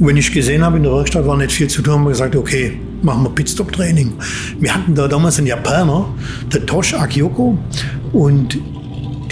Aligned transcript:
Wenn 0.00 0.16
ich 0.16 0.32
gesehen 0.32 0.64
habe, 0.64 0.76
in 0.76 0.84
der 0.84 0.92
Werkstatt 0.92 1.26
war 1.26 1.36
nicht 1.36 1.50
viel 1.50 1.66
zu 1.66 1.82
tun, 1.82 1.94
haben 1.94 2.04
wir 2.04 2.10
gesagt, 2.10 2.36
okay, 2.36 2.78
machen 3.02 3.24
wir 3.24 3.30
Pitstop-Training. 3.30 4.12
Wir 4.60 4.72
hatten 4.72 4.94
da 4.94 5.08
damals 5.08 5.38
einen 5.38 5.48
Japaner, 5.48 6.08
der 6.52 6.64
Tosh 6.66 6.94
Akioko, 6.94 7.58
und 8.12 8.58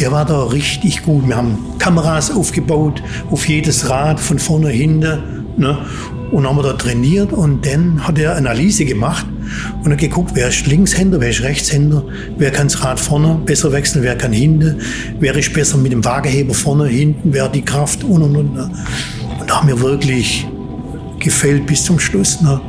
der 0.01 0.11
war 0.11 0.25
da 0.25 0.43
richtig 0.45 1.05
gut. 1.05 1.29
Wir 1.29 1.37
haben 1.37 1.57
Kameras 1.79 2.35
aufgebaut, 2.35 3.01
auf 3.31 3.47
jedes 3.47 3.89
Rad, 3.89 4.19
von 4.19 4.41
vorne, 4.41 4.71
hinten. 4.71 5.45
Ne? 5.57 5.79
Und 6.33 6.49
haben 6.49 6.57
wir 6.57 6.65
da 6.65 6.73
trainiert 6.73 7.33
und 7.33 7.65
dann 7.65 8.05
hat 8.05 8.19
er 8.19 8.35
Analyse 8.35 8.85
gemacht 8.85 9.25
und 9.85 9.93
hat 9.93 9.99
geguckt, 9.99 10.33
wer 10.35 10.49
ist 10.49 10.67
Linkshänder, 10.67 11.21
wer 11.21 11.31
ist 11.31 11.43
Rechtshänder, 11.43 12.03
wer 12.39 12.51
kann 12.51 12.67
das 12.67 12.83
Rad 12.83 12.99
vorne 12.99 13.41
besser 13.47 13.71
wechseln, 13.71 14.03
wer 14.03 14.19
kann 14.19 14.33
hinten, 14.33 14.81
wer 15.21 15.37
ist 15.37 15.53
besser 15.53 15.79
mit 15.79 15.93
dem 15.93 16.05
Waageheber 16.05 16.53
vorne, 16.53 16.89
hinten, 16.89 17.33
wer 17.33 17.45
hat 17.45 17.55
die 17.55 17.65
Kraft 17.65 18.03
und 18.03 18.23
und 18.23 18.37
und. 18.37 18.55
Ne? 18.55 18.69
Und 19.41 19.49
da 19.49 19.61
haben 19.61 19.69
wir 19.69 19.81
wirklich 19.81 20.47
gefällt 21.27 21.67
bis 21.67 21.85
zum 21.85 21.99
Schluss. 21.99 22.41
Ne? 22.41 22.61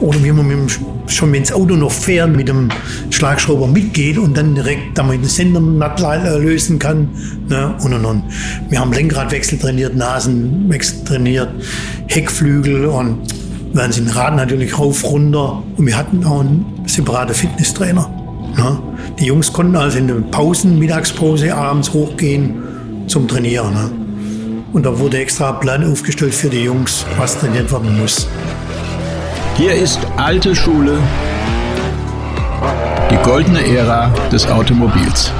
Oder 0.00 0.22
wie 0.24 0.32
man 0.32 0.48
dem, 0.48 0.66
schon 1.06 1.32
wenn 1.32 1.42
das 1.42 1.52
Auto 1.52 1.74
noch 1.74 1.92
fährt, 1.92 2.34
mit 2.34 2.48
dem 2.48 2.68
Schlagschrauber 3.10 3.66
mitgeht 3.66 4.18
und 4.18 4.36
dann 4.36 4.54
direkt 4.54 4.96
damit 4.98 5.20
den 5.20 5.28
Sender 5.28 5.60
lösen 6.38 6.78
kann. 6.78 7.08
Ne? 7.48 7.74
Und, 7.82 7.92
und, 7.92 8.04
und. 8.04 8.22
Wir 8.70 8.80
haben 8.80 8.92
Lenkradwechsel 8.92 9.58
trainiert, 9.58 9.94
Nasenwechsel 9.94 11.04
trainiert, 11.04 11.50
Heckflügel 12.08 12.86
und 12.86 13.18
werden 13.74 13.92
sie 13.92 14.02
Rad 14.08 14.34
natürlich 14.36 14.78
rauf, 14.78 15.04
runter. 15.04 15.62
Und 15.76 15.86
wir 15.86 15.96
hatten 15.96 16.24
auch 16.24 16.40
einen 16.40 16.64
separaten 16.86 17.34
Fitnesstrainer. 17.34 18.10
Ne? 18.56 18.78
Die 19.18 19.26
Jungs 19.26 19.52
konnten 19.52 19.76
also 19.76 19.98
in 19.98 20.08
den 20.08 20.30
Pausen, 20.30 20.78
Mittagspause, 20.78 21.54
abends 21.54 21.92
hochgehen 21.92 22.54
zum 23.08 23.28
Trainieren. 23.28 23.74
Ne? 23.74 24.03
Und 24.74 24.84
da 24.84 24.98
wurde 24.98 25.18
extra 25.18 25.52
ein 25.54 25.60
Plan 25.60 25.84
aufgestellt 25.84 26.34
für 26.34 26.50
die 26.50 26.64
Jungs, 26.64 27.06
was 27.16 27.38
trainiert 27.38 27.70
werden 27.70 27.96
muss. 27.96 28.26
Hier 29.56 29.72
ist 29.72 30.00
alte 30.16 30.56
Schule, 30.56 30.98
die 33.08 33.16
goldene 33.22 33.64
Ära 33.64 34.12
des 34.32 34.44
Automobils. 34.48 35.30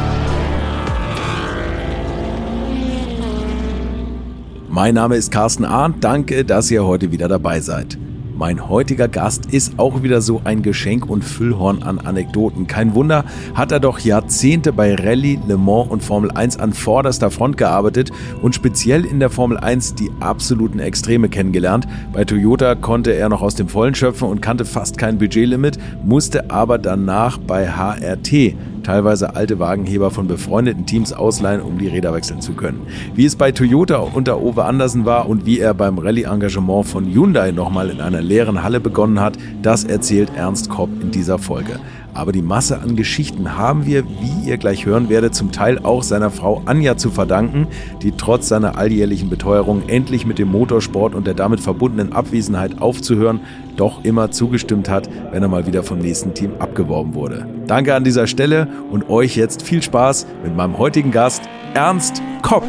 Mein 4.68 4.94
Name 4.94 5.16
ist 5.16 5.32
Carsten 5.32 5.64
Arndt. 5.64 6.05
Danke, 6.05 6.44
dass 6.44 6.70
ihr 6.70 6.84
heute 6.84 7.10
wieder 7.10 7.27
dabei 7.27 7.58
seid. 7.58 7.98
Mein 8.36 8.68
heutiger 8.68 9.06
Gast 9.06 9.46
ist 9.46 9.78
auch 9.78 10.02
wieder 10.02 10.20
so 10.20 10.40
ein 10.42 10.62
Geschenk 10.62 11.08
und 11.08 11.22
Füllhorn 11.22 11.84
an 11.84 12.00
Anekdoten. 12.00 12.66
Kein 12.66 12.96
Wunder, 12.96 13.24
hat 13.54 13.70
er 13.70 13.78
doch 13.78 14.00
Jahrzehnte 14.00 14.72
bei 14.72 14.96
Rallye, 14.96 15.38
Le 15.46 15.56
Mans 15.56 15.88
und 15.88 16.02
Formel 16.02 16.32
1 16.32 16.58
an 16.58 16.72
vorderster 16.72 17.30
Front 17.30 17.58
gearbeitet 17.58 18.10
und 18.42 18.56
speziell 18.56 19.05
in 19.05 19.20
der 19.20 19.30
Formel 19.30 19.56
1 19.56 19.94
die 19.94 20.10
absoluten 20.18 20.80
Extreme 20.80 21.28
kennengelernt. 21.28 21.86
Bei 22.12 22.24
Toyota 22.24 22.74
konnte 22.74 23.12
er 23.12 23.28
noch 23.28 23.40
aus 23.40 23.55
dem 23.55 23.68
Vollen 23.68 23.94
schöpfen 23.94 24.27
und 24.27 24.42
kannte 24.42 24.64
fast 24.64 24.98
kein 24.98 25.18
Budgetlimit, 25.18 25.78
musste 26.05 26.50
aber 26.50 26.78
danach 26.78 27.38
bei 27.38 27.68
HRT 27.68 28.56
teilweise 28.84 29.34
alte 29.34 29.58
Wagenheber 29.58 30.10
von 30.10 30.28
befreundeten 30.28 30.86
Teams 30.86 31.12
ausleihen, 31.12 31.60
um 31.60 31.78
die 31.78 31.88
Räder 31.88 32.14
wechseln 32.14 32.40
zu 32.40 32.52
können. 32.52 32.86
Wie 33.14 33.24
es 33.24 33.34
bei 33.34 33.50
Toyota 33.50 33.96
unter 33.96 34.40
Ove 34.40 34.64
Andersen 34.64 35.04
war 35.04 35.28
und 35.28 35.46
wie 35.46 35.58
er 35.58 35.74
beim 35.74 35.98
Rallye-Engagement 35.98 36.86
von 36.86 37.05
Hyundai 37.06 37.50
nochmal 37.50 37.90
in 37.90 38.00
einer 38.00 38.22
leeren 38.22 38.62
Halle 38.62 38.80
begonnen 38.80 39.20
hat, 39.20 39.36
das 39.62 39.84
erzählt 39.84 40.30
Ernst 40.36 40.68
Kopp 40.68 40.90
in 41.02 41.10
dieser 41.10 41.38
Folge. 41.38 41.80
Aber 42.14 42.30
die 42.30 42.42
Masse 42.42 42.80
an 42.80 42.94
Geschichten 42.94 43.58
haben 43.58 43.86
wir, 43.86 44.04
wie 44.04 44.48
ihr 44.48 44.56
gleich 44.56 44.86
hören 44.86 45.08
werdet, 45.08 45.34
zum 45.34 45.50
Teil 45.50 45.80
auch 45.82 46.04
seiner 46.04 46.30
Frau 46.30 46.62
Anja 46.64 46.96
zu 46.96 47.10
verdanken, 47.10 47.66
die 48.02 48.12
trotz 48.12 48.48
seiner 48.48 48.78
alljährlichen 48.78 49.28
Beteuerung 49.28 49.82
endlich 49.88 50.24
mit 50.24 50.38
dem 50.38 50.48
Motorsport 50.48 51.16
und 51.16 51.26
der 51.26 51.34
damit 51.34 51.58
verbundenen 51.58 52.12
Abwesenheit 52.12 52.80
aufzuhören, 52.80 53.40
doch 53.76 54.04
immer 54.04 54.30
zugestimmt 54.30 54.88
hat, 54.88 55.10
wenn 55.32 55.42
er 55.42 55.48
mal 55.48 55.66
wieder 55.66 55.82
vom 55.82 55.98
nächsten 55.98 56.34
Team 56.34 56.52
abgeworben 56.61 57.14
wurde. 57.14 57.48
Danke 57.66 57.96
an 57.96 58.05
dieser 58.05 58.28
Stelle 58.28 58.68
und 58.92 59.10
euch 59.10 59.34
jetzt 59.34 59.62
viel 59.62 59.83
Spaß 59.83 60.27
mit 60.44 60.56
meinem 60.56 60.78
heutigen 60.78 61.10
Gast 61.10 61.42
Ernst 61.74 62.22
Kopp. 62.42 62.64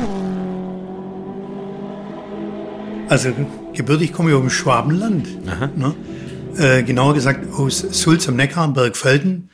Also 3.08 3.30
gebürtig 3.74 4.12
komme 4.12 4.32
ich 4.32 4.36
aus 4.36 4.42
dem 4.42 4.50
Schwabenland. 4.50 5.46
Ne? 5.78 5.94
Äh, 6.58 6.84
genauer 6.84 7.14
gesagt 7.14 7.52
aus 7.54 7.80
Sulz 7.80 8.28
am 8.28 8.36
Neckar, 8.36 8.68
Bergfelden. 8.70 9.50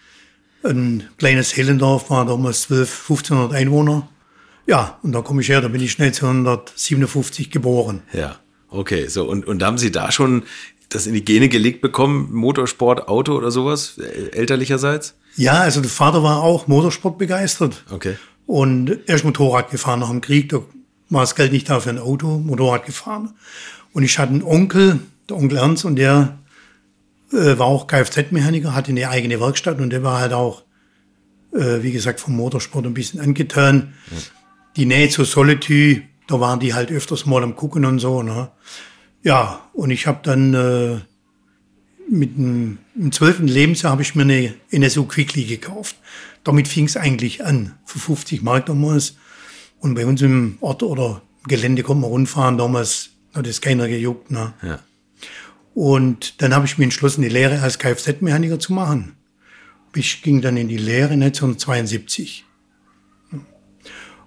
Ein 0.64 1.04
kleines 1.18 1.56
Helendorf 1.58 2.10
war 2.10 2.26
damals 2.26 2.64
12, 2.64 3.10
1500 3.10 3.54
Einwohner. 3.54 4.08
Ja, 4.68 5.00
und 5.02 5.12
da 5.12 5.22
komme 5.22 5.42
ich 5.42 5.50
her, 5.50 5.62
da 5.62 5.70
bin 5.70 5.82
ich 5.82 6.00
1957 6.00 7.50
geboren. 7.50 8.04
Ja, 8.14 8.38
okay. 8.70 9.08
So, 9.08 9.28
und, 9.28 9.48
und 9.48 9.64
haben 9.64 9.80
Sie 9.80 9.92
da 9.92 10.12
schon 10.12 10.44
das 10.90 11.08
in 11.08 11.14
die 11.14 11.26
Gene 11.26 11.50
gelegt 11.50 11.82
bekommen, 11.82 12.30
Motorsport, 12.32 13.08
Auto 13.08 13.34
oder 13.34 13.50
sowas, 13.50 13.98
äh, 13.98 14.30
elterlicherseits? 14.32 15.16
Ja, 15.36 15.62
also 15.62 15.82
der 15.82 15.90
Vater 15.90 16.22
war 16.22 16.44
auch 16.44 16.68
Motorsport 16.68 17.18
begeistert. 17.18 17.84
Okay. 17.90 18.18
Und 18.46 19.00
er 19.08 19.16
ist 19.16 19.24
Motorrad 19.24 19.72
gefahren 19.72 20.02
nach 20.02 20.10
dem 20.10 20.22
Krieg, 20.22 20.50
da 20.50 20.62
war 21.10 21.22
das 21.22 21.36
Geld 21.36 21.52
nicht 21.52 21.70
da 21.70 21.80
für 21.80 21.90
ein 21.90 22.00
Auto, 22.00 22.38
Motorrad 22.38 22.86
gefahren. 22.86 23.34
Und 23.94 24.04
ich 24.04 24.20
hatte 24.20 24.34
einen 24.34 24.44
Onkel, 24.44 25.00
der 25.30 25.38
Onkel 25.38 25.58
Ernst, 25.58 25.86
und 25.86 25.96
der 25.96 26.38
äh, 27.34 27.58
war 27.58 27.68
auch 27.68 27.88
Kfz-Mechaniker, 27.88 28.76
hatte 28.76 28.92
eine 28.92 29.10
eigene 29.10 29.40
Werkstatt 29.40 29.80
und 29.80 29.92
der 29.92 30.04
war 30.04 30.20
halt 30.20 30.34
auch, 30.34 30.64
äh, 31.54 31.82
wie 31.82 31.92
gesagt, 31.92 32.20
vom 32.20 32.36
Motorsport 32.36 32.86
ein 32.86 32.94
bisschen 32.94 33.20
angetan. 33.20 33.94
Ja. 34.10 34.18
Die 34.78 34.86
Nähe 34.86 35.10
zu 35.10 35.24
Solitude, 35.24 36.04
da 36.28 36.40
waren 36.40 36.60
die 36.60 36.74
halt 36.74 36.92
öfters 36.92 37.26
mal 37.26 37.44
am 37.44 37.56
Gucken 37.56 37.86
und 37.86 38.00
so. 38.00 38.24
Ne? 38.24 38.50
Ja, 39.24 39.70
und 39.74 39.92
ich 39.92 40.08
habe 40.08 40.20
dann 40.24 40.54
äh, 40.54 41.00
mit 42.10 42.38
dem 42.38 42.80
im 42.96 43.12
zwölften 43.12 43.48
Lebensjahr 43.48 43.94
habe 43.94 44.02
ich 44.02 44.16
mir 44.16 44.24
eine 44.24 44.54
NSU 44.70 45.06
Quickly 45.06 45.46
gekauft. 45.46 45.96
Damit 46.44 46.68
fing 46.68 46.86
es 46.86 46.98
eigentlich 46.98 47.46
an, 47.46 47.76
für 47.86 48.00
50 48.00 48.42
Mark 48.42 48.66
damals. 48.66 49.16
Und 49.80 49.96
bei 49.96 50.06
uns 50.06 50.22
im 50.22 50.58
Ort 50.62 50.84
oder 50.84 51.22
im 51.44 51.48
Gelände 51.48 51.84
konnte 51.84 52.02
man 52.02 52.12
rundfahren. 52.12 52.58
Damals 52.58 53.12
hat 53.34 53.48
es 53.48 53.62
keiner 53.62 53.88
gejuckt. 53.88 54.30
Ne? 54.30 54.54
Ja. 54.62 54.80
Und 55.74 56.42
dann 56.42 56.54
habe 56.54 56.66
ich 56.66 56.78
mich 56.78 56.86
entschlossen, 56.86 57.22
die 57.22 57.30
Lehre 57.30 57.62
als 57.62 57.80
Kfz-Mechaniker 57.80 58.60
zu 58.60 58.74
machen. 58.74 59.16
Ich 59.96 60.22
ging 60.22 60.42
dann 60.42 60.58
in 60.58 60.68
die 60.68 60.78
Lehre 60.78 61.14
1972. 61.14 62.46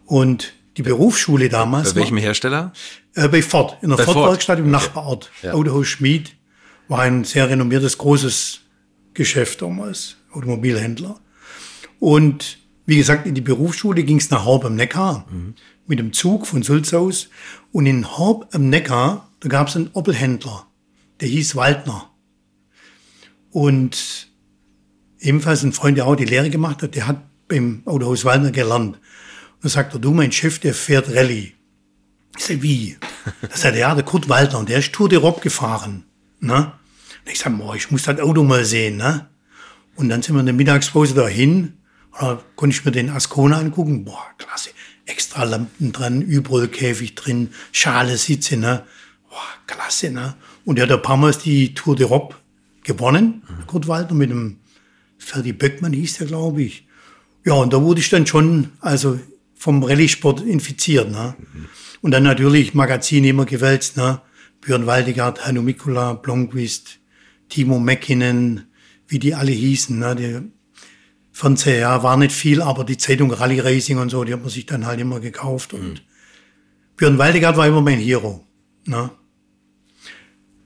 Und 0.07 0.55
die 0.77 0.83
Berufsschule 0.83 1.49
damals. 1.49 1.95
Bei 1.95 2.01
welchem 2.01 2.17
Hersteller? 2.17 2.73
Äh, 3.15 3.29
bei 3.29 3.43
Ford, 3.43 3.79
in 3.83 3.91
der 3.91 3.99
Ford-Werkstatt 3.99 4.59
im 4.59 4.65
okay. 4.65 4.73
Nachbarort. 4.73 5.31
Ja. 5.43 5.53
Autohaus 5.53 5.87
Schmied 5.87 6.35
war 6.89 7.01
ein 7.01 7.25
sehr 7.25 7.49
renommiertes, 7.49 7.97
großes 7.97 8.61
Geschäft 9.15 9.63
damals, 9.63 10.17
Automobilhändler. 10.33 11.21
Und 12.01 12.59
wie 12.87 12.97
gesagt, 12.97 13.27
in 13.27 13.35
die 13.35 13.41
Berufsschule 13.41 14.03
ging 14.03 14.19
es 14.19 14.31
nach 14.31 14.45
Horb 14.45 14.65
am 14.65 14.75
Neckar 14.75 15.27
mhm. 15.31 15.55
mit 15.87 15.99
dem 15.99 16.13
Zug 16.13 16.47
von 16.47 16.63
Sulz 16.63 16.93
aus. 16.93 17.29
Und 17.73 17.87
in 17.87 18.19
Horb 18.19 18.49
am 18.53 18.69
Neckar, 18.69 19.31
da 19.41 19.49
gab 19.49 19.69
es 19.69 19.77
einen 19.77 19.91
Opelhändler 19.93 20.67
der 21.25 21.31
hieß 21.31 21.57
Waldner. 21.57 22.11
Und 23.51 24.29
ebenfalls 25.21 25.63
ein 25.63 25.73
Freund, 25.73 25.97
der 25.97 26.07
auch 26.07 26.17
die 26.17 26.27
Lehre 26.27 26.51
gemacht 26.51 26.83
hat, 26.83 26.95
der 26.95 27.07
hat 27.07 27.23
beim 27.49 27.81
Autohaus 27.87 28.27
Waldner 28.27 28.51
gelernt. 28.51 29.01
Und 29.63 29.71
sagt 29.71 29.95
er, 29.95 30.01
du, 30.01 30.13
mein 30.13 30.33
Chef, 30.33 30.59
der 30.59 30.75
fährt 30.75 31.09
Rallye. 31.09 31.55
Ich 32.37 32.45
sag, 32.45 32.61
wie? 32.61 32.99
Da 33.41 33.57
sagt 33.57 33.75
er, 33.75 33.81
ja, 33.81 33.95
der 33.95 34.05
Kurt 34.05 34.29
Waldner, 34.29 34.59
und 34.59 34.69
der 34.69 34.81
ist 34.81 34.93
Tour 34.93 35.09
de 35.09 35.19
Rob 35.19 35.41
gefahren. 35.41 36.05
Ne? 36.41 36.73
Und 37.25 37.33
ich 37.33 37.39
sag, 37.39 37.57
boah, 37.57 37.75
ich 37.75 37.91
muss 37.91 38.03
das 38.03 38.21
Auto 38.21 38.43
mal 38.43 38.67
sehen. 38.67 38.99
Ne? 38.99 39.31
Und 39.97 40.11
dann 40.11 40.21
sind 40.21 40.35
wir 40.35 40.41
in 40.41 40.47
der 40.47 40.55
Mittagspause 40.55 41.15
dahin. 41.15 41.79
Und 42.11 42.21
da 42.21 42.45
konnte 42.55 42.77
ich 42.77 42.85
mir 42.85 42.93
den 42.93 43.09
Ascona 43.09 43.61
angucken. 43.61 44.05
Boah, 44.05 44.27
klasse. 44.37 44.71
Extra 45.07 45.45
Lampen 45.45 45.91
dran, 45.91 46.21
Überrollkäfig 46.21 47.15
drin, 47.15 47.55
Schale 47.73 48.19
Sitze, 48.19 48.59
ne? 48.59 48.85
Boah, 49.31 49.49
klasse, 49.67 50.11
ne? 50.11 50.35
Und 50.65 50.79
er 50.79 50.85
hat 50.85 50.93
ein 50.93 51.03
paar 51.03 51.17
Mal 51.17 51.33
die 51.33 51.75
Tour 51.75 51.97
de 51.97 52.07
Rob 52.07 52.41
gewonnen, 52.83 53.43
mhm. 53.49 53.67
Kurt 53.67 53.89
Waldner, 53.89 54.17
mit 54.17 54.31
dem 54.31 54.59
Ferdi 55.19 55.53
Böckmann 55.53 55.93
hieß 55.93 56.19
der, 56.19 56.27
glaube 56.27 56.63
ich. 56.63 56.87
Ja, 57.45 57.55
und 57.55 57.73
da 57.73 57.83
wurde 57.83 58.01
ich 58.01 58.11
dann 58.11 58.27
schon, 58.27 58.71
also 58.81 59.19
vom 59.55 59.83
Rallye-Sport 59.83 60.43
infiziert. 60.43 61.11
Ne? 61.11 61.35
Mhm. 61.39 61.67
Und 62.01 62.11
dann 62.11 62.23
natürlich 62.23 62.75
Magazine 62.75 63.29
immer 63.29 63.47
gewälzt, 63.47 63.97
ne? 63.97 64.21
Björn 64.61 64.87
Waldegard, 64.87 65.47
Hanno 65.47 65.61
Mikula, 65.61 66.15
Blomqvist, 66.15 66.99
Timo 67.51 67.79
Mäkkinen, 67.79 68.67
wie 69.07 69.19
die 69.19 69.35
alle 69.35 69.53
hießen. 69.53 69.99
Ne? 69.99 70.17
Die 70.17 70.41
Fernseher, 71.33 71.79
ja, 71.79 72.03
war 72.03 72.17
nicht 72.17 72.33
viel, 72.33 72.63
aber 72.63 72.85
die 72.85 72.97
Zeitung 72.97 73.31
Rally 73.31 73.61
Racing 73.61 73.99
und 73.99 74.09
so, 74.09 74.25
die 74.25 74.33
hat 74.33 74.41
man 74.41 74.49
sich 74.49 74.65
dann 74.65 74.87
halt 74.87 75.01
immer 75.01 75.21
gekauft. 75.21 75.75
Mhm. 75.75 75.81
Und 75.81 76.03
Björn 76.97 77.19
Waldegard 77.19 77.57
war 77.57 77.67
immer 77.67 77.83
mein 77.83 77.99
Hero. 77.99 78.47
Ne? 78.87 79.11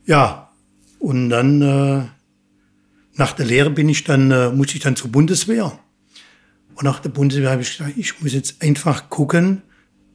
Ja, 0.08 0.50
und 0.98 1.30
dann 1.30 1.62
äh, 1.62 2.02
nach 3.14 3.32
der 3.32 3.46
Lehre 3.46 3.70
bin 3.70 3.88
ich 3.88 4.02
dann, 4.02 4.32
äh, 4.32 4.50
muss 4.50 4.74
ich 4.74 4.80
dann 4.80 4.96
zur 4.96 5.12
Bundeswehr. 5.12 5.78
Und 6.74 6.84
nach 6.84 6.98
der 6.98 7.10
Bundeswehr 7.10 7.50
habe 7.50 7.62
ich 7.62 7.76
gesagt, 7.76 7.96
ich 7.96 8.20
muss 8.20 8.32
jetzt 8.32 8.60
einfach 8.60 9.08
gucken, 9.08 9.62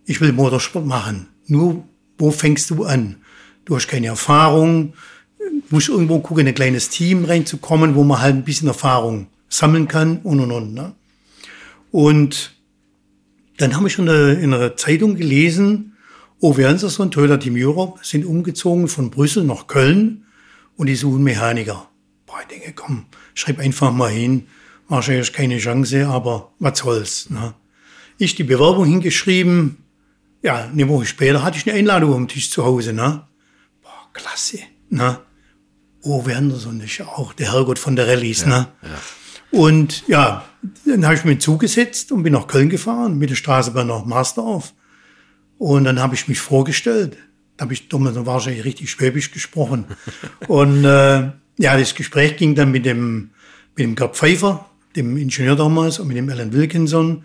ich 0.05 0.19
will 0.19 0.33
Motorsport 0.33 0.85
machen. 0.85 1.27
Nur, 1.47 1.85
wo 2.17 2.31
fängst 2.31 2.69
du 2.69 2.83
an? 2.83 3.23
du 3.65 3.75
hast 3.75 3.87
keine 3.87 4.07
Erfahrung, 4.07 4.93
musst 5.69 5.89
irgendwo 5.89 6.19
gucken, 6.19 6.41
in 6.41 6.47
ein 6.49 6.55
kleines 6.55 6.89
Team 6.89 7.25
reinzukommen, 7.25 7.95
wo 7.95 8.03
man 8.03 8.21
halt 8.21 8.35
ein 8.35 8.43
bisschen 8.43 8.67
Erfahrung 8.67 9.27
sammeln 9.49 9.87
kann 9.87 10.17
und 10.19 10.39
und 10.39 10.51
und. 10.51 10.73
Ne? 10.73 10.93
Und 11.91 12.53
dann 13.57 13.75
habe 13.75 13.87
ich 13.87 13.97
in 13.97 14.09
einer, 14.09 14.37
in 14.37 14.53
einer 14.53 14.75
Zeitung 14.75 15.15
gelesen, 15.15 15.92
Ove 16.43 16.67
Anderson, 16.67 17.09
Toyota 17.09 17.37
Team 17.37 17.55
Europe, 17.55 18.01
sind 18.03 18.25
umgezogen 18.25 18.89
von 18.89 19.09
Brüssel 19.09 19.45
nach 19.45 19.67
Köln 19.67 20.25
und 20.75 20.87
die 20.87 20.95
suchen 20.95 21.23
Mechaniker. 21.23 21.87
Boah, 22.25 22.35
ich 22.41 22.47
denke, 22.47 22.73
komm, 22.73 23.05
schreib 23.33 23.59
einfach 23.59 23.93
mal 23.93 24.11
hin. 24.11 24.47
Wahrscheinlich 24.89 25.31
keine 25.31 25.57
Chance, 25.57 26.05
aber 26.05 26.51
was 26.59 26.79
soll's. 26.79 27.29
Ne? 27.29 27.53
Ich 28.17 28.35
die 28.35 28.43
Bewerbung 28.43 28.83
hingeschrieben. 28.83 29.77
Ja, 30.41 30.65
eine 30.65 30.89
Woche 30.89 31.05
später 31.05 31.43
hatte 31.43 31.57
ich 31.57 31.65
eine 31.65 31.79
Einladung 31.79 32.13
am 32.13 32.27
Tisch 32.27 32.51
zu 32.51 32.65
Hause. 32.65 32.91
Ne? 32.91 33.25
Boah, 33.81 34.09
klasse. 34.11 34.59
Ne? 34.89 35.19
Ove 36.01 36.35
Anderson 36.35 36.81
ist 36.81 36.97
ja 36.97 37.05
auch 37.05 37.31
der 37.31 37.53
Herrgott 37.53 37.79
von 37.79 37.95
der 37.95 38.09
Rallyes. 38.09 38.41
Ja, 38.41 38.47
ne? 38.49 38.67
Ja. 38.81 39.57
Und 39.57 40.05
ja, 40.09 40.43
dann 40.83 41.05
habe 41.05 41.15
ich 41.15 41.23
mir 41.23 41.39
zugesetzt 41.39 42.11
und 42.11 42.21
bin 42.23 42.33
nach 42.33 42.47
Köln 42.47 42.67
gefahren, 42.67 43.17
mit 43.17 43.29
der 43.29 43.35
Straßenbahn 43.35 43.87
nach 43.87 44.03
Marsdorf. 44.03 44.73
Und 45.63 45.86
dann 45.86 46.01
habe 46.01 46.13
ich 46.13 46.27
mich 46.27 46.42
vorgestellt. 46.42 47.15
Da 47.56 47.63
habe 47.63 47.74
ich 47.74 47.88
damals 47.88 48.18
wahrscheinlich 48.25 48.65
richtig 48.65 48.92
Schwäbisch 48.92 49.31
gesprochen. 49.31 49.86
und 50.50 50.83
äh, 50.83 51.31
ja, 51.57 51.77
das 51.77 51.95
Gespräch 51.95 52.36
ging 52.36 52.54
dann 52.54 52.69
mit 52.69 52.86
dem, 52.86 53.30
mit 53.77 53.86
dem 53.86 53.95
Gerd 53.95 54.18
Pfeiffer, 54.18 54.69
dem 54.98 55.15
Ingenieur 55.15 55.56
damals, 55.56 56.00
und 56.00 56.10
mit 56.10 56.18
dem 56.18 56.30
Alan 56.30 56.51
Wilkinson. 56.51 57.24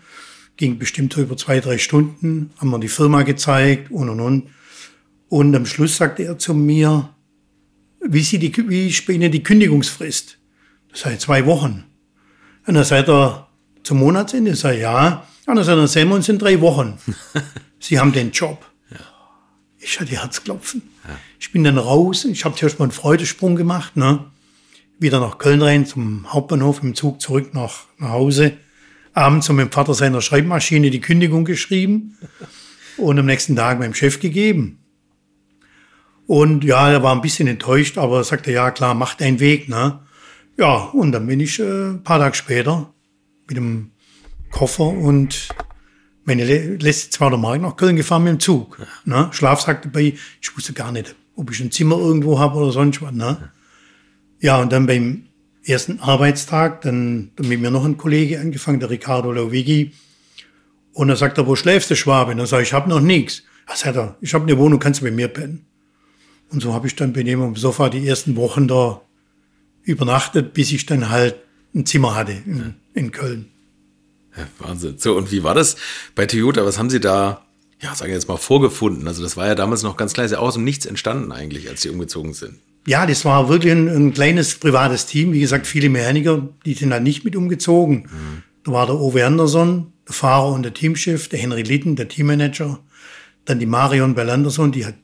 Ging 0.55 0.79
bestimmt 0.79 1.17
über 1.17 1.35
zwei, 1.35 1.59
drei 1.59 1.77
Stunden, 1.77 2.51
haben 2.59 2.69
wir 2.69 2.79
die 2.79 2.87
Firma 2.87 3.23
gezeigt 3.23 3.91
und 3.91 4.07
und 4.07 4.21
und. 4.21 4.49
Und 5.27 5.53
am 5.53 5.65
Schluss 5.65 5.97
sagte 5.97 6.23
er 6.23 6.39
zu 6.39 6.53
mir, 6.53 7.09
wie, 7.99 8.21
sie 8.21 8.39
die, 8.39 8.53
wie 8.69 8.87
ist 8.87 9.05
bei 9.05 9.11
Ihnen 9.11 9.33
die 9.33 9.43
Kündigungsfrist? 9.43 10.37
Das 10.91 11.01
sei 11.01 11.17
zwei 11.17 11.45
Wochen. 11.45 11.83
Und 12.65 12.75
dann 12.75 12.85
seid 12.85 13.09
ihr 13.09 13.47
zum 13.83 13.99
Monatsende? 13.99 14.51
Ich 14.51 14.59
sage, 14.59 14.79
ja. 14.79 15.27
Und 15.49 15.67
dann 15.67 15.87
sehen 15.87 16.09
wir 16.09 16.15
uns 16.15 16.29
in 16.29 16.37
drei 16.37 16.61
Wochen. 16.61 16.99
Sie 17.79 17.99
haben 17.99 18.13
den 18.13 18.29
Job. 18.29 18.63
Ja. 18.91 18.99
Ich 19.79 19.99
hatte 19.99 20.11
Herzklopfen. 20.11 20.83
Ja. 21.07 21.17
Ich 21.39 21.51
bin 21.51 21.63
dann 21.63 21.79
raus. 21.79 22.25
Ich 22.25 22.45
habe 22.45 22.55
zuerst 22.55 22.77
mal 22.77 22.85
einen 22.85 22.91
Freudesprung 22.91 23.55
gemacht. 23.55 23.97
Ne? 23.97 24.25
Wieder 24.99 25.19
nach 25.19 25.39
Köln 25.39 25.63
rein, 25.63 25.87
zum 25.87 26.31
Hauptbahnhof, 26.31 26.83
im 26.83 26.93
Zug 26.93 27.19
zurück 27.19 27.55
nach, 27.55 27.85
nach 27.97 28.09
Hause. 28.09 28.57
Abends 29.13 29.49
mit 29.49 29.59
dem 29.59 29.71
Vater 29.71 29.95
seiner 29.95 30.21
Schreibmaschine 30.21 30.91
die 30.91 31.01
Kündigung 31.01 31.45
geschrieben 31.45 32.19
und 32.97 33.17
am 33.17 33.25
nächsten 33.25 33.55
Tag 33.55 33.79
meinem 33.79 33.95
Chef 33.95 34.19
gegeben. 34.19 34.83
Und 36.27 36.63
ja, 36.63 36.91
er 36.91 37.01
war 37.01 37.15
ein 37.15 37.21
bisschen 37.21 37.47
enttäuscht, 37.47 37.97
aber 37.97 38.17
er 38.17 38.23
sagte, 38.23 38.51
ja 38.51 38.69
klar, 38.69 38.93
mach 38.93 39.15
deinen 39.15 39.39
Weg. 39.39 39.67
Ne? 39.67 39.99
Ja, 40.57 40.75
und 40.75 41.11
dann 41.11 41.25
bin 41.25 41.39
ich 41.39 41.59
äh, 41.59 41.63
ein 41.63 42.03
paar 42.03 42.19
Tage 42.19 42.35
später 42.35 42.93
mit 43.47 43.57
dem 43.57 43.93
Koffer 44.51 44.87
und 44.87 45.49
meine 46.25 46.43
letzte 46.43 47.09
zweite 47.09 47.37
Mark 47.37 47.61
nach 47.61 47.75
Köln 47.75 47.95
gefahren 47.95 48.23
mit 48.23 48.33
dem 48.33 48.39
Zug. 48.39 48.77
Ne? 49.05 49.29
Schlafsack 49.31 49.81
dabei. 49.81 50.13
Ich 50.41 50.55
wusste 50.55 50.73
gar 50.73 50.91
nicht, 50.91 51.15
ob 51.35 51.51
ich 51.51 51.59
ein 51.59 51.71
Zimmer 51.71 51.97
irgendwo 51.97 52.39
habe 52.39 52.57
oder 52.57 52.71
sonst 52.71 53.01
was. 53.01 53.11
Ne? 53.11 53.51
Ja, 54.39 54.61
und 54.61 54.71
dann 54.71 54.85
beim 54.85 55.23
ersten 55.63 55.99
Arbeitstag, 55.99 56.81
dann, 56.81 57.31
dann 57.35 57.47
mit 57.47 57.59
mir 57.59 57.71
noch 57.71 57.85
ein 57.85 57.97
Kollege 57.97 58.39
angefangen, 58.39 58.79
der 58.79 58.89
Ricardo 58.89 59.31
Lovigi. 59.31 59.91
Und 60.93 61.09
er 61.09 61.15
sagt 61.15 61.37
er, 61.37 61.47
wo 61.47 61.55
schläfst 61.55 61.89
du, 61.91 61.95
Schwabe? 61.95 62.31
Und 62.31 62.39
er 62.39 62.47
sagt, 62.47 62.63
ich 62.63 62.73
habe 62.73 62.89
noch 62.89 63.01
nichts. 63.01 63.43
Er 63.67 63.75
sagt 63.75 63.95
er, 63.95 64.17
ich 64.21 64.33
habe 64.33 64.45
eine 64.45 64.57
Wohnung, 64.57 64.79
kannst 64.79 65.01
du 65.01 65.05
bei 65.05 65.11
mir 65.11 65.27
pennen. 65.27 65.65
Und 66.49 66.61
so 66.61 66.73
habe 66.73 66.87
ich 66.87 66.95
dann 66.95 67.13
bei 67.13 67.23
dem 67.23 67.41
am 67.41 67.55
Sofa 67.55 67.89
die 67.89 68.07
ersten 68.07 68.35
Wochen 68.35 68.67
da 68.67 69.01
übernachtet, 69.83 70.53
bis 70.53 70.71
ich 70.71 70.85
dann 70.85 71.09
halt 71.09 71.35
ein 71.75 71.85
Zimmer 71.85 72.15
hatte 72.15 72.31
in, 72.31 72.75
in 72.93 73.11
Köln. 73.11 73.51
Ja, 74.37 74.47
Wahnsinn. 74.59 74.95
So, 74.97 75.15
und 75.15 75.31
wie 75.31 75.43
war 75.43 75.55
das 75.55 75.75
bei 76.15 76.25
Toyota? 76.25 76.65
Was 76.65 76.77
haben 76.77 76.89
Sie 76.89 76.99
da, 76.99 77.45
ja, 77.81 77.95
sagen 77.95 78.09
wir 78.09 78.15
jetzt 78.15 78.27
mal, 78.27 78.37
vorgefunden? 78.37 79.07
Also, 79.07 79.23
das 79.23 79.37
war 79.37 79.47
ja 79.47 79.55
damals 79.55 79.83
noch 79.83 79.97
ganz 79.97 80.13
klar, 80.13 80.25
ist 80.25 80.31
ja 80.31 80.39
aus 80.39 80.53
dem 80.53 80.63
Nichts 80.63 80.85
entstanden 80.85 81.31
eigentlich, 81.31 81.69
als 81.69 81.81
Sie 81.81 81.89
umgezogen 81.89 82.33
sind. 82.33 82.59
Ja, 82.87 83.05
das 83.05 83.25
war 83.25 83.49
wirklich 83.49 83.71
ein, 83.71 83.87
ein 83.87 84.13
kleines 84.13 84.55
privates 84.55 85.05
Team. 85.05 85.33
Wie 85.33 85.39
gesagt, 85.39 85.67
viele 85.67 85.89
Mechaniker, 85.89 86.47
die 86.65 86.73
sind 86.73 86.93
halt 86.93 87.03
nicht 87.03 87.25
mit 87.25 87.35
umgezogen. 87.35 88.07
Mhm. 88.11 88.43
Da 88.63 88.71
war 88.71 88.85
der 88.85 88.95
Ove 88.95 89.25
Anderson, 89.25 89.93
der 90.07 90.15
Fahrer 90.15 90.53
und 90.53 90.63
der 90.63 90.73
Teamchef, 90.73 91.27
der 91.27 91.39
Henry 91.39 91.61
Litten, 91.61 91.95
der 91.95 92.07
Teammanager. 92.07 92.79
Dann 93.45 93.59
die 93.59 93.65
Marion 93.65 94.15
Bellanderson, 94.15 94.71
die 94.71 94.85
hat 94.85 94.95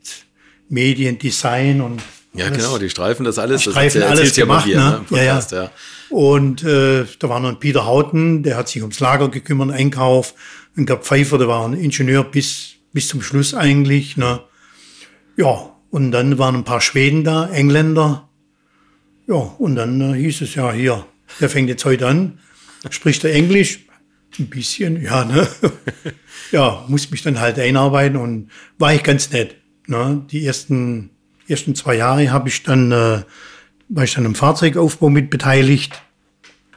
Medien, 0.69 1.19
Design 1.19 1.81
und 1.81 2.01
ja, 2.33 2.45
alles, 2.45 2.57
genau, 2.57 2.77
die 2.77 2.89
Streifen, 2.89 3.23
das 3.23 3.39
alles. 3.39 3.63
Streifen 3.63 4.01
das 4.01 4.09
alles 4.09 4.35
gemacht, 4.35 4.65
hier, 4.65 4.77
ne? 4.77 5.05
ne? 5.09 5.25
ja, 5.25 5.39
ja. 5.39 5.71
Und 6.15 6.63
äh, 6.63 7.03
da 7.19 7.27
war 7.27 7.41
noch 7.41 7.49
ein 7.49 7.59
Peter 7.59 7.85
Hauten, 7.85 8.41
der 8.41 8.55
hat 8.55 8.69
sich 8.69 8.81
ums 8.81 9.01
Lager 9.01 9.27
gekümmert, 9.27 9.71
Einkauf. 9.71 10.33
Ein 10.77 10.85
Gerd 10.85 11.03
Pfeiffer, 11.03 11.37
der 11.37 11.49
war 11.49 11.67
ein 11.67 11.73
Ingenieur 11.73 12.23
bis, 12.23 12.75
bis 12.93 13.09
zum 13.09 13.21
Schluss 13.21 13.53
eigentlich. 13.53 14.15
Ne? 14.15 14.39
Ja, 15.35 15.75
und 15.89 16.13
dann 16.13 16.37
waren 16.37 16.55
ein 16.55 16.63
paar 16.63 16.79
Schweden 16.79 17.25
da, 17.25 17.49
Engländer. 17.49 18.29
Ja, 19.27 19.35
und 19.35 19.75
dann 19.75 19.99
äh, 19.99 20.17
hieß 20.17 20.39
es 20.39 20.55
ja 20.55 20.71
hier, 20.71 21.05
der 21.41 21.49
fängt 21.49 21.67
jetzt 21.67 21.83
heute 21.83 22.07
an. 22.07 22.39
Spricht 22.91 23.25
er 23.25 23.33
Englisch? 23.33 23.81
Ein 24.39 24.47
bisschen, 24.47 25.01
ja, 25.03 25.25
ne? 25.25 25.45
ja, 26.53 26.85
muss 26.87 27.11
mich 27.11 27.23
dann 27.23 27.41
halt 27.41 27.59
einarbeiten 27.59 28.15
und 28.15 28.51
war 28.77 28.93
ich 28.93 29.03
ganz 29.03 29.31
nett. 29.31 29.57
Ne? 29.87 30.25
Die 30.31 30.45
ersten, 30.45 31.09
ersten 31.49 31.75
zwei 31.75 31.95
Jahre 31.95 32.31
habe 32.31 32.47
ich 32.47 32.63
dann, 32.63 32.93
äh, 32.93 33.23
war 33.89 34.03
ich 34.05 34.13
dann 34.13 34.23
im 34.23 34.35
Fahrzeugaufbau 34.35 35.09
mit 35.09 35.29
beteiligt. 35.29 36.04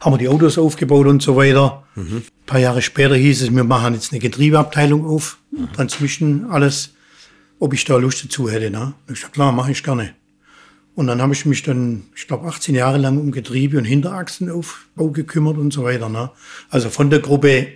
Haben 0.01 0.15
wir 0.15 0.19
die 0.19 0.29
Autos 0.29 0.59
aufgebaut 0.59 1.07
und 1.07 1.23
so 1.23 1.37
weiter. 1.37 1.85
Mhm. 1.95 2.17
Ein 2.17 2.47
paar 2.47 2.61
Jahre 2.61 2.83
später 2.83 3.17
hieß 3.17 3.43
es, 3.43 3.55
wir 3.55 3.65
machen 3.65 3.95
jetzt 3.95 4.13
eine 4.13 4.21
Getriebeabteilung 4.21 5.07
auf, 5.07 5.39
mhm. 5.51 5.73
Transmission, 5.73 6.47
alles, 6.51 6.91
ob 7.59 7.75
ich 7.75 7.85
da 7.85 7.97
Lust 7.97 8.25
dazu 8.25 8.49
hätte. 8.49 8.71
Ne? 8.71 8.95
Ich 9.11 9.21
sag, 9.21 9.33
klar, 9.33 9.53
mache 9.53 9.73
ich 9.73 9.83
gerne. 9.83 10.15
Und 10.95 11.07
dann 11.07 11.23
habe 11.23 11.33
ich 11.33 11.47
mich 11.47 11.63
dann, 11.63 12.05
ich 12.17 12.27
glaube, 12.27 12.49
18 12.49 12.75
Jahre 12.75 12.99
lang 12.99 13.19
um 13.19 13.31
Getriebe 13.31 13.79
und 13.79 13.85
Hinterachsenaufbau 13.85 15.11
gekümmert 15.11 15.57
und 15.57 15.73
so 15.73 15.85
weiter. 15.85 16.09
Ne? 16.09 16.31
Also 16.71 16.91
von 16.91 17.09
der 17.09 17.21
Gruppe 17.21 17.69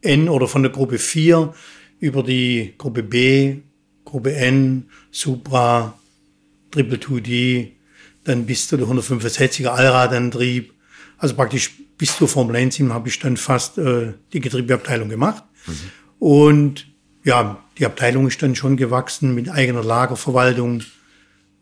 N 0.00 0.28
oder 0.28 0.48
von 0.48 0.62
der 0.62 0.72
Gruppe 0.72 0.98
4 0.98 1.52
über 2.00 2.22
die 2.22 2.74
Gruppe 2.78 3.02
B, 3.02 3.56
Gruppe 4.04 4.34
N, 4.34 4.88
Supra, 5.10 5.98
Triple 6.70 6.98
2D, 6.98 7.68
dann 8.24 8.46
bis 8.46 8.68
zu 8.68 8.76
der 8.76 8.86
165er 8.86 9.68
Allradantrieb. 9.68 10.73
Also 11.18 11.34
praktisch 11.34 11.72
bis 11.96 12.16
zur 12.16 12.28
Formel 12.28 12.56
1 12.56 12.80
habe 12.90 13.08
ich 13.08 13.18
dann 13.18 13.36
fast 13.36 13.78
äh, 13.78 14.12
die 14.32 14.40
Getriebeabteilung 14.40 15.08
gemacht. 15.08 15.44
Mhm. 15.66 15.72
Und 16.18 16.86
ja, 17.24 17.62
die 17.78 17.86
Abteilung 17.86 18.26
ist 18.28 18.42
dann 18.42 18.54
schon 18.54 18.76
gewachsen 18.76 19.34
mit 19.34 19.48
eigener 19.48 19.82
Lagerverwaltung, 19.82 20.82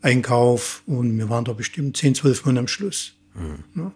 Einkauf 0.01 0.83
und 0.85 1.17
wir 1.17 1.29
waren 1.29 1.45
da 1.45 1.53
bestimmt 1.53 1.95
10, 1.95 2.15
12 2.15 2.45
Mann 2.45 2.57
am 2.57 2.67
Schluss. 2.67 3.13
Mhm. 3.35 3.81
Ja. 3.81 3.91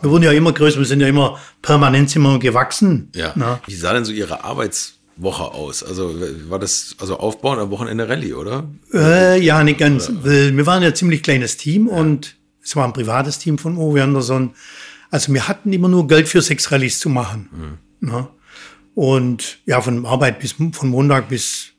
Wir 0.00 0.10
wurden 0.10 0.24
ja 0.24 0.32
immer 0.32 0.52
größer, 0.52 0.78
wir 0.78 0.86
sind 0.86 1.00
ja 1.00 1.08
immer 1.08 1.38
permanent 1.62 2.14
immer 2.16 2.38
gewachsen. 2.38 3.10
Ja. 3.14 3.32
Na? 3.34 3.60
Wie 3.66 3.74
sah 3.74 3.92
denn 3.92 4.04
so 4.04 4.12
Ihre 4.12 4.44
Arbeits 4.44 4.94
Woche 5.16 5.44
aus? 5.44 5.82
Also 5.82 6.14
war 6.48 6.58
das 6.58 6.96
also 6.98 7.18
Aufbauen 7.18 7.58
am 7.58 7.70
Wochenende 7.70 8.08
Rallye, 8.08 8.34
oder? 8.34 8.68
Äh, 8.92 9.40
ja, 9.40 9.64
nicht 9.64 9.78
ganz. 9.78 10.10
Oder? 10.10 10.56
Wir 10.56 10.66
waren 10.66 10.82
ja 10.82 10.88
ein 10.88 10.94
ziemlich 10.94 11.22
kleines 11.22 11.56
Team 11.56 11.88
ja. 11.88 11.94
und 11.94 12.36
es 12.62 12.76
war 12.76 12.84
ein 12.84 12.92
privates 12.92 13.38
Team 13.38 13.58
von 13.58 13.78
Uwe 13.78 14.02
Anderson. 14.02 14.54
Also 15.10 15.32
wir 15.32 15.48
hatten 15.48 15.72
immer 15.72 15.88
nur 15.88 16.06
Geld 16.08 16.28
für 16.28 16.42
sechs 16.42 16.70
Rallyes 16.72 16.98
zu 16.98 17.08
machen. 17.08 17.78
Mhm. 18.00 18.08
Ja. 18.08 18.30
Und 18.94 19.58
ja, 19.66 19.80
von 19.80 20.06
Arbeit 20.06 20.40
bis 20.40 20.52
von 20.52 20.88
Montag 20.88 21.28
bis 21.28 21.72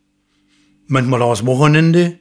manchmal 0.88 1.22
aus 1.22 1.46
Wochenende. 1.46 2.20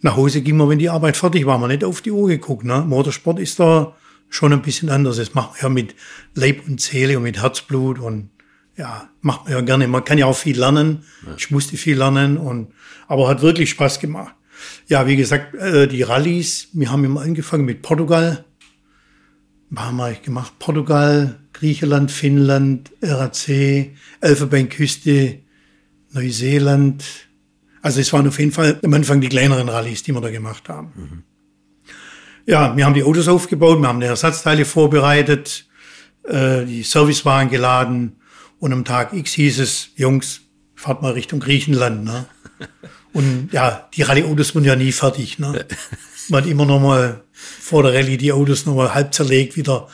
Nach 0.00 0.16
Hause 0.16 0.42
ging 0.42 0.56
man, 0.56 0.68
wenn 0.68 0.78
die 0.78 0.88
Arbeit 0.88 1.16
fertig 1.16 1.44
war, 1.46 1.58
man 1.58 1.70
nicht 1.70 1.84
auf 1.84 2.00
die 2.00 2.12
Uhr 2.12 2.28
geguckt. 2.28 2.64
Ne? 2.64 2.84
Motorsport 2.86 3.38
ist 3.38 3.58
da 3.58 3.96
schon 4.28 4.52
ein 4.52 4.62
bisschen 4.62 4.90
anders. 4.90 5.16
Das 5.16 5.34
macht 5.34 5.50
man 5.50 5.62
ja 5.62 5.68
mit 5.68 5.94
Leib 6.34 6.66
und 6.66 6.80
Seele 6.80 7.16
und 7.16 7.24
mit 7.24 7.42
Herzblut 7.42 7.98
und 7.98 8.30
ja, 8.76 9.10
macht 9.20 9.44
man 9.44 9.52
ja 9.52 9.60
gerne. 9.60 9.88
Man 9.88 10.04
kann 10.04 10.18
ja 10.18 10.26
auch 10.26 10.36
viel 10.36 10.58
lernen. 10.58 11.04
Ja. 11.26 11.34
Ich 11.36 11.50
musste 11.50 11.76
viel 11.76 11.98
lernen 11.98 12.38
und, 12.38 12.72
aber 13.08 13.28
hat 13.28 13.42
wirklich 13.42 13.70
Spaß 13.70 13.98
gemacht. 13.98 14.34
Ja, 14.86 15.06
wie 15.06 15.16
gesagt, 15.16 15.54
äh, 15.54 15.86
die 15.88 16.02
Rallyes, 16.02 16.68
wir 16.72 16.90
haben 16.90 17.04
immer 17.04 17.22
angefangen 17.22 17.64
mit 17.64 17.82
Portugal. 17.82 18.44
Was 19.70 19.84
haben 19.84 19.96
wir 19.96 20.04
eigentlich 20.04 20.22
gemacht? 20.22 20.54
Portugal, 20.58 21.38
Griechenland, 21.52 22.10
Finnland, 22.10 22.90
RAC, 23.02 23.90
Elfenbeinküste, 24.20 25.40
Neuseeland. 26.12 27.04
Also 27.82 28.00
es 28.00 28.12
waren 28.12 28.26
auf 28.26 28.38
jeden 28.38 28.52
Fall 28.52 28.80
am 28.82 28.94
Anfang 28.94 29.20
die 29.20 29.28
kleineren 29.28 29.68
Rallyes, 29.68 30.02
die 30.02 30.12
wir 30.12 30.20
da 30.20 30.30
gemacht 30.30 30.68
haben. 30.68 30.92
Mhm. 30.96 31.22
Ja, 32.46 32.74
wir 32.76 32.86
haben 32.86 32.94
die 32.94 33.02
Autos 33.02 33.28
aufgebaut, 33.28 33.78
wir 33.78 33.88
haben 33.88 34.00
die 34.00 34.06
Ersatzteile 34.06 34.64
vorbereitet, 34.64 35.66
äh, 36.24 36.64
die 36.64 36.82
Servicewagen 36.82 37.50
geladen, 37.50 38.18
und 38.60 38.72
am 38.72 38.84
Tag 38.84 39.12
X 39.12 39.32
hieß 39.34 39.60
es, 39.60 39.90
Jungs, 39.96 40.40
fahrt 40.74 41.02
mal 41.02 41.12
Richtung 41.12 41.40
Griechenland. 41.40 42.04
Ne? 42.04 42.26
Und 43.18 43.48
ja, 43.50 43.88
die 43.94 44.02
Rallye-Autos 44.02 44.54
wurden 44.54 44.64
ja 44.64 44.76
nie 44.76 44.92
fertig. 44.92 45.40
Ne? 45.40 45.66
Man 46.28 46.44
hat 46.44 46.48
immer 46.48 46.64
noch 46.64 46.78
mal 46.78 47.24
vor 47.32 47.82
der 47.82 47.92
Rallye 47.92 48.16
die 48.16 48.30
Autos 48.30 48.64
noch 48.64 48.76
mal 48.76 48.94
halb 48.94 49.12
zerlegt 49.12 49.56
wieder 49.56 49.88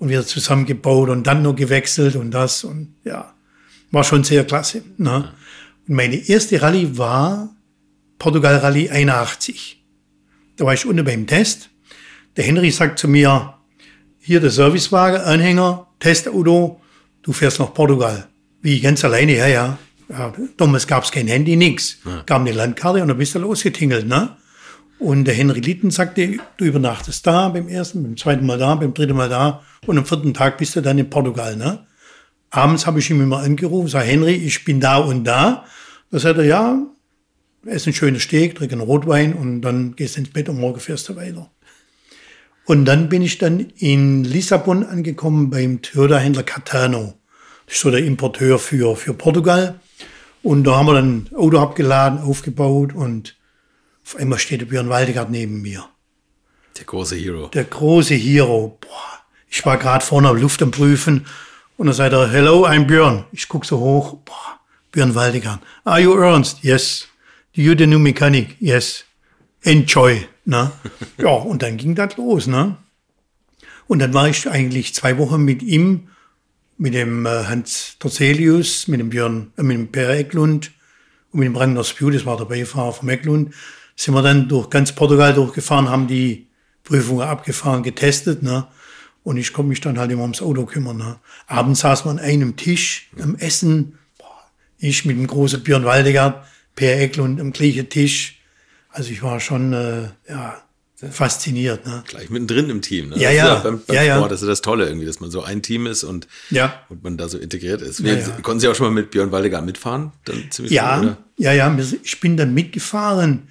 und 0.00 0.08
wieder 0.08 0.26
zusammengebaut 0.26 1.08
und 1.08 1.24
dann 1.24 1.42
noch 1.42 1.54
gewechselt 1.54 2.16
und 2.16 2.32
das 2.32 2.64
und 2.64 2.96
ja, 3.04 3.32
war 3.92 4.02
schon 4.02 4.24
sehr 4.24 4.44
klasse. 4.44 4.82
Ne? 4.96 5.32
Und 5.86 5.94
meine 5.94 6.16
erste 6.16 6.60
Rallye 6.60 6.98
war 6.98 7.54
Portugal 8.18 8.56
Rallye 8.56 8.90
81. 8.90 9.80
Da 10.56 10.64
war 10.64 10.74
ich 10.74 10.84
unten 10.84 11.04
beim 11.04 11.28
Test. 11.28 11.70
Der 12.36 12.42
Henry 12.42 12.72
sagt 12.72 12.98
zu 12.98 13.06
mir, 13.06 13.54
hier 14.18 14.40
der 14.40 14.50
Servicewagen, 14.50 15.20
Anhänger, 15.20 15.86
Testauto, 16.00 16.80
du 17.22 17.32
fährst 17.32 17.60
nach 17.60 17.72
Portugal. 17.72 18.26
Wie, 18.62 18.80
ganz 18.80 19.04
alleine? 19.04 19.36
Ja, 19.36 19.46
ja. 19.46 19.78
Ja 20.18 20.32
damals 20.56 20.86
gab 20.86 21.04
es 21.04 21.10
kein 21.10 21.28
Handy, 21.28 21.56
nix. 21.56 21.98
Ja. 22.04 22.22
Gab 22.26 22.40
eine 22.40 22.52
Landkarte 22.52 23.02
und 23.02 23.08
dann 23.08 23.18
bist 23.18 23.34
du 23.34 23.38
losgetingelt, 23.38 24.06
ne? 24.06 24.36
Und 24.98 25.24
der 25.24 25.34
Henry 25.34 25.60
Litten 25.60 25.90
sagte, 25.90 26.38
du 26.56 26.64
übernachtest 26.64 27.26
da 27.26 27.48
beim 27.48 27.68
ersten, 27.68 28.02
beim 28.02 28.16
zweiten 28.16 28.46
Mal 28.46 28.58
da, 28.58 28.74
beim 28.76 28.94
dritten 28.94 29.16
Mal 29.16 29.28
da 29.28 29.62
und 29.86 29.98
am 29.98 30.06
vierten 30.06 30.32
Tag 30.32 30.58
bist 30.58 30.76
du 30.76 30.80
dann 30.80 30.98
in 30.98 31.10
Portugal, 31.10 31.56
ne? 31.56 31.86
Abends 32.50 32.86
habe 32.86 33.00
ich 33.00 33.10
ihm 33.10 33.20
immer 33.20 33.40
angerufen, 33.40 33.88
sag 33.88 34.04
Henry, 34.04 34.34
ich 34.34 34.64
bin 34.64 34.80
da 34.80 34.98
und 34.98 35.24
da. 35.24 35.64
Da 36.10 36.18
sagt 36.20 36.38
er, 36.38 36.44
ja, 36.44 36.78
ess 37.66 37.86
ein 37.86 37.92
schönes 37.92 38.22
Steak, 38.22 38.54
trink 38.54 38.72
einen 38.72 38.80
Rotwein 38.80 39.34
und 39.34 39.62
dann 39.62 39.96
gehst 39.96 40.16
du 40.16 40.20
ins 40.20 40.30
Bett 40.30 40.48
und 40.48 40.60
morgen 40.60 40.78
fährst 40.78 41.08
du 41.08 41.16
weiter. 41.16 41.50
Und 42.66 42.84
dann 42.86 43.08
bin 43.08 43.22
ich 43.22 43.38
dann 43.38 43.60
in 43.76 44.24
Lissabon 44.24 44.84
angekommen 44.84 45.50
beim 45.50 45.82
Toyota-Händler 45.82 46.44
Catano. 46.44 47.14
Das 47.66 47.74
ist 47.76 47.82
so 47.82 47.90
der 47.90 48.04
Importeur 48.04 48.58
für, 48.58 48.96
für 48.96 49.14
Portugal. 49.14 49.80
Und 50.44 50.64
da 50.64 50.76
haben 50.76 50.86
wir 50.86 50.92
dann 50.92 51.26
ein 51.32 51.36
Auto 51.36 51.58
abgeladen, 51.58 52.18
aufgebaut 52.18 52.94
und 52.94 53.34
auf 54.04 54.16
einmal 54.16 54.38
steht 54.38 54.60
der 54.60 54.66
Björn 54.66 54.90
Waldegard 54.90 55.30
neben 55.30 55.62
mir. 55.62 55.88
Der 56.76 56.84
große 56.84 57.16
Hero. 57.16 57.48
Der 57.48 57.64
große 57.64 58.14
Hero. 58.14 58.76
Boah, 58.78 59.20
ich 59.48 59.64
war 59.64 59.78
gerade 59.78 60.04
vorne 60.04 60.30
Luft 60.32 60.60
am 60.60 60.70
Prüfen 60.70 61.26
und 61.78 61.86
dann 61.86 61.94
sagt 61.94 62.12
er, 62.12 62.30
hello, 62.30 62.66
I'm 62.66 62.84
Björn. 62.84 63.24
Ich 63.32 63.48
guck 63.48 63.64
so 63.64 63.78
hoch. 63.78 64.18
Boah, 64.22 64.60
Björn 64.92 65.14
Waldegard. 65.14 65.60
Are 65.82 65.98
you 65.98 66.12
Ernst? 66.12 66.62
Yes. 66.62 67.08
Do 67.56 67.62
you 67.62 67.74
the 67.74 67.86
new 67.86 67.98
mechanic? 67.98 68.56
Yes. 68.60 69.06
Enjoy. 69.62 70.26
Ne? 70.44 70.72
ja, 71.16 71.30
und 71.30 71.62
dann 71.62 71.78
ging 71.78 71.94
das 71.94 72.18
los. 72.18 72.46
Ne? 72.46 72.76
Und 73.86 74.00
dann 74.00 74.12
war 74.12 74.28
ich 74.28 74.46
eigentlich 74.46 74.94
zwei 74.94 75.16
Wochen 75.16 75.42
mit 75.42 75.62
ihm 75.62 76.08
mit 76.76 76.94
dem 76.94 77.26
äh, 77.26 77.44
Hans 77.44 77.96
Torzelius, 77.98 78.88
mit 78.88 79.00
dem 79.00 79.10
Björn, 79.10 79.52
äh, 79.56 79.62
mit 79.62 79.76
dem 79.76 79.92
Per 79.92 80.10
Eklund 80.10 80.72
und 81.32 81.40
mit 81.40 81.46
dem 81.46 81.56
Ragnar 81.56 81.84
Spew, 81.84 82.10
das 82.10 82.26
war 82.26 82.36
der 82.36 82.44
Beifahrer 82.44 82.92
vom 82.92 83.08
Eklund, 83.08 83.54
sind 83.96 84.14
wir 84.14 84.22
dann 84.22 84.48
durch 84.48 84.70
ganz 84.70 84.92
Portugal 84.92 85.34
durchgefahren, 85.34 85.88
haben 85.88 86.06
die 86.06 86.48
Prüfungen 86.82 87.26
abgefahren, 87.26 87.82
getestet, 87.82 88.42
ne? 88.42 88.66
Und 89.22 89.38
ich 89.38 89.54
konnte 89.54 89.70
mich 89.70 89.80
dann 89.80 89.98
halt 89.98 90.12
immer 90.12 90.22
ums 90.22 90.42
Auto 90.42 90.66
kümmern. 90.66 90.98
Ne? 90.98 91.16
Abends 91.46 91.80
saß 91.80 92.04
man 92.04 92.18
an 92.18 92.24
einem 92.24 92.56
Tisch 92.56 93.10
am 93.18 93.36
Essen. 93.36 93.98
Ich 94.78 95.06
mit 95.06 95.16
dem 95.16 95.26
großen 95.26 95.62
Björn 95.62 95.86
Waldegard, 95.86 96.46
Per 96.76 97.00
Eklund 97.00 97.40
am 97.40 97.52
gleichen 97.52 97.88
Tisch. 97.88 98.42
Also 98.90 99.10
ich 99.10 99.22
war 99.22 99.40
schon, 99.40 99.72
äh, 99.72 100.08
ja, 100.28 100.62
fasziniert. 100.94 101.86
Ne? 101.86 102.04
Gleich 102.06 102.30
mittendrin 102.30 102.70
im 102.70 102.80
Team. 102.80 103.10
Ne? 103.10 103.18
Ja, 103.18 103.30
ja. 103.30 103.46
ja, 103.46 103.54
beim, 103.56 103.80
beim 103.86 103.96
ja, 103.96 104.02
ja. 104.02 104.16
Sport, 104.16 104.32
das 104.32 104.42
ist 104.42 104.48
das 104.48 104.62
Tolle 104.62 104.86
irgendwie, 104.86 105.06
dass 105.06 105.20
man 105.20 105.30
so 105.30 105.42
ein 105.42 105.62
Team 105.62 105.86
ist 105.86 106.04
und, 106.04 106.28
ja. 106.50 106.82
und 106.88 107.02
man 107.02 107.16
da 107.16 107.28
so 107.28 107.38
integriert 107.38 107.82
ist. 107.82 108.00
Ja, 108.00 108.14
ja. 108.14 108.28
Konnten 108.42 108.60
Sie 108.60 108.68
auch 108.68 108.74
schon 108.74 108.86
mal 108.86 108.92
mit 108.92 109.10
Björn 109.10 109.32
Waldegard 109.32 109.64
mitfahren? 109.64 110.12
Dann 110.24 110.50
ziemlich 110.50 110.72
ja, 110.72 110.98
früh, 110.98 111.10
ja, 111.36 111.52
ja. 111.52 111.76
Ich 112.02 112.20
bin 112.20 112.36
dann 112.36 112.54
mitgefahren. 112.54 113.48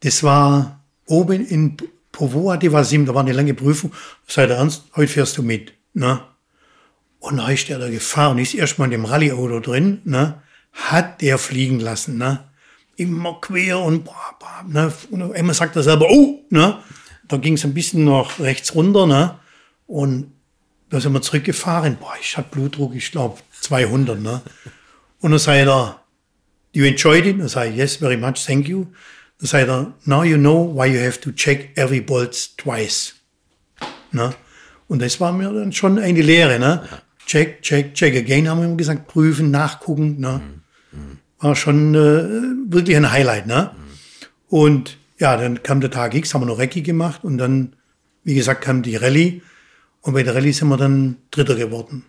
Das 0.00 0.22
war 0.22 0.80
oben 1.06 1.46
in 1.46 1.76
Povoa 2.12 2.56
de 2.56 2.72
Vasim, 2.72 3.06
da 3.06 3.14
war 3.14 3.22
eine 3.22 3.32
lange 3.32 3.54
Prüfung. 3.54 3.92
Sei 4.26 4.46
der 4.46 4.56
Ernst, 4.56 4.84
heute 4.96 5.12
fährst 5.12 5.38
du 5.38 5.42
mit. 5.42 5.72
Ne? 5.94 6.20
Und 7.18 7.36
da 7.36 7.48
ist 7.50 7.68
der 7.68 7.78
da 7.78 7.88
gefahren, 7.88 8.38
ist 8.38 8.54
erstmal 8.54 8.86
in 8.86 8.92
dem 8.92 9.04
Rallye-Auto 9.04 9.60
drin, 9.60 10.00
ne? 10.04 10.42
hat 10.72 11.20
der 11.20 11.38
fliegen 11.38 11.80
lassen. 11.80 12.18
Ne? 12.18 12.49
Immer 13.00 13.40
quer 13.40 13.78
und, 13.78 14.04
boah, 14.04 14.36
boah, 14.38 14.64
ne? 14.68 14.92
und 15.10 15.32
einmal 15.34 15.54
sagt 15.54 15.74
er 15.74 15.82
selber, 15.82 16.06
oh, 16.10 16.44
ne? 16.50 16.78
da 17.28 17.36
ging 17.38 17.54
es 17.54 17.64
ein 17.64 17.72
bisschen 17.72 18.04
nach 18.04 18.38
rechts 18.40 18.74
runter. 18.74 19.06
Ne? 19.06 19.38
Und 19.86 20.32
da 20.90 21.00
sind 21.00 21.14
wir 21.14 21.22
zurückgefahren. 21.22 21.96
Boah, 21.98 22.12
ich 22.20 22.36
hatte 22.36 22.50
Blutdruck, 22.50 22.94
ich 22.94 23.10
glaube 23.10 23.38
200. 23.62 24.20
Ne? 24.20 24.42
Und 25.20 25.30
dann 25.30 25.38
sagt 25.38 25.66
er, 25.66 26.00
you 26.72 26.84
enjoyed 26.84 27.24
it? 27.24 27.40
Dann 27.40 27.48
sage 27.48 27.70
ich, 27.70 27.76
yes, 27.76 27.96
very 27.96 28.18
much, 28.18 28.44
thank 28.44 28.68
you. 28.68 28.86
Dann 29.38 29.46
sagt 29.46 29.68
er, 29.68 29.94
now 30.04 30.22
you 30.22 30.36
know 30.36 30.70
why 30.74 30.86
you 30.86 31.00
have 31.00 31.20
to 31.20 31.30
check 31.30 31.70
every 31.76 32.00
bolt 32.00 32.58
twice. 32.58 33.14
Ne? 34.12 34.34
Und 34.88 35.00
das 35.00 35.20
war 35.20 35.32
mir 35.32 35.50
dann 35.52 35.72
schon 35.72 35.98
eine 35.98 36.20
Lehre. 36.20 36.58
Ne? 36.58 36.86
Check, 37.24 37.62
check, 37.62 37.94
check 37.94 38.14
again, 38.14 38.48
haben 38.48 38.58
wir 38.58 38.66
immer 38.66 38.76
gesagt, 38.76 39.06
prüfen, 39.06 39.50
nachgucken. 39.50 40.18
Ne? 40.18 40.59
War 41.40 41.56
schon 41.56 41.94
äh, 41.94 42.72
wirklich 42.72 42.96
ein 42.96 43.10
Highlight. 43.10 43.46
Ne? 43.46 43.70
Und 44.48 44.98
ja, 45.18 45.36
dann 45.36 45.62
kam 45.62 45.80
der 45.80 45.90
Tag 45.90 46.14
X, 46.14 46.34
haben 46.34 46.42
wir 46.42 46.46
noch 46.46 46.58
Recce 46.58 46.82
gemacht 46.82 47.24
und 47.24 47.38
dann, 47.38 47.76
wie 48.24 48.34
gesagt, 48.34 48.62
kam 48.62 48.82
die 48.82 48.96
Rallye. 48.96 49.42
Und 50.02 50.14
bei 50.14 50.22
der 50.22 50.34
Rallye 50.34 50.52
sind 50.52 50.68
wir 50.68 50.76
dann 50.76 51.16
Dritter 51.30 51.56
geworden. 51.56 52.04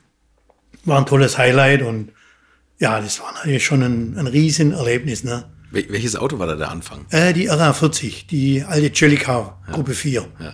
War 0.85 0.97
ein 0.97 1.05
tolles 1.05 1.37
Highlight 1.37 1.81
und 1.81 2.11
ja, 2.79 2.99
das 2.99 3.19
war 3.19 3.31
natürlich 3.33 3.63
schon 3.63 3.83
ein, 3.83 4.17
ein 4.17 4.27
Riesenerlebnis. 4.27 5.23
Ne? 5.23 5.45
Wel 5.71 5.85
welches 5.89 6.15
Auto 6.15 6.39
war 6.39 6.47
da 6.47 6.55
der 6.55 6.71
Anfang? 6.71 7.05
Äh, 7.11 7.33
die 7.33 7.49
RA40, 7.49 8.27
die 8.27 8.63
alte 8.63 8.91
Jellicar 8.93 9.61
Gruppe 9.71 9.93
4. 9.93 10.27
Ja. 10.39 10.53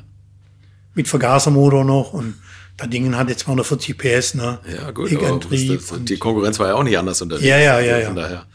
Mit 0.93 1.07
Vergasermotor 1.07 1.85
noch 1.85 2.13
und 2.13 2.35
das 2.75 2.89
Ding 2.89 3.15
hatte 3.15 3.35
240 3.35 3.97
PS, 3.97 4.35
ne? 4.35 4.59
Ja, 4.71 4.91
gut. 4.91 5.11
Ich 5.11 5.17
aber 5.17 5.39
die 5.39 6.17
Konkurrenz 6.17 6.59
war 6.59 6.67
ja 6.67 6.75
auch 6.75 6.83
nicht 6.83 6.97
anders 6.97 7.21
unterwegs. 7.21 7.47
Ja, 7.47 7.57
ja, 7.57 7.79
ja, 7.79 7.97
ja. 7.99 8.13
daher. 8.13 8.45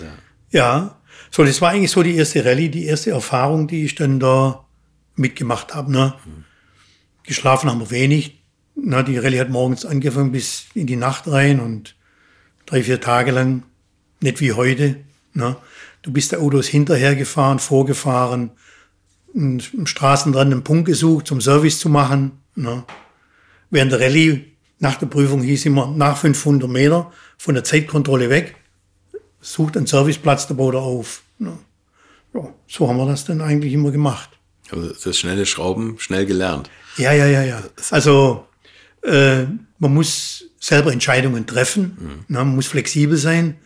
Ja 0.00 0.12
Ja, 0.50 1.00
so 1.30 1.44
das 1.44 1.60
war 1.60 1.70
eigentlich 1.70 1.90
so 1.90 2.02
die 2.02 2.16
erste 2.16 2.44
Rallye, 2.44 2.68
die 2.68 2.84
erste 2.84 3.10
Erfahrung, 3.10 3.66
die 3.68 3.84
ich 3.84 3.94
dann 3.94 4.20
da 4.20 4.64
mitgemacht 5.16 5.74
habe. 5.74 5.90
Ne? 5.90 6.14
Geschlafen 7.24 7.70
haben 7.70 7.80
wir 7.80 7.90
wenig. 7.90 8.42
Na, 8.74 9.02
die 9.02 9.18
Rallye 9.18 9.40
hat 9.40 9.50
morgens 9.50 9.84
angefangen 9.84 10.32
bis 10.32 10.66
in 10.74 10.86
die 10.86 10.96
Nacht 10.96 11.26
rein 11.28 11.60
und 11.60 11.96
drei, 12.66 12.82
vier 12.82 13.00
Tage 13.00 13.30
lang, 13.30 13.62
nicht 14.20 14.40
wie 14.40 14.52
heute. 14.52 14.96
Ne? 15.34 15.56
Du 16.02 16.12
bist 16.12 16.32
der 16.32 16.40
Autos 16.40 16.66
hinterhergefahren, 16.66 17.58
vorgefahren, 17.58 18.50
am 19.34 19.86
Straßenrand 19.86 20.52
einen 20.52 20.64
Punkt 20.64 20.86
gesucht, 20.86 21.26
zum 21.26 21.40
Service 21.40 21.78
zu 21.78 21.88
machen. 21.88 22.42
Ne? 22.54 22.84
Während 23.70 23.92
der 23.92 24.00
Rallye 24.00 24.52
nach 24.78 24.96
der 24.96 25.06
Prüfung 25.06 25.42
hieß 25.42 25.64
immer, 25.66 25.86
nach 25.86 26.16
500 26.16 26.68
Meter 26.68 27.12
von 27.38 27.54
der 27.54 27.64
Zeitkontrolle 27.64 28.28
weg, 28.28 28.56
sucht 29.42 29.76
einen 29.76 29.86
Serviceplatz, 29.86 30.46
der 30.46 30.54
baut 30.54 30.74
er 30.74 30.80
auf. 30.80 31.22
Ne? 31.38 31.58
Ja, 32.32 32.54
so 32.66 32.88
haben 32.88 32.96
wir 32.96 33.06
das 33.06 33.26
dann 33.26 33.42
eigentlich 33.42 33.74
immer 33.74 33.90
gemacht. 33.90 34.30
also 34.70 34.92
das 35.04 35.18
schnelle 35.18 35.44
Schrauben, 35.44 35.98
schnell 35.98 36.24
gelernt. 36.24 36.70
Ja, 36.96 37.12
ja, 37.12 37.26
ja, 37.26 37.42
ja. 37.42 37.62
Also 37.90 38.46
äh, 39.02 39.42
man 39.78 39.92
muss 39.92 40.44
selber 40.58 40.92
Entscheidungen 40.92 41.46
treffen, 41.46 42.24
ne? 42.28 42.38
man 42.38 42.54
muss 42.54 42.68
flexibel 42.68 43.18
sein 43.18 43.56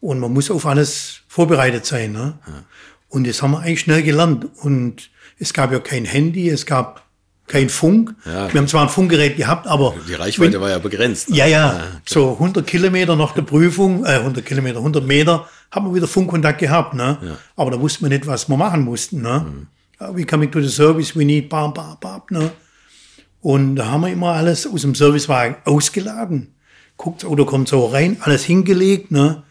und 0.00 0.18
man 0.18 0.32
muss 0.32 0.50
auf 0.50 0.66
alles 0.66 1.20
vorbereitet 1.28 1.86
sein. 1.86 2.12
Ne? 2.12 2.38
Und 3.08 3.26
das 3.26 3.40
haben 3.40 3.52
wir 3.52 3.60
eigentlich 3.60 3.80
schnell 3.80 4.02
gelernt. 4.02 4.46
Und 4.56 5.10
es 5.38 5.52
gab 5.52 5.70
ja 5.72 5.78
kein 5.78 6.04
Handy, 6.04 6.48
es 6.48 6.66
gab 6.66 7.06
kein 7.52 7.68
Funk. 7.68 8.14
Ja. 8.24 8.52
Wir 8.52 8.60
haben 8.60 8.66
zwar 8.68 8.82
ein 8.82 8.88
Funkgerät 8.88 9.36
gehabt, 9.36 9.66
aber 9.66 9.94
Die 10.08 10.14
Reichweite 10.14 10.60
war 10.60 10.70
ja 10.70 10.78
begrenzt. 10.78 11.30
ne? 11.30 11.36
ja, 11.36 11.46
ja, 11.46 11.80
so 12.06 12.32
100 12.32 12.66
Kilometer 12.66 13.14
nach 13.14 13.32
der 13.34 13.42
Prüfung, 13.42 14.04
äh, 14.04 14.14
100 14.18 14.44
Kilometer, 14.44 14.78
100 14.78 15.06
Meter, 15.06 15.46
haben 15.70 15.86
wir 15.86 15.94
wieder 15.94 16.08
Funkkontakt 16.08 16.58
gehabt, 16.58 16.94
ne? 16.94 17.16
Aber 17.56 17.70
da 17.70 17.80
wussten 17.80 18.04
wir 18.04 18.08
nicht, 18.08 18.26
was 18.26 18.48
wir 18.48 18.56
machen 18.56 18.82
mussten, 18.82 19.22
ne? 19.22 19.46
Ja, 20.00 20.14
We 20.16 20.24
coming 20.24 20.50
to 20.50 20.60
the 20.60 20.68
service, 20.68 21.14
we 21.14 21.24
need 21.24 21.48
bam, 21.48 21.72
bam, 21.72 21.96
bam, 22.00 22.22
ne? 22.30 22.50
Und 23.40 23.76
da 23.76 23.86
haben 23.86 24.02
wir 24.02 24.12
immer 24.12 24.32
alles 24.32 24.66
aus 24.66 24.82
dem 24.82 24.94
Servicewagen 24.94 25.56
ausgeladen. 25.64 26.54
Guckt, 26.96 27.22
das 27.22 27.30
Auto 27.30 27.44
kommt 27.44 27.68
so 27.68 27.86
rein, 27.86 28.16
alles 28.20 28.44
hingelegt, 28.44 29.10
ne? 29.10 29.42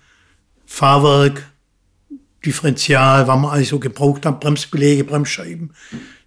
Fahrwerk, 0.66 1.44
Differential, 2.46 3.28
was 3.28 3.38
wir 3.40 3.52
alles 3.52 3.70
so 3.70 3.78
gebraucht 3.80 4.26
haben, 4.26 4.40
Bremsbeläge, 4.40 5.04
Bremsscheiben. 5.04 5.74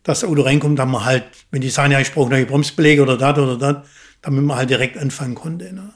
Das 0.04 0.22
Auto 0.22 0.42
reinkommt, 0.42 0.78
haben 0.78 0.92
wir 0.92 1.04
halt, 1.04 1.24
wenn 1.50 1.60
die 1.60 1.70
sagen, 1.70 1.92
ja, 1.92 2.00
ich 2.00 2.12
brauche 2.12 2.30
neue 2.30 2.46
Bremsbeläge 2.46 3.02
oder 3.02 3.16
das 3.16 3.38
oder 3.38 3.56
das, 3.56 3.88
damit 4.22 4.44
man 4.44 4.56
halt 4.56 4.70
direkt 4.70 4.96
anfangen 4.96 5.34
konnte. 5.34 5.72
Ne? 5.72 5.92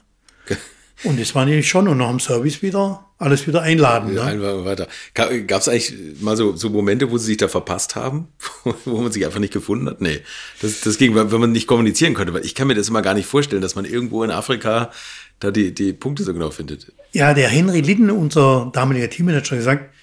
Und 1.04 1.20
das 1.20 1.34
war 1.34 1.44
nämlich 1.44 1.68
schon 1.68 1.86
und 1.86 1.98
nach 1.98 2.08
dem 2.08 2.18
Service 2.18 2.60
wieder 2.60 3.04
alles 3.18 3.46
wieder 3.46 3.62
einladen. 3.62 4.14
Ja, 4.16 4.32
Ne? 4.32 4.64
weiter. 4.64 4.88
Gab 5.14 5.30
es 5.60 5.68
eigentlich 5.68 5.94
mal 6.20 6.36
so, 6.36 6.56
so 6.56 6.70
Momente, 6.70 7.10
wo 7.10 7.18
sie 7.18 7.26
sich 7.26 7.36
da 7.36 7.46
verpasst 7.48 7.94
haben, 7.94 8.28
wo 8.84 9.00
man 9.00 9.12
sich 9.12 9.24
einfach 9.24 9.38
nicht 9.38 9.52
gefunden 9.52 9.88
hat? 9.88 10.00
Nee, 10.00 10.20
das, 10.60 10.80
das 10.80 10.98
ging, 10.98 11.14
wenn 11.14 11.40
man 11.40 11.52
nicht 11.52 11.66
kommunizieren 11.68 12.14
konnte. 12.14 12.34
Weil 12.34 12.44
ich 12.44 12.54
kann 12.54 12.66
mir 12.66 12.74
das 12.74 12.88
immer 12.88 13.02
gar 13.02 13.14
nicht 13.14 13.26
vorstellen, 13.26 13.62
dass 13.62 13.76
man 13.76 13.84
irgendwo 13.84 14.24
in 14.24 14.30
Afrika 14.30 14.90
da 15.38 15.52
die, 15.52 15.72
die 15.72 15.92
Punkte 15.92 16.24
so 16.24 16.32
genau 16.32 16.50
findet. 16.50 16.92
Ja, 17.12 17.32
der 17.32 17.48
Henry 17.48 17.80
Litten, 17.80 18.10
unser 18.10 18.70
damaliger 18.72 19.08
Teammanager, 19.08 19.52
hat 19.52 19.58
gesagt, 19.58 19.94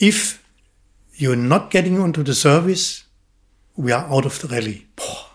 if 0.00 0.38
you're 1.18 1.36
not 1.36 1.70
getting 1.70 2.00
onto 2.00 2.24
the 2.24 2.32
service, 2.32 3.03
we 3.76 3.94
are 3.94 4.08
out 4.10 4.26
of 4.26 4.36
the 4.38 4.48
rally. 4.48 4.86
Boah. 4.96 5.34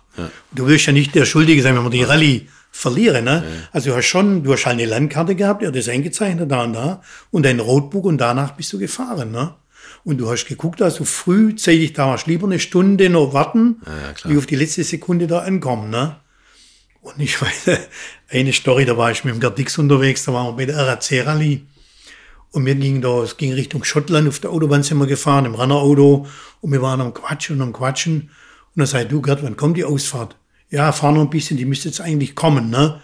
Du 0.52 0.68
willst 0.68 0.86
ja 0.86 0.94
nicht 0.94 1.16
der 1.16 1.26
Schuldige 1.26 1.62
sein, 1.62 1.76
wenn 1.76 1.84
wir 1.84 1.90
die 1.90 2.04
Rallye 2.04 2.48
verlieren. 2.72 3.26
Ne? 3.26 3.44
Also 3.72 3.92
du 3.92 3.98
hast 3.98 4.06
schon, 4.06 4.44
du 4.44 4.54
hast 4.54 4.66
halt 4.66 4.80
eine 4.80 4.86
Landkarte 4.86 5.36
gehabt, 5.36 5.62
ja, 5.62 5.72
das 5.72 5.88
ist 5.88 5.90
eingezeichnet 5.90 6.52
da 6.52 6.64
und 6.64 6.74
da 6.74 7.02
und 7.32 7.44
dein 7.44 7.60
Roadbook 7.60 8.06
und 8.06 8.18
danach 8.18 8.52
bist 8.52 8.72
du 8.74 8.80
gefahren. 8.80 9.32
Ne? 9.32 9.54
Und 10.04 10.18
du 10.18 10.30
hast 10.30 10.46
geguckt, 10.46 10.82
du 10.82 11.06
frühzeitig 11.06 11.94
da 11.94 12.08
warst, 12.08 12.28
lieber 12.28 12.48
eine 12.48 12.60
Stunde 12.60 13.10
noch 13.10 13.34
warten, 13.34 13.82
ja, 13.86 14.30
wie 14.32 14.38
auf 14.38 14.46
die 14.46 14.56
letzte 14.56 14.84
Sekunde 14.84 15.28
da 15.28 15.40
ankommen. 15.40 15.90
Ne? 15.90 16.16
Und 17.02 17.20
ich 17.20 17.42
weiß, 17.42 17.78
eine 18.30 18.54
Story, 18.54 18.86
da 18.86 18.98
war 18.98 19.12
ich 19.12 19.24
mit 19.24 19.34
dem 19.34 19.40
Gerd 19.40 19.58
Dix 19.58 19.78
unterwegs, 19.78 20.26
da 20.26 20.34
waren 20.34 20.48
wir 20.48 20.54
bei 20.54 20.66
der 20.66 20.78
RAC 20.88 21.26
Rallye. 21.26 21.66
Und 22.52 22.66
wir 22.66 22.76
gingen 22.76 23.02
da, 23.02 23.22
es 23.22 23.38
ging 23.38 23.54
Richtung 23.54 23.84
Schottland, 23.84 24.28
auf 24.28 24.40
der 24.40 24.50
Autobahn 24.50 24.82
sind 24.82 24.98
wir 24.98 25.06
gefahren, 25.06 25.46
im 25.46 25.56
Rennerauto. 25.56 26.26
Und 26.62 26.72
wir 26.72 26.82
waren 26.82 27.00
am 27.02 27.14
Quatschen 27.14 27.58
und 27.58 27.62
am 27.62 27.74
Quatschen. 27.74 28.22
Und 28.22 28.30
dann 28.76 28.88
sagte 28.88 29.10
du, 29.10 29.22
Gerd, 29.22 29.44
wann 29.44 29.56
kommt 29.56 29.78
die 29.78 29.84
Ausfahrt? 29.84 30.36
Ja, 30.70 30.92
fahr 30.92 31.12
noch 31.12 31.22
ein 31.22 31.30
bisschen, 31.30 31.58
die 31.58 31.66
müsste 31.66 31.90
jetzt 31.90 32.02
eigentlich 32.02 32.36
kommen, 32.36 32.70
ne? 32.70 33.02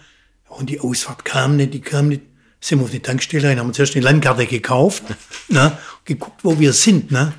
Und 0.48 0.70
die 0.70 0.80
Ausfahrt 0.80 1.24
kam 1.24 1.56
nicht, 1.56 1.74
die 1.74 1.80
kam 1.80 2.08
nicht. 2.08 2.22
Sind 2.60 2.78
wir 2.78 2.84
auf 2.84 2.90
die 2.90 3.00
Tankstelle 3.00 3.48
rein, 3.48 3.58
haben 3.58 3.68
uns 3.68 3.78
erst 3.78 3.94
eine 3.94 4.04
Landkarte 4.04 4.46
gekauft, 4.46 5.04
ne? 5.48 5.76
Geguckt, 6.04 6.42
wo 6.42 6.58
wir 6.58 6.72
sind, 6.72 7.10
ne? 7.10 7.32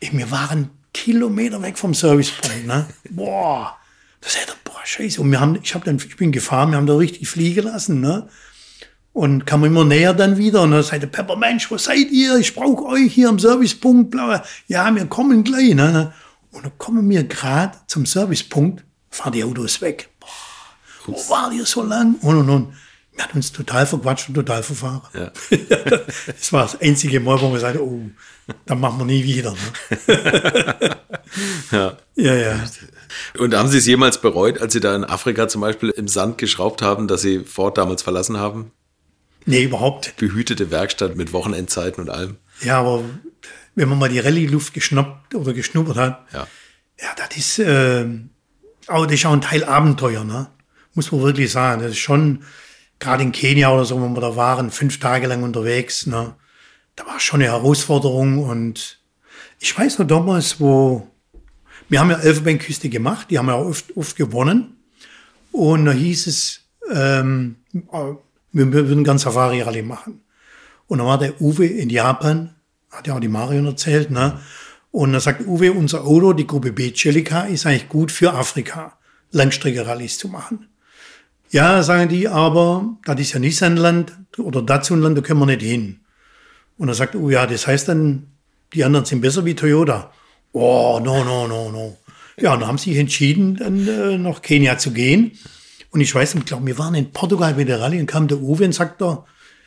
Wir 0.00 0.30
waren 0.30 0.70
Kilometer 0.92 1.60
weg 1.62 1.78
vom 1.78 1.94
Servicepunkt, 1.94 2.66
ne? 2.66 2.86
Boah, 3.10 3.76
das 4.20 4.36
hätte, 4.36 4.54
boah, 4.64 4.80
scheiße. 4.84 5.20
Und 5.20 5.30
wir 5.30 5.40
haben, 5.40 5.58
ich 5.62 5.74
hab 5.74 5.84
dann, 5.84 5.96
ich 5.96 6.16
bin 6.16 6.32
gefahren, 6.32 6.70
wir 6.70 6.76
haben 6.76 6.86
da 6.86 6.96
richtig 6.96 7.28
fliegen 7.28 7.64
lassen, 7.64 8.00
ne? 8.00 8.28
Und 9.18 9.46
kam 9.46 9.64
immer 9.64 9.84
näher 9.84 10.14
dann 10.14 10.36
wieder 10.36 10.62
und 10.62 10.70
dann 10.70 10.84
sagte 10.84 11.08
Pepper, 11.08 11.34
Mensch, 11.34 11.68
wo 11.72 11.76
seid 11.76 12.12
ihr? 12.12 12.36
Ich 12.36 12.54
brauche 12.54 12.84
euch 12.84 13.12
hier 13.12 13.28
am 13.28 13.40
Servicepunkt. 13.40 14.12
Bla. 14.12 14.44
Ja, 14.68 14.94
wir 14.94 15.06
kommen 15.06 15.42
gleich. 15.42 15.74
Ne? 15.74 16.12
Und 16.52 16.64
dann 16.64 16.78
kommen 16.78 17.10
wir 17.10 17.24
gerade 17.24 17.76
zum 17.88 18.06
Servicepunkt, 18.06 18.84
fahren 19.10 19.32
die 19.32 19.42
Autos 19.42 19.80
weg. 19.80 20.08
Boah, 20.20 20.28
wo 21.06 21.30
war 21.30 21.52
ihr 21.52 21.66
so 21.66 21.82
lang? 21.82 22.14
Und, 22.20 22.36
und, 22.36 22.48
und. 22.48 22.72
Wir 23.12 23.24
hatten 23.24 23.38
uns 23.38 23.50
total 23.50 23.86
verquatscht 23.86 24.28
und 24.28 24.36
total 24.36 24.62
verfahren. 24.62 25.02
Ja. 25.12 25.32
das 26.28 26.52
war 26.52 26.62
das 26.62 26.80
einzige 26.80 27.18
Mal, 27.18 27.40
wo 27.40 27.50
wir 27.50 27.58
sagten, 27.58 27.80
oh, 27.80 28.00
dann 28.66 28.78
machen 28.78 29.00
wir 29.00 29.04
nie 29.04 29.24
wieder. 29.24 29.50
Ne? 29.50 30.96
Ja. 31.70 31.98
Ja, 32.14 32.34
ja. 32.34 32.64
Und 33.38 33.54
haben 33.54 33.68
Sie 33.68 33.78
es 33.78 33.86
jemals 33.86 34.20
bereut, 34.20 34.60
als 34.60 34.72
Sie 34.72 34.80
da 34.80 34.96
in 34.96 35.04
Afrika 35.04 35.46
zum 35.46 35.60
Beispiel 35.60 35.90
im 35.90 36.08
Sand 36.08 36.38
geschraubt 36.38 36.80
haben, 36.80 37.06
dass 37.06 37.20
Sie 37.20 37.40
Ford 37.40 37.76
damals 37.76 38.02
verlassen 38.02 38.38
haben? 38.38 38.72
Nee, 39.48 39.64
überhaupt. 39.64 40.14
Behütete 40.16 40.70
Werkstatt 40.70 41.16
mit 41.16 41.32
Wochenendzeiten 41.32 42.02
und 42.02 42.10
allem. 42.10 42.36
Ja, 42.60 42.80
aber 42.80 43.02
wenn 43.74 43.88
man 43.88 43.98
mal 43.98 44.08
die 44.08 44.18
Rallye-Luft 44.18 44.74
geschnappt 44.74 45.34
oder 45.34 45.52
geschnuppert 45.52 45.96
hat, 45.96 46.26
Ja. 46.32 46.46
Ja, 47.00 47.14
das 47.16 47.36
ist, 47.36 47.58
äh, 47.60 48.06
aber 48.88 49.06
das 49.06 49.14
ist 49.14 49.26
auch 49.26 49.32
ein 49.32 49.40
Teil 49.40 49.64
Abenteuer, 49.64 50.24
ne? 50.24 50.48
Muss 50.94 51.12
man 51.12 51.22
wirklich 51.22 51.52
sagen. 51.52 51.80
Das 51.80 51.92
ist 51.92 51.98
schon, 51.98 52.42
gerade 52.98 53.22
in 53.22 53.30
Kenia 53.30 53.72
oder 53.72 53.84
so, 53.84 54.02
wenn 54.02 54.14
wir 54.14 54.20
da 54.20 54.34
waren, 54.34 54.72
fünf 54.72 54.98
Tage 54.98 55.28
lang 55.28 55.44
unterwegs, 55.44 56.06
ne? 56.06 56.34
Da 56.96 57.06
war 57.06 57.20
schon 57.20 57.40
eine 57.40 57.52
Herausforderung 57.52 58.42
und 58.42 58.98
ich 59.60 59.78
weiß 59.78 60.00
noch 60.00 60.06
damals, 60.08 60.58
wo, 60.58 61.08
wir 61.88 62.00
haben 62.00 62.10
ja 62.10 62.18
Elfenbeinküste 62.18 62.88
gemacht, 62.88 63.28
die 63.30 63.38
haben 63.38 63.46
ja 63.46 63.54
auch 63.54 63.66
oft, 63.66 63.96
oft 63.96 64.16
gewonnen. 64.16 64.76
Und 65.52 65.84
da 65.84 65.92
hieß 65.92 66.26
es, 66.26 66.62
ähm, 66.92 67.56
wir 68.52 68.72
würden 68.72 69.04
ganz 69.04 69.22
Safari-Rallye 69.22 69.82
machen. 69.82 70.22
Und 70.86 70.98
dann 70.98 71.06
war 71.06 71.18
der 71.18 71.40
Uwe 71.40 71.66
in 71.66 71.90
Japan, 71.90 72.54
hat 72.90 73.06
ja 73.06 73.14
auch 73.14 73.20
die 73.20 73.28
Marion 73.28 73.66
erzählt, 73.66 74.10
ne? 74.10 74.40
Und 74.90 75.12
dann 75.12 75.20
sagt 75.20 75.46
Uwe, 75.46 75.72
unser 75.72 76.04
Auto, 76.04 76.32
die 76.32 76.46
Gruppe 76.46 76.72
B 76.72 76.92
Celica, 76.94 77.42
ist 77.42 77.66
eigentlich 77.66 77.88
gut 77.88 78.10
für 78.10 78.32
Afrika, 78.32 78.98
Langstrecke-Rallyes 79.32 80.18
zu 80.18 80.28
machen. 80.28 80.68
Ja, 81.50 81.82
sagen 81.82 82.08
die, 82.08 82.26
aber 82.28 82.96
das 83.04 83.20
ist 83.20 83.32
ja 83.32 83.38
Nissan-Land 83.38 84.12
oder 84.38 84.62
Datsun-Land, 84.62 85.18
da 85.18 85.22
können 85.22 85.40
wir 85.40 85.46
nicht 85.46 85.62
hin. 85.62 86.00
Und 86.78 86.86
dann 86.86 86.96
sagt 86.96 87.14
Uwe, 87.14 87.32
ja, 87.32 87.46
das 87.46 87.66
heißt 87.66 87.88
dann, 87.88 88.28
die 88.72 88.84
anderen 88.84 89.04
sind 89.04 89.20
besser 89.20 89.44
wie 89.44 89.54
Toyota. 89.54 90.10
Oh, 90.52 91.00
no, 91.02 91.24
no, 91.24 91.46
no, 91.46 91.70
no. 91.70 91.96
Ja, 92.38 92.54
und 92.54 92.60
dann 92.60 92.68
haben 92.68 92.78
sie 92.78 92.90
sich 92.90 92.98
entschieden, 92.98 93.56
dann 93.56 93.86
äh, 93.86 94.16
nach 94.16 94.42
Kenia 94.42 94.78
zu 94.78 94.92
gehen. 94.92 95.32
Und 95.90 96.00
ich 96.00 96.14
weiß, 96.14 96.34
ich 96.34 96.44
glaube, 96.44 96.66
wir 96.66 96.78
waren 96.78 96.94
in 96.94 97.12
Portugal 97.12 97.54
bei 97.54 97.64
der 97.64 97.80
Rallye 97.80 98.00
und 98.00 98.06
kam 98.06 98.28
der 98.28 98.38
Uwe 98.38 98.64
und 98.64 98.72
sagte, 98.72 99.24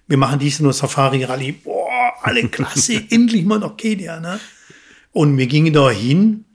wir 0.08 0.18
machen 0.18 0.40
diese 0.40 0.64
nur 0.64 0.74
Safari-Rallye. 0.74 1.54
Boah, 1.64 2.14
alle 2.22 2.48
klasse, 2.48 3.04
endlich 3.10 3.46
mal 3.46 3.60
nach 3.60 3.78
Kenia. 3.78 4.20
Ne? 4.20 4.40
Und 5.12 5.38
wir 5.38 5.48
gingen 5.48 5.74
da 5.74 5.90
hin, 5.90 6.46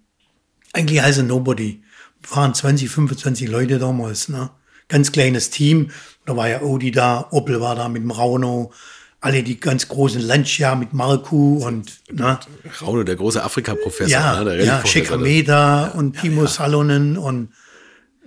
eigentlich 0.73 1.03
ein 1.03 1.27
Nobody. 1.27 1.83
Wir 2.23 2.37
waren 2.37 2.55
20, 2.55 2.89
25 2.89 3.49
Leute 3.49 3.79
damals. 3.79 4.29
Ne? 4.29 4.51
Ganz 4.89 5.11
kleines 5.11 5.51
Team. 5.51 5.91
Da 6.27 6.37
war 6.37 6.49
ja 6.49 6.61
Audi 6.61 6.91
da, 6.91 7.29
Opel 7.31 7.61
war 7.61 7.75
da 7.75 7.89
mit 7.89 8.03
dem 8.03 8.11
Rauno, 8.11 8.73
alle 9.21 9.43
die 9.43 9.59
ganz 9.59 9.89
großen 9.89 10.21
Lancia 10.21 10.75
mit 10.75 10.93
Marku 10.93 11.59
und 11.65 12.01
ne? 12.13 12.39
Rauno, 12.83 13.03
der 13.03 13.17
große 13.17 13.43
Afrika-Professor. 13.43 14.09
ja, 14.09 14.45
ne? 14.45 14.65
ja, 14.65 14.77
Rallye-Professor. 14.77 14.87
Shekameda 14.87 15.87
und 15.89 16.21
Timo 16.21 16.47
Salonen 16.47 17.17
und 17.17 17.49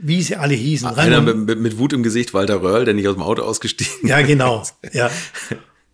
wie 0.01 0.21
sie 0.21 0.35
alle 0.35 0.53
hießen. 0.53 0.87
Einer 0.87 1.17
Raimund- 1.21 1.45
mit, 1.45 1.59
mit, 1.59 1.77
Wut 1.77 1.93
im 1.93 2.03
Gesicht, 2.03 2.33
Walter 2.33 2.61
Röhrl, 2.61 2.85
der 2.85 2.93
nicht 2.93 3.07
aus 3.07 3.15
dem 3.15 3.23
Auto 3.23 3.41
ausgestiegen 3.43 4.07
Ja, 4.07 4.21
genau. 4.25 4.63
Ja. 4.93 5.11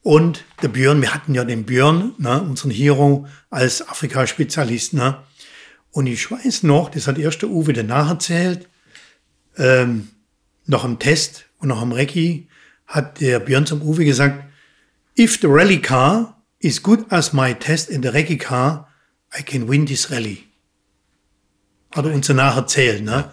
Und 0.02 0.44
der 0.62 0.68
Björn, 0.68 1.02
wir 1.02 1.14
hatten 1.14 1.34
ja 1.34 1.44
den 1.44 1.66
Björn, 1.66 2.14
ne, 2.20 2.42
unseren 2.42 2.70
Hero, 2.72 3.28
als 3.50 3.88
Afrika-Spezialist. 3.88 4.94
Ne? 4.94 5.18
Und 5.92 6.06
ich 6.08 6.30
weiß 6.30 6.64
noch, 6.64 6.90
das 6.90 7.08
hat 7.08 7.18
erst 7.18 7.42
der 7.42 7.50
Uwe 7.50 7.74
danach 7.74 8.10
erzählt, 8.10 8.70
ähm, 9.58 10.10
noch 10.68 10.84
am 10.84 11.00
Test 11.00 11.46
und 11.60 11.70
noch 11.70 11.82
am 11.82 11.92
Recce, 11.92 12.44
hat 12.86 13.20
der 13.20 13.40
Björn 13.40 13.66
zum 13.66 13.82
Uwe 13.82 14.06
gesagt, 14.06 14.44
if 15.18 15.40
the 15.42 15.48
rally 15.48 15.82
car 15.82 16.40
is 16.60 16.84
good 16.84 17.12
as 17.12 17.34
my 17.34 17.54
test 17.56 17.90
in 17.90 18.04
the 18.04 18.10
Recce 18.10 18.38
car, 18.38 18.88
I 19.38 19.42
can 19.42 19.68
win 19.68 19.86
this 19.86 20.12
rally. 20.12 20.44
Hat 21.96 22.06
er 22.06 22.14
uns 22.14 22.28
danach 22.28 22.58
erzählt. 22.58 23.04
Ne? 23.04 23.32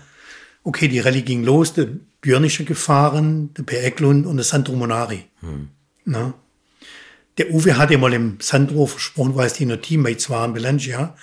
Okay, 0.65 0.89
die 0.89 1.01
Rallye 1.01 1.23
ging 1.23 1.43
los, 1.43 1.75
der 1.75 1.89
Björn 2.21 2.45
ist 2.45 2.59
ja 2.59 2.65
gefahren, 2.65 3.53
der 3.55 3.65
Per 3.65 3.83
Eklund 3.83 4.27
und 4.27 4.37
der 4.37 4.45
Sandro 4.45 4.75
Monari. 4.75 5.25
Ne? 6.05 6.35
Der 7.39 7.53
Uwe 7.53 7.77
hatte 7.77 7.99
mal 7.99 8.13
im 8.13 8.39
Sandro 8.41 8.87
versprochen, 8.87 9.35
weil 9.35 9.47
es 9.47 9.55
die 9.55 9.67
noch 9.67 9.79
Teammates 9.79 10.31
waren, 10.31 10.53
Belancia, 10.53 11.17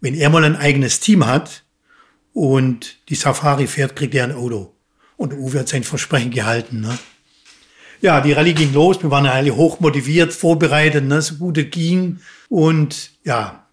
wenn 0.00 0.14
er 0.14 0.30
mal 0.30 0.44
ein 0.44 0.56
eigenes 0.56 1.00
Team 1.00 1.26
hat 1.26 1.64
und 2.32 2.98
die 3.08 3.14
Safari 3.14 3.66
fährt, 3.66 3.96
kriegt 3.96 4.14
er 4.14 4.24
ein 4.24 4.32
Auto. 4.32 4.74
Und 5.16 5.32
der 5.32 5.38
Uwe 5.38 5.60
hat 5.60 5.68
sein 5.68 5.84
Versprechen 5.84 6.30
gehalten. 6.30 6.80
Ne? 6.80 6.98
Ja, 8.00 8.20
die 8.20 8.32
Rallye 8.32 8.52
ging 8.52 8.72
los, 8.74 9.02
wir 9.02 9.10
waren 9.10 9.26
alle 9.26 9.56
hoch 9.56 9.80
motiviert, 9.80 10.32
vorbereitet, 10.32 11.04
ne, 11.04 11.22
so 11.22 11.36
gut 11.36 11.56
es 11.56 11.70
ging. 11.70 12.20
Und 12.48 13.12
ja, 13.24 13.66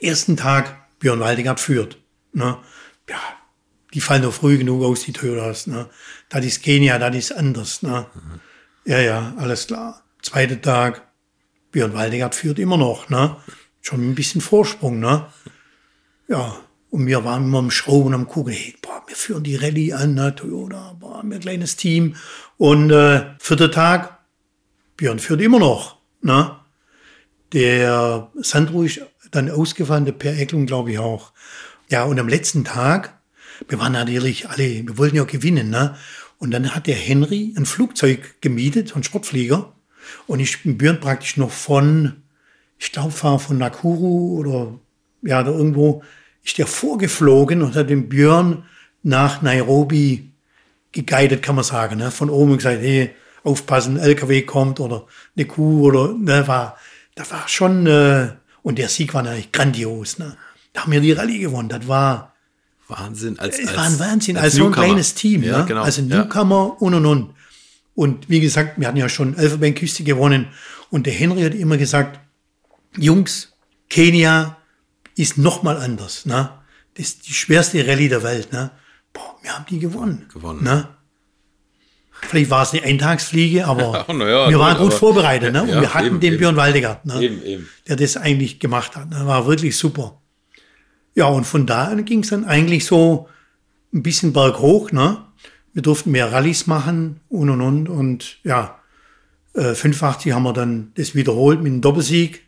ersten 0.00 0.36
Tag 0.36 0.76
Björn 0.98 1.20
Waldinger 1.20 1.56
führt. 1.56 1.98
Ne? 2.32 2.58
Ja, 3.08 3.20
die 3.94 4.00
fallen 4.00 4.22
doch 4.22 4.32
früh 4.32 4.58
genug 4.58 4.82
aus, 4.84 5.02
die 5.02 5.12
Toyotas. 5.12 5.66
Ne? 5.66 5.88
Das 6.28 6.44
ist 6.44 6.62
Kenia, 6.62 6.98
das 6.98 7.16
ist 7.16 7.32
anders. 7.32 7.82
Ne? 7.82 8.06
Ja, 8.84 9.00
ja, 9.00 9.34
alles 9.36 9.66
klar. 9.66 10.02
Zweiter 10.22 10.60
Tag, 10.60 11.08
Björn 11.72 11.94
Waldegard 11.94 12.34
führt 12.34 12.58
immer 12.58 12.76
noch. 12.76 13.08
Ne? 13.08 13.36
Schon 13.80 14.10
ein 14.10 14.14
bisschen 14.14 14.40
Vorsprung. 14.40 15.00
Ne? 15.00 15.26
Ja, 16.28 16.56
und 16.90 17.06
wir 17.06 17.24
waren 17.24 17.44
immer 17.44 17.58
am 17.58 17.70
Schrauben, 17.70 18.14
am 18.14 18.26
Gucken, 18.26 18.52
hey, 18.52 18.74
boah, 18.82 19.02
wir 19.06 19.16
führen 19.16 19.44
die 19.44 19.56
Rallye 19.56 19.92
an, 19.92 20.14
ne? 20.14 20.34
Toyota, 20.34 20.96
boah, 20.98 21.22
wir 21.22 21.36
ein 21.36 21.40
kleines 21.40 21.76
Team. 21.76 22.16
Und 22.56 22.90
äh, 22.90 23.26
vierter 23.38 23.70
Tag, 23.70 24.18
Björn 24.96 25.20
führt 25.20 25.40
immer 25.40 25.60
noch. 25.60 25.98
Ne? 26.20 26.56
Der 27.52 28.30
Sandro 28.36 28.82
ist 28.82 29.00
dann 29.30 29.50
ausgefahren, 29.50 30.04
der 30.04 30.12
Per 30.12 30.36
Eklund, 30.36 30.66
glaube 30.66 30.92
ich, 30.92 30.98
auch. 30.98 31.32
Ja, 31.88 32.04
und 32.04 32.18
am 32.18 32.28
letzten 32.28 32.64
Tag, 32.64 33.19
wir 33.70 33.78
waren 33.78 33.92
natürlich 33.92 34.48
alle, 34.48 34.86
wir 34.86 34.98
wollten 34.98 35.16
ja 35.16 35.24
gewinnen, 35.24 35.70
ne? 35.70 35.96
Und 36.38 36.50
dann 36.52 36.74
hat 36.74 36.86
der 36.86 36.96
Henry 36.96 37.54
ein 37.56 37.66
Flugzeug 37.66 38.40
gemietet, 38.40 38.96
ein 38.96 39.04
Sportflieger. 39.04 39.72
Und 40.26 40.40
ich 40.40 40.62
bin 40.62 40.78
Björn 40.78 40.98
praktisch 40.98 41.36
noch 41.36 41.50
von, 41.50 42.22
ich 42.78 42.92
glaube, 42.92 43.12
von 43.12 43.58
Nakuru 43.58 44.38
oder 44.38 44.78
ja, 45.22 45.42
da 45.42 45.50
irgendwo, 45.50 46.02
ist 46.42 46.58
der 46.58 46.66
vorgeflogen 46.66 47.62
und 47.62 47.76
hat 47.76 47.90
den 47.90 48.08
Björn 48.08 48.64
nach 49.02 49.42
Nairobi 49.42 50.32
geguidet, 50.92 51.42
kann 51.42 51.54
man 51.54 51.64
sagen, 51.64 51.98
ne? 51.98 52.10
Von 52.10 52.30
oben 52.30 52.56
gesagt, 52.56 52.80
hey, 52.80 53.10
aufpassen, 53.44 53.96
LKW 53.96 54.42
kommt 54.42 54.80
oder 54.80 55.06
eine 55.36 55.46
Kuh 55.46 55.86
oder, 55.86 56.14
ne, 56.14 56.46
war, 56.48 56.76
da 57.14 57.30
war 57.30 57.48
schon, 57.48 57.86
äh, 57.86 58.30
und 58.62 58.78
der 58.78 58.88
Sieg 58.88 59.14
war 59.14 59.22
natürlich 59.22 59.52
grandios, 59.52 60.18
ne? 60.18 60.36
Da 60.72 60.82
haben 60.82 60.92
wir 60.92 61.00
die 61.00 61.12
Rallye 61.12 61.38
gewonnen, 61.38 61.68
das 61.68 61.86
war, 61.86 62.29
Wahnsinn. 62.90 63.38
Als, 63.38 63.58
es 63.58 63.68
als, 63.68 63.76
war 63.76 63.84
ein 63.84 63.98
Wahnsinn, 63.98 64.36
als, 64.36 64.54
so 64.54 64.66
ein 64.66 64.72
kleines 64.72 65.14
Team, 65.14 65.42
Ja, 65.42 65.58
ne? 65.58 65.64
genau. 65.66 65.82
Also 65.82 66.02
ja. 66.02 66.18
Newcomer 66.24 66.80
und 66.82 66.94
und 66.94 67.06
und. 67.06 67.34
Und 67.94 68.28
wie 68.28 68.40
gesagt, 68.40 68.78
wir 68.80 68.86
hatten 68.88 68.96
ja 68.96 69.08
schon 69.08 69.36
Elfenbeinküste 69.36 70.04
gewonnen 70.04 70.46
und 70.90 71.06
der 71.06 71.12
Henry 71.12 71.42
hat 71.42 71.54
immer 71.54 71.76
gesagt, 71.76 72.20
Jungs, 72.96 73.52
Kenia 73.88 74.56
ist 75.16 75.38
noch 75.38 75.62
mal 75.62 75.76
anders. 75.76 76.24
Ne? 76.26 76.50
Das 76.94 77.06
ist 77.06 77.28
die 77.28 77.34
schwerste 77.34 77.86
Rallye 77.86 78.08
der 78.08 78.22
Welt. 78.22 78.52
Ne? 78.52 78.70
Boah, 79.12 79.36
wir 79.42 79.52
haben 79.54 79.66
die 79.68 79.78
gewonnen. 79.78 80.26
Gewonnen. 80.32 80.62
Ne? 80.64 80.88
Vielleicht 82.22 82.50
war 82.50 82.62
es 82.62 82.72
eine 82.72 82.82
Eintagsfliege, 82.84 83.66
aber 83.66 84.04
Ja, 84.08 84.14
ja, 84.14 84.48
wir 84.48 84.52
gut, 84.52 84.58
waren 84.58 84.76
gut 84.78 84.86
aber- 84.88 84.96
vorbereitet. 84.96 85.52
Ne? 85.52 85.62
Und 85.62 85.68
Ja, 85.70 85.80
wir 85.80 85.94
hatten 85.94 86.06
eben, 86.06 86.20
den 86.20 86.32
eben. 86.34 86.38
Björn 86.38 86.56
Waldecker, 86.56 87.00
ne? 87.04 87.22
Eben. 87.22 87.68
der 87.88 87.96
das 87.96 88.16
eigentlich 88.16 88.60
gemacht 88.60 88.94
hat. 88.96 89.10
Ne? 89.10 89.26
War 89.26 89.46
wirklich 89.46 89.76
super. 89.76 90.19
Ja, 91.14 91.26
und 91.26 91.44
von 91.44 91.66
da 91.66 91.84
an 91.84 92.04
ging 92.04 92.20
es 92.22 92.30
dann 92.30 92.44
eigentlich 92.44 92.84
so 92.84 93.28
ein 93.92 94.02
bisschen 94.02 94.32
berghoch. 94.32 94.92
Ne? 94.92 95.18
Wir 95.72 95.82
durften 95.82 96.10
mehr 96.10 96.32
Rallyes 96.32 96.66
machen 96.66 97.20
und 97.28 97.50
und 97.50 97.60
und. 97.60 97.88
Und 97.88 98.38
ja, 98.44 98.78
äh, 99.54 99.74
85 99.74 100.32
haben 100.32 100.44
wir 100.44 100.52
dann 100.52 100.92
das 100.94 101.14
wiederholt 101.14 101.60
mit 101.60 101.72
einem 101.72 101.80
Doppelsieg 101.80 102.46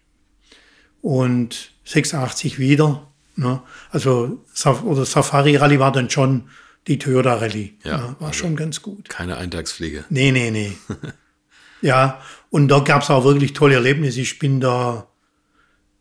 und 1.00 1.72
86 1.84 2.58
wieder. 2.58 3.08
Ne? 3.36 3.62
Also 3.90 4.44
oder 4.84 5.04
Safari 5.04 5.56
Rally 5.56 5.80
war 5.80 5.92
dann 5.92 6.10
schon 6.10 6.44
die 6.86 6.98
Toyota 6.98 7.34
Rallye. 7.34 7.74
Ja, 7.84 7.96
ne? 7.96 8.16
War 8.18 8.28
also- 8.28 8.40
schon 8.40 8.56
ganz 8.56 8.82
gut. 8.82 9.08
Keine 9.08 9.36
Eintagsfliege. 9.36 10.04
Nee, 10.10 10.32
nee, 10.32 10.50
nee. 10.50 10.72
ja, 11.80 12.20
und 12.50 12.68
da 12.68 12.80
gab 12.80 13.02
es 13.02 13.10
auch 13.10 13.24
wirklich 13.24 13.52
tolle 13.52 13.74
Erlebnisse. 13.74 14.20
Ich 14.20 14.38
bin 14.38 14.60
da 14.60 15.06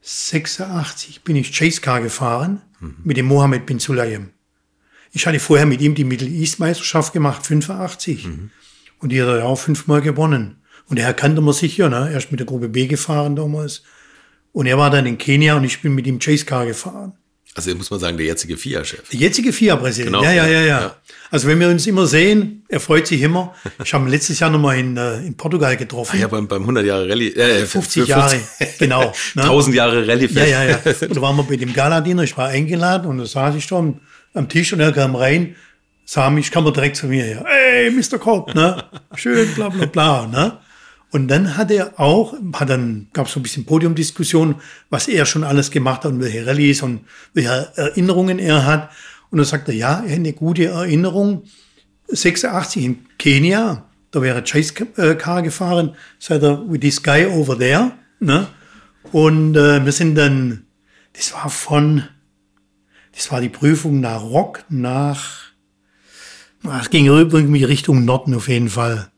86 0.02 1.24
bin 1.24 1.36
ich 1.36 1.52
Chase 1.56 1.82
Car 1.82 2.02
gefahren 2.02 2.62
mit 3.04 3.18
dem 3.18 3.28
Mohammed 3.28 3.66
bin 3.66 3.80
Sulayem. 3.80 4.32
Ich 5.12 5.28
hatte 5.28 5.40
vorher 5.40 5.66
mit 5.66 5.82
ihm 5.82 5.94
die 5.94 6.04
Middle 6.04 6.28
East 6.28 6.60
Meisterschaft 6.60 7.14
gemacht, 7.14 7.46
85. 7.46 8.26
Und 9.00 9.12
die 9.12 9.22
hat 9.22 9.30
er 9.30 9.46
auch 9.46 9.60
fünfmal 9.60 10.02
gewonnen. 10.02 10.62
Und 10.88 10.98
er 10.98 11.14
kannte 11.14 11.42
man 11.42 11.54
sicher, 11.54 11.90
ne? 11.90 12.10
Er 12.12 12.18
ist 12.18 12.32
mit 12.32 12.40
der 12.40 12.48
Gruppe 12.48 12.70
B 12.70 12.88
gefahren 12.88 13.36
damals. 13.36 13.84
Und 14.52 14.66
er 14.66 14.78
war 14.78 14.90
dann 14.90 15.06
in 15.06 15.18
Kenia 15.18 15.56
und 15.56 15.64
ich 15.64 15.82
bin 15.82 15.94
mit 15.94 16.08
ihm 16.08 16.20
Chase 16.20 16.46
Car 16.46 16.66
gefahren. 16.66 17.14
Also 17.54 17.76
muss 17.76 17.92
man 17.92 18.00
sagen, 18.00 18.16
der 18.16 18.26
jetzige 18.28 18.56
FIA-Chef. 18.56 19.10
Der 19.10 19.20
jetzige 19.20 19.52
FIA-Präsident. 19.52 20.14
Genau, 20.14 20.24
ja, 20.24 20.32
ja, 20.32 20.48
ja, 20.48 20.62
ja. 20.62 20.96
Also 21.32 21.50
wenn 21.50 21.60
wir 21.60 21.68
uns 21.68 21.86
immer 21.86 22.08
sehen, 22.08 22.64
er 22.70 22.80
freut 22.80 23.08
sich 23.08 23.22
immer. 23.22 23.54
Ich 23.84 23.94
habe 23.94 24.06
ihn 24.06 24.10
letztes 24.10 24.40
Jahr 24.40 24.50
nochmal 24.50 24.80
in, 24.80 24.96
äh, 24.96 25.18
in 25.20 25.36
Portugal 25.36 25.76
getroffen. 25.76 26.16
Ah 26.16 26.22
ja, 26.22 26.28
beim, 26.28 26.48
beim 26.48 26.62
100 26.62 26.86
Jahre 26.86 27.10
Rallye. 27.10 27.34
Äh, 27.34 27.66
50 27.66 28.04
für 28.04 28.10
Jahre, 28.10 28.40
genau. 28.80 29.14
Ne? 29.36 29.44
1000 29.44 29.76
Jahre 29.76 30.08
Rallye. 30.08 30.28
Ja, 30.28 30.46
ja, 30.46 30.64
ja. 30.64 30.80
Und 30.86 31.16
da 31.18 31.22
waren 31.22 31.36
wir 31.36 31.44
bei 31.44 31.58
dem 31.58 31.74
Galadiner, 31.74 32.24
ich 32.24 32.38
war 32.38 32.48
eingeladen 32.48 33.08
und 33.08 33.18
da 33.18 33.26
saß 33.26 33.56
ich 33.56 33.68
da 33.68 33.78
am, 33.78 34.00
am 34.34 34.48
Tisch 34.48 34.72
und 34.72 34.80
er 34.80 34.94
kam 34.94 35.16
rein, 35.16 35.56
sah 36.06 36.30
mich, 36.30 36.52
kam 36.52 36.66
er 36.66 36.72
direkt 36.72 36.96
zu 36.96 37.08
mir 37.08 37.24
her. 37.24 37.46
Hey, 37.46 37.92
Mr. 37.92 38.18
Cobb, 38.18 38.56
ne? 38.56 38.84
Schön, 39.16 39.54
bla, 39.56 39.68
bla, 39.68 39.86
bla, 39.88 40.28
ne? 40.28 40.58
Und 41.12 41.28
dann 41.28 41.58
hat 41.58 41.72
er 41.72 42.00
auch, 42.00 42.34
hat 42.54 42.70
dann, 42.70 43.08
gab 43.12 43.28
es 43.28 43.34
so 43.34 43.40
ein 43.40 43.44
bisschen 43.44 43.66
Podiumdiskussion, 43.66 44.56
was 44.90 45.10
er 45.10 45.26
schon 45.26 45.44
alles 45.44 45.70
gemacht 45.70 46.06
hat 46.06 46.14
und 46.14 46.22
welche 46.22 46.48
Rallyes 46.48 46.82
und 46.82 47.02
welche 47.34 47.72
Erinnerungen 47.76 48.40
er 48.40 48.66
hat. 48.66 48.92
Und 49.30 49.38
dann 49.38 49.46
sagt 49.46 49.68
er, 49.68 49.76
ja, 49.76 50.04
er 50.06 50.12
hat 50.12 50.20
eine 50.20 50.34
gute 50.34 50.66
Erinnerung. 50.66 51.44
86 52.08 52.84
in 52.84 53.06
Kenia, 53.18 53.86
da 54.12 54.22
wäre 54.22 54.44
Chase 54.44 54.74
äh, 54.98 55.16
Car 55.16 55.42
gefahren, 55.42 55.96
sagt 56.20 56.44
er, 56.44 56.70
with 56.70 56.82
this 56.82 57.02
guy 57.02 57.26
over 57.26 57.58
there, 57.58 57.92
ne? 58.20 58.48
Und 59.12 59.56
äh, 59.56 59.84
wir 59.84 59.92
sind 59.92 60.16
dann, 60.16 60.66
das 61.14 61.34
war 61.34 61.50
von, 61.50 62.04
das 63.14 63.32
war 63.32 63.42
die 63.42 63.50
Prüfung 63.50 64.00
nach 64.00 64.22
Rock, 64.22 64.64
nach, 64.70 65.52
es 66.80 66.90
ging 66.90 67.06
irgendwie 67.06 67.64
Richtung 67.64 68.06
Norden 68.06 68.36
auf 68.36 68.48
jeden 68.48 68.70
Fall. 68.70 69.12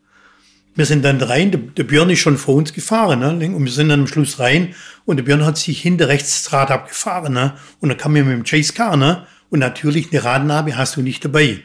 Wir 0.76 0.86
sind 0.86 1.04
dann 1.04 1.20
rein, 1.20 1.52
der, 1.52 1.60
der 1.60 1.84
Björn 1.84 2.10
ist 2.10 2.18
schon 2.18 2.36
vor 2.36 2.56
uns 2.56 2.72
gefahren, 2.72 3.20
ne? 3.20 3.46
und 3.54 3.64
wir 3.64 3.72
sind 3.72 3.90
dann 3.90 4.00
am 4.00 4.06
Schluss 4.06 4.40
rein 4.40 4.74
und 5.04 5.18
der 5.18 5.24
Björn 5.24 5.44
hat 5.44 5.56
sich 5.56 5.80
hinter 5.80 6.08
rechts 6.08 6.42
das 6.42 6.52
Rad 6.52 6.70
abgefahren, 6.70 7.32
ne? 7.32 7.54
und 7.80 7.90
dann 7.90 7.98
kam 7.98 8.14
wir 8.14 8.24
mit 8.24 8.36
dem 8.36 8.44
Chase 8.44 8.72
Car, 8.72 8.96
ne? 8.96 9.26
und 9.50 9.60
natürlich 9.60 10.12
eine 10.12 10.24
Radnabe 10.24 10.76
hast 10.76 10.96
du 10.96 11.02
nicht 11.02 11.24
dabei. 11.24 11.60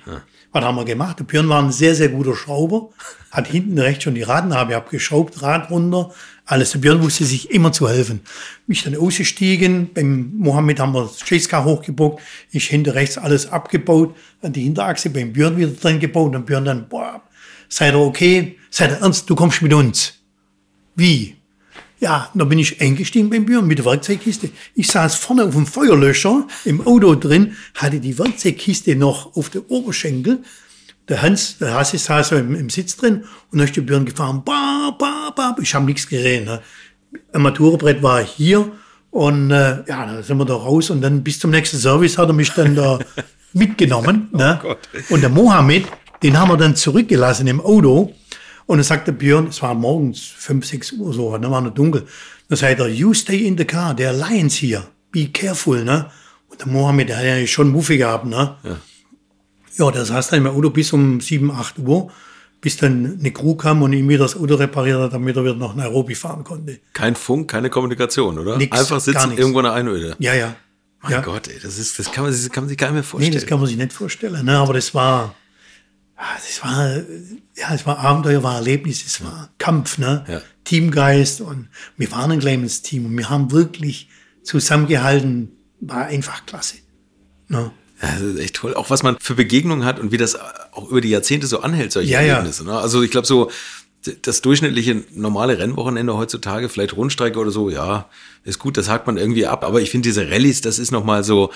Was 0.52 0.64
haben 0.64 0.76
wir 0.76 0.86
gemacht? 0.86 1.20
Der 1.20 1.24
Björn 1.24 1.50
war 1.50 1.62
ein 1.62 1.72
sehr, 1.72 1.96
sehr 1.96 2.10
guter 2.10 2.36
Schrauber, 2.36 2.90
hat 3.32 3.48
hinten 3.48 3.80
rechts 3.80 4.04
schon 4.04 4.14
die 4.14 4.22
Radnabe 4.22 4.76
abgeschraubt, 4.76 5.42
Rad 5.42 5.72
runter, 5.72 6.12
alles. 6.46 6.72
Der 6.72 6.80
Björn 6.80 7.02
wusste 7.02 7.26
sich 7.26 7.50
immer 7.50 7.72
zu 7.72 7.90
helfen. 7.90 8.22
Mich 8.68 8.84
dann 8.84 8.96
ausgestiegen, 8.96 9.92
beim 9.94 10.34
Mohammed 10.38 10.80
haben 10.80 10.94
wir 10.94 11.04
das 11.04 11.20
Chase 11.20 11.50
Car 11.50 11.66
hochgebockt, 11.66 12.22
ich 12.52 12.68
hinter 12.68 12.94
rechts 12.94 13.18
alles 13.18 13.52
abgebaut, 13.52 14.16
dann 14.42 14.54
die 14.54 14.62
Hinterachse 14.62 15.10
beim 15.10 15.34
Björn 15.34 15.58
wieder 15.58 15.72
drin 15.72 16.00
gebaut 16.00 16.36
und 16.36 16.46
Björn 16.46 16.66
dann, 16.66 16.90
boah, 16.90 17.24
seid 17.70 17.94
ihr 17.96 18.00
okay? 18.00 18.59
Seid 18.70 18.92
ihr 18.92 18.98
ernst? 18.98 19.30
Du 19.30 19.36
kommst 19.36 19.62
mit 19.62 19.74
uns. 19.74 20.14
Wie? 20.96 21.36
Ja, 22.00 22.30
da 22.34 22.46
bin 22.46 22.60
ich 22.60 22.80
eingestiegen 22.80 23.30
beim 23.30 23.46
Björn 23.46 23.68
mit 23.68 23.80
der 23.80 23.86
Werkzeugkiste. 23.86 24.50
Ich 24.74 24.88
saß 24.88 25.16
vorne 25.16 25.44
auf 25.44 25.54
dem 25.54 25.66
Feuerlöscher 25.66 26.48
im 26.64 26.86
Auto 26.88 27.16
drin, 27.16 27.58
hatte 27.76 28.00
die 28.00 28.18
Werkzeugkiste 28.18 28.96
noch 28.96 29.36
auf 29.36 29.50
der 29.50 29.70
Oberschenkel. 29.70 30.40
Der 31.10 31.22
Hans, 31.22 31.58
der 31.58 31.74
Hase 31.74 31.98
saß 31.98 32.34
im, 32.34 32.56
im 32.56 32.70
Sitz 32.70 32.96
drin 32.96 33.26
und 33.52 33.58
dann 33.58 33.68
ist 33.68 33.76
der 33.76 33.82
Björn 33.82 34.06
gefahren. 34.06 34.44
Ba, 34.46 34.96
ba, 34.98 35.32
ba. 35.36 35.56
Ich 35.62 35.76
habe 35.76 35.86
nichts 35.86 36.08
gesehen. 36.08 36.46
Ne? 36.46 36.62
Armaturenbrett 37.34 38.02
war 38.02 38.24
hier 38.24 38.72
und 39.12 39.52
äh, 39.52 39.84
ja, 39.88 40.06
da 40.06 40.24
sind 40.24 40.38
wir 40.38 40.46
da 40.46 40.54
raus 40.54 40.92
und 40.92 41.02
dann 41.02 41.24
bis 41.24 41.40
zum 41.40 41.52
nächsten 41.52 41.78
Service 41.78 42.18
hat 42.18 42.30
er 42.30 42.34
mich 42.34 42.52
dann 42.52 42.76
da 42.76 43.00
mitgenommen. 43.54 44.30
Ne? 44.32 44.60
Und 45.10 45.22
der 45.22 45.30
Mohammed, 45.30 45.88
den 46.22 46.40
haben 46.40 46.50
wir 46.50 46.58
dann 46.58 46.76
zurückgelassen 46.76 47.48
im 47.48 47.60
Auto. 47.60 48.14
Und 48.70 48.78
dann 48.78 48.84
sagt 48.84 49.08
der 49.08 49.14
Björn, 49.14 49.48
es 49.48 49.64
war 49.64 49.74
morgens 49.74 50.20
5, 50.20 50.64
6 50.64 50.92
Uhr 50.92 51.12
so, 51.12 51.36
dann 51.36 51.50
war 51.50 51.60
noch 51.60 51.74
dunkel. 51.74 52.06
Dann 52.50 52.56
sagt 52.56 52.80
er, 52.80 52.88
you 52.88 53.16
stay 53.16 53.48
in 53.48 53.58
the 53.58 53.66
car, 53.66 53.96
are 54.00 54.14
lions 54.14 54.62
here, 54.62 54.84
be 55.12 55.26
careful, 55.26 55.84
ne? 55.84 56.06
Und 56.50 56.60
der 56.62 56.68
Mohammed, 56.68 57.10
der 57.10 57.18
hat 57.18 57.26
ja 57.26 57.48
schon 57.48 57.70
Muffe 57.72 57.98
gehabt, 57.98 58.28
ne? 58.28 58.58
Ja. 58.64 58.78
ja, 59.76 59.92
der 59.92 60.06
saß 60.06 60.28
dann 60.30 60.46
im 60.46 60.48
Auto 60.56 60.70
bis 60.70 60.94
um 60.94 61.20
7, 61.20 61.50
8 61.50 61.80
Uhr, 61.80 62.12
bis 62.62 62.78
dann 62.78 63.18
eine 63.20 63.32
Crew 63.32 63.56
kam 63.56 63.82
und 63.82 63.92
ihm 63.92 64.08
wieder 64.08 64.26
das 64.26 64.36
Auto 64.38 64.54
repariert 64.54 65.02
hat, 65.02 65.14
damit 65.14 65.36
er 65.36 65.44
wieder 65.44 65.56
nach 65.56 65.74
Nairobi 65.74 66.14
fahren 66.14 66.44
konnte. 66.44 66.78
Kein 66.94 67.16
Funk, 67.16 67.50
keine 67.50 67.72
Kommunikation, 67.72 68.38
oder? 68.38 68.56
Nix, 68.56 68.78
Einfach 68.78 69.00
sitzen 69.00 69.36
irgendwo 69.36 69.62
in 69.62 69.64
der 69.64 69.74
Einöde. 69.74 70.16
Ja, 70.20 70.36
ja. 70.36 70.56
Mein 71.02 71.14
ja. 71.14 71.22
Gott, 71.22 71.48
ey, 71.48 71.58
das, 71.60 71.80
ist, 71.80 71.98
das, 71.98 72.12
kann 72.12 72.24
man, 72.24 72.32
das 72.32 72.48
kann 72.52 72.66
man 72.66 72.70
sich 72.70 72.78
gar 72.78 72.92
nicht 72.92 72.94
mehr 72.94 73.02
Nee, 73.02 73.08
vorstellen. 73.08 73.34
das 73.34 73.46
kann 73.48 73.58
man 73.58 73.68
sich 73.68 73.78
nicht 73.78 73.94
vorstellen. 73.94 74.46
Ne? 74.46 74.60
Aber 74.60 74.74
das 74.74 74.94
war, 74.94 75.34
ah, 76.20 76.36
das 76.36 76.62
war, 76.64 76.98
ja, 77.56 77.74
es 77.74 77.86
war 77.86 78.00
Abenteuer, 78.00 78.44
war 78.44 78.56
Erlebnis, 78.56 79.06
es 79.06 79.24
war 79.24 79.50
Kampf, 79.58 79.98
ne? 79.98 80.26
Ja. 80.28 80.42
Teamgeist 80.66 81.42
und 81.42 81.70
wir 81.98 82.12
waren 82.12 82.32
ein 82.32 82.40
kleines 82.40 82.82
Team 82.82 83.06
und 83.06 83.18
wir 83.18 83.30
haben 83.30 83.52
wirklich 83.52 84.10
zusammengehalten, 84.44 85.52
war 85.80 86.06
einfach 86.06 86.46
klasse. 86.46 86.76
Ne? 87.48 87.72
Ja, 88.02 88.12
das 88.12 88.22
ist 88.22 88.40
echt 88.40 88.56
toll. 88.56 88.76
Auch 88.76 88.90
was 88.90 89.02
man 89.02 89.18
für 89.20 89.34
Begegnungen 89.34 89.84
hat 89.86 90.00
und 90.00 90.12
wie 90.12 90.18
das 90.18 90.38
auch 90.72 90.90
über 90.90 91.02
die 91.02 91.10
Jahrzehnte 91.10 91.48
so 91.48 91.62
anhält, 91.62 91.92
solche 91.92 92.12
ja. 92.12 92.20
Erlebnisse. 92.20 92.66
Ne? 92.66 92.78
Also 92.78 93.02
ich 93.02 93.10
glaube 93.10 93.26
so, 93.26 93.50
das 94.22 94.42
durchschnittliche 94.42 95.04
normale 95.14 95.58
Rennwochenende 95.58 96.16
heutzutage, 96.16 96.70
vielleicht 96.70 96.96
Rundstrecke 96.96 97.40
oder 97.40 97.52
so, 97.52 97.70
ja, 97.70 98.10
ist 98.44 98.60
gut, 98.60 98.78
das 98.78 98.90
hakt 98.90 99.08
man 99.08 99.18
irgendwie 99.18 99.48
ab. 99.48 99.64
Aber 99.64 99.82
ich 99.82 99.90
finde 99.90 100.08
diese 100.08 100.30
Rallyes, 100.30 100.62
das 100.62 100.80
ist 100.80 100.92
nochmal 100.92 101.24
so, 101.24 101.52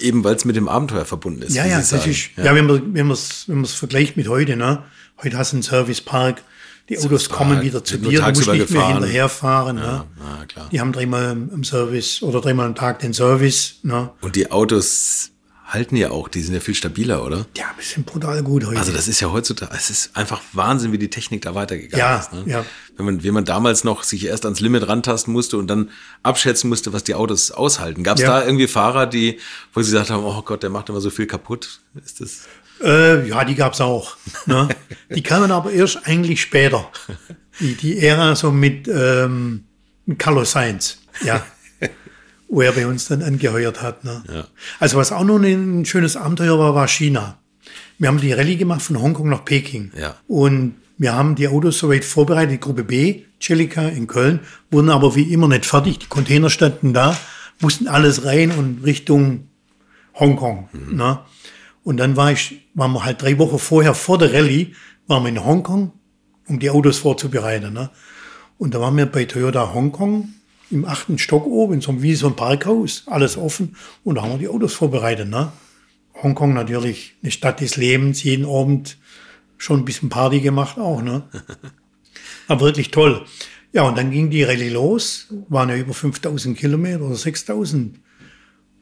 eben 0.00 0.24
weil 0.24 0.34
es 0.34 0.44
mit 0.44 0.56
dem 0.56 0.68
Abenteuer 0.68 1.04
verbunden 1.04 1.42
ist. 1.42 1.54
Ja, 1.54 1.66
ja, 1.66 1.78
das 1.78 1.90
sagen. 1.90 2.10
ist, 2.10 2.30
ja, 2.36 2.54
wenn 2.54 2.66
man 2.66 2.94
wenn 2.94 3.06
man 3.06 3.14
es 3.14 3.44
wenn 3.48 3.62
es 3.62 3.74
vergleicht 3.74 4.16
mit 4.16 4.28
heute, 4.28 4.56
ne? 4.56 4.84
Heute 5.22 5.38
hast 5.38 5.52
du 5.52 5.56
einen 5.56 5.62
Servicepark, 5.62 6.42
die 6.88 6.98
Autos 6.98 7.08
Servicepark, 7.08 7.38
kommen 7.38 7.62
wieder 7.62 7.84
zu 7.84 7.98
dir, 7.98 8.20
du 8.20 8.26
musst 8.26 8.36
nicht 8.38 8.46
mehr 8.46 8.58
gefahren. 8.58 8.92
hinterherfahren. 8.94 9.78
Ja, 9.78 9.82
ne? 9.82 10.04
ja, 10.18 10.46
klar. 10.46 10.68
Die 10.70 10.80
haben 10.80 10.92
dreimal 10.92 11.32
im 11.32 11.64
Service 11.64 12.22
oder 12.22 12.40
dreimal 12.40 12.66
am 12.66 12.74
Tag 12.74 12.98
den 12.98 13.12
Service. 13.14 13.76
Ne? 13.82 14.10
Und 14.20 14.36
die 14.36 14.50
Autos 14.50 15.30
halten 15.66 15.96
ja 15.96 16.10
auch, 16.10 16.28
die 16.28 16.42
sind 16.42 16.54
ja 16.54 16.60
viel 16.60 16.74
stabiler, 16.74 17.24
oder? 17.24 17.46
Ja, 17.56 17.64
wir 17.76 17.84
sind 17.84 18.04
brutal 18.06 18.42
gut 18.42 18.66
heute. 18.66 18.78
Also 18.78 18.92
das 18.92 19.08
ist 19.08 19.20
ja 19.20 19.32
heutzutage, 19.32 19.72
es 19.74 19.88
ist 19.90 20.16
einfach 20.16 20.40
Wahnsinn, 20.52 20.92
wie 20.92 20.98
die 20.98 21.08
Technik 21.10 21.42
da 21.42 21.54
weitergegangen 21.54 21.98
Ja, 21.98 22.16
ist. 22.18 22.32
Ne? 22.32 22.42
ja. 22.46 22.64
Wenn 22.96 23.06
man, 23.06 23.24
wenn 23.24 23.34
man 23.34 23.44
damals 23.44 23.82
noch 23.82 24.02
sich 24.02 24.26
erst 24.26 24.44
ans 24.44 24.60
Limit 24.60 24.86
rantasten 24.86 25.32
musste 25.32 25.56
und 25.56 25.66
dann 25.68 25.90
abschätzen 26.22 26.68
musste, 26.68 26.92
was 26.92 27.02
die 27.04 27.14
Autos 27.14 27.50
aushalten. 27.50 28.02
Gab 28.04 28.18
es 28.18 28.22
Ja. 28.22 28.40
da 28.40 28.44
irgendwie 28.46 28.68
Fahrer, 28.68 29.06
die, 29.06 29.38
wo 29.72 29.80
sie 29.82 29.90
gesagt 29.92 30.10
haben, 30.10 30.22
oh 30.24 30.42
Gott, 30.42 30.62
der 30.62 30.70
macht 30.70 30.88
immer 30.90 31.00
so 31.00 31.10
viel 31.10 31.26
kaputt? 31.26 31.80
Ist 32.04 32.20
das? 32.20 32.42
Äh, 32.82 33.26
ja, 33.28 33.44
die 33.44 33.54
gab's 33.54 33.80
auch. 33.80 34.16
Ne? 34.46 34.68
Die 35.14 35.22
kamen 35.22 35.50
aber 35.52 35.70
erst 35.72 36.06
eigentlich 36.06 36.42
später. 36.42 36.90
Die, 37.60 37.74
die 37.76 37.98
Ära 38.00 38.34
so 38.34 38.50
mit, 38.50 38.88
ähm, 38.88 39.64
Carlos 40.18 40.52
Sainz, 40.52 40.98
ja. 41.24 41.44
Wo 42.48 42.60
er 42.60 42.72
bei 42.72 42.86
uns 42.86 43.06
dann 43.06 43.22
angeheuert 43.22 43.82
hat. 43.82 44.04
Ne? 44.04 44.22
Ja. 44.32 44.46
Also 44.78 44.98
was 44.98 45.12
auch 45.12 45.24
noch 45.24 45.38
ein 45.38 45.84
schönes 45.84 46.16
Abenteuer 46.16 46.58
war, 46.58 46.74
war 46.74 46.88
China. 46.88 47.38
Wir 47.98 48.08
haben 48.08 48.20
die 48.20 48.32
Rallye 48.32 48.56
gemacht 48.56 48.82
von 48.82 49.00
Hongkong 49.00 49.28
nach 49.28 49.44
Peking. 49.44 49.92
Ja. 49.98 50.16
Und 50.26 50.74
wir 50.96 51.14
haben 51.14 51.34
die 51.34 51.48
Autos 51.48 51.78
soweit 51.78 52.04
vorbereitet, 52.04 52.60
Gruppe 52.60 52.84
B, 52.84 53.22
Celica 53.40 53.88
in 53.88 54.06
Köln, 54.06 54.40
wurden 54.70 54.90
aber 54.90 55.16
wie 55.16 55.32
immer 55.32 55.48
nicht 55.48 55.66
fertig. 55.66 55.98
Die 55.98 56.06
Container 56.06 56.50
standen 56.50 56.92
da, 56.92 57.16
mussten 57.60 57.88
alles 57.88 58.24
rein 58.24 58.52
und 58.52 58.84
Richtung 58.84 59.48
Hongkong. 60.14 60.68
Ne? 60.90 61.18
Und 61.82 61.96
dann 61.98 62.16
war 62.16 62.32
ich, 62.32 62.68
waren 62.74 62.92
wir 62.92 63.04
halt 63.04 63.22
drei 63.22 63.38
Wochen 63.38 63.58
vorher, 63.58 63.94
vor 63.94 64.18
der 64.18 64.32
Rallye, 64.32 64.74
waren 65.06 65.24
wir 65.24 65.30
in 65.30 65.44
Hongkong, 65.44 65.92
um 66.46 66.58
die 66.58 66.70
Autos 66.70 66.98
vorzubereiten. 66.98 67.72
Ne? 67.72 67.90
Und 68.58 68.74
da 68.74 68.80
waren 68.80 68.96
wir 68.96 69.06
bei 69.06 69.24
Toyota 69.24 69.74
Hongkong 69.74 70.28
im 70.70 70.84
achten 70.84 71.18
Stock 71.18 71.46
oben, 71.46 71.80
so 71.80 72.02
wie 72.02 72.14
so 72.14 72.26
ein 72.26 72.36
Parkhaus, 72.36 73.04
alles 73.06 73.36
offen. 73.36 73.76
Und 74.02 74.16
da 74.16 74.22
haben 74.22 74.32
wir 74.32 74.38
die 74.38 74.48
Autos 74.48 74.74
vorbereitet. 74.74 75.28
Ne? 75.28 75.52
Hongkong 76.22 76.54
natürlich 76.54 77.14
eine 77.22 77.30
Stadt 77.30 77.60
des 77.60 77.76
Lebens, 77.76 78.22
jeden 78.22 78.46
Abend 78.46 78.98
schon 79.56 79.80
ein 79.80 79.84
bisschen 79.84 80.08
Party 80.08 80.40
gemacht 80.40 80.78
auch. 80.78 81.02
Ne? 81.02 81.22
Aber 82.48 82.66
wirklich 82.66 82.90
toll. 82.90 83.24
Ja, 83.72 83.82
und 83.82 83.98
dann 83.98 84.10
ging 84.10 84.30
die 84.30 84.44
Rallye 84.44 84.68
los, 84.68 85.28
waren 85.48 85.68
ja 85.68 85.76
über 85.76 85.94
5000 85.94 86.56
Kilometer 86.56 87.02
oder 87.02 87.16
6000. 87.16 87.98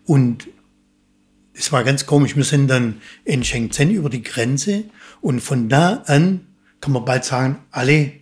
Und 0.05 0.49
es 1.55 1.73
war 1.73 1.85
ganz 1.85 2.07
komisch. 2.07 2.37
Wir 2.37 2.45
sind 2.45 2.69
dann 2.69 3.01
in 3.25 3.45
Shenzhen 3.45 3.91
über 3.91 4.11
die 4.11 4.23
Grenze 4.23 4.85
und 5.21 5.41
von 5.41 5.69
da 5.69 6.03
an 6.07 6.47
kann 6.81 6.93
man 6.93 7.05
bald 7.05 7.25
sagen, 7.25 7.61
alle 7.71 8.13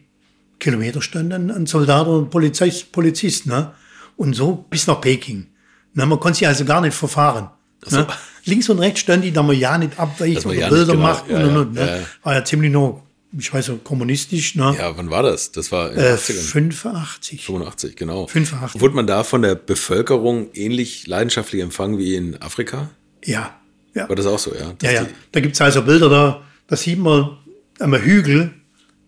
Kilometer 0.60 1.02
standen 1.02 1.50
ein 1.50 1.66
Soldat 1.66 2.06
oder 2.06 2.26
Polizist, 2.26 2.92
Polizist 2.92 3.46
ne? 3.46 3.72
und 4.16 4.34
so 4.34 4.64
bis 4.70 4.86
nach 4.86 5.00
Peking. 5.00 5.46
Ne? 5.94 6.06
Man 6.06 6.20
konnte 6.20 6.38
sich 6.38 6.46
also 6.46 6.64
gar 6.64 6.80
nicht 6.80 6.94
verfahren. 6.94 7.50
So. 7.84 7.96
Ne? 7.96 8.06
Links 8.44 8.68
und 8.68 8.78
rechts 8.78 9.00
stand 9.00 9.24
die, 9.24 9.32
da 9.32 9.42
man 9.42 9.58
ja 9.58 9.76
nicht 9.76 9.98
abweicht 9.98 10.44
oder 10.46 10.54
ja 10.54 10.68
Bilder 10.68 10.92
genau. 10.92 11.06
macht 11.06 11.28
ja, 11.28 11.38
und, 11.38 11.44
und, 11.44 11.56
und. 11.56 11.74
Ne? 11.74 11.80
Ja. 11.80 12.06
War 12.22 12.34
ja 12.34 12.44
ziemlich 12.44 12.70
noch, 12.70 13.02
ich 13.36 13.52
weiß 13.52 13.68
nicht, 13.68 13.84
kommunistisch. 13.84 14.54
Ne? 14.54 14.74
Ja, 14.78 14.96
wann 14.96 15.10
war 15.10 15.22
das? 15.22 15.52
Das 15.52 15.72
war 15.72 15.90
in 15.92 15.98
äh, 15.98 16.16
85. 16.16 17.44
85, 17.44 17.96
genau. 17.96 18.26
85. 18.26 18.80
Wurde 18.80 18.94
man 18.94 19.06
da 19.06 19.24
von 19.24 19.42
der 19.42 19.54
Bevölkerung 19.54 20.50
ähnlich 20.54 21.06
leidenschaftlich 21.06 21.62
empfangen 21.62 21.98
wie 21.98 22.14
in 22.14 22.40
Afrika? 22.40 22.90
Ja. 23.24 23.58
ja. 23.94 24.08
War 24.08 24.16
das 24.16 24.26
auch 24.26 24.38
so, 24.38 24.54
ja? 24.54 24.74
ja, 24.82 24.90
ja. 24.90 25.06
Da 25.32 25.40
gibt 25.40 25.54
es 25.54 25.60
also 25.60 25.82
Bilder, 25.82 26.08
da, 26.08 26.42
da 26.66 26.76
sieht 26.76 26.98
man 26.98 27.38
am 27.78 27.94
Hügel 27.94 28.52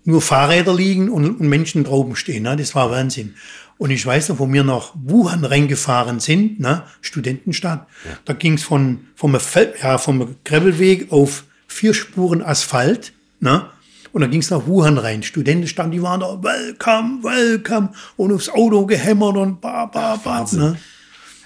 nur 0.05 0.21
Fahrräder 0.21 0.75
liegen 0.75 1.09
und, 1.09 1.41
und 1.41 1.49
Menschen 1.49 1.85
drauben 1.85 2.17
stehen. 2.17 2.43
Ne? 2.45 2.57
Das 2.57 2.75
war 2.75 2.91
Wahnsinn. 2.91 3.35
Und 3.79 3.91
ich 3.91 4.05
weiß 4.05 4.29
noch, 4.29 4.38
wo 4.38 4.53
wir 4.53 4.62
nach 4.62 4.93
Wuhan 4.95 5.45
reingefahren 5.45 6.21
sind, 6.21 6.61
ne? 6.61 6.85
Studentenstadt, 7.01 7.88
ja. 8.05 8.17
da 8.25 8.33
ging 8.33 8.55
es 8.55 8.62
von, 8.62 9.07
vom, 9.17 9.37
ja, 9.83 9.99
vom 9.99 10.37
Gravelweg 10.45 11.11
auf 11.11 11.45
vier 11.67 11.93
Spuren 11.93 12.43
Asphalt. 12.43 13.12
Ne? 13.41 13.67
Und 14.12 14.21
dann 14.21 14.31
ging 14.31 14.41
es 14.41 14.51
nach 14.51 14.67
Wuhan 14.67 14.99
rein. 14.99 15.23
Studentenstadt, 15.23 15.93
die 15.93 16.03
waren 16.03 16.21
da, 16.21 16.41
welcome, 16.43 17.25
welcome. 17.25 17.91
Und 18.17 18.33
aufs 18.33 18.51
Auto 18.51 18.87
gehämmert 18.87 19.37
und 19.37 19.61
ba, 19.61 19.87
ba, 19.87 20.17
ba. 20.17 20.47
Ne? 20.53 20.77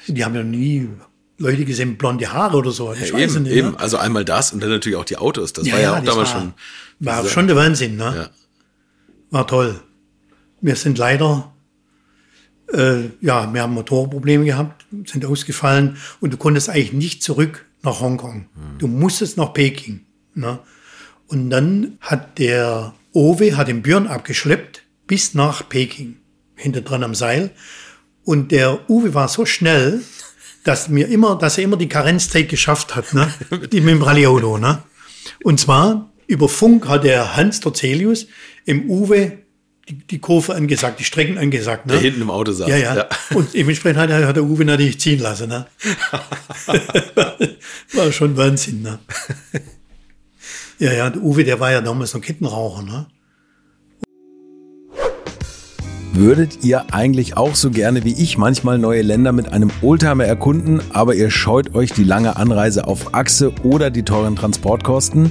Die 0.09 0.25
haben 0.25 0.35
ja 0.35 0.43
nie 0.43 0.89
Leute 1.39 1.65
gesehen 1.65 1.97
blonde 1.97 2.33
Haare 2.33 2.57
oder 2.57 2.71
so. 2.71 2.93
Ich 2.93 3.11
ja, 3.11 3.19
eben, 3.19 3.43
nicht, 3.45 3.53
eben. 3.53 3.71
Ne? 3.71 3.81
Also 3.81 3.99
einmal 3.99 4.25
das 4.25 4.53
und 4.53 4.63
dann 4.63 4.71
natürlich 4.71 4.99
auch 4.99 5.05
die 5.05 5.17
Autos. 5.17 5.53
Das 5.53 5.67
ja, 5.67 5.75
war 5.75 5.81
ja 5.81 5.93
auch 5.93 6.05
damals 6.05 6.35
war, 6.35 6.41
schon. 6.41 6.55
War 7.01 7.25
schon 7.27 7.47
der 7.47 7.57
Wahnsinn, 7.57 7.97
ne? 7.97 8.15
Ja. 8.17 8.31
War 9.31 9.47
toll. 9.47 9.81
Wir 10.61 10.77
sind 10.77 10.99
leider, 10.99 11.53
äh, 12.73 13.05
ja, 13.21 13.53
wir 13.53 13.63
haben 13.63 13.75
Motorprobleme 13.75 14.45
gehabt, 14.45 14.87
sind 15.05 15.25
ausgefallen 15.25 15.97
und 16.21 16.33
du 16.33 16.37
konntest 16.37 16.69
eigentlich 16.69 16.93
nicht 16.93 17.23
zurück 17.23 17.67
nach 17.83 18.01
Hongkong. 18.01 18.49
Mhm. 18.55 18.79
Du 18.79 18.87
musstest 18.89 19.37
nach 19.37 19.53
Peking. 19.53 20.07
Ne? 20.35 20.59
Und 21.29 21.51
dann 21.51 21.99
hat 22.01 22.39
der 22.39 22.95
Owe, 23.13 23.57
hat 23.57 23.69
den 23.69 23.83
Björn 23.83 24.07
abgeschleppt 24.07 24.83
bis 25.07 25.35
nach 25.35 25.69
Peking, 25.69 26.17
hinter 26.55 26.83
dran 26.83 27.05
am 27.05 27.15
Seil. 27.15 27.51
Und 28.25 28.51
der 28.51 28.91
Uwe 28.91 29.15
war 29.15 29.29
so 29.29 29.47
schnell, 29.47 30.03
dass 30.65 30.89
mir 30.89 31.09
immer, 31.09 31.39
dass 31.39 31.59
er 31.59 31.65
immer 31.65 31.77
die 31.77 31.89
Karenzzeit 31.89 32.49
geschafft 32.49 32.97
hat, 32.97 33.15
ne? 33.15 33.33
die 33.73 33.81
mit 33.81 33.95
dem 33.95 34.03
Rallye-Auto. 34.03 34.59
Ne? 34.59 34.83
Und 35.45 35.61
zwar 35.61 36.11
über 36.27 36.49
Funk 36.49 36.89
hat 36.89 37.05
der 37.05 37.37
Hans 37.37 37.61
Torzelius 37.61 38.27
im 38.67 38.91
Uwe 38.91 39.39
die, 39.89 39.95
die 39.95 40.19
Kurve 40.19 40.55
angesagt, 40.55 40.99
die 41.01 41.05
Strecken 41.05 41.39
angesagt. 41.39 41.87
Ne? 41.87 41.93
Der 41.93 42.03
hinten 42.03 42.23
im 42.23 42.31
Auto 42.31 42.53
saß. 42.53 42.69
Ja, 42.69 42.77
ja. 42.77 42.97
ja. 42.97 43.09
Und 43.35 43.55
dementsprechend 43.55 43.99
hat, 44.01 44.11
hat 44.11 44.37
der 44.37 44.45
Uwe 44.45 44.65
natürlich 44.65 45.01
ziehen 45.01 45.21
lassen. 45.21 45.49
Ne? 45.49 45.67
war 47.95 48.13
schon 48.13 48.37
Wahnsinn. 48.37 48.83
Ne? 48.83 48.99
Ja, 50.79 50.93
ja, 50.93 51.09
der 51.09 51.23
Uwe, 51.23 51.45
der 51.45 51.61
war 51.61 51.71
ja 51.71 51.81
damals 51.81 52.13
noch 52.15 52.21
Kettenraucher. 52.21 52.83
Ne? 52.83 53.07
Würdet 56.13 56.65
ihr 56.65 56.93
eigentlich 56.93 57.37
auch 57.37 57.55
so 57.55 57.71
gerne 57.71 58.03
wie 58.03 58.21
ich 58.21 58.39
manchmal 58.39 58.79
neue 58.79 59.03
Länder 59.03 59.33
mit 59.33 59.53
einem 59.53 59.71
Oldtimer 59.83 60.25
erkunden, 60.25 60.81
aber 60.93 61.15
ihr 61.15 61.31
scheut 61.31 61.75
euch 61.75 61.93
die 61.93 62.05
lange 62.05 62.37
Anreise 62.37 62.87
auf 62.89 63.15
Achse 63.15 63.53
oder 63.63 63.91
die 63.91 64.03
teuren 64.03 64.35
Transportkosten? 64.35 65.31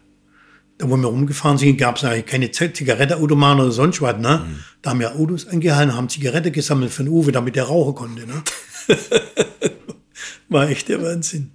wo 0.83 0.97
wir 0.97 1.07
rumgefahren 1.07 1.57
sind, 1.57 1.77
gab 1.77 1.97
es 1.97 2.03
eigentlich 2.03 2.25
keine 2.25 2.51
Zigarettenautomaten 2.51 3.61
oder 3.61 3.71
sonst 3.71 4.01
was. 4.01 4.17
Ne? 4.17 4.45
Mhm. 4.45 4.59
Da 4.81 4.91
haben 4.91 4.99
wir 4.99 5.15
Autos 5.15 5.47
angehalten, 5.47 5.95
haben 5.95 6.09
Zigarette 6.09 6.51
gesammelt 6.51 6.91
für 6.91 7.03
den 7.03 7.11
Uwe, 7.11 7.31
damit 7.31 7.57
er 7.57 7.65
rauchen 7.65 7.95
konnte. 7.95 8.25
Ne? 8.27 8.43
War 10.49 10.69
echt 10.69 10.89
der 10.89 11.01
Wahnsinn. 11.01 11.51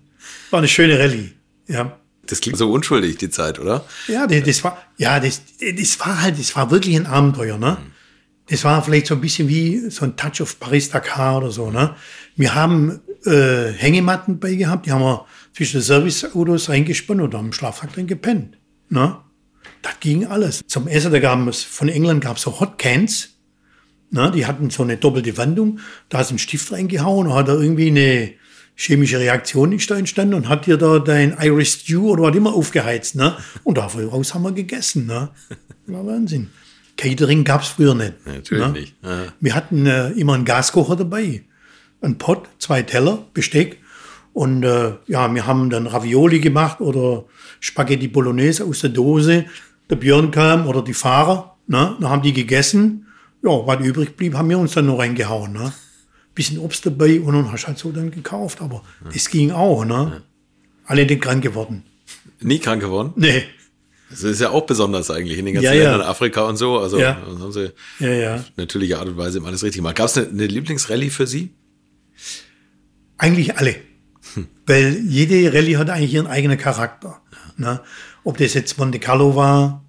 War 0.51 0.59
eine 0.59 0.69
schöne 0.69 0.99
Rallye. 0.99 1.33
Ja. 1.69 1.99
Das 2.27 2.41
klingt 2.41 2.59
so 2.59 2.71
unschuldig, 2.71 3.19
die 3.19 3.31
Zeit, 3.31 3.59
oder? 3.59 3.85
Ja, 4.09 4.27
das, 4.27 4.43
das 4.43 4.65
war, 4.65 4.83
ja, 4.97 5.21
das, 5.21 5.43
das 5.61 6.01
war 6.01 6.23
halt, 6.23 6.39
das 6.39 6.57
war 6.57 6.71
wirklich 6.71 6.97
ein 6.97 7.07
Abenteuer, 7.07 7.59
ne? 7.59 7.79
Mhm. 7.81 7.93
Das 8.49 8.63
war 8.65 8.83
vielleicht 8.83 9.09
so 9.09 9.15
ein 9.15 9.21
bisschen 9.21 9.49
wie 9.49 9.91
so 9.91 10.05
ein 10.05 10.17
Touch 10.17 10.41
of 10.41 10.61
Paris-Dakar 10.61 11.39
oder 11.39 11.51
so, 11.51 11.71
ne? 11.71 11.95
Wir 12.37 12.55
haben 12.55 13.01
äh, 13.25 13.73
Hängematten 13.73 14.39
bei 14.39 14.55
gehabt, 14.55 14.87
die 14.87 14.93
haben 14.93 15.03
wir 15.03 15.27
zwischen 15.53 15.79
den 15.79 15.83
Serviceautos 15.83 16.69
reingespannt 16.69 17.21
und 17.21 17.35
haben 17.35 17.47
im 17.47 17.53
Schlafsack 17.53 17.93
drin 17.93 18.07
gepennt. 18.07 18.59
Ne? 18.89 19.17
Das 19.83 20.01
ging 20.01 20.27
alles. 20.27 20.63
Zum 20.67 20.89
Essen, 20.89 21.13
da 21.13 21.19
gab 21.19 21.47
es, 21.49 21.63
von 21.63 21.89
England 21.89 22.23
gab 22.23 22.37
es 22.37 22.43
so 22.43 22.61
Hot 22.61 22.79
Cans. 22.79 23.31
Ne? 24.11 24.31
Die 24.35 24.47
hatten 24.47 24.71
so 24.71 24.83
eine 24.83 24.97
doppelte 24.97 25.37
Wandung. 25.37 25.81
Da 26.09 26.21
ist 26.21 26.31
ein 26.31 26.39
Stift 26.39 26.73
reingehauen 26.73 27.27
und 27.29 27.35
hat 27.35 27.49
da 27.49 27.55
irgendwie 27.55 27.89
eine, 27.89 28.35
chemische 28.77 29.19
Reaktion 29.19 29.73
ist 29.73 29.91
da 29.91 29.97
entstanden 29.97 30.35
und 30.35 30.49
hat 30.49 30.67
dir 30.67 30.77
da 30.77 30.99
dein 30.99 31.37
Irish 31.41 31.81
Stew 31.81 32.11
oder 32.11 32.25
was 32.25 32.37
immer 32.37 32.55
aufgeheizt. 32.55 33.17
Ne? 33.17 33.35
Und 33.65 33.79
daraus 33.79 34.35
haben 34.35 34.43
wir 34.43 34.53
gegessen. 34.53 35.07
Ne? 35.07 35.31
War 35.87 36.07
Wahnsinn. 36.07 36.51
Catering 36.97 37.45
gab 37.45 37.63
es 37.63 37.69
früher 37.69 37.95
nicht. 37.95 38.15
Ja, 38.27 38.33
natürlich 38.33 38.67
ne? 38.67 38.73
nicht. 38.73 38.95
Ja. 39.03 39.33
Wir 39.41 39.55
hatten 39.55 39.87
äh, 39.87 40.11
immer 40.11 40.35
einen 40.35 40.45
Gaskocher 40.45 40.97
dabei. 40.97 41.45
Ein 42.03 42.19
Pott, 42.19 42.49
zwei 42.59 42.83
Teller, 42.83 43.27
Besteck. 43.33 43.79
Und 44.37 44.65
äh, 44.65 44.93
ja, 45.07 45.35
wir 45.35 45.47
haben 45.47 45.71
dann 45.71 45.87
Ravioli 45.87 46.41
gemacht 46.41 46.83
oder 46.83 47.25
Spaghetti 47.59 48.07
Bolognese 48.07 48.67
aus 48.67 48.81
der 48.81 48.91
Dose. 48.91 49.47
Der 49.89 49.97
Björn 49.97 50.31
kam 50.31 50.67
oder 50.67 50.83
die 50.83 50.93
Fahrer, 50.93 51.57
ne? 51.67 51.97
dann 51.99 52.11
haben 52.11 52.21
die 52.21 52.35
gegessen. 52.35 53.07
Ja, 53.43 53.67
was 53.67 53.81
übrig 53.81 54.15
blieb, 54.15 54.35
haben 54.35 54.51
wir 54.51 54.59
uns 54.59 54.73
dann 54.75 54.85
noch 54.85 54.99
reingehauen. 54.99 55.55
Ne? 55.55 55.73
Bisschen 56.35 56.59
Obst 56.59 56.85
dabei 56.85 57.19
und 57.19 57.33
dann 57.33 57.51
hast 57.51 57.63
du 57.63 57.69
halt 57.69 57.79
so 57.79 57.93
dann 57.93 58.11
gekauft. 58.11 58.61
Aber 58.61 58.83
es 59.15 59.31
ging 59.31 59.53
auch. 59.53 59.87
Ne? 59.87 60.21
Alle 60.85 61.09
sind 61.09 61.23
krank 61.23 61.43
geworden. 61.43 61.85
Nie 62.43 62.59
krank 62.59 62.83
geworden? 62.83 63.15
Nee. 63.17 63.43
Das 64.11 64.23
ist 64.23 64.43
ja 64.43 64.51
auch 64.51 64.67
besonders 64.67 65.11
eigentlich 65.11 65.39
in 65.39 65.47
den 65.47 65.55
ganzen 65.55 65.65
Ja, 65.65 65.73
ja. 65.73 65.91
Ländern, 65.93 66.03
Afrika 66.07 66.43
und 66.47 66.59
so. 66.59 66.79
Also 66.79 66.99
Ja. 66.99 67.17
haben 67.27 67.53
sie 67.53 67.73
Ja, 68.01 68.11
ja. 68.13 68.45
natürliche 68.59 68.99
Art 68.99 69.09
und 69.09 69.17
Weise 69.17 69.39
immer 69.39 69.49
alles 69.49 69.63
richtig 69.63 69.79
gemacht. 69.79 69.97
Gab 69.97 70.09
es 70.09 70.19
eine, 70.19 70.29
eine 70.29 70.47
Lieblingsrallye 70.47 71.09
für 71.09 71.27
Sie? 71.27 71.55
Eigentlich 73.17 73.57
alle. 73.57 73.77
Weil 74.67 74.99
jede 75.07 75.53
Rallye 75.53 75.77
hat 75.77 75.91
eigentlich 75.91 76.15
ihren 76.15 76.27
eigenen 76.27 76.59
Charakter. 76.59 77.21
Ne? 77.57 77.81
Ob 78.25 78.39
das 78.39 78.55
jetzt 78.55 78.79
Monte 78.79 78.99
Carlo 78.99 79.37
war, 79.37 79.85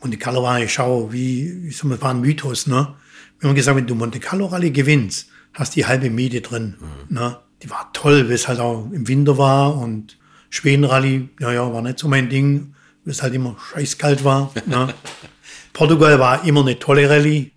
Monte 0.00 0.16
Carlo 0.16 0.42
war, 0.42 0.60
ich 0.60 0.72
schau, 0.72 1.12
wie, 1.12 1.70
soll 1.70 1.90
man, 1.90 2.00
war 2.00 2.10
ein 2.10 2.20
Mythos, 2.20 2.66
ne? 2.66 2.94
Wir 3.40 3.48
haben 3.48 3.56
gesagt, 3.56 3.76
wenn 3.76 3.86
du 3.86 3.94
Monte 3.94 4.20
Carlo 4.20 4.46
Rallye 4.46 4.70
gewinnst, 4.70 5.28
hast 5.52 5.76
die 5.76 5.86
halbe 5.86 6.10
Miete 6.10 6.40
drin, 6.40 6.74
ne? 7.08 7.38
Die 7.62 7.70
war 7.70 7.90
toll, 7.92 8.26
weil 8.26 8.34
es 8.34 8.46
halt 8.46 8.60
auch 8.60 8.88
im 8.92 9.08
Winter 9.08 9.38
war 9.38 9.76
und 9.76 10.16
Schweden 10.50 10.84
Rallye, 10.84 11.28
ja, 11.40 11.52
ja, 11.52 11.72
war 11.72 11.82
nicht 11.82 11.98
so 11.98 12.08
mein 12.08 12.28
Ding, 12.28 12.74
weil 13.04 13.12
es 13.12 13.22
halt 13.22 13.34
immer 13.34 13.56
scheißkalt 13.72 14.24
war, 14.24 14.52
ne? 14.66 14.94
Portugal 15.72 16.18
war 16.18 16.44
immer 16.44 16.62
eine 16.62 16.78
tolle 16.78 17.08
Rallye. 17.08 17.52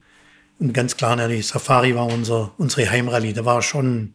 Und 0.59 0.73
ganz 0.73 0.95
klar, 0.95 1.15
die 1.27 1.41
Safari 1.41 1.95
war 1.95 2.05
unser, 2.05 2.51
unsere 2.57 2.87
Heimrallye. 2.87 3.33
Da 3.33 3.45
war 3.45 3.63
schon, 3.63 4.13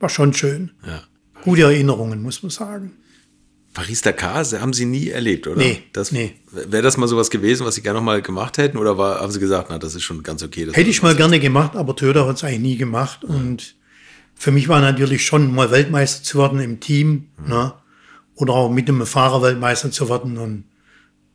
war 0.00 0.08
schon 0.08 0.32
schön. 0.32 0.72
Ja. 0.84 1.02
Gute 1.46 1.62
Erinnerungen, 1.62 2.22
muss 2.22 2.42
man 2.42 2.50
sagen. 2.50 2.92
Paris-Dakar 3.72 4.38
das 4.38 4.58
haben 4.60 4.72
Sie 4.72 4.84
nie 4.84 5.10
erlebt, 5.10 5.46
oder? 5.46 5.58
Nee, 5.58 5.84
Das, 5.92 6.10
nee. 6.10 6.34
Wäre 6.50 6.82
das 6.82 6.96
mal 6.96 7.06
sowas 7.06 7.30
gewesen, 7.30 7.64
was 7.64 7.76
Sie 7.76 7.82
gerne 7.82 8.00
noch 8.00 8.04
mal 8.04 8.20
gemacht 8.20 8.58
hätten? 8.58 8.78
Oder 8.78 8.98
war, 8.98 9.20
haben 9.20 9.30
Sie 9.30 9.38
gesagt, 9.38 9.68
na, 9.70 9.78
das 9.78 9.94
ist 9.94 10.02
schon 10.02 10.22
ganz 10.24 10.42
okay? 10.42 10.66
Hätte 10.72 10.90
ich 10.90 11.02
mal 11.02 11.14
gerne 11.14 11.38
gemacht, 11.38 11.76
aber 11.76 11.94
Töder 11.94 12.26
hat 12.26 12.36
es 12.36 12.42
eigentlich 12.44 12.60
nie 12.60 12.76
gemacht. 12.76 13.22
Und 13.22 13.76
für 14.34 14.50
mich 14.50 14.68
war 14.68 14.80
natürlich 14.80 15.24
schon 15.24 15.54
mal 15.54 15.70
Weltmeister 15.70 16.24
zu 16.24 16.38
werden 16.38 16.58
im 16.58 16.80
Team, 16.80 17.28
ne? 17.46 17.74
oder 18.34 18.54
auch 18.54 18.70
mit 18.70 18.88
einem 18.88 19.06
Fahrer 19.06 19.40
Weltmeister 19.40 19.92
zu 19.92 20.08
werden. 20.08 20.36
Und 20.38 20.64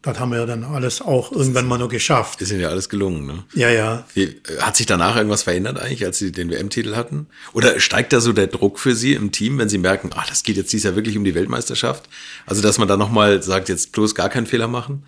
das 0.02 0.20
haben 0.20 0.32
wir 0.32 0.40
ja 0.40 0.46
dann 0.48 0.64
alles 0.64 1.02
auch 1.02 1.32
irgendwann 1.32 1.68
mal 1.68 1.78
noch 1.78 1.90
geschafft. 1.90 2.42
Ist 2.42 2.52
Ihnen 2.52 2.62
ja 2.62 2.70
alles 2.70 2.90
gelungen, 2.90 3.28
ne? 3.28 3.44
Ja, 3.54 3.70
ja. 3.70 4.06
Wie, 4.16 4.24
äh, 4.24 4.60
hat 4.60 4.76
sich 4.76 4.88
danach 4.88 5.16
irgendwas 5.16 5.44
verändert 5.44 5.80
eigentlich, 5.80 6.04
als 6.04 6.18
Sie 6.18 6.32
den 6.32 6.50
WM-Titel 6.50 6.96
hatten? 6.96 7.28
Oder 7.54 7.80
steigt 7.80 8.12
da 8.12 8.20
so 8.20 8.34
der 8.34 8.48
Druck 8.48 8.80
für 8.80 8.96
Sie 8.96 9.14
im 9.14 9.32
Team, 9.32 9.60
wenn 9.60 9.70
Sie 9.70 9.78
merken, 9.78 10.10
ach, 10.16 10.28
das 10.28 10.42
geht 10.42 10.58
jetzt 10.58 10.74
dieses 10.74 10.86
Jahr 10.86 10.96
wirklich 10.96 11.18
um 11.18 11.24
die 11.24 11.36
Weltmeisterschaft? 11.36 12.10
Also, 12.48 12.64
dass 12.64 12.80
man 12.80 12.88
da 12.88 12.98
nochmal 12.98 13.44
sagt, 13.44 13.70
jetzt 13.70 13.92
bloß 13.92 14.16
gar 14.16 14.30
keinen 14.30 14.48
Fehler 14.48 14.68
machen? 14.68 15.04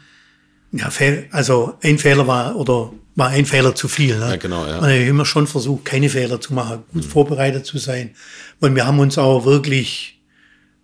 Ja, 0.72 0.92
also 1.32 1.76
ein 1.82 2.00
Fehler 2.00 2.28
war 2.28 2.56
oder 2.56 2.92
war 3.16 3.30
ein 3.30 3.46
Fehler 3.46 3.76
zu 3.76 3.88
viel. 3.88 4.18
Ne? 4.18 4.30
Ja, 4.30 4.36
genau, 4.38 4.66
ja. 4.66 4.82
Man 4.82 4.90
hat 4.90 5.08
immer 5.08 5.26
schon 5.26 5.46
versucht, 5.46 5.86
keine 5.86 6.10
Fehler 6.10 6.42
zu 6.42 6.54
machen, 6.54 6.84
gut 6.92 7.06
vorbereitet 7.06 7.66
zu 7.66 7.78
sein. 7.78 8.16
Und 8.60 8.76
wir 8.76 8.86
haben 8.86 9.00
uns 9.00 9.18
auch 9.18 9.46
wirklich 9.46 10.20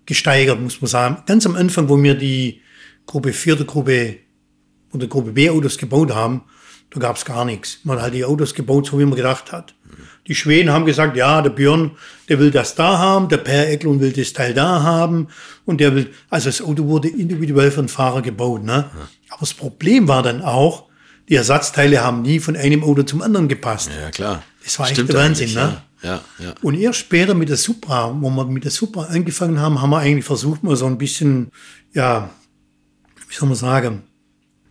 gesteigert, 0.05 0.59
muss 0.59 0.81
man 0.81 0.89
sagen. 0.89 1.17
Ganz 1.25 1.45
am 1.45 1.55
Anfang, 1.55 1.89
wo 1.89 2.01
wir 2.01 2.15
die 2.15 2.61
Gruppe 3.09 3.33
4, 3.33 3.55
der 3.55 3.65
Gruppe 3.65 4.17
oder 4.93 5.07
Gruppe 5.07 5.31
B 5.31 5.49
Autos 5.49 5.79
gebaut 5.79 6.13
haben, 6.13 6.43
da 6.91 6.99
gab 6.99 7.17
es 7.17 7.25
gar 7.25 7.43
nichts. 7.43 7.79
Man 7.83 7.97
hat 7.97 8.03
halt 8.03 8.13
die 8.13 8.23
Autos 8.23 8.53
gebaut, 8.53 8.85
so 8.85 8.99
wie 8.99 9.05
man 9.05 9.15
gedacht 9.15 9.51
hat. 9.51 9.73
Die 10.27 10.35
Schweden 10.35 10.69
haben 10.69 10.85
gesagt, 10.85 11.17
ja, 11.17 11.41
der 11.41 11.49
Björn, 11.49 11.91
der 12.29 12.37
will 12.37 12.51
das 12.51 12.75
da 12.75 12.99
haben, 12.99 13.27
der 13.27 13.37
Per 13.37 13.67
Eklund 13.67 13.99
will 13.99 14.11
das 14.11 14.33
Teil 14.33 14.53
da 14.53 14.83
haben 14.83 15.27
und 15.65 15.81
der 15.81 15.95
will, 15.95 16.11
also 16.29 16.49
das 16.49 16.61
Auto 16.61 16.85
wurde 16.85 17.07
individuell 17.07 17.71
für 17.71 17.81
den 17.81 17.89
Fahrer 17.89 18.21
gebaut, 18.21 18.63
ne? 18.63 18.91
Aber 19.29 19.39
das 19.39 19.55
Problem 19.55 20.07
war 20.07 20.21
dann 20.21 20.43
auch, 20.43 20.85
die 21.29 21.35
Ersatzteile 21.35 22.03
haben 22.03 22.21
nie 22.21 22.39
von 22.39 22.55
einem 22.55 22.83
Auto 22.83 23.01
zum 23.01 23.23
anderen 23.23 23.47
gepasst. 23.47 23.89
Ja, 23.99 24.11
klar. 24.11 24.43
Das 24.63 24.77
war 24.77 24.85
echt 24.85 24.97
Stimmt 24.97 25.13
der 25.13 25.19
Wahnsinn, 25.19 25.53
ne? 25.53 25.81
Ja, 26.03 26.09
ja. 26.09 26.21
ja. 26.37 26.53
Und 26.61 26.75
erst 26.75 26.99
später 26.99 27.33
mit 27.33 27.49
der 27.49 27.57
Supra, 27.57 28.15
wo 28.19 28.29
wir 28.29 28.45
mit 28.45 28.65
der 28.65 28.71
Supra 28.71 29.05
angefangen 29.05 29.59
haben, 29.59 29.81
haben 29.81 29.89
wir 29.89 29.97
eigentlich 29.97 30.25
versucht, 30.25 30.61
mal 30.61 30.75
so 30.75 30.85
ein 30.85 30.99
bisschen, 30.99 31.51
ja, 31.93 32.29
wie 33.29 33.35
soll 33.35 33.47
man 33.47 33.57
sagen, 33.57 34.03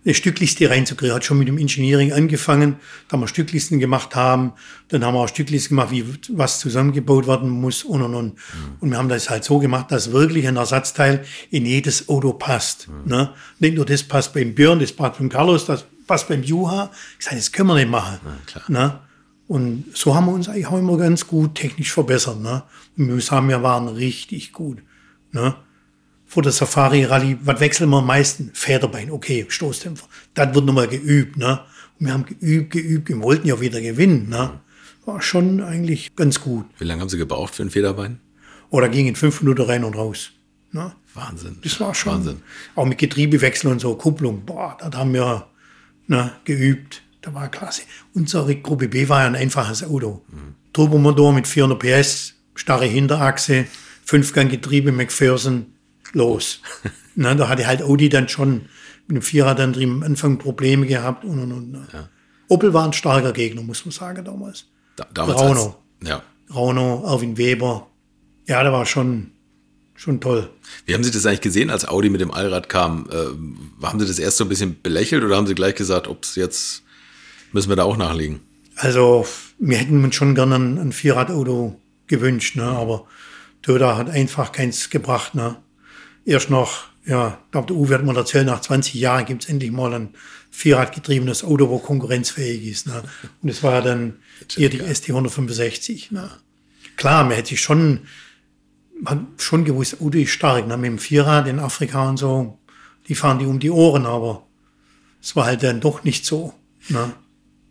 eine 0.05 0.15
Stückliste 0.15 0.71
reinzukriegen. 0.71 1.15
Hat 1.15 1.25
schon 1.25 1.39
mit 1.39 1.49
dem 1.49 1.59
Engineering 1.59 2.13
angefangen, 2.13 2.77
da 3.09 3.17
wir 3.17 3.29
Stücklisten 3.29 3.79
gemacht 3.79 4.15
haben. 4.15 4.53
Dann 4.89 5.05
haben 5.05 5.15
wir 5.15 5.21
auch 5.21 5.29
Stücklisten 5.29 5.77
gemacht, 5.77 5.91
wie 5.91 6.05
was 6.31 6.61
zusammengebaut 6.61 7.27
werden 7.27 7.51
muss 7.51 7.85
und 7.85 8.03
und 8.03 8.15
und. 8.15 8.39
Und 8.81 8.91
wir 8.91 8.99
haben 8.99 9.09
das 9.09 9.29
halt 9.29 9.45
so 9.45 9.59
gemacht, 9.59 9.91
dass 9.91 10.13
wirklich 10.13 10.47
ein 10.49 10.57
Ersatzteil 10.57 11.25
in 11.51 11.67
jedes 11.67 12.09
Auto 12.09 12.33
passt. 12.33 12.89
Ne? 13.05 13.31
Nicht 13.59 13.77
nur 13.77 13.85
das 13.85 14.03
passt 14.03 14.33
beim 14.33 14.55
Björn, 14.55 14.79
das 14.79 14.93
passt 14.93 15.19
beim 15.19 15.29
Carlos, 15.29 15.67
das 15.67 15.85
passt 16.07 16.29
beim 16.29 16.43
Juha. 16.43 16.91
Ich 17.19 17.25
sage, 17.25 17.37
das 17.37 17.53
können 17.53 17.69
wir 17.69 17.75
nicht 17.75 17.91
machen. 17.91 18.19
klar. 18.47 18.65
Ne? 18.69 18.99
Und 19.47 19.85
so 19.95 20.15
haben 20.15 20.27
wir 20.27 20.33
uns 20.33 20.49
eigentlich 20.49 20.67
auch 20.67 20.79
immer 20.79 20.97
ganz 20.97 21.27
gut 21.27 21.55
technisch 21.55 21.93
verbessert. 21.93 22.41
Ne? 22.41 22.63
Und 22.97 23.09
wir 23.09 23.21
sagen, 23.21 23.49
wir 23.49 23.63
waren 23.63 23.89
richtig 23.89 24.53
gut. 24.53 24.79
Ne? 25.33 25.55
Vor 26.29 26.43
der 26.43 26.53
Safari-Rallye, 26.53 27.39
was 27.43 27.59
wechseln 27.59 27.89
wir 27.89 27.97
am 27.97 28.07
meisten? 28.07 28.51
Federbein, 28.53 29.11
okay, 29.11 29.47
Stoßdämpfer. 29.49 30.07
Das 30.35 30.55
wird 30.55 30.67
nochmal 30.67 30.87
geübt. 30.87 31.39
Ne? 31.39 31.61
Und 31.99 32.07
wir 32.07 32.13
haben 32.13 32.27
geübt, 32.27 32.71
geübt, 32.71 33.09
wir 33.09 33.23
wollten 33.23 33.49
ja 33.49 33.59
wieder 33.63 33.81
gewinnen. 33.81 34.29
Ne? 34.29 34.61
War 35.07 35.23
schon 35.23 35.63
eigentlich 35.63 36.15
ganz 36.17 36.43
gut. 36.43 36.67
Wie 36.79 36.85
lange 36.85 37.01
haben 37.01 37.09
Sie 37.09 37.17
gebraucht 37.17 37.55
für 37.55 37.63
ein 37.63 37.71
Federbein? 37.71 38.21
Oder 38.69 38.91
ging 38.91 39.07
in 39.07 39.17
fünf 39.17 39.41
Minuten 39.41 39.63
rein 39.63 39.85
und 39.85 39.97
raus. 39.97 40.33
Ne? 40.71 40.93
Wahnsinn. 41.15 41.57
Das 41.63 41.81
war 41.81 41.95
schon. 41.95 42.13
Wahnsinn. 42.13 42.43
Auch 42.75 42.85
mit 42.85 42.99
Getriebewechsel 42.99 43.71
und 43.71 43.81
so, 43.81 43.95
Kupplung, 43.95 44.45
boah, 44.45 44.77
das 44.79 44.95
haben 44.95 45.15
wir 45.15 45.47
ne, 46.09 46.33
geübt. 46.45 47.01
Das 47.23 47.33
war 47.33 47.51
klasse. 47.51 47.83
Unsere 48.13 48.55
Gruppe 48.57 48.89
B 48.89 49.09
war 49.09 49.23
ja 49.23 49.29
ein 49.29 49.35
einfaches 49.35 49.83
Auto. 49.83 50.23
Turbomotor 50.75 51.33
mit 51.33 51.49
400 51.49 51.79
PS, 51.79 52.35
starre 52.55 52.85
Hinterachse, 52.85 53.65
Fünfganggetriebe, 54.05 54.93
McPherson, 54.93 55.73
los. 56.13 56.61
ne, 57.15 57.35
da 57.37 57.49
hatte 57.49 57.67
halt 57.67 57.83
Audi 57.83 58.09
dann 58.09 58.29
schon 58.29 58.63
mit 59.07 59.17
dem 59.17 59.23
Vierradantrieb 59.23 59.89
am 59.89 60.03
Anfang 60.03 60.39
Probleme 60.39 60.87
gehabt 60.87 61.25
und 61.25 61.39
und 61.41 61.53
und. 61.53 61.73
ne. 61.73 62.09
Opel 62.49 62.73
war 62.73 62.85
ein 62.87 62.93
starker 62.95 63.33
Gegner, 63.33 63.63
muss 63.63 63.85
man 63.85 63.93
sagen 63.93 64.25
damals. 64.25 64.67
Da, 64.97 65.07
damals 65.13 65.39
Rauno. 65.41 65.77
als- 66.01 66.09
Ja. 66.09 66.23
Rauno, 66.55 67.05
Erwin 67.07 67.37
Weber. 67.37 67.89
Ja, 68.47 68.63
der 68.63 68.73
war 68.73 68.87
schon, 68.87 69.33
schon 69.95 70.19
toll. 70.21 70.49
Wie 70.87 70.95
haben 70.95 71.05
Sie 71.05 71.11
das 71.11 71.27
eigentlich 71.27 71.43
gesehen, 71.43 71.69
als 71.69 71.87
Audi 71.87 72.09
mit 72.09 72.23
dem 72.23 72.31
Allrad 72.31 72.71
kam? 72.71 73.07
Äh, 73.11 73.85
haben 73.87 74.01
Sie 74.01 74.07
das 74.07 74.19
erst 74.19 74.39
so 74.39 74.45
ein 74.45 74.49
bisschen 74.49 74.81
belächelt 74.83 75.23
oder 75.25 75.37
haben 75.37 75.47
Sie 75.47 75.55
gleich 75.55 75.75
gesagt, 75.75 76.09
ob 76.09 76.25
es 76.25 76.37
jetzt, 76.37 76.83
müssen 77.53 77.69
wir 77.69 77.77
da 77.77 77.85
auch 77.85 77.99
nachlegen? 77.99 78.41
Also, 78.77 79.27
wir 79.59 79.77
hätten 79.77 80.03
uns 80.03 80.15
schon 80.15 80.35
gerne 80.35 80.55
ein, 80.57 80.79
ein 80.79 80.93
Vierradauto 80.93 81.79
gewünscht, 82.07 82.57
ne? 82.57 82.63
aber 82.65 83.07
Toyota 83.61 83.99
hat 83.99 84.09
einfach 84.09 84.53
keins 84.53 84.89
gebracht. 84.89 85.35
Ne? 85.35 85.57
Erst 86.29 86.51
noch, 86.51 86.85
ja, 87.07 87.39
ich 87.47 87.53
glaube, 87.53 87.69
der 87.69 87.77
Uwe 87.77 87.95
hat 87.95 88.05
mal 88.05 88.15
erzählt, 88.15 88.45
nach 88.45 88.61
20 88.61 88.93
Jahren 88.93 89.25
gibt 89.25 89.45
es 89.45 89.49
endlich 89.49 89.73
mal 89.73 89.95
ein 89.95 90.11
Vierradgetriebenes 90.51 91.43
Auto, 91.43 91.71
wo 91.71 91.79
konkurrenzfähig 91.79 92.67
ist. 92.67 92.87
Ne? 92.87 93.03
Und 93.41 93.49
das 93.49 93.63
war 93.63 93.73
ja 93.77 93.81
dann 93.81 94.19
hier 94.51 94.69
die 94.69 94.81
ST 94.95 95.09
165. 95.09 96.11
Ne? 96.11 96.31
Klar, 96.99 97.25
man 97.25 97.33
hätte 97.33 97.49
sich 97.49 97.63
schon, 97.63 98.01
man 99.01 99.21
hat 99.21 99.43
schon 99.43 99.65
gewusst, 99.65 100.03
Auto 100.03 100.19
ist 100.19 100.29
stark, 100.29 100.69
ne? 100.69 100.77
mit 100.77 100.91
dem 100.91 100.99
Vierrad 100.99 101.47
in 101.47 101.59
Afrika 101.59 102.07
und 102.07 102.19
so, 102.19 102.59
die 103.09 103.15
fahren 103.15 103.39
die 103.39 103.47
um 103.47 103.59
die 103.59 103.71
Ohren, 103.71 104.05
aber 104.05 104.47
es 105.23 105.35
war 105.35 105.47
halt 105.47 105.63
dann 105.63 105.81
doch 105.81 106.05
nicht 106.05 106.27
so. 106.27 106.53
Ne? 106.91 107.11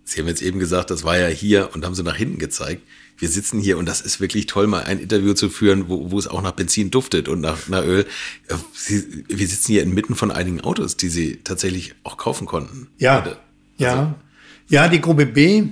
Sie 0.08 0.22
haben 0.22 0.28
jetzt 0.28 0.41
eben 0.41 0.58
gesagt, 0.58 0.89
das 0.89 1.03
war 1.03 1.18
ja 1.18 1.28
hier 1.28 1.72
und 1.74 1.84
haben 1.84 1.93
Sie 1.93 2.01
nach 2.01 2.16
hinten 2.16 2.39
gezeigt. 2.39 2.82
Wir 3.18 3.28
sitzen 3.28 3.60
hier 3.60 3.78
und 3.78 3.86
das 3.86 3.99
ist 3.99 4.22
wirklich 4.22 4.45
toll, 4.45 4.66
mal 4.66 4.84
ein 4.84 4.99
Interview 4.99 5.34
zu 5.34 5.49
führen, 5.49 5.89
wo, 5.89 6.12
wo 6.12 6.18
es 6.18 6.28
auch 6.28 6.41
nach 6.41 6.53
Benzin 6.53 6.91
duftet 6.91 7.28
und 7.28 7.41
nach, 7.41 7.68
nach 7.68 7.84
Öl. 7.84 8.05
Äh, 8.47 8.55
Sie, 8.74 9.26
wir 9.28 9.45
sitzen 9.45 9.74
hier 9.74 9.84
inmitten 9.84 10.16
von 10.16 10.32
einigen 10.32 10.62
Autos, 10.62 10.95
die 10.95 11.10
Sie 11.10 11.41
tatsächlich 11.43 11.93
auch 12.03 12.16
kaufen 12.16 12.47
konnten. 12.47 12.88
Ja, 12.97 13.20
Also, 13.20 13.36
ja. 13.80 14.16
Ja, 14.70 14.88
die 14.88 15.01
Gruppe 15.01 15.26
B, 15.26 15.64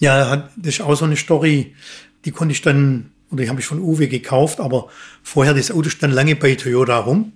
ja, 0.00 0.30
hat, 0.30 0.50
das 0.56 0.74
ist 0.74 0.80
auch 0.80 0.96
so 0.96 1.04
eine 1.04 1.16
Story, 1.16 1.76
die 2.24 2.32
konnte 2.32 2.50
ich 2.52 2.62
dann, 2.62 3.12
oder 3.30 3.44
die 3.44 3.50
habe 3.50 3.60
ich 3.60 3.66
von 3.66 3.78
Uwe 3.78 4.08
gekauft, 4.08 4.58
aber 4.58 4.88
vorher, 5.22 5.54
das 5.54 5.70
Auto 5.70 5.90
stand 5.90 6.12
lange 6.12 6.34
bei 6.34 6.56
Toyota 6.56 6.98
rum. 6.98 7.34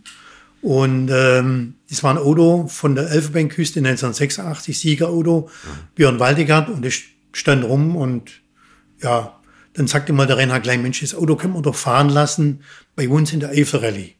Und 0.62 1.10
ähm, 1.12 1.74
das 1.90 2.02
war 2.02 2.12
ein 2.12 2.18
Auto 2.18 2.68
von 2.68 2.94
der 2.94 3.10
Elfenbeinküste 3.10 3.80
1986, 3.80 4.78
Siegerauto, 4.78 5.50
Björn 5.96 6.20
Waldegard, 6.20 6.70
und 6.70 6.84
das 6.84 6.94
stand 7.32 7.64
rum 7.64 7.96
und 7.96 8.42
ja, 9.02 9.38
Dann 9.74 9.86
sagte 9.86 10.12
mal 10.12 10.26
der 10.26 10.36
Reinhard 10.36 10.62
gleich, 10.62 10.78
Mensch, 10.78 11.00
das 11.00 11.14
Auto 11.14 11.36
können 11.36 11.54
wir 11.54 11.62
doch 11.62 11.74
fahren 11.74 12.08
lassen 12.08 12.62
bei 12.94 13.08
uns 13.08 13.32
in 13.32 13.40
der 13.40 13.50
Eifel-Rallye. 13.50 14.14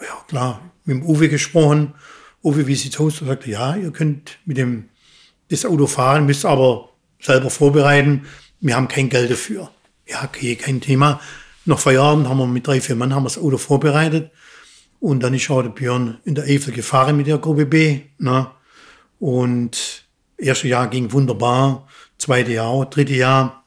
Ja, 0.00 0.24
klar, 0.28 0.72
mit 0.84 0.96
dem 0.96 1.06
Uwe 1.06 1.28
gesprochen. 1.28 1.94
Uwe, 2.42 2.66
wie 2.66 2.74
sieht's 2.74 2.98
aus? 2.98 3.20
Er 3.20 3.28
sagte, 3.28 3.50
ja, 3.50 3.76
ihr 3.76 3.92
könnt 3.92 4.38
mit 4.44 4.56
dem, 4.56 4.88
das 5.50 5.64
Auto 5.64 5.86
fahren, 5.86 6.26
müsst 6.26 6.44
aber 6.44 6.88
selber 7.20 7.50
vorbereiten. 7.50 8.26
Wir 8.60 8.74
haben 8.74 8.88
kein 8.88 9.10
Geld 9.10 9.30
dafür. 9.30 9.70
Ja, 10.08 10.24
okay, 10.24 10.56
kein 10.56 10.80
Thema. 10.80 11.20
Nach 11.64 11.78
Feierabend 11.78 12.28
haben 12.28 12.38
wir 12.38 12.46
mit 12.46 12.66
drei, 12.66 12.80
vier 12.80 12.96
Mann 12.96 13.14
haben 13.14 13.22
wir 13.22 13.28
das 13.28 13.38
Auto 13.38 13.58
vorbereitet. 13.58 14.32
Und 15.02 15.24
dann 15.24 15.34
ist 15.34 15.50
auch 15.50 15.62
der 15.62 15.70
Björn 15.70 16.18
in 16.24 16.36
der 16.36 16.44
Eifel 16.44 16.72
gefahren 16.72 17.16
mit 17.16 17.26
der 17.26 17.38
Gruppe 17.38 17.66
B. 17.66 18.02
Ne? 18.18 18.46
Und 19.18 20.04
erste 20.38 20.68
Jahr 20.68 20.86
ging 20.86 21.10
wunderbar, 21.10 21.88
zweite 22.18 22.52
Jahr, 22.52 22.88
dritte 22.88 23.14
Jahr, 23.14 23.64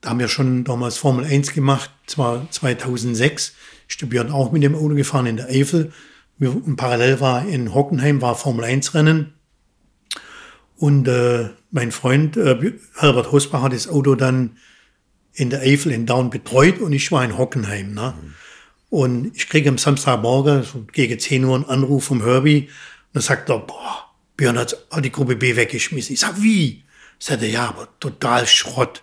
da 0.00 0.10
haben 0.10 0.18
wir 0.18 0.26
schon 0.26 0.64
damals 0.64 0.98
Formel 0.98 1.24
1 1.24 1.52
gemacht, 1.52 1.92
zwar 2.08 2.50
2006, 2.50 3.54
ist 3.88 4.00
der 4.00 4.06
Björn 4.06 4.32
auch 4.32 4.50
mit 4.50 4.64
dem 4.64 4.74
Auto 4.74 4.96
gefahren 4.96 5.26
in 5.26 5.36
der 5.36 5.46
Eifel. 5.46 5.92
Und 6.40 6.74
parallel 6.74 7.20
war 7.20 7.46
in 7.46 7.72
Hockenheim 7.72 8.20
war 8.20 8.34
Formel 8.34 8.64
1 8.64 8.92
Rennen. 8.94 9.34
Und 10.74 11.06
äh, 11.06 11.50
mein 11.70 11.92
Freund 11.92 12.36
äh, 12.36 12.72
Herbert 12.96 13.30
Hosbach 13.30 13.62
hat 13.62 13.72
das 13.72 13.86
Auto 13.86 14.16
dann 14.16 14.56
in 15.32 15.48
der 15.48 15.60
Eifel 15.60 15.92
in 15.92 16.06
Down 16.06 16.28
betreut 16.30 16.80
und 16.80 16.92
ich 16.92 17.12
war 17.12 17.24
in 17.24 17.38
Hockenheim. 17.38 17.94
Ne? 17.94 18.14
Mhm. 18.20 18.34
Und 18.88 19.36
ich 19.36 19.48
kriege 19.48 19.68
am 19.68 19.78
Samstagmorgen 19.78 20.64
gegen 20.92 21.18
10 21.18 21.44
Uhr 21.44 21.54
einen 21.56 21.64
Anruf 21.64 22.04
vom 22.04 22.22
Herbie. 22.22 22.62
Und 22.62 23.14
dann 23.14 23.22
sagt 23.22 23.50
er, 23.50 23.58
boah, 23.58 24.10
Björn 24.36 24.58
hat 24.58 24.76
die 25.02 25.12
Gruppe 25.12 25.36
B 25.36 25.56
weggeschmissen. 25.56 26.14
Ich 26.14 26.20
sag, 26.20 26.40
wie? 26.40 26.84
Sagt 27.18 27.42
er, 27.42 27.48
ja, 27.48 27.68
aber 27.68 27.88
total 27.98 28.46
Schrott. 28.46 29.02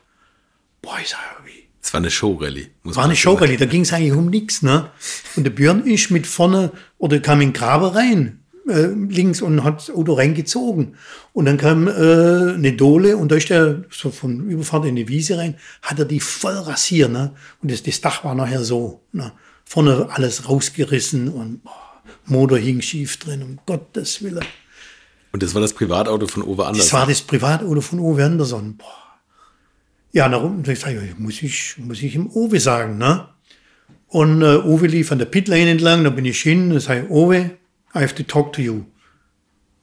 Boah, 0.82 0.98
ich 1.02 1.10
sag, 1.10 1.20
wie? 1.46 1.68
Es 1.82 1.94
war 1.94 2.00
eine 2.00 2.12
Showrally. 2.12 2.70
War 2.84 3.04
eine 3.04 3.16
Showrally, 3.16 3.58
da 3.58 3.66
ging 3.66 3.82
es 3.82 3.92
eigentlich 3.92 4.14
um 4.14 4.30
nichts, 4.30 4.62
ne? 4.62 4.90
Und 5.36 5.44
der 5.44 5.52
Björn 5.52 5.86
ist 5.86 6.12
mit 6.12 6.28
vorne, 6.28 6.72
oder 6.98 7.20
kam 7.20 7.42
in 7.42 7.50
den 7.50 7.54
Grabe 7.54 7.94
rein, 7.94 8.44
äh, 8.70 8.86
links 8.86 9.42
und 9.42 9.64
hat 9.64 9.80
das 9.80 9.90
Auto 9.90 10.14
reingezogen. 10.14 10.96
Und 11.34 11.46
dann 11.46 11.58
kam 11.58 11.88
äh, 11.88 11.92
eine 11.92 12.74
Dole 12.74 13.18
und 13.18 13.32
da 13.32 13.36
ist 13.36 13.50
der 13.50 13.84
so 13.90 14.12
von 14.12 14.50
Überfahrt 14.50 14.86
in 14.86 14.96
die 14.96 15.10
Wiese 15.10 15.38
rein, 15.38 15.56
hat 15.82 16.00
er 16.00 16.06
die 16.06 16.22
voll 16.22 16.54
rasiert, 16.54 17.12
ne? 17.12 17.34
Und 17.62 17.72
das, 17.72 17.84
das 17.84 18.00
Dach 18.00 18.24
war 18.24 18.36
nachher 18.36 18.64
so, 18.64 19.02
ne? 19.12 19.34
Vorne 19.66 20.10
alles 20.12 20.48
rausgerissen 20.48 21.30
und 21.30 21.64
boah, 21.64 22.02
Motor 22.26 22.58
hing 22.58 22.82
schief 22.82 23.18
drin, 23.18 23.42
um 23.44 23.60
Gottes 23.66 24.22
Willen. 24.22 24.46
Und 25.32 25.42
das 25.42 25.54
war 25.56 25.62
das 25.62 25.74
Privatauto 25.74 26.28
von 26.28 26.44
Uwe 26.44 26.66
Anderson? 26.66 26.86
Das 26.86 26.94
war 26.94 27.08
das 27.08 27.22
Privatauto 27.22 27.82
von 27.82 28.00
Uwe 28.00 28.24
Anderson. 28.24 28.78
Boah. 28.78 29.04
Ja, 30.12 30.30
darum 30.30 30.64
ich 30.68 30.80
sage, 30.80 31.16
muss 31.18 31.42
ich, 31.42 31.76
muss 31.80 32.04
ich 32.04 32.14
ihm 32.14 32.28
Uwe 32.28 32.60
sagen, 32.60 33.00
ne? 33.00 33.28
Und 34.08 34.44
äh, 34.44 34.58
Uwe 34.58 34.86
lief 34.86 35.12
an 35.12 35.18
der 35.18 35.26
Pitlane 35.26 35.72
entlang, 35.72 36.04
da 36.04 36.12
bin 36.12 36.26
ich 36.26 36.40
hin, 36.42 36.72
und 36.72 36.80
sage, 36.80 37.10
Uwe, 37.10 37.58
I 37.96 38.00
have 38.00 38.14
to 38.14 38.24
talk 38.24 38.54
to 38.54 38.62
you. 38.62 38.84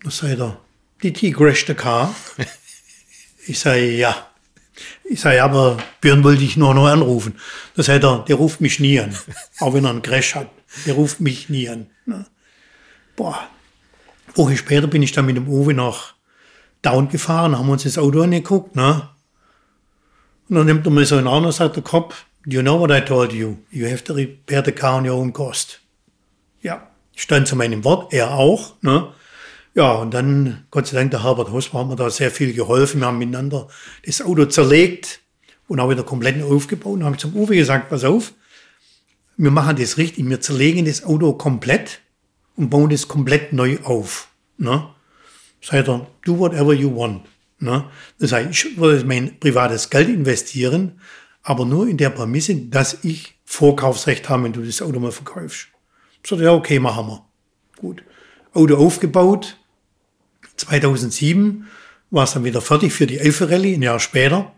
Da 0.05 0.11
sagt 0.11 0.39
er, 0.39 0.61
did 1.03 1.18
he 1.18 1.33
crash 1.33 1.66
the 1.66 1.74
car? 1.74 2.14
ich 3.47 3.59
sage, 3.59 3.97
ja. 3.97 4.30
Ich 5.11 5.20
sage, 5.20 5.42
aber 5.42 5.76
Björn 6.00 6.22
wollte 6.22 6.44
ich 6.44 6.56
nur 6.56 6.72
noch 6.72 6.86
anrufen. 6.86 7.34
Da 7.74 7.82
sagt 7.82 8.04
er, 8.04 8.24
der 8.28 8.36
ruft 8.36 8.61
mich 8.61 8.78
nie 8.78 9.00
an. 9.00 9.12
Auch 9.58 9.74
wenn 9.74 9.84
er 9.84 9.90
einen 9.90 10.02
Crash 10.02 10.36
hat. 10.36 10.48
Der 10.86 10.94
ruft 10.94 11.18
mich 11.20 11.48
nie 11.48 11.68
an. 11.68 11.88
Ne? 12.06 12.26
Boah, 13.16 13.48
Woche 14.36 14.56
später 14.56 14.86
bin 14.86 15.02
ich 15.02 15.11
dann 15.11 15.26
mit 15.26 15.36
dem 15.36 15.48
Uwe 15.48 15.74
nach 15.74 16.14
Down 16.82 17.08
gefahren, 17.08 17.58
haben 17.58 17.68
uns 17.68 17.82
das 17.82 17.98
Auto 17.98 18.22
angeguckt, 18.22 18.76
ne? 18.76 19.08
Und 20.48 20.54
dann 20.54 20.66
nimmt 20.66 20.86
er 20.86 20.92
mir 20.92 21.04
so 21.04 21.18
in 21.18 21.26
Arm 21.26 21.44
und 21.44 21.52
sagt 21.52 21.74
der 21.74 21.82
Kopf, 21.82 22.26
you 22.46 22.61
know 22.61 22.78
what 22.78 22.92
I 22.92 23.00
told 23.00 23.32
you? 23.32 23.56
You 23.72 23.90
have 23.90 24.04
to 24.04 24.12
repair 24.12 24.64
the 24.64 24.70
car 24.70 24.98
on 24.98 25.08
your 25.08 25.16
own 25.16 25.32
cost. 25.32 25.80
Ja, 26.62 26.86
ich 27.12 27.22
stand 27.22 27.48
zu 27.48 27.56
meinem 27.56 27.82
Wort, 27.82 28.12
er 28.12 28.30
auch, 28.30 28.74
ne? 28.80 29.12
Ja, 29.75 29.93
und 29.93 30.12
dann, 30.12 30.66
Gott 30.71 30.89
sei 30.89 30.97
Dank, 30.97 31.12
der 31.12 31.23
Herbert 31.23 31.53
Hosmer 31.53 31.81
hat 31.81 31.89
mir 31.89 31.97
da 31.97 32.11
sehr 32.11 32.31
viel 32.31 32.53
geholfen. 32.53 33.01
Wir 33.01 33.07
haben 33.07 33.18
miteinander 33.18 33.68
das 34.05 34.21
Auto 34.21 34.47
zerlegt 34.47 35.21
und 35.68 35.79
auch 35.79 35.91
wieder 35.91 36.03
komplett 36.03 36.43
aufgebaut. 36.43 36.95
Und 36.95 37.05
habe 37.05 37.14
ich 37.14 37.21
zum 37.21 37.37
Uwe 37.37 37.55
gesagt, 37.55 37.89
pass 37.89 38.05
auf, 38.05 38.33
wir 39.37 39.51
machen 39.51 39.77
das 39.77 39.97
richtig, 39.97 40.29
wir 40.29 40.41
zerlegen 40.41 40.85
das 40.85 41.05
Auto 41.05 41.33
komplett 41.35 42.01
und 42.57 42.68
bauen 42.68 42.91
das 42.91 43.07
komplett 43.07 43.53
neu 43.53 43.79
auf. 43.85 44.29
Ne? 44.59 44.89
Sagt 45.62 45.89
er, 45.89 46.07
do 46.25 46.39
whatever 46.39 46.73
you 46.73 46.95
want. 46.95 47.23
Ne? 47.61 47.85
Das 48.18 48.33
heißt, 48.33 48.51
ich 48.51 48.77
würde 48.77 49.05
mein 49.05 49.39
privates 49.39 49.89
Geld 49.89 50.09
investieren, 50.09 51.01
aber 51.43 51.64
nur 51.64 51.87
in 51.87 51.97
der 51.97 52.11
Prämisse, 52.11 52.57
dass 52.57 53.05
ich 53.05 53.35
Vorkaufsrecht 53.45 54.29
habe, 54.29 54.45
wenn 54.45 54.53
du 54.53 54.62
das 54.62 54.83
Auto 54.83 54.99
mal 54.99 55.12
verkaufst. 55.12 55.68
So, 56.27 56.37
ja, 56.37 56.53
okay, 56.53 56.79
machen 56.79 57.07
wir. 57.07 57.25
Gut. 57.77 58.03
Auto 58.53 58.77
aufgebaut. 58.77 59.59
2007 60.61 61.66
war 62.11 62.24
es 62.24 62.32
dann 62.32 62.44
wieder 62.44 62.61
fertig 62.61 62.92
für 62.92 63.06
die 63.06 63.18
Elfe 63.18 63.50
Rallye, 63.50 63.74
ein 63.74 63.82
Jahr 63.82 64.00
später. 64.00 64.52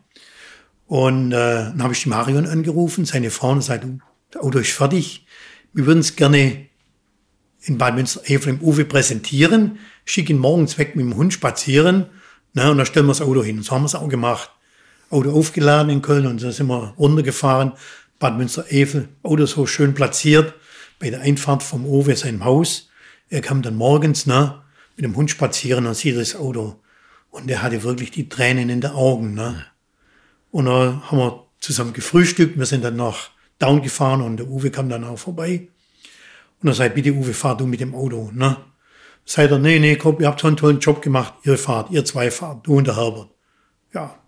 Und 0.86 1.32
äh, 1.32 1.36
dann 1.36 1.82
habe 1.82 1.92
ich 1.94 2.02
die 2.02 2.08
Marion 2.08 2.46
angerufen, 2.46 3.04
seine 3.04 3.30
Frau, 3.30 3.50
und 3.50 3.62
sagte, 3.62 3.98
das 4.30 4.42
Auto 4.42 4.58
ist 4.58 4.72
fertig. 4.72 5.26
Wir 5.72 5.86
würden 5.86 6.00
es 6.00 6.16
gerne 6.16 6.66
in 7.62 7.78
Bad 7.78 7.94
Münster-Evel 7.94 8.54
im 8.54 8.60
Uwe 8.60 8.84
präsentieren, 8.84 9.78
schicken 10.04 10.38
morgens 10.38 10.78
weg 10.78 10.96
mit 10.96 11.04
dem 11.06 11.16
Hund 11.16 11.32
spazieren, 11.32 12.06
ne, 12.54 12.70
und 12.70 12.76
dann 12.76 12.86
stellen 12.86 13.06
wir 13.06 13.12
das 13.12 13.22
Auto 13.22 13.42
hin. 13.42 13.58
Und 13.58 13.62
so 13.64 13.72
haben 13.72 13.82
wir 13.82 13.86
es 13.86 13.94
auch 13.94 14.08
gemacht. 14.08 14.50
Auto 15.10 15.30
aufgeladen 15.30 15.90
in 15.90 16.02
Köln 16.02 16.26
und 16.26 16.42
dann 16.42 16.52
sind 16.52 16.66
wir 16.66 16.94
runtergefahren. 16.98 17.72
Bad 18.18 18.36
Münster-Evel, 18.36 19.08
Auto 19.22 19.46
so 19.46 19.66
schön 19.66 19.94
platziert, 19.94 20.54
bei 20.98 21.10
der 21.10 21.20
Einfahrt 21.20 21.62
vom 21.62 21.86
Uwe, 21.86 22.16
seinem 22.16 22.44
Haus. 22.44 22.88
Er 23.28 23.40
kam 23.40 23.62
dann 23.62 23.76
morgens, 23.76 24.26
ne, 24.26 24.61
mit 24.96 25.04
dem 25.04 25.16
Hund 25.16 25.30
spazieren 25.30 25.86
und 25.86 25.94
sieht 25.94 26.16
das 26.16 26.36
Auto. 26.36 26.80
Und 27.30 27.50
er 27.50 27.62
hatte 27.62 27.82
wirklich 27.82 28.10
die 28.10 28.28
Tränen 28.28 28.68
in 28.68 28.80
den 28.80 28.90
Augen, 28.90 29.34
ne. 29.34 29.64
Und 30.50 30.66
dann 30.66 31.10
haben 31.10 31.18
wir 31.18 31.46
zusammen 31.60 31.94
gefrühstückt. 31.94 32.58
Wir 32.58 32.66
sind 32.66 32.84
dann 32.84 32.96
nach 32.96 33.30
Down 33.58 33.80
gefahren 33.80 34.20
und 34.20 34.36
der 34.36 34.48
Uwe 34.48 34.70
kam 34.70 34.88
dann 34.88 35.04
auch 35.04 35.18
vorbei. 35.18 35.68
Und 36.60 36.66
dann 36.66 36.74
sagt, 36.74 36.94
bitte 36.94 37.12
Uwe, 37.12 37.32
fahr 37.32 37.56
du 37.56 37.66
mit 37.66 37.80
dem 37.80 37.94
Auto, 37.94 38.30
ne? 38.32 38.56
Sagt 39.24 39.50
er, 39.52 39.58
nee, 39.58 39.78
nee, 39.78 39.96
komm, 39.96 40.20
ihr 40.20 40.26
habt 40.26 40.40
so 40.40 40.48
einen 40.48 40.56
tollen 40.56 40.80
Job 40.80 41.00
gemacht, 41.00 41.34
ihr 41.44 41.56
fahrt, 41.56 41.90
ihr 41.90 42.04
zwei 42.04 42.30
fahrt, 42.30 42.66
du 42.66 42.76
und 42.76 42.86
der 42.86 42.96
Herbert. 42.96 43.30
Ja. 43.94 44.18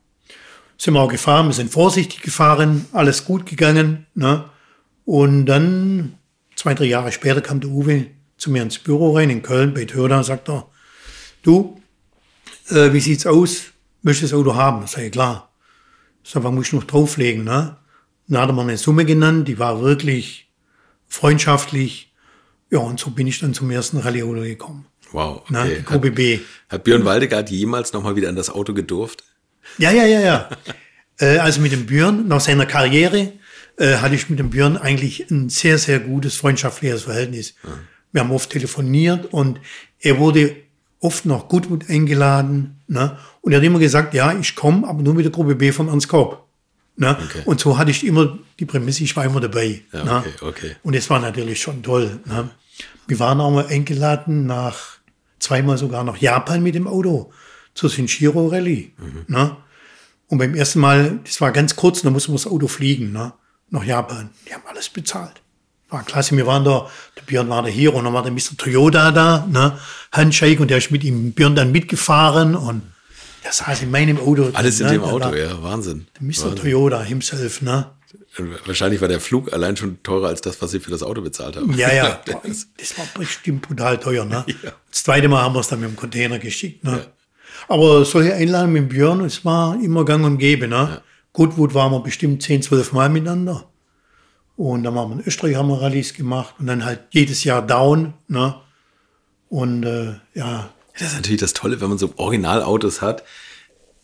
Sind 0.79 0.95
wir 0.95 1.01
auch 1.01 1.09
gefahren, 1.09 1.47
wir 1.47 1.53
sind 1.53 1.71
vorsichtig 1.71 2.23
gefahren, 2.23 2.87
alles 2.93 3.25
gut 3.25 3.45
gegangen, 3.45 4.07
ne? 4.15 4.45
Und 5.05 5.47
dann, 5.47 6.19
zwei, 6.57 6.75
drei 6.75 6.87
Jahre 6.87 7.13
später 7.13 7.41
kam 7.41 7.61
der 7.61 7.71
Uwe 7.71 8.07
zu 8.37 8.51
mir 8.51 8.63
ins 8.63 8.79
Büro 8.79 9.17
rein, 9.17 9.31
in 9.31 9.43
Köln, 9.43 9.75
bei 9.75 9.85
Törda, 9.85 10.23
sagt 10.23 10.49
er, 10.49 10.69
du, 11.43 11.81
äh, 12.71 12.93
wie 12.93 13.01
sieht's 13.01 13.27
aus? 13.27 13.73
Möchtest 14.03 14.33
du 14.33 14.37
das 14.37 14.47
Auto 14.47 14.57
haben? 14.57 14.85
Ich, 14.85 15.13
klar. 15.13 15.53
Sag, 16.23 16.45
was 16.45 16.53
muss 16.53 16.67
ich 16.67 16.73
noch 16.73 16.85
drauflegen, 16.85 17.45
ne? 17.45 17.77
Dann 18.29 18.41
hat 18.41 18.49
er 18.49 18.53
mir 18.55 18.63
eine 18.63 18.77
Summe 18.79 19.05
genannt, 19.05 19.49
die 19.49 19.59
war 19.59 19.83
wirklich 19.83 20.51
freundschaftlich, 21.07 22.13
ja, 22.71 22.79
und 22.79 22.99
so 22.99 23.11
bin 23.11 23.27
ich 23.27 23.39
dann 23.39 23.55
zum 23.55 23.71
ersten 23.71 23.99
Rallye-Auto 23.99 24.41
gekommen. 24.41 24.87
Wow. 25.13 25.43
Okay. 25.43 25.45
Na, 25.51 25.67
Gruppe 25.85 26.11
B. 26.11 26.41
Hat 26.69 26.85
Björn 26.85 27.05
Waldegard 27.05 27.51
jemals 27.51 27.93
nochmal 27.93 28.17
wieder 28.17 28.29
an 28.29 28.37
das 28.37 28.51
Auto 28.51 28.75
gedurft? 28.75 29.23
Ja, 29.79 29.93
ja, 29.93 30.05
ja, 30.07 30.21
ja. 30.21 30.49
äh, 31.19 31.39
also 31.39 31.61
mit 31.61 31.73
dem 31.73 31.87
Björn, 31.87 32.27
nach 32.27 32.41
seiner 32.41 32.67
Karriere, 32.67 33.33
äh, 33.77 33.97
hatte 33.97 34.15
ich 34.15 34.29
mit 34.29 34.39
dem 34.39 34.51
Björn 34.51 34.77
eigentlich 34.77 35.31
ein 35.31 35.51
sehr, 35.51 35.79
sehr 35.79 36.01
gutes 36.01 36.37
freundschaftliches 36.37 37.03
Verhältnis. 37.03 37.55
Ja. 37.63 37.71
Wir 38.15 38.21
haben 38.21 38.31
oft 38.31 38.49
telefoniert 38.49 39.27
und 39.33 39.59
er 39.99 40.19
wurde 40.19 40.55
oft 41.01 41.27
noch 41.27 41.49
Gutmut 41.49 41.91
eingeladen. 41.91 42.81
Ne? 42.87 43.19
Und 43.41 43.51
er 43.51 43.59
hat 43.59 43.65
immer 43.65 43.81
gesagt, 43.81 44.15
ja, 44.15 44.33
ich 44.39 44.55
komme, 44.55 44.87
aber 44.87 45.03
nur 45.03 45.15
mit 45.15 45.25
der 45.25 45.33
Gruppe 45.33 45.57
B 45.57 45.73
vom 45.73 45.89
Ernst 45.89 46.07
Korb. 46.07 46.47
Ne? 46.97 47.11
Okay. 47.11 47.43
Und 47.45 47.59
so 47.59 47.77
hatte 47.77 47.91
ich 47.91 48.07
immer 48.07 48.39
die 48.61 48.67
Prämisse, 48.67 49.03
ich 49.03 49.17
war 49.17 49.25
immer 49.25 49.41
dabei. 49.41 49.83
Ja, 49.93 50.05
ne? 50.05 50.19
okay, 50.19 50.33
okay. 50.43 50.77
Und 50.85 50.95
es 50.95 51.11
war 51.11 51.19
natürlich 51.19 51.61
schon 51.61 51.83
toll. 51.83 52.21
Ne? 52.25 52.51
Wir 53.09 53.19
waren 53.19 53.41
auch 53.41 53.51
mal 53.51 53.67
eingeladen 53.67 54.47
nach, 54.47 54.99
zweimal 55.41 55.77
sogar 55.77 56.05
nach 56.05 56.19
Japan 56.19 56.63
mit 56.63 56.77
dem 56.77 56.87
Auto, 56.87 57.33
zur 57.75 57.91
Shinjiro 57.91 58.47
Rallye. 58.47 58.93
Mhm. 58.97 59.25
Ne? 59.27 59.57
Und 60.29 60.39
beim 60.39 60.55
ersten 60.55 60.79
Mal, 60.79 61.19
das 61.25 61.41
war 61.41 61.51
ganz 61.51 61.75
kurz, 61.75 62.03
da 62.03 62.11
mussten 62.11 62.31
wir 62.31 62.37
das 62.37 62.47
Auto 62.47 62.69
fliegen, 62.69 63.11
ne? 63.11 63.33
nach 63.71 63.83
Japan. 63.83 64.31
Die 64.49 64.55
haben 64.55 64.63
alles 64.69 64.89
bezahlt. 64.89 65.43
War 65.91 66.03
klasse, 66.05 66.37
wir 66.37 66.47
waren 66.47 66.65
da, 66.65 66.91
der 67.17 67.23
Björn 67.23 67.49
war 67.49 67.63
da 67.63 67.69
hier 67.69 67.95
und 67.95 68.05
dann 68.05 68.15
war 68.15 68.23
der 68.23 68.33
Mr. 68.33 68.57
Toyota 68.57 69.11
da, 69.11 69.47
ne? 69.51 69.79
Handshake 70.13 70.61
und 70.61 70.71
der 70.71 70.79
ist 70.79 70.91
mit 70.91 71.05
ihm, 71.05 71.33
Björn 71.33 71.55
dann 71.55 71.73
mitgefahren 71.73 72.57
und 72.57 72.83
der 73.45 73.53
saß 73.53 73.83
in 73.83 73.91
meinem 73.91 74.19
Auto. 74.19 74.51
Alles 74.55 74.81
in 74.81 74.87
ne? 74.87 74.93
dem 74.93 75.05
Auto, 75.05 75.35
ja, 75.35 75.63
Wahnsinn. 75.63 76.07
Der 76.19 76.23
Mr. 76.23 76.29
Wahnsinn. 76.29 76.57
Toyota 76.57 77.03
himself, 77.03 77.61
ne? 77.61 77.91
Wahrscheinlich 78.67 79.01
war 79.01 79.09
der 79.09 79.21
Flug 79.21 79.53
allein 79.53 79.77
schon 79.77 80.03
teurer 80.03 80.29
als 80.29 80.41
das, 80.41 80.61
was 80.61 80.73
sie 80.73 80.81
für 80.81 80.91
das 80.91 81.03
Auto 81.03 81.21
bezahlt 81.21 81.57
haben. 81.57 81.73
Ja, 81.75 81.93
ja, 81.93 82.21
das 82.27 82.99
war 82.99 83.07
bestimmt 83.17 83.63
brutal 83.63 83.99
teuer. 83.99 84.25
Ne? 84.25 84.45
Ja. 84.63 84.73
Das 84.91 85.05
zweite 85.05 85.29
Mal 85.29 85.43
haben 85.43 85.55
wir 85.55 85.61
es 85.61 85.69
dann 85.69 85.81
mit 85.81 85.91
dem 85.91 85.97
Container 85.97 86.39
geschickt. 86.39 86.85
Ne? 86.85 86.93
Ja. 86.93 87.07
Aber 87.69 88.05
solche 88.05 88.35
Einladungen 88.35 88.73
mit 88.73 88.89
Björn, 88.89 89.21
es 89.25 89.45
war 89.45 89.79
immer 89.81 90.05
gang 90.05 90.25
und 90.25 90.39
gäbe. 90.39 90.67
Ne? 90.67 90.75
Ja. 90.77 91.03
Goodwood 91.33 91.75
waren 91.75 91.93
wir 91.93 92.01
bestimmt 92.01 92.43
10, 92.43 92.63
12 92.63 92.93
Mal 92.93 93.09
miteinander. 93.09 93.69
Und 94.57 94.85
dann 94.85 94.95
waren 94.95 95.11
wir 95.11 95.17
in 95.17 95.27
Österreich, 95.27 95.57
haben 95.57 95.69
wir 95.69 95.81
Rallyes 95.81 96.15
gemacht 96.15 96.55
und 96.59 96.67
dann 96.67 96.85
halt 96.85 97.01
jedes 97.11 97.45
Jahr 97.45 97.67
down. 97.67 98.15
Ne? 98.29 98.55
Und 99.49 99.85
äh, 99.85 100.15
ja. 100.35 100.71
Das 100.99 101.09
ist 101.09 101.15
natürlich 101.15 101.41
das 101.41 101.55
Tolle, 101.55 101.81
wenn 101.81 101.89
man 101.89 101.99
so 101.99 102.13
Originalautos 102.17 103.03
hat, 103.03 103.25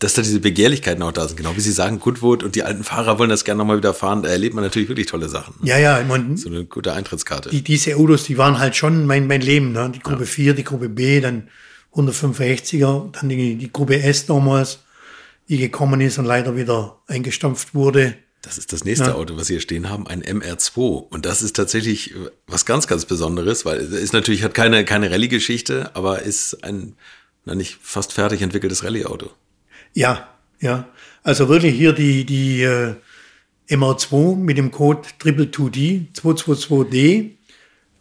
dass 0.01 0.15
da 0.15 0.23
diese 0.23 0.41
Begehrlichkeiten 0.41 1.03
auch 1.03 1.13
da 1.13 1.29
sind. 1.29 1.37
Genau 1.37 1.55
wie 1.55 1.61
Sie 1.61 1.71
sagen, 1.71 2.01
Goodwood 2.01 2.43
und 2.43 2.57
die 2.57 2.65
alten 2.65 2.83
Fahrer 2.83 3.19
wollen 3.19 3.31
das 3.31 3.45
gerne 3.45 3.59
nochmal 3.59 3.77
wieder 3.77 3.95
fahren. 3.95 4.23
Da 4.23 4.31
erlebt 4.31 4.55
man 4.55 4.65
natürlich 4.65 4.89
wirklich 4.89 5.07
tolle 5.07 5.29
Sachen. 5.29 5.55
Ne? 5.61 5.69
Ja, 5.69 5.79
ja. 5.79 6.01
Ich 6.01 6.09
mein, 6.09 6.37
so 6.37 6.49
eine 6.49 6.65
gute 6.65 6.95
Eintrittskarte. 6.95 7.51
Die, 7.51 7.63
diese 7.63 7.97
Autos, 7.97 8.25
die 8.25 8.39
waren 8.39 8.59
halt 8.59 8.75
schon 8.75 9.07
mein, 9.07 9.27
mein 9.27 9.43
Leben. 9.43 9.73
Ne? 9.73 9.93
Die 9.95 10.01
Gruppe 10.01 10.25
ja. 10.25 10.27
4, 10.27 10.55
die 10.55 10.65
Gruppe 10.65 10.89
B, 10.89 11.21
dann 11.21 11.49
165er, 11.95 13.13
dann 13.13 13.29
die, 13.29 13.57
die 13.57 13.73
Gruppe 13.73 14.03
S 14.03 14.27
damals, 14.27 14.81
die 15.49 15.59
gekommen 15.59 16.01
ist 16.01 16.19
und 16.19 16.25
leider 16.25 16.57
wieder 16.57 16.99
eingestampft 17.07 17.75
wurde. 17.75 18.17
Das 18.43 18.57
ist 18.57 18.73
das 18.73 18.85
nächste 18.85 19.07
ja. 19.07 19.15
Auto, 19.15 19.37
was 19.37 19.49
Sie 19.49 19.55
hier 19.55 19.61
stehen 19.61 19.91
haben, 19.91 20.07
ein 20.07 20.23
MR2. 20.23 21.09
Und 21.11 21.27
das 21.27 21.43
ist 21.43 21.57
tatsächlich 21.57 22.15
was 22.47 22.65
ganz, 22.65 22.87
ganz 22.87 23.05
Besonderes, 23.05 23.67
weil 23.67 23.79
es 23.79 23.91
ist 23.93 24.13
natürlich, 24.15 24.43
hat 24.43 24.55
keine, 24.55 24.85
keine 24.85 25.11
Rallye-Geschichte, 25.11 25.91
aber 25.95 26.23
ist 26.23 26.65
ein, 26.65 26.95
na 27.45 27.55
nicht 27.55 27.79
fast 27.83 28.15
fertig 28.15 28.41
entwickeltes 28.41 28.83
Rallye-Auto. 28.83 29.31
Ja, 29.93 30.29
ja. 30.59 30.89
Also 31.23 31.49
wirklich 31.51 31.75
hier 31.75 31.93
die, 31.93 32.25
die 32.25 32.63
äh, 32.63 32.95
MR2 33.69 34.37
mit 34.37 34.57
dem 34.57 34.71
Code 34.71 35.03
222D, 35.21 36.07
222D, 36.15 37.31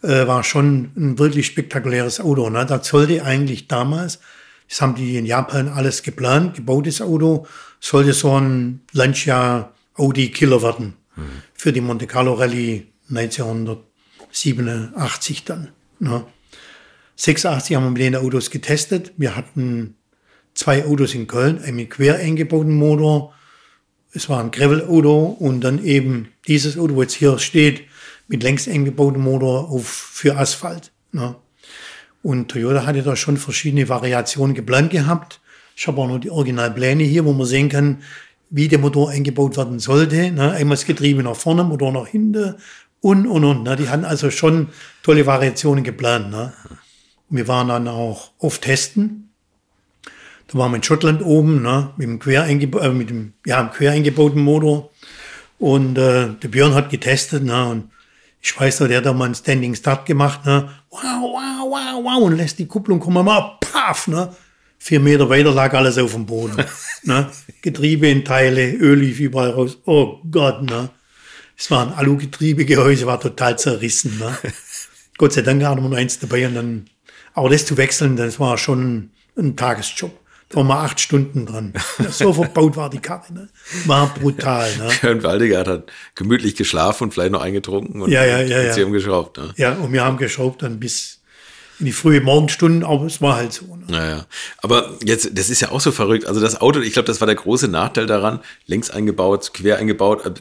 äh, 0.01 0.27
war 0.27 0.45
schon 0.45 0.91
ein 0.95 1.19
wirklich 1.19 1.47
spektakuläres 1.47 2.21
Auto. 2.21 2.49
Ne? 2.49 2.65
Das 2.65 2.87
sollte 2.87 3.25
eigentlich 3.25 3.67
damals, 3.67 4.19
das 4.69 4.81
haben 4.81 4.95
die 4.95 5.17
in 5.17 5.25
Japan 5.25 5.67
alles 5.67 6.03
geplant, 6.03 6.55
gebautes 6.55 7.01
Auto, 7.01 7.45
sollte 7.81 8.13
so 8.13 8.39
ein 8.39 8.81
Lancia 8.93 9.73
Audi 9.99 10.31
Killer 10.31 10.63
werden 10.63 10.95
mhm. 11.15 11.43
für 11.53 11.71
die 11.73 11.81
Monte 11.81 12.07
Carlo 12.07 12.33
Rallye 12.33 12.87
1987 13.09 15.45
dann. 15.45 15.67
Ne? 15.99 16.25
86 17.15 17.75
haben 17.75 17.83
wir 17.83 17.91
mit 17.91 18.01
den 18.01 18.15
Autos 18.15 18.49
getestet. 18.49 19.11
Wir 19.17 19.35
hatten 19.35 19.95
zwei 20.53 20.85
Autos 20.85 21.13
in 21.13 21.27
Köln, 21.27 21.61
einen 21.61 21.75
mit 21.75 21.89
quer 21.89 22.15
eingebauten 22.15 22.73
Motor. 22.75 23.33
Es 24.11 24.29
war 24.29 24.41
ein 24.41 24.51
Gravel-Auto 24.51 25.25
und 25.25 25.59
dann 25.61 25.83
eben 25.83 26.29
dieses 26.47 26.77
Auto, 26.77 26.95
wo 26.95 27.01
jetzt 27.01 27.13
hier 27.13 27.37
steht, 27.39 27.89
mit 28.29 28.43
längs 28.43 28.67
eingebautem 28.67 29.21
Motor 29.21 29.69
auf, 29.69 29.87
für 29.87 30.37
Asphalt. 30.37 30.91
Ne? 31.11 31.35
Und 32.21 32.49
Toyota 32.49 32.85
hatte 32.85 33.03
da 33.03 33.15
schon 33.15 33.37
verschiedene 33.37 33.89
Variationen 33.89 34.55
geplant 34.55 34.91
gehabt. 34.91 35.41
Ich 35.75 35.87
habe 35.87 36.01
auch 36.01 36.07
noch 36.07 36.19
die 36.19 36.29
Originalpläne 36.29 37.03
hier, 37.03 37.25
wo 37.25 37.33
man 37.33 37.47
sehen 37.47 37.69
kann, 37.69 38.03
wie 38.49 38.67
der 38.67 38.79
Motor 38.79 39.09
eingebaut 39.11 39.57
werden 39.57 39.79
sollte. 39.79 40.31
Ne? 40.31 40.51
Einmal 40.51 40.75
das 40.75 40.85
Getriebe 40.85 41.23
nach 41.23 41.35
vorne, 41.35 41.63
Motor 41.63 41.91
nach 41.91 42.07
hinten 42.07 42.55
und, 43.01 43.27
und, 43.27 43.43
und. 43.43 43.63
Ne? 43.63 43.75
Die 43.75 43.89
hatten 43.89 44.05
also 44.05 44.31
schon 44.31 44.69
tolle 45.03 45.25
Variationen 45.25 45.83
geplant. 45.83 46.31
Ne? 46.31 46.53
Wir 47.29 47.47
waren 47.47 47.67
dann 47.67 47.87
auch 47.87 48.31
oft 48.39 48.61
testen. 48.61 49.31
Da 50.47 50.57
waren 50.57 50.71
wir 50.71 50.77
in 50.77 50.83
Schottland 50.83 51.23
oben, 51.23 51.61
ne? 51.61 51.91
mit, 51.97 52.07
dem 52.07 52.19
quer 52.19 52.47
äh, 52.47 53.31
ja, 53.45 53.71
eingebauten 53.91 54.41
Motor. 54.41 54.89
Und 55.59 55.97
äh, 55.97 56.29
der 56.41 56.47
Björn 56.47 56.73
hat 56.73 56.89
getestet. 56.89 57.43
Ne? 57.43 57.67
Und 57.67 57.91
ich 58.41 58.59
weiß 58.59 58.79
noch, 58.79 58.87
der 58.87 58.97
hat 58.97 59.05
da 59.05 59.13
mal 59.13 59.25
einen 59.25 59.35
Standing 59.35 59.75
Start 59.75 60.05
gemacht. 60.05 60.45
Ne? 60.45 60.69
Wow, 60.89 61.01
wow, 61.03 61.69
wow, 61.69 62.03
wow. 62.03 62.23
Und 62.23 62.37
lässt 62.37 62.57
die 62.57 62.65
Kupplung 62.65 62.99
kommen 62.99 63.23
mal, 63.23 63.57
paf. 63.59 64.07
Ne? 64.07 64.33
Vier 64.81 65.01
Meter 65.01 65.29
weiter 65.29 65.51
lag 65.51 65.73
alles 65.73 65.97
auf 65.97 66.13
dem 66.13 66.25
Boden. 66.25 66.63
ne? 67.03 67.29
Getriebe 67.61 68.07
in 68.07 68.23
Teile, 68.23 68.71
Öl 68.71 68.99
lief 68.99 69.19
überall 69.19 69.51
raus. 69.51 69.77
Oh 69.85 70.19
Gott, 70.31 70.63
ne? 70.63 70.89
Es 71.57 71.69
war 71.69 71.85
ein 71.85 71.93
Alu-Getriebegehäuse, 71.93 73.05
war 73.05 73.19
total 73.19 73.59
zerrissen. 73.59 74.17
Ne? 74.17 74.37
Gott 75.17 75.33
sei 75.33 75.41
Dank 75.41 75.61
hatten 75.63 75.83
wir 75.83 75.89
noch 75.89 75.97
eins 75.97 76.17
dabei 76.17 76.47
und 76.47 76.55
dann, 76.55 76.89
aber 77.33 77.49
das 77.49 77.65
zu 77.65 77.75
wechseln, 77.75 78.15
das 78.15 78.39
war 78.39 78.57
schon 78.57 79.11
ein 79.37 79.57
Tagesjob. 79.57 80.17
Da 80.47 80.57
waren 80.57 80.67
wir 80.67 80.79
acht 80.79 80.99
Stunden 80.99 81.45
dran. 81.45 81.73
So 82.09 82.33
verbaut 82.33 82.75
war 82.75 82.89
die 82.89 82.99
Karre. 82.99 83.31
Ne? 83.33 83.49
War 83.85 84.11
brutal. 84.15 84.75
Ne? 84.77 84.89
Björn 85.01 85.21
Waldiger 85.21 85.65
hat 85.65 85.91
gemütlich 86.15 86.55
geschlafen 86.55 87.03
und 87.03 87.13
vielleicht 87.13 87.33
noch 87.33 87.41
eingetrunken 87.41 88.01
und 88.01 88.09
ja, 88.09 88.25
ja, 88.25 88.41
ja, 88.41 88.61
ja. 88.63 88.73
sie 88.73 88.81
haben 88.81 88.91
geschraubt. 88.91 89.37
Ne? 89.37 89.53
Ja, 89.57 89.73
und 89.73 89.93
wir 89.93 90.03
haben 90.03 90.17
geschraubt 90.17 90.63
dann 90.63 90.79
bis 90.79 91.18
in 91.79 91.85
die 91.85 91.91
frühe 91.91 92.21
Morgenstunden, 92.21 92.83
aber 92.83 93.05
es 93.05 93.21
war 93.21 93.37
halt 93.37 93.53
so. 93.53 93.65
Ne? 93.75 93.85
Naja, 93.87 94.25
aber 94.59 94.97
jetzt, 95.03 95.37
das 95.37 95.49
ist 95.49 95.61
ja 95.61 95.71
auch 95.71 95.81
so 95.81 95.91
verrückt. 95.91 96.25
Also 96.25 96.41
das 96.41 96.59
Auto, 96.59 96.79
ich 96.81 96.93
glaube, 96.93 97.07
das 97.07 97.21
war 97.21 97.25
der 97.25 97.35
große 97.35 97.67
Nachteil 97.67 98.05
daran, 98.05 98.39
längs 98.65 98.89
eingebaut, 98.89 99.51
quer 99.53 99.77
eingebaut. 99.77 100.25
Äh, 100.25 100.33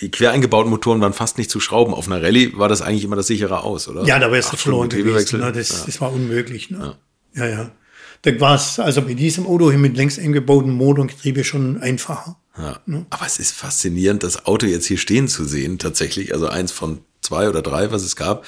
die 0.00 0.10
quer 0.10 0.32
eingebauten 0.32 0.70
Motoren 0.70 1.00
waren 1.00 1.12
fast 1.12 1.38
nicht 1.38 1.50
zu 1.50 1.60
schrauben. 1.60 1.94
Auf 1.94 2.08
einer 2.08 2.22
Rallye 2.22 2.58
war 2.58 2.68
das 2.68 2.82
eigentlich 2.82 3.04
immer 3.04 3.16
das 3.16 3.28
sichere 3.28 3.62
aus, 3.62 3.86
oder? 3.86 4.04
Ja, 4.04 4.18
da 4.18 4.26
wäre 4.26 4.38
es 4.38 4.48
verloren 4.48 4.88
gewesen. 4.88 5.40
Ne? 5.40 5.52
Das, 5.52 5.68
ja. 5.70 5.76
das 5.86 6.00
war 6.00 6.12
unmöglich. 6.12 6.70
Ne? 6.70 6.96
Ja, 7.34 7.46
ja. 7.46 7.50
ja. 7.50 7.70
Da 8.22 8.40
war 8.40 8.54
es 8.54 8.78
also 8.78 9.02
bei 9.02 9.14
diesem 9.14 9.46
Auto 9.46 9.70
hier 9.70 9.78
mit 9.78 9.96
längs 9.96 10.18
eingebauten 10.18 10.72
Motor 10.72 11.02
und 11.02 11.08
Getriebe 11.08 11.44
schon 11.44 11.80
einfacher. 11.80 12.36
Ja. 12.56 12.80
Ne? 12.86 13.06
Aber 13.10 13.26
es 13.26 13.38
ist 13.38 13.52
faszinierend, 13.52 14.22
das 14.22 14.46
Auto 14.46 14.66
jetzt 14.66 14.86
hier 14.86 14.98
stehen 14.98 15.28
zu 15.28 15.44
sehen, 15.44 15.78
tatsächlich. 15.78 16.32
Also 16.32 16.48
eins 16.48 16.70
von 16.72 17.00
zwei 17.20 17.48
oder 17.48 17.62
drei, 17.62 17.90
was 17.90 18.02
es 18.02 18.16
gab. 18.16 18.44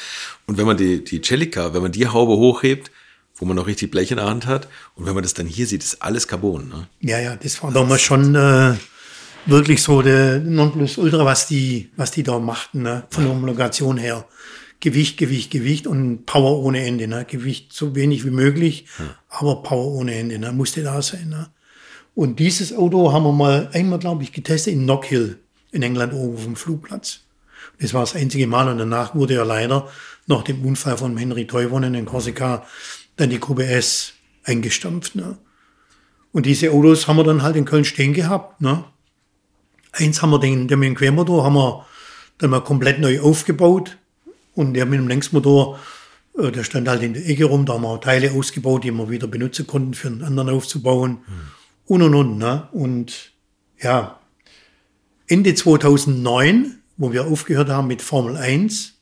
Und 0.46 0.58
wenn 0.58 0.66
man 0.66 0.76
die, 0.76 1.02
die 1.02 1.22
Celica, 1.22 1.74
wenn 1.74 1.82
man 1.82 1.92
die 1.92 2.06
Haube 2.06 2.36
hochhebt, 2.36 2.90
wo 3.36 3.44
man 3.46 3.56
noch 3.56 3.66
richtig 3.66 3.90
Blech 3.90 4.10
in 4.10 4.18
der 4.18 4.26
Hand 4.26 4.46
hat, 4.46 4.68
und 4.94 5.06
wenn 5.06 5.14
man 5.14 5.22
das 5.22 5.34
dann 5.34 5.46
hier 5.46 5.66
sieht, 5.66 5.82
ist 5.82 6.02
alles 6.02 6.28
Carbon. 6.28 6.68
Ne? 6.68 6.88
Ja, 7.00 7.18
ja, 7.18 7.36
das 7.36 7.62
war 7.62 7.72
damals 7.72 8.02
schon 8.02 8.34
äh, 8.34 8.74
wirklich 9.46 9.82
so 9.82 10.02
der 10.02 10.38
Nonplusultra, 10.40 11.24
was 11.24 11.46
die, 11.46 11.90
was 11.96 12.10
die 12.10 12.22
da 12.22 12.38
machten, 12.38 12.82
ne? 12.82 13.04
von 13.10 13.24
der 13.24 13.32
Homologation 13.32 13.96
her. 13.96 14.26
Gewicht, 14.80 15.16
Gewicht, 15.16 15.50
Gewicht 15.50 15.86
und 15.86 16.26
Power 16.26 16.62
ohne 16.62 16.84
Ende. 16.84 17.08
Ne? 17.08 17.24
Gewicht 17.24 17.72
so 17.72 17.94
wenig 17.94 18.24
wie 18.24 18.30
möglich, 18.30 18.86
ja. 18.98 19.16
aber 19.30 19.62
Power 19.62 19.92
ohne 19.94 20.14
Ende. 20.14 20.38
Ne? 20.38 20.52
Musste 20.52 20.82
da 20.82 21.00
sein. 21.00 21.30
Ne? 21.30 21.48
Und 22.14 22.38
dieses 22.38 22.76
Auto 22.76 23.12
haben 23.12 23.24
wir 23.24 23.32
mal 23.32 23.70
einmal, 23.72 23.98
glaube 23.98 24.22
ich, 24.22 24.32
getestet 24.32 24.74
in 24.74 24.82
Knockhill 24.82 25.38
in 25.72 25.82
England 25.82 26.12
oben 26.12 26.36
auf 26.36 26.44
dem 26.44 26.56
Flugplatz. 26.56 27.20
Das 27.80 27.92
war 27.94 28.00
das 28.02 28.14
einzige 28.14 28.46
Mal 28.46 28.68
und 28.68 28.78
danach 28.78 29.14
wurde 29.14 29.34
ja 29.34 29.42
leider 29.42 29.88
nach 30.26 30.42
dem 30.42 30.64
Unfall 30.64 30.96
von 30.96 31.16
Henry 31.16 31.46
Teuvonen 31.46 31.94
in 31.94 32.06
Korsika 32.06 32.66
dann 33.16 33.30
die 33.30 33.40
Gruppe 33.40 33.66
S 33.66 34.14
eingestampft. 34.44 35.14
Ne? 35.14 35.38
Und 36.32 36.46
diese 36.46 36.70
Autos 36.70 37.06
haben 37.06 37.16
wir 37.16 37.24
dann 37.24 37.42
halt 37.42 37.56
in 37.56 37.64
Köln 37.64 37.84
stehen 37.84 38.12
gehabt. 38.12 38.60
Ne? 38.60 38.84
Eins 39.92 40.22
haben 40.22 40.30
wir 40.30 40.40
den, 40.40 40.68
der 40.68 40.76
mit 40.76 40.88
dem 40.88 40.94
Quermotor 40.94 41.44
haben 41.44 41.54
wir 41.54 41.86
dann 42.38 42.50
mal 42.50 42.60
komplett 42.60 42.98
neu 42.98 43.20
aufgebaut 43.20 43.96
und 44.54 44.74
der 44.74 44.86
mit 44.86 44.98
dem 44.98 45.08
Längsmotor, 45.08 45.78
äh, 46.38 46.50
der 46.50 46.64
stand 46.64 46.88
halt 46.88 47.02
in 47.02 47.14
der 47.14 47.28
Ecke 47.28 47.44
rum, 47.44 47.66
da 47.66 47.74
haben 47.74 47.82
wir 47.82 48.00
Teile 48.00 48.32
ausgebaut, 48.32 48.84
die 48.84 48.90
wir 48.90 49.10
wieder 49.10 49.28
benutzen 49.28 49.66
konnten, 49.66 49.94
für 49.94 50.08
einen 50.08 50.22
anderen 50.22 50.50
aufzubauen 50.50 51.18
hm. 51.26 51.34
und 51.86 52.02
und 52.02 52.14
und. 52.14 52.38
Ne? 52.38 52.68
Und 52.72 53.32
ja, 53.78 54.18
Ende 55.26 55.54
2009 55.54 56.80
wo 56.96 57.12
wir 57.12 57.26
aufgehört 57.26 57.68
haben 57.68 57.88
mit 57.88 58.02
Formel 58.02 58.36
1. 58.36 58.93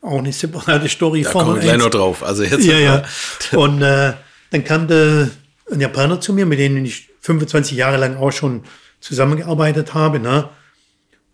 Auch 0.00 0.18
eine 0.18 0.32
separate 0.32 0.88
Story. 0.88 1.22
Da 1.22 1.30
Formel 1.30 1.54
kommen 1.54 1.62
wir 1.62 1.68
gleich 1.68 1.78
noch 1.78 1.90
drauf. 1.90 2.22
Also 2.22 2.44
jetzt 2.44 2.64
ja, 2.64 2.78
ja. 2.78 3.02
Und 3.58 3.82
äh, 3.82 4.12
dann 4.50 4.64
kam 4.64 4.86
der, 4.88 5.30
ein 5.70 5.80
Japaner 5.80 6.20
zu 6.20 6.32
mir, 6.32 6.46
mit 6.46 6.58
dem 6.58 6.84
ich 6.84 7.08
25 7.20 7.76
Jahre 7.76 7.96
lang 7.96 8.16
auch 8.16 8.30
schon 8.30 8.62
zusammengearbeitet 9.00 9.94
habe. 9.94 10.20
Ne? 10.20 10.48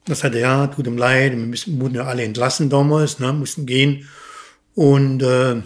Das 0.06 0.20
sagte, 0.20 0.38
ja, 0.38 0.66
tut 0.68 0.86
ihm 0.86 0.96
leid, 0.96 1.32
wir 1.32 1.38
müssen, 1.38 1.80
wurden 1.80 1.94
ja 1.94 2.04
alle 2.04 2.22
entlassen 2.22 2.70
damals, 2.70 3.18
ne? 3.18 3.32
mussten 3.32 3.66
gehen. 3.66 4.08
Und 4.74 5.22
äh, 5.22 5.56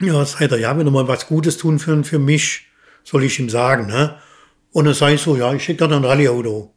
ja, 0.00 0.24
sagt 0.24 0.52
er, 0.52 0.58
ja, 0.58 0.76
wenn 0.76 0.86
du 0.86 0.90
mal 0.90 1.06
was 1.06 1.26
Gutes 1.26 1.58
tun 1.58 1.78
für, 1.78 2.02
für 2.02 2.18
mich, 2.18 2.66
soll 3.04 3.24
ich 3.24 3.38
ihm 3.38 3.50
sagen. 3.50 3.86
Ne? 3.86 4.16
Und 4.72 4.86
dann 4.86 4.94
sage 4.94 5.14
ich 5.14 5.20
so, 5.20 5.36
ja, 5.36 5.52
ich 5.52 5.62
schicke 5.62 5.86
dir 5.86 5.96
ein 5.96 6.04
Rallye-Auto. 6.04 6.74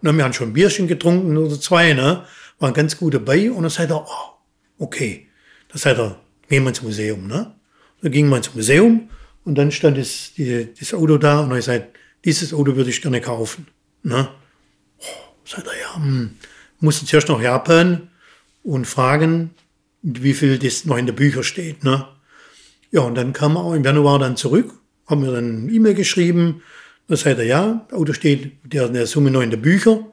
Na, 0.00 0.12
wir 0.12 0.24
haben 0.24 0.32
schon 0.32 0.50
ein 0.50 0.52
Bierchen 0.52 0.88
getrunken 0.88 1.36
oder 1.36 1.60
zwei, 1.60 1.92
ne? 1.92 2.24
Waren 2.58 2.74
ganz 2.74 2.96
gut 2.96 3.14
dabei. 3.14 3.50
Und 3.50 3.62
dann 3.62 3.70
sagt 3.70 3.90
er, 3.90 4.02
oh, 4.06 4.35
okay. 4.78 5.26
Das 5.68 5.82
sagt 5.82 5.98
er, 5.98 6.20
gehen 6.48 6.62
wir 6.62 6.70
ins 6.70 6.82
Museum, 6.82 7.26
ne? 7.26 7.54
Dann 8.02 8.12
ging 8.12 8.28
man 8.28 8.38
ins 8.38 8.54
Museum 8.54 9.08
und 9.44 9.56
dann 9.56 9.70
stand 9.70 9.98
das, 9.98 10.32
die, 10.36 10.68
das 10.78 10.94
Auto 10.94 11.18
da 11.18 11.40
und 11.40 11.52
er 11.52 11.62
sagt, 11.62 11.96
dieses 12.24 12.52
Auto 12.52 12.76
würde 12.76 12.90
ich 12.90 13.02
gerne 13.02 13.20
kaufen, 13.20 13.66
ne? 14.02 14.28
Oh, 14.98 15.04
sagt 15.44 15.66
er, 15.66 15.80
ja, 15.80 15.96
hm, 15.96 16.36
musste 16.80 17.06
zuerst 17.06 17.28
nach 17.28 17.40
Japan 17.40 18.08
und 18.62 18.86
fragen, 18.86 19.50
wie 20.02 20.34
viel 20.34 20.58
das 20.58 20.84
noch 20.84 20.98
in 20.98 21.06
der 21.06 21.12
Bücher 21.12 21.42
steht, 21.42 21.84
ne? 21.84 22.06
Ja, 22.90 23.00
und 23.02 23.14
dann 23.16 23.32
kam 23.32 23.56
er 23.56 23.74
im 23.74 23.84
Januar 23.84 24.18
dann 24.18 24.36
zurück, 24.36 24.72
haben 25.06 25.22
mir 25.22 25.32
dann 25.32 25.62
eine 25.62 25.72
E-Mail 25.72 25.94
geschrieben, 25.94 26.62
dann 27.08 27.16
sagt 27.16 27.38
er, 27.38 27.44
ja, 27.44 27.86
Auto 27.92 28.12
steht 28.12 28.52
der, 28.64 28.88
der 28.88 29.06
Summe 29.06 29.30
noch 29.30 29.42
in 29.42 29.50
der 29.50 29.56
Bücher. 29.58 30.04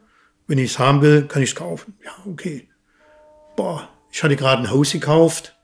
Wenn 0.47 0.57
ich 0.57 0.71
es 0.71 0.79
haben 0.79 1.01
will, 1.01 1.23
kann 1.23 1.41
ich 1.41 1.49
es 1.49 1.55
kaufen. 1.55 1.95
Ja, 2.03 2.11
okay. 2.25 2.67
Boah, 3.55 3.89
ich 4.13 4.21
hatte 4.21 4.35
gerade 4.35 4.61
ein 4.61 4.69
Haus 4.69 4.91
gekauft. 4.91 5.55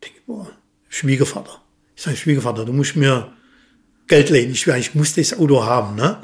Ich 0.00 0.08
denke, 0.08 0.22
boah, 0.24 0.48
Schwiegervater. 0.88 1.60
Ich 1.96 2.02
sage, 2.02 2.16
Schwiegervater, 2.16 2.64
du 2.64 2.72
musst 2.72 2.94
mir 2.94 3.32
Geld 4.06 4.30
leihen. 4.30 4.52
Ich, 4.52 4.64
ich 4.64 4.94
muss 4.94 5.14
das 5.14 5.36
Auto 5.36 5.64
haben. 5.64 5.96
Ne? 5.96 6.18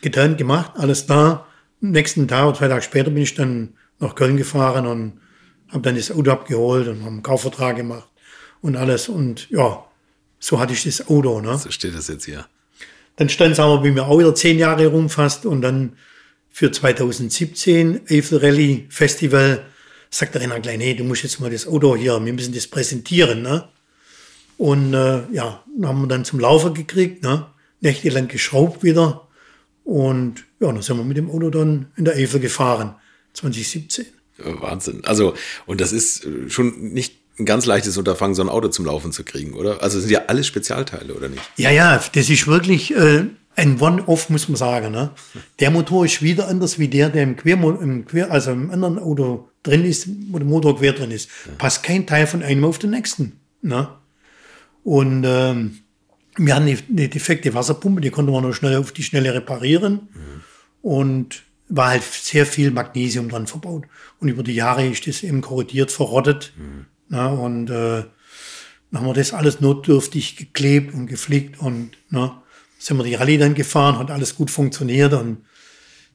Getan, 0.00 0.38
gemacht, 0.38 0.72
alles 0.74 1.04
da. 1.04 1.46
nächsten 1.82 2.26
Tag 2.26 2.46
oder 2.46 2.56
zwei 2.56 2.68
Tage 2.68 2.82
später 2.82 3.10
bin 3.10 3.22
ich 3.22 3.34
dann 3.34 3.74
nach 3.98 4.14
Köln 4.14 4.38
gefahren 4.38 4.86
und 4.86 5.20
habe 5.68 5.82
dann 5.82 5.96
das 5.96 6.10
Auto 6.10 6.30
abgeholt 6.30 6.88
und 6.88 7.00
habe 7.00 7.10
einen 7.10 7.22
Kaufvertrag 7.22 7.76
gemacht 7.76 8.08
und 8.62 8.76
alles. 8.76 9.10
Und 9.10 9.50
ja, 9.50 9.84
so 10.38 10.58
hatte 10.58 10.72
ich 10.72 10.84
das 10.84 11.08
Auto. 11.08 11.42
Ne? 11.42 11.58
So 11.58 11.70
steht 11.70 11.94
das 11.94 12.08
jetzt 12.08 12.24
hier. 12.24 12.46
Dann 13.16 13.28
stand 13.28 13.52
es 13.52 13.60
aber 13.60 13.82
bei 13.82 13.90
mir 13.90 14.06
auch 14.06 14.18
wieder 14.18 14.34
zehn 14.34 14.58
Jahre 14.58 14.86
rum 14.86 15.10
fast 15.10 15.44
und 15.44 15.60
dann 15.60 15.98
für 16.48 16.70
2017 16.70 18.00
Eiffel 18.08 18.38
Rally 18.38 18.86
Festival 18.88 19.66
sagt 20.18 20.34
der 20.34 20.42
Renner 20.42 20.60
gleich, 20.60 20.78
hey, 20.80 20.96
du 20.96 21.04
musst 21.04 21.22
jetzt 21.22 21.40
mal 21.40 21.50
das 21.50 21.66
Auto 21.66 21.96
hier, 21.96 22.24
wir 22.24 22.32
müssen 22.32 22.54
das 22.54 22.66
präsentieren. 22.66 23.42
Ne? 23.42 23.68
Und 24.58 24.94
äh, 24.94 25.22
ja, 25.32 25.62
haben 25.82 26.00
wir 26.02 26.08
dann 26.08 26.24
zum 26.24 26.40
Laufen 26.40 26.74
gekriegt, 26.74 27.22
ne? 27.22 27.46
nächtelang 27.80 28.28
geschraubt 28.28 28.82
wieder. 28.82 29.28
Und 29.84 30.44
ja, 30.60 30.72
dann 30.72 30.82
sind 30.82 30.96
wir 30.96 31.04
mit 31.04 31.16
dem 31.16 31.30
Auto 31.30 31.50
dann 31.50 31.86
in 31.96 32.04
der 32.04 32.14
Eifel 32.14 32.40
gefahren, 32.40 32.96
2017. 33.34 34.06
Wahnsinn. 34.38 35.02
Also, 35.04 35.34
und 35.66 35.80
das 35.80 35.92
ist 35.92 36.26
schon 36.48 36.92
nicht 36.92 37.14
ein 37.38 37.44
ganz 37.44 37.66
leichtes 37.66 37.96
Unterfangen, 37.96 38.34
so 38.34 38.42
ein 38.42 38.48
Auto 38.48 38.68
zum 38.68 38.86
Laufen 38.86 39.12
zu 39.12 39.24
kriegen, 39.24 39.54
oder? 39.54 39.82
Also 39.82 40.00
sind 40.00 40.10
ja 40.10 40.24
alles 40.26 40.46
Spezialteile, 40.46 41.14
oder 41.14 41.28
nicht? 41.28 41.42
Ja, 41.56 41.70
ja, 41.70 42.02
das 42.14 42.30
ist 42.30 42.46
wirklich 42.46 42.94
äh, 42.94 43.24
ein 43.54 43.80
One-Off, 43.80 44.30
muss 44.30 44.48
man 44.48 44.56
sagen. 44.56 44.90
Ne? 44.90 45.10
Der 45.60 45.70
Motor 45.70 46.04
ist 46.04 46.22
wieder 46.22 46.48
anders 46.48 46.78
wie 46.78 46.88
der, 46.88 47.10
der 47.10 47.22
im 47.22 47.36
Quer, 47.36 47.54
im 47.80 48.06
Quer, 48.06 48.30
also 48.30 48.52
im 48.52 48.70
anderen 48.70 48.98
Auto 48.98 49.48
drin 49.66 49.84
ist, 49.84 50.08
wo 50.30 50.38
der 50.38 50.46
Motor 50.46 50.78
quer 50.78 50.92
drin 50.92 51.10
ist. 51.10 51.28
Ja. 51.46 51.52
Passt 51.58 51.82
kein 51.82 52.06
Teil 52.06 52.26
von 52.26 52.42
einem 52.42 52.64
auf 52.64 52.78
den 52.78 52.90
nächsten. 52.90 53.40
Ne? 53.62 53.88
Und 54.84 55.24
ähm, 55.26 55.78
wir 56.36 56.54
hatten 56.54 56.66
eine, 56.66 56.78
eine 56.88 57.08
defekte 57.08 57.54
Wasserpumpe, 57.54 58.00
die 58.00 58.10
konnte 58.10 58.32
man 58.32 58.42
nur 58.42 58.54
schnell 58.54 58.76
auf 58.76 58.92
die 58.92 59.02
Schnelle 59.02 59.34
reparieren. 59.34 60.08
Mhm. 60.12 60.42
Und 60.82 61.42
war 61.68 61.88
halt 61.88 62.04
sehr 62.04 62.46
viel 62.46 62.70
Magnesium 62.70 63.28
dran 63.28 63.46
verbaut. 63.46 63.86
Und 64.20 64.28
über 64.28 64.42
die 64.42 64.54
Jahre 64.54 64.86
ist 64.86 65.06
das 65.06 65.22
eben 65.22 65.40
korrodiert, 65.40 65.90
verrottet. 65.90 66.52
Mhm. 66.56 66.86
Na, 67.08 67.28
und 67.28 67.70
äh, 67.70 68.04
dann 68.90 69.00
haben 69.00 69.06
wir 69.06 69.14
das 69.14 69.32
alles 69.32 69.60
notdürftig 69.60 70.36
geklebt 70.36 70.94
und 70.94 71.06
geflickt 71.06 71.60
und 71.60 71.90
na, 72.10 72.42
sind 72.78 72.96
wir 72.96 73.04
die 73.04 73.14
Rallye 73.14 73.38
dann 73.38 73.54
gefahren, 73.54 73.98
hat 73.98 74.10
alles 74.10 74.36
gut 74.36 74.50
funktioniert 74.50 75.12
und 75.12 75.38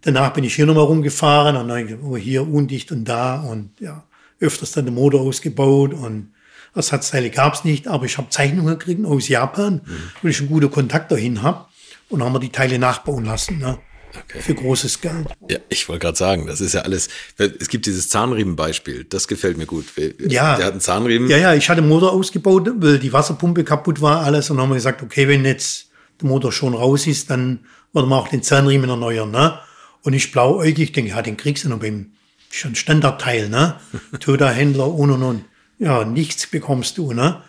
danach 0.01 0.33
bin 0.33 0.43
ich 0.43 0.55
hier 0.55 0.65
nochmal 0.65 0.85
rumgefahren 0.85 1.55
und 1.55 1.67
dann 1.67 1.99
oh, 2.03 2.17
hier 2.17 2.47
undicht 2.47 2.91
und 2.91 3.05
da 3.05 3.41
und 3.41 3.71
ja, 3.79 4.03
öfters 4.39 4.71
dann 4.71 4.85
den 4.85 4.95
Motor 4.95 5.21
ausgebaut 5.21 5.93
und 5.93 6.33
Ersatzteile 6.73 7.29
gab 7.29 7.53
es 7.53 7.63
nicht, 7.63 7.87
aber 7.87 8.05
ich 8.05 8.17
habe 8.17 8.29
Zeichnungen 8.29 8.77
gekriegt 8.77 9.05
aus 9.05 9.27
Japan, 9.27 9.81
mhm. 9.85 10.11
weil 10.21 10.31
ich 10.31 10.39
einen 10.39 10.49
guten 10.49 10.71
Kontakt 10.71 11.11
dahin 11.11 11.41
habe 11.41 11.65
und 12.09 12.23
haben 12.23 12.33
wir 12.33 12.39
die 12.39 12.51
Teile 12.51 12.79
nachbauen 12.79 13.25
lassen. 13.25 13.59
Ne? 13.59 13.77
Okay. 14.09 14.41
Für 14.41 14.55
großes 14.55 15.01
Geld. 15.01 15.27
Ja, 15.49 15.57
ich 15.69 15.87
wollte 15.87 16.05
gerade 16.05 16.17
sagen, 16.17 16.47
das 16.47 16.59
ist 16.59 16.73
ja 16.73 16.81
alles. 16.81 17.09
Es 17.37 17.69
gibt 17.69 17.85
dieses 17.85 18.09
Zahnriemenbeispiel, 18.09 19.05
das 19.05 19.27
gefällt 19.27 19.57
mir 19.57 19.65
gut. 19.65 19.85
Ja. 20.19 20.57
Der 20.57 20.65
hat 20.65 20.71
einen 20.73 20.81
Zahnriemen. 20.81 21.29
Ja, 21.29 21.37
ja, 21.37 21.53
ich 21.53 21.69
hatte 21.69 21.81
den 21.81 21.89
Motor 21.89 22.11
ausgebaut, 22.11 22.69
weil 22.75 22.99
die 22.99 23.13
Wasserpumpe 23.13 23.63
kaputt 23.63 24.01
war, 24.01 24.21
alles. 24.23 24.49
Und 24.49 24.57
dann 24.57 24.63
haben 24.63 24.71
wir 24.71 24.75
gesagt, 24.75 25.01
okay, 25.01 25.27
wenn 25.27 25.45
jetzt 25.45 25.89
der 26.21 26.27
Motor 26.27 26.51
schon 26.51 26.73
raus 26.73 27.07
ist, 27.07 27.29
dann 27.29 27.65
wollen 27.93 28.09
wir 28.09 28.17
auch 28.17 28.27
den 28.27 28.43
Zahnriemen 28.43 28.89
erneuern. 28.89 29.31
Ne? 29.31 29.59
Und 30.03 30.13
ich 30.13 30.31
blauäugig 30.31 30.91
denke, 30.93 31.11
ja, 31.11 31.21
den 31.21 31.37
kriegst 31.37 31.63
du 31.63 31.69
noch 31.69 31.79
beim 31.79 32.11
schon 32.49 32.75
Standardteil, 32.75 33.49
ne? 33.49 33.79
Toda-Händler 34.19 34.87
und 34.87 35.11
und 35.11 35.23
und. 35.23 35.45
Ja, 35.79 36.05
nichts 36.05 36.47
bekommst 36.47 36.97
du, 36.97 37.13
ne? 37.13 37.43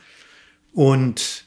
Und 0.72 1.44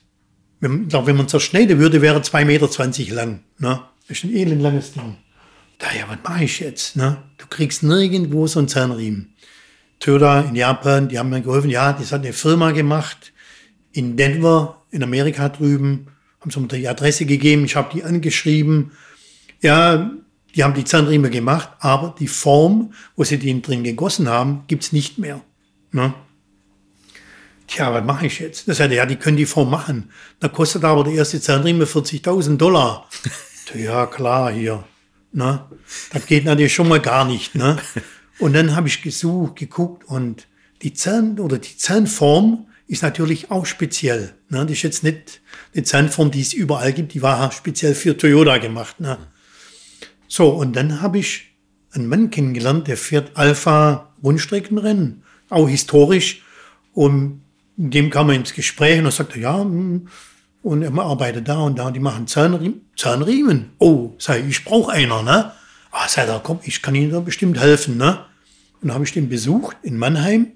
wenn, 0.60 0.91
wenn 0.91 1.16
man 1.16 1.28
zerschneiden 1.28 1.80
würde, 1.80 2.01
wäre 2.01 2.20
2,20 2.20 2.45
Meter 2.45 3.16
lang, 3.16 3.43
ne? 3.60 3.82
Das 4.08 4.18
ist 4.18 4.24
ein 4.24 4.36
elendlanges 4.36 4.93
Ding. 4.93 5.18
Da, 5.80 5.88
ja, 5.97 6.08
was 6.08 6.18
mache 6.24 6.43
ich 6.43 6.60
jetzt? 6.60 6.95
Ne? 6.95 7.18
Du 7.38 7.47
kriegst 7.49 7.84
nirgendwo 7.84 8.47
so 8.47 8.60
einen 8.60 8.68
Zahnriemen. 8.68 9.34
Toyota 9.99 10.41
in 10.41 10.56
Japan, 10.56 11.10
die 11.10 11.18
haben 11.18 11.30
mir 11.30 11.41
geholfen. 11.41 11.70
Ja, 11.70 11.93
das 11.93 12.12
hat 12.12 12.22
eine 12.22 12.34
Firma 12.34 12.72
gemacht 12.72 13.34
in 13.91 14.16
Denver, 14.16 14.84
in 14.91 15.03
Amerika 15.03 15.49
drüben. 15.49 16.08
Haben 16.39 16.51
sie 16.51 16.60
mir 16.60 16.68
die 16.68 16.88
Adresse 16.88 17.26
gegeben. 17.26 17.66
Ich 17.66 17.76
habe 17.76 17.89
die 17.93 18.03
angeschrieben. 18.03 18.91
Ja, 19.62 20.12
die 20.56 20.64
haben 20.64 20.74
die 20.74 20.86
Zahnriemen 20.86 21.32
gemacht, 21.32 21.70
aber 21.80 22.16
die 22.18 22.28
Form, 22.28 22.93
wo 23.16 23.24
sie 23.24 23.38
den 23.38 23.62
drin 23.62 23.84
gegossen 23.84 24.30
haben, 24.30 24.64
gibt's 24.68 24.91
nicht 24.91 25.18
mehr. 25.18 25.41
Ne? 25.91 26.14
Tja, 27.68 27.93
was 27.93 28.06
mache 28.06 28.28
ich 28.28 28.39
jetzt? 28.39 28.68
Das 28.68 28.78
sagte, 28.78 28.95
ja, 28.95 29.06
die 29.06 29.18
können 29.18 29.38
die 29.38 29.45
Form 29.45 29.70
machen. 29.70 30.12
Da 30.39 30.47
kostet 30.47 30.84
aber 30.84 31.03
der 31.03 31.14
erste 31.14 31.41
Zahnriemen 31.41 31.88
40.000 31.88 32.58
Dollar. 32.58 33.10
ja, 33.76 34.06
klar, 34.06 34.51
hier. 34.51 34.84
Ne? 35.32 35.66
Das 36.14 36.26
geht 36.26 36.45
natürlich 36.45 36.74
schon 36.74 36.88
mal 36.88 37.01
gar 37.01 37.26
nicht. 37.26 37.56
Ne? 37.56 37.78
Und 38.39 38.53
dann 38.53 38.76
habe 38.76 38.88
ich 38.88 39.01
gesucht, 39.01 39.58
geguckt 39.58 40.06
und 40.06 40.47
die 40.82 40.93
Zahn 40.93 41.39
oder 41.39 41.58
die 41.58 41.76
Zahnform 41.76 42.68
ist 42.88 43.03
natürlich 43.03 43.51
auch 43.51 43.66
speziell. 43.66 44.36
Ne? 44.49 44.62
Das 44.62 44.72
ist 44.72 44.84
jetzt 44.84 45.03
nicht 45.03 45.41
eine 45.74 45.84
Zahnform, 45.84 46.32
die 46.32 46.41
es 46.41 46.53
überall 46.53 46.93
gibt, 46.93 47.14
die 47.14 47.22
war 47.22 47.51
speziell 47.51 47.95
für 47.95 48.16
Toyota 48.16 48.60
gemacht. 48.60 48.99
Ne? 48.99 49.18
So, 50.28 50.50
und 50.50 50.76
dann 50.76 51.02
habe 51.02 51.20
ich 51.20 51.56
einen 51.92 52.08
Mann 52.08 52.30
kennengelernt, 52.30 52.88
der 52.88 52.98
fährt 52.98 53.32
Alpha 53.36 54.14
Rundstreckenrennen, 54.24 55.24
auch 55.50 55.70
historisch. 55.70 56.44
Und 56.94 57.42
dem 57.78 58.10
kam 58.10 58.30
er 58.30 58.36
ins 58.36 58.54
Gespräch 58.54 59.00
und 59.00 59.06
er 59.06 59.12
sagte, 59.12 59.40
ja, 59.40 59.60
hm, 59.60 60.08
und 60.64 60.82
er 60.82 60.98
arbeitet 60.98 61.48
da 61.48 61.60
und 61.60 61.78
da 61.78 61.88
und 61.88 61.94
die 61.94 62.00
machen 62.00 62.26
Zahnriemen. 62.26 62.82
Zahnriemen. 62.98 63.74
Oh, 63.78 64.14
sei 64.18 64.44
ich 64.48 64.66
brauche 64.66 64.92
einer, 64.92 65.22
ne? 65.22 65.52
Ah, 65.92 66.08
sei 66.08 66.26
da, 66.26 66.42
komm, 66.44 66.60
ich 66.64 66.82
kann 66.82 66.96
Ihnen 66.96 67.12
da 67.12 67.20
bestimmt 67.20 67.60
helfen, 67.60 67.98
ne? 67.98 68.26
Und 68.82 68.88
dann 68.88 68.94
habe 68.96 69.06
ich 69.06 69.14
den 69.14 69.30
besucht 69.30 69.78
in 69.84 69.98
Mannheim, 69.98 70.54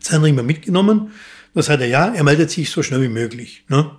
Zahnriemen 0.00 0.46
mitgenommen. 0.46 1.10
Da 1.54 1.62
sagt 1.62 1.80
er, 1.80 1.88
ja, 1.88 2.14
er 2.14 2.22
meldet 2.22 2.50
sich 2.52 2.70
so 2.70 2.82
schnell 2.82 3.02
wie 3.02 3.08
möglich, 3.08 3.64
ne? 3.68 3.90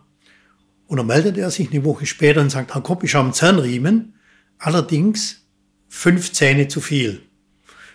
Und 0.87 0.97
dann 0.97 1.07
meldet 1.07 1.37
er 1.37 1.51
sich 1.51 1.71
eine 1.71 1.83
Woche 1.83 2.05
später 2.05 2.39
und 2.39 2.49
sagt, 2.49 2.73
Herr 2.73 2.81
Kopp, 2.81 3.03
ich 3.03 3.13
habe 3.13 3.25
einen 3.25 3.33
Zahnriemen, 3.33 4.13
allerdings 4.59 5.47
fünf 5.89 6.31
Zähne 6.33 6.67
zu 6.67 6.81
viel. 6.81 7.21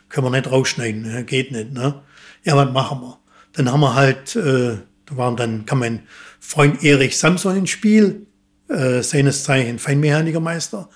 Können 0.09 0.27
wir 0.27 0.31
nicht 0.31 0.51
rausschneiden, 0.51 1.03
ne? 1.03 1.25
geht 1.25 1.53
nicht, 1.53 1.73
ne? 1.73 2.03
Ja, 2.45 2.57
was 2.57 2.73
machen 2.73 3.01
wir? 3.01 3.19
Dann 3.53 3.71
haben 3.71 3.81
wir 3.81 3.95
halt, 3.95 4.37
äh, 4.37 4.77
da 5.07 5.17
waren 5.17 5.37
dann, 5.37 5.65
kam 5.67 5.81
mein 5.81 6.03
Freund 6.41 6.83
Erich 6.83 7.17
Samson 7.17 7.57
ins 7.57 7.71
Spiel, 7.71 8.27
äh, 8.69 9.03
seines 9.03 9.45
Zeichen 9.45 9.79
Feinmechanikermeister. 9.79 10.89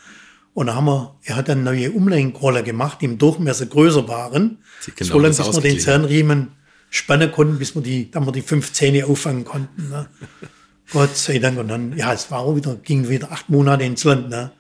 Und 0.55 0.69
da 0.69 0.75
haben 0.75 0.87
wir, 0.87 1.17
er 1.25 1.37
hat 1.37 1.49
dann 1.49 1.65
neue 1.65 1.91
Umlenkroller 1.93 2.63
gemacht, 2.63 2.99
die 3.01 3.05
im 3.05 3.19
Durchmesser 3.19 3.67
größer 3.67 4.09
waren. 4.09 4.59
Genau 4.97 5.13
so 5.13 5.19
lange, 5.19 5.35
bis 5.35 5.53
wir 5.53 5.61
den 5.61 5.81
Zahnriemen 5.81 6.49
spannen 6.91 7.31
konnten, 7.31 7.59
bis 7.59 7.75
wir 7.75 7.83
die, 7.83 8.11
dann 8.11 8.25
wir 8.25 8.33
die 8.33 8.43
fünf 8.43 8.73
Zähne 8.73 9.07
auffangen 9.07 9.45
konnten. 9.45 9.91
Ne? 9.91 10.07
Gott 10.93 11.17
sei 11.17 11.39
Dank. 11.39 11.59
Und 11.59 11.69
dann, 11.69 11.97
ja, 11.97 12.13
es 12.13 12.31
war 12.31 12.41
auch 12.41 12.57
wieder, 12.57 12.75
ging 12.77 13.09
wieder 13.09 13.31
acht 13.33 13.51
Monate 13.51 13.85
ins 13.85 14.05
Land. 14.05 14.31
Ne? 14.31 14.51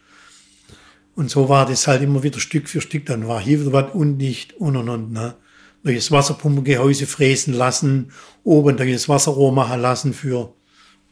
Und 1.16 1.30
so 1.30 1.48
war 1.48 1.66
das 1.66 1.88
halt 1.88 2.02
immer 2.02 2.22
wieder 2.22 2.38
Stück 2.38 2.68
für 2.68 2.80
Stück. 2.80 3.06
Dann 3.06 3.26
war 3.26 3.40
hier 3.40 3.60
wieder 3.60 3.72
was 3.72 3.94
undicht 3.94 4.52
und 4.54 4.76
und 4.76 4.88
und. 4.88 5.12
Ne? 5.12 5.34
Neues 5.82 6.12
Wasserpumpengehäuse 6.12 7.06
fräsen 7.06 7.54
lassen, 7.54 8.12
oben 8.44 8.76
neues 8.76 9.08
Wasserrohr 9.08 9.52
machen 9.52 9.80
lassen 9.80 10.14
für 10.14 10.52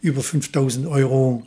über 0.00 0.22
5000 0.22 0.86
Euro. 0.86 1.44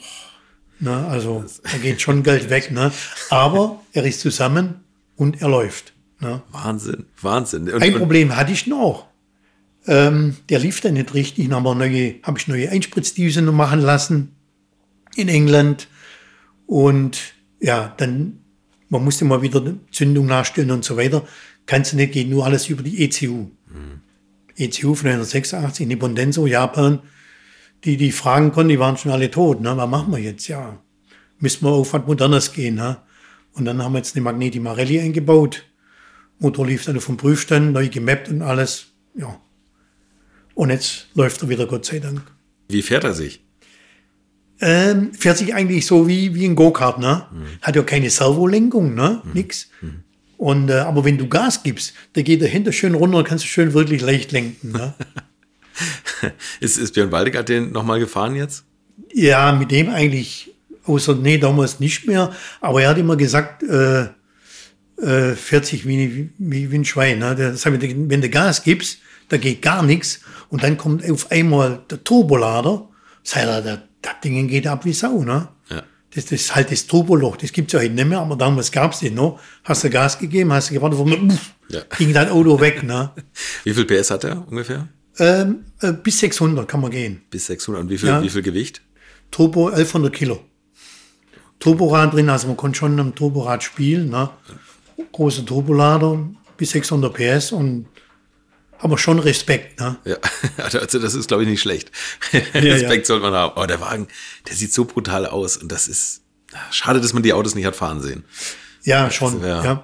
Ne, 0.80 1.08
also 1.08 1.44
da 1.64 1.78
geht 1.78 2.02
schon 2.02 2.24
Geld 2.24 2.50
weg. 2.50 2.72
Ne? 2.72 2.92
Aber 3.30 3.82
er 3.94 4.04
ist 4.04 4.22
zusammen 4.22 4.82
und 5.16 5.42
er 5.42 5.50
läuft. 5.50 5.94
Ne? 6.20 6.42
Wahnsinn, 6.52 7.06
Wahnsinn. 7.22 7.70
Und, 7.70 7.82
Ein 7.82 7.96
Problem 7.96 8.36
hatte 8.36 8.52
ich 8.52 8.66
noch. 8.66 9.08
Ähm, 9.86 10.36
der 10.50 10.60
lief 10.60 10.82
dann 10.82 10.96
nicht 10.96 11.14
richtig. 11.14 11.50
Dann 11.50 11.64
habe 11.64 12.20
hab 12.24 12.38
ich 12.38 12.48
neue 12.48 12.70
Einspritzdüsen 12.70 13.46
machen 13.54 13.82
lassen 13.82 14.36
in 15.16 15.30
England. 15.30 15.88
Und 16.66 17.20
ja, 17.60 17.94
dann, 17.98 18.40
man 18.90 19.04
musste 19.04 19.26
mal 19.26 19.42
wieder 19.42 19.64
Zündung 19.92 20.26
nachstellen 20.26 20.72
und 20.72 20.86
so 20.86 20.98
weiter. 20.98 21.28
Kannst 21.66 21.94
du 21.94 21.98
nicht, 21.98 22.14
geht 22.14 22.30
nur 22.30 22.46
alles 22.46 22.70
über 22.70 22.84
die 22.84 23.04
ECU. 23.04 23.48
Mhm. 23.68 24.02
ECU 24.56 24.96
von 24.96 25.10
1986, 25.10 25.86
Nippon 25.88 26.16
Denso, 26.16 26.48
Japan 26.48 27.02
die 27.84 27.98
die 27.98 28.12
fragen 28.12 28.52
konnten, 28.52 28.70
die 28.70 28.80
waren 28.80 28.98
schon 28.98 29.12
alle 29.12 29.32
tot. 29.32 29.62
Ne? 29.62 29.76
Was 29.78 29.90
machen 29.90 30.12
wir 30.12 30.20
jetzt? 30.20 30.48
Ja, 30.48 30.82
müssen 31.40 31.66
wir 31.66 31.72
auf 31.72 31.94
was 31.94 32.06
Modernes 32.06 32.54
gehen. 32.54 32.76
Ne? 32.76 32.98
Und 33.54 33.66
dann 33.66 33.82
haben 33.84 33.94
wir 33.94 34.00
jetzt 34.00 34.16
eine 34.16 34.24
Magneti 34.24 34.60
Marelli 34.60 35.00
eingebaut. 35.00 35.66
Motor 36.40 36.68
lief 36.68 36.86
dann 36.86 37.00
vom 37.00 37.18
Prüfstand, 37.18 37.74
neu 37.74 37.90
gemappt 37.90 38.30
und 38.30 38.42
alles. 38.42 38.88
Ja. 39.16 39.40
Und 40.54 40.70
jetzt 40.70 41.08
läuft 41.14 41.42
er 41.42 41.50
wieder, 41.50 41.66
Gott 41.66 41.86
sei 41.86 42.00
Dank. 42.00 42.22
Wie 42.68 42.82
fährt 42.82 43.04
er 43.04 43.14
sich? 43.14 43.44
Ähm, 44.60 45.14
fährt 45.14 45.38
sich 45.38 45.54
eigentlich 45.54 45.86
so 45.86 46.08
wie, 46.08 46.34
wie 46.34 46.46
ein 46.46 46.56
Go-Kart, 46.56 47.00
ne? 47.00 47.28
Mhm. 47.32 47.46
Hat 47.62 47.76
ja 47.76 47.84
keine 47.84 48.10
Servolenkung, 48.10 48.96
ne? 48.96 49.22
Mhm. 49.24 49.32
Nix. 49.34 49.70
Mhm. 49.82 50.04
Und, 50.38 50.70
äh, 50.70 50.74
aber 50.74 51.06
wenn 51.06 51.18
du 51.18 51.28
Gas 51.28 51.64
gibst, 51.64 51.94
da 52.14 52.22
geht 52.22 52.42
der 52.42 52.48
hinter 52.48 52.72
schön 52.72 52.96
runter 52.96 53.18
und 53.18 53.28
kannst 53.28 53.44
du 53.44 53.48
schön 53.48 53.74
wirklich 53.74 54.02
leicht 54.02 54.32
lenken, 54.32 54.72
ne? 54.72 54.94
ist, 56.60 56.78
ist 56.78 56.94
Björn 56.94 57.12
Waldegard 57.12 57.50
den 57.50 57.72
nochmal 57.72 58.00
gefahren 58.00 58.36
jetzt? 58.36 58.64
Ja, 59.14 59.52
mit 59.52 59.72
dem 59.72 59.90
eigentlich, 59.90 60.56
außer, 60.86 61.16
nee, 61.16 61.38
damals 61.38 61.80
nicht 61.80 62.08
mehr. 62.08 62.32
Aber 62.62 62.82
er 62.82 62.90
hat 62.90 62.98
immer 62.98 63.16
gesagt, 63.16 63.64
äh, 63.64 64.08
äh, 65.02 65.36
40 65.36 65.88
wie, 65.88 66.30
wie, 66.38 66.72
wie 66.72 66.76
ein 66.76 66.86
Schwein. 66.86 67.20
Ne? 67.20 67.36
Das 67.36 67.66
heißt, 67.66 67.82
wenn 67.82 68.22
du 68.22 68.30
Gas 68.30 68.64
gibst, 68.64 69.00
da 69.30 69.38
geht 69.38 69.62
gar 69.62 69.84
nichts 69.84 70.22
und 70.50 70.64
dann 70.64 70.78
kommt 70.78 71.10
auf 71.10 71.32
einmal 71.32 71.82
der 71.90 72.04
Turbolader, 72.04 72.88
das, 73.24 73.36
heißt, 73.36 73.66
das, 73.66 73.80
das 74.14 74.22
Ding 74.24 74.48
geht 74.48 74.68
ab 74.68 74.86
wie 74.86 74.94
Sau. 74.94 75.24
Ne? 75.24 75.48
Ja. 75.70 75.84
Das, 76.14 76.26
das 76.26 76.32
ist 76.42 76.56
halt 76.56 76.72
das 76.72 76.88
Turboloch, 76.88 77.36
das 77.38 77.52
gibt's 77.52 77.74
ja 77.74 77.80
heute 77.80 77.94
nicht 77.94 78.08
mehr, 78.08 78.20
aber 78.20 78.36
damals 78.36 78.72
gab's 78.72 79.00
den 79.00 79.16
noch. 79.16 79.40
Hast 79.64 79.84
du 79.84 79.90
Gas 79.90 80.18
gegeben, 80.18 80.52
hast 80.54 80.70
du 80.70 80.76
gewartet, 80.76 81.00
uff, 81.00 81.52
Ja. 81.70 81.82
ging 81.98 82.14
dein 82.14 82.30
Auto 82.30 82.60
weg. 82.60 82.84
Ne? 82.84 83.12
Wie 83.64 83.74
viel 83.74 83.86
PS 83.86 84.12
hat 84.12 84.24
er 84.24 84.48
ungefähr? 84.48 84.88
Ähm, 85.20 85.66
äh, 85.82 85.92
bis 85.94 86.20
600 86.20 86.68
kann 86.68 86.80
man 86.82 86.92
gehen. 86.92 87.22
Bis 87.30 87.48
600. 87.48 87.82
Und 87.84 87.90
wie 87.90 87.98
viel, 87.98 88.10
Ja. 88.10 88.22
wie 88.22 88.30
viel 88.30 88.42
Gewicht? 88.44 88.82
Turbo 89.32 89.68
1100 89.68 90.14
Kilo. 90.14 90.40
Turborad 91.60 92.14
drin, 92.14 92.30
also 92.30 92.48
man 92.48 92.58
konnte 92.58 92.78
schon 92.78 93.00
am 93.00 93.16
Turborad 93.16 93.64
spielen. 93.64 94.10
Ne? 94.10 94.30
Großer 95.12 95.46
Turbolader, 95.46 96.20
bis 96.56 96.72
600 96.72 97.14
PS 97.14 97.52
und 97.52 97.88
aber 98.80 98.98
schon 98.98 99.20
Respekt. 99.20 99.80
Ne? 99.80 99.98
Ja, 100.06 100.18
also 100.64 101.00
das 101.00 101.14
ist, 101.14 101.28
glaube 101.28 101.44
ich, 101.44 101.50
nicht 101.50 101.62
schlecht. 101.62 101.92
ja. 102.32 102.40
Respekt 102.54 103.06
soll 103.06 103.20
man 103.20 103.34
haben. 103.34 103.54
Aber 103.56 103.68
der 103.68 103.82
Wagen, 103.82 104.08
der 104.48 104.56
sieht 104.56 104.74
so 104.74 104.86
brutal 104.86 105.26
aus 105.26 105.58
und 105.58 105.72
das 105.72 105.88
ist 105.88 106.22
schade, 106.72 107.02
dass 107.02 107.14
man 107.14 107.24
die 107.24 107.34
Autos 107.34 107.56
nicht 107.56 107.66
hat 107.66 107.76
fahren 107.76 108.02
sehen. 108.02 108.24
Ja, 108.84 109.12
schon. 109.12 109.42
Ja. 109.42 109.64
Ja. 109.64 109.84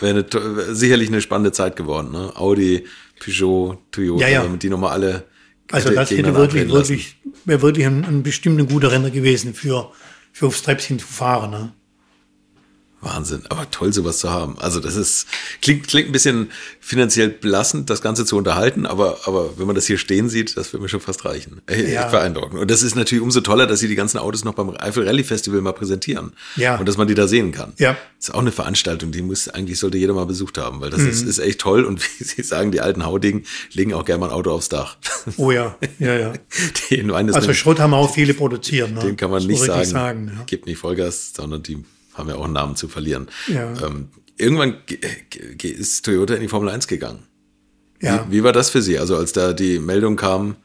Wäre 0.00 0.26
to- 0.26 0.74
sicherlich 0.74 1.08
eine 1.08 1.20
spannende 1.20 1.52
Zeit 1.52 1.76
geworden. 1.76 2.12
Ne? 2.12 2.32
Audi, 2.34 2.86
Peugeot, 3.20 3.78
Toyota, 3.90 4.22
Ja, 4.26 4.28
ja. 4.28 4.42
man 4.44 4.58
die 4.58 4.70
nochmal 4.70 4.92
alle 4.92 5.24
Also 5.70 5.90
das 5.90 6.10
hätte 6.10 6.34
wirklich, 6.34 6.68
wirklich, 6.72 7.16
wäre 7.44 7.62
wirklich 7.62 7.86
ein, 7.86 8.04
ein 8.04 8.22
bestimmt 8.22 8.58
ein 8.58 8.66
guter 8.68 8.90
Renner 8.90 9.10
gewesen 9.10 9.54
für, 9.54 9.92
für 10.32 10.46
aufs 10.46 10.62
Treppchen 10.62 10.98
zu 10.98 11.06
fahren. 11.06 11.50
Ne? 11.50 11.72
Wahnsinn, 13.02 13.42
aber 13.48 13.68
toll, 13.70 13.92
sowas 13.92 14.18
zu 14.18 14.30
haben. 14.30 14.58
Also 14.58 14.78
das 14.80 14.94
ist, 14.96 15.26
klingt, 15.60 15.88
klingt 15.88 16.08
ein 16.08 16.12
bisschen 16.12 16.50
finanziell 16.80 17.28
belastend, 17.30 17.90
das 17.90 18.00
Ganze 18.00 18.24
zu 18.24 18.36
unterhalten, 18.36 18.86
aber, 18.86 19.18
aber 19.26 19.58
wenn 19.58 19.66
man 19.66 19.74
das 19.74 19.86
hier 19.86 19.98
stehen 19.98 20.28
sieht, 20.28 20.56
das 20.56 20.72
wird 20.72 20.82
mir 20.82 20.88
schon 20.88 21.00
fast 21.00 21.24
reichen. 21.24 21.60
Echt 21.66 21.88
Ja. 21.88 22.08
beeindruckend. 22.08 22.60
Und 22.60 22.70
das 22.70 22.82
ist 22.82 22.94
natürlich 22.94 23.22
umso 23.22 23.40
toller, 23.40 23.66
dass 23.66 23.80
sie 23.80 23.88
die 23.88 23.94
ganzen 23.96 24.18
Autos 24.18 24.44
noch 24.44 24.54
beim 24.54 24.70
Eifel 24.78 25.04
Rally 25.06 25.24
Festival 25.24 25.60
mal 25.62 25.72
präsentieren. 25.72 26.32
Ja. 26.56 26.76
Und 26.76 26.88
dass 26.88 26.96
man 26.96 27.08
die 27.08 27.14
da 27.14 27.26
sehen 27.26 27.50
kann. 27.52 27.72
Ja. 27.78 27.96
Das 28.18 28.28
ist 28.28 28.34
auch 28.34 28.40
eine 28.40 28.52
Veranstaltung, 28.52 29.10
die 29.10 29.22
muss, 29.22 29.48
eigentlich 29.48 29.78
sollte 29.80 29.98
jeder 29.98 30.14
mal 30.14 30.26
besucht 30.26 30.56
haben, 30.58 30.80
weil 30.80 30.90
das 30.90 31.00
Mhm. 31.00 31.08
ist, 31.08 31.22
ist 31.22 31.38
echt 31.40 31.60
toll. 31.60 31.84
Und 31.84 32.00
wie 32.20 32.24
Sie 32.24 32.42
sagen, 32.42 32.70
die 32.70 32.80
alten 32.80 33.04
Haudegen 33.04 33.44
legen 33.72 33.94
auch 33.94 34.04
gerne 34.04 34.20
mal 34.20 34.26
ein 34.26 34.32
Auto 34.32 34.52
aufs 34.52 34.68
Dach. 34.68 34.96
Oh 35.36 35.50
ja, 35.50 35.76
ja, 35.98 36.14
ja. 36.18 36.32
Den, 36.90 37.10
Also 37.10 37.52
Schrott 37.52 37.80
haben 37.80 37.94
auch 37.94 38.12
viele 38.14 38.34
produziert. 38.34 38.92
Ne? 38.92 39.00
den 39.00 39.16
kann 39.16 39.30
man 39.30 39.44
nicht 39.46 39.62
sagen, 39.62 39.84
sagen 39.84 40.32
ja. 40.36 40.44
gibt 40.44 40.66
nicht 40.66 40.78
Vollgas, 40.78 41.32
sondern 41.36 41.62
die 41.62 41.84
haben 42.14 42.28
ja 42.28 42.34
auch 42.36 42.44
einen 42.44 42.52
Namen 42.52 42.76
zu 42.76 42.88
verlieren. 42.88 43.28
Ja. 43.48 43.72
Ähm, 43.86 44.08
irgendwann 44.36 44.76
ge- 44.86 44.98
ge- 45.56 45.70
ist 45.70 46.04
Toyota 46.04 46.34
in 46.34 46.40
die 46.40 46.48
Formel 46.48 46.68
1 46.68 46.86
gegangen. 46.88 47.20
Ja. 48.00 48.26
Wie, 48.28 48.38
wie 48.38 48.44
war 48.44 48.52
das 48.52 48.70
für 48.70 48.82
Sie? 48.82 48.98
Also 48.98 49.16
als 49.16 49.32
da 49.32 49.52
die 49.52 49.78
Meldung 49.78 50.16
kam, 50.16 50.56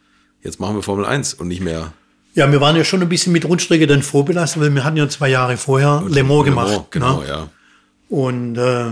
jetzt 0.41 0.59
machen 0.59 0.75
wir 0.75 0.81
Formel 0.83 1.05
1 1.05 1.33
und 1.35 1.47
nicht 1.47 1.61
mehr 1.61 1.93
ja, 2.33 2.51
wir 2.51 2.61
waren 2.61 2.75
ja 2.75 2.83
schon 2.83 3.01
ein 3.01 3.09
bisschen 3.09 3.33
mit 3.33 3.45
Rundstrecke 3.45 3.87
dann 3.87 4.03
vorbelastet, 4.03 4.61
weil 4.61 4.69
wir 4.75 4.83
hatten 4.83 4.97
ja 4.97 5.09
zwei 5.09 5.27
Jahre 5.29 5.57
vorher 5.57 6.03
Le 6.07 6.23
Mans 6.23 6.45
gemacht. 6.45 6.85
Genau, 6.91 7.21
ne? 7.21 7.27
ja. 7.27 7.49
Und 8.09 8.55
äh, 8.57 8.91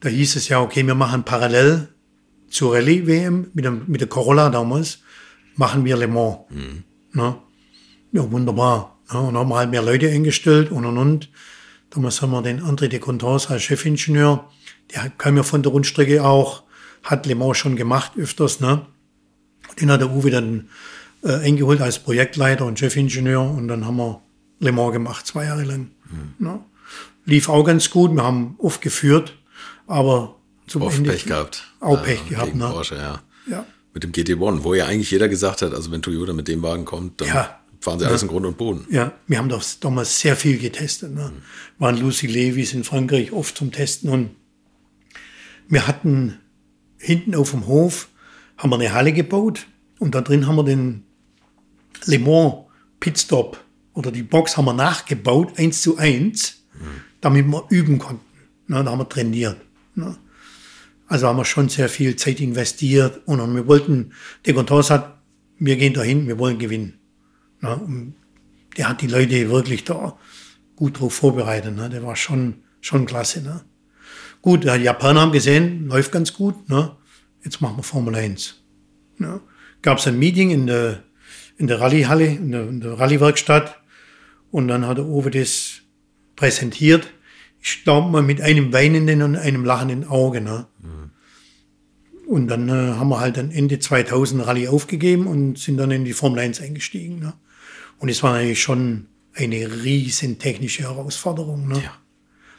da 0.00 0.08
hieß 0.08 0.36
es 0.36 0.48
ja, 0.48 0.62
okay, 0.62 0.86
wir 0.86 0.94
machen 0.94 1.22
parallel 1.22 1.88
zur 2.48 2.72
Rallye-WM 2.74 3.48
mit, 3.52 3.66
dem- 3.66 3.82
mit 3.88 4.00
der 4.00 4.08
Corolla 4.08 4.48
damals, 4.48 5.00
machen 5.56 5.84
wir 5.84 5.98
Le 5.98 6.08
Mans. 6.08 6.38
Ne? 7.12 7.36
Ja, 8.12 8.30
wunderbar. 8.32 8.98
Ne? 9.12 9.20
Und 9.20 9.36
haben 9.36 9.52
halt 9.52 9.70
mehr 9.70 9.82
Leute 9.82 10.08
eingestellt 10.08 10.70
und 10.70 10.86
und 10.86 10.96
und. 10.96 11.28
Damals 11.90 12.20
haben 12.22 12.32
wir 12.32 12.42
den 12.42 12.60
André 12.62 12.88
de 12.88 12.98
Contors 12.98 13.50
als 13.50 13.62
Chefingenieur. 13.62 14.48
Der 14.94 15.10
kam 15.10 15.36
ja 15.36 15.42
von 15.42 15.62
der 15.62 15.72
Rundstrecke 15.72 16.24
auch, 16.24 16.62
hat 17.02 17.26
Le 17.26 17.34
Mans 17.34 17.56
schon 17.58 17.76
gemacht 17.76 18.12
öfters. 18.16 18.60
Ne? 18.60 18.86
Den 19.80 19.90
hat 19.90 20.00
der 20.00 20.10
Uwe 20.10 20.30
dann 20.30 20.68
äh, 21.22 21.34
eingeholt 21.34 21.80
als 21.80 21.98
Projektleiter 21.98 22.66
und 22.66 22.78
Chefingenieur 22.78 23.50
und 23.50 23.68
dann 23.68 23.86
haben 23.86 23.96
wir 23.96 24.20
Le 24.60 24.72
Mans 24.72 24.92
gemacht, 24.92 25.26
zwei 25.26 25.44
Jahre 25.44 25.64
lang. 25.64 25.90
Ne? 26.38 26.60
Lief 27.24 27.48
auch 27.48 27.64
ganz 27.64 27.90
gut, 27.90 28.12
wir 28.12 28.22
haben 28.22 28.54
oft 28.58 28.80
geführt, 28.80 29.36
aber 29.86 30.36
zum 30.66 30.82
Oft 30.82 30.98
Ende 30.98 31.10
Pech 31.10 31.24
gehabt. 31.24 31.64
Auch 31.80 32.02
Pech 32.02 32.28
gehabt, 32.28 32.46
gegen 32.46 32.58
ne? 32.58 32.68
Porsche, 32.68 32.96
ja. 32.96 33.20
Ja. 33.48 33.66
Mit 33.92 34.04
dem 34.04 34.12
GT1, 34.12 34.62
wo 34.62 34.74
ja 34.74 34.86
eigentlich 34.86 35.10
jeder 35.10 35.28
gesagt 35.28 35.62
hat, 35.62 35.72
also 35.72 35.90
wenn 35.90 36.02
Toyota 36.02 36.32
mit 36.32 36.48
dem 36.48 36.62
Wagen 36.62 36.84
kommt, 36.84 37.20
dann 37.20 37.28
Ja. 37.28 37.60
Fahren 37.80 37.98
sie 37.98 38.06
alles 38.06 38.22
in 38.22 38.28
Grund 38.28 38.46
und 38.46 38.58
Boden. 38.58 38.86
Ja, 38.90 39.12
wir 39.26 39.38
haben 39.38 39.48
das 39.48 39.80
damals 39.80 40.18
sehr 40.20 40.36
viel 40.36 40.58
getestet. 40.58 41.14
Ne? 41.14 41.32
Waren 41.78 41.98
Lucy 41.98 42.26
Levis 42.26 42.72
in 42.72 42.84
Frankreich 42.84 43.32
oft 43.32 43.56
zum 43.56 43.72
Testen 43.72 44.10
und 44.10 44.30
wir 45.68 45.86
hatten 45.86 46.38
hinten 46.98 47.34
auf 47.34 47.50
dem 47.50 47.66
Hof 47.66 48.08
haben 48.56 48.70
wir 48.70 48.76
eine 48.76 48.92
Halle 48.92 49.12
gebaut 49.12 49.66
und 49.98 50.14
da 50.14 50.20
drin 50.20 50.46
haben 50.46 50.56
wir 50.56 50.64
den 50.64 51.04
Le 52.04 52.18
Mans 52.18 52.54
Pitstop 53.00 53.62
oder 53.94 54.10
die 54.10 54.22
Box 54.22 54.56
haben 54.56 54.66
wir 54.66 54.72
nachgebaut, 54.72 55.58
eins 55.58 55.82
zu 55.82 55.96
eins, 55.96 56.64
damit 57.20 57.46
wir 57.46 57.64
üben 57.70 57.98
konnten. 57.98 58.24
Ne? 58.66 58.82
Da 58.82 58.90
haben 58.90 58.98
wir 58.98 59.08
trainiert. 59.08 59.56
Ne? 59.94 60.16
Also 61.08 61.28
haben 61.28 61.36
wir 61.36 61.44
schon 61.44 61.68
sehr 61.68 61.88
viel 61.88 62.16
Zeit 62.16 62.40
investiert 62.40 63.22
und 63.26 63.54
wir 63.54 63.66
wollten, 63.66 64.12
der 64.44 64.54
Contour 64.54 64.82
hat, 64.88 65.18
wir 65.58 65.76
gehen 65.76 65.94
dahin, 65.94 66.26
wir 66.26 66.38
wollen 66.38 66.58
gewinnen. 66.58 66.98
Ne? 67.60 68.12
Der 68.76 68.88
hat 68.88 69.02
die 69.02 69.06
Leute 69.06 69.50
wirklich 69.50 69.84
da 69.84 70.16
gut 70.76 71.00
drauf 71.00 71.14
vorbereitet. 71.14 71.74
Ne? 71.74 71.88
Der 71.88 72.02
war 72.02 72.16
schon, 72.16 72.62
schon 72.80 73.06
klasse. 73.06 73.42
Ne? 73.42 73.62
Gut, 74.42 74.64
die 74.64 74.68
Japaner 74.68 75.20
haben 75.22 75.32
gesehen, 75.32 75.86
läuft 75.88 76.12
ganz 76.12 76.32
gut. 76.32 76.68
Ne? 76.68 76.96
Jetzt 77.42 77.60
machen 77.60 77.78
wir 77.78 77.82
Formel 77.82 78.14
1. 78.14 78.62
Ne? 79.18 79.40
Gab 79.82 79.98
es 79.98 80.06
ein 80.06 80.18
Meeting 80.18 80.50
in 80.50 80.66
der, 80.66 81.02
in 81.58 81.66
der 81.66 81.80
Rallyehalle, 81.80 82.26
in 82.26 82.52
der, 82.52 82.68
in 82.68 82.80
der 82.80 82.98
Rallye-Werkstatt. 82.98 83.80
Und 84.50 84.68
dann 84.68 84.86
hat 84.86 84.98
der 84.98 85.06
Uwe 85.06 85.30
das 85.30 85.80
präsentiert. 86.36 87.08
Ich 87.60 87.82
glaube 87.82 88.10
mal 88.10 88.22
mit 88.22 88.40
einem 88.40 88.72
weinenden 88.72 89.22
und 89.22 89.36
einem 89.36 89.64
lachenden 89.64 90.06
Auge. 90.06 90.40
Ne? 90.40 90.66
Und 92.26 92.48
dann 92.48 92.68
äh, 92.68 92.72
haben 92.72 93.08
wir 93.08 93.20
halt 93.20 93.36
dann 93.36 93.52
Ende 93.52 93.78
2000 93.78 94.44
Rallye 94.46 94.68
aufgegeben 94.68 95.26
und 95.26 95.58
sind 95.58 95.76
dann 95.76 95.92
in 95.92 96.04
die 96.04 96.12
Formel 96.12 96.40
1 96.40 96.60
eingestiegen. 96.60 97.20
Ne? 97.20 97.34
Und 97.98 98.08
es 98.08 98.22
war 98.22 98.32
natürlich 98.32 98.62
schon 98.62 99.06
eine 99.34 99.82
riesen 99.84 100.38
technische 100.38 100.82
Herausforderung. 100.82 101.68
Ne? 101.68 101.82
Ja. 101.82 101.92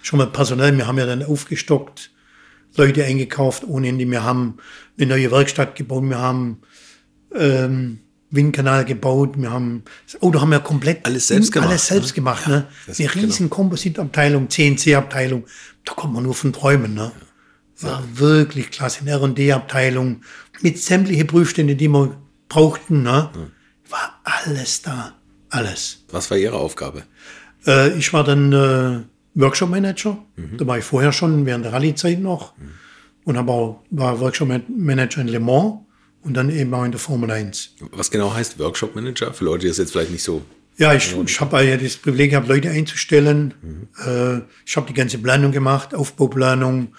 Schon 0.01 0.19
mal 0.19 0.27
personell, 0.27 0.75
wir 0.77 0.88
haben 0.88 0.97
ja 0.97 1.05
dann 1.05 1.23
aufgestockt, 1.23 2.11
Leute 2.75 3.03
eingekauft 3.03 3.63
ohne 3.67 3.88
Ende. 3.88 4.09
Wir 4.09 4.23
haben 4.23 4.57
eine 4.97 5.07
neue 5.07 5.31
Werkstatt 5.31 5.75
gebaut, 5.75 6.03
wir 6.03 6.19
haben 6.19 6.61
ähm, 7.33 7.99
Windkanal 8.29 8.85
gebaut, 8.85 9.35
wir 9.38 9.51
haben 9.51 9.83
das 10.05 10.21
Auto 10.21 10.41
haben 10.41 10.51
wir 10.51 10.59
komplett 10.59 11.05
Alles 11.05 11.27
selbst 11.27 11.51
gemacht, 11.51 11.69
alles 11.69 11.88
selbst 11.88 12.09
ne? 12.09 12.13
gemacht. 12.15 12.47
Ne? 12.47 12.67
das- 12.85 12.99
Eine 12.99 13.15
riesen 13.15 13.49
Kompositabteilung, 13.49 14.49
CNC-Abteilung, 14.49 15.45
da 15.85 15.93
kommt 15.93 16.13
man 16.13 16.23
nur 16.23 16.35
von 16.35 16.53
träumen. 16.53 16.93
Ne? 16.93 17.11
War 17.79 18.03
wirklich 18.13 18.71
klasse. 18.71 19.01
Eine 19.01 19.11
R&D-Abteilung 19.11 20.21
mit 20.61 20.79
sämtliche 20.79 21.25
Prüfstände, 21.25 21.75
die 21.75 21.88
wir 21.88 22.17
brauchten. 22.49 23.03
Ne? 23.03 23.29
War 23.89 24.19
alles 24.23 24.81
da. 24.81 25.13
Alles. 25.49 26.03
Was 26.11 26.29
war 26.29 26.37
Ihre 26.37 26.55
Aufgabe? 26.55 27.03
Äh, 27.65 27.97
ich 27.97 28.11
war 28.13 28.23
dann 28.23 28.53
äh, 28.53 29.03
Workshop-Manager. 29.35 30.17
Da 30.57 30.67
war 30.67 30.77
ich 30.77 30.83
vorher 30.83 31.11
schon 31.11 31.45
während 31.45 31.65
der 31.65 31.73
Rallye-Zeit 31.73 32.19
noch. 32.19 32.53
Und 33.23 33.37
hab 33.37 33.49
auch, 33.49 33.83
war 33.91 34.19
Workshop-Manager 34.19 35.21
in 35.21 35.27
Le 35.27 35.39
Mans 35.39 35.79
und 36.23 36.33
dann 36.33 36.49
eben 36.49 36.73
auch 36.73 36.83
in 36.83 36.91
der 36.91 36.99
Formel 36.99 37.31
1. 37.31 37.75
Was 37.91 38.11
genau 38.11 38.33
heißt 38.33 38.59
Workshop 38.59 38.95
Manager? 38.95 39.33
Für 39.33 39.45
Leute, 39.45 39.61
die 39.61 39.67
das 39.67 39.77
jetzt 39.77 39.91
vielleicht 39.91 40.11
nicht 40.11 40.23
so. 40.23 40.41
Ja, 40.77 40.93
ich, 40.93 41.15
ich 41.15 41.41
habe 41.41 41.63
ja 41.63 41.75
das 41.75 41.97
Privileg 41.97 42.31
gehabt, 42.31 42.47
Leute 42.47 42.69
einzustellen. 42.69 43.53
Äh, 44.05 44.41
ich 44.65 44.75
habe 44.75 44.87
die 44.87 44.93
ganze 44.93 45.17
Planung 45.17 45.51
gemacht, 45.51 45.95
Aufbauplanung, 45.95 46.93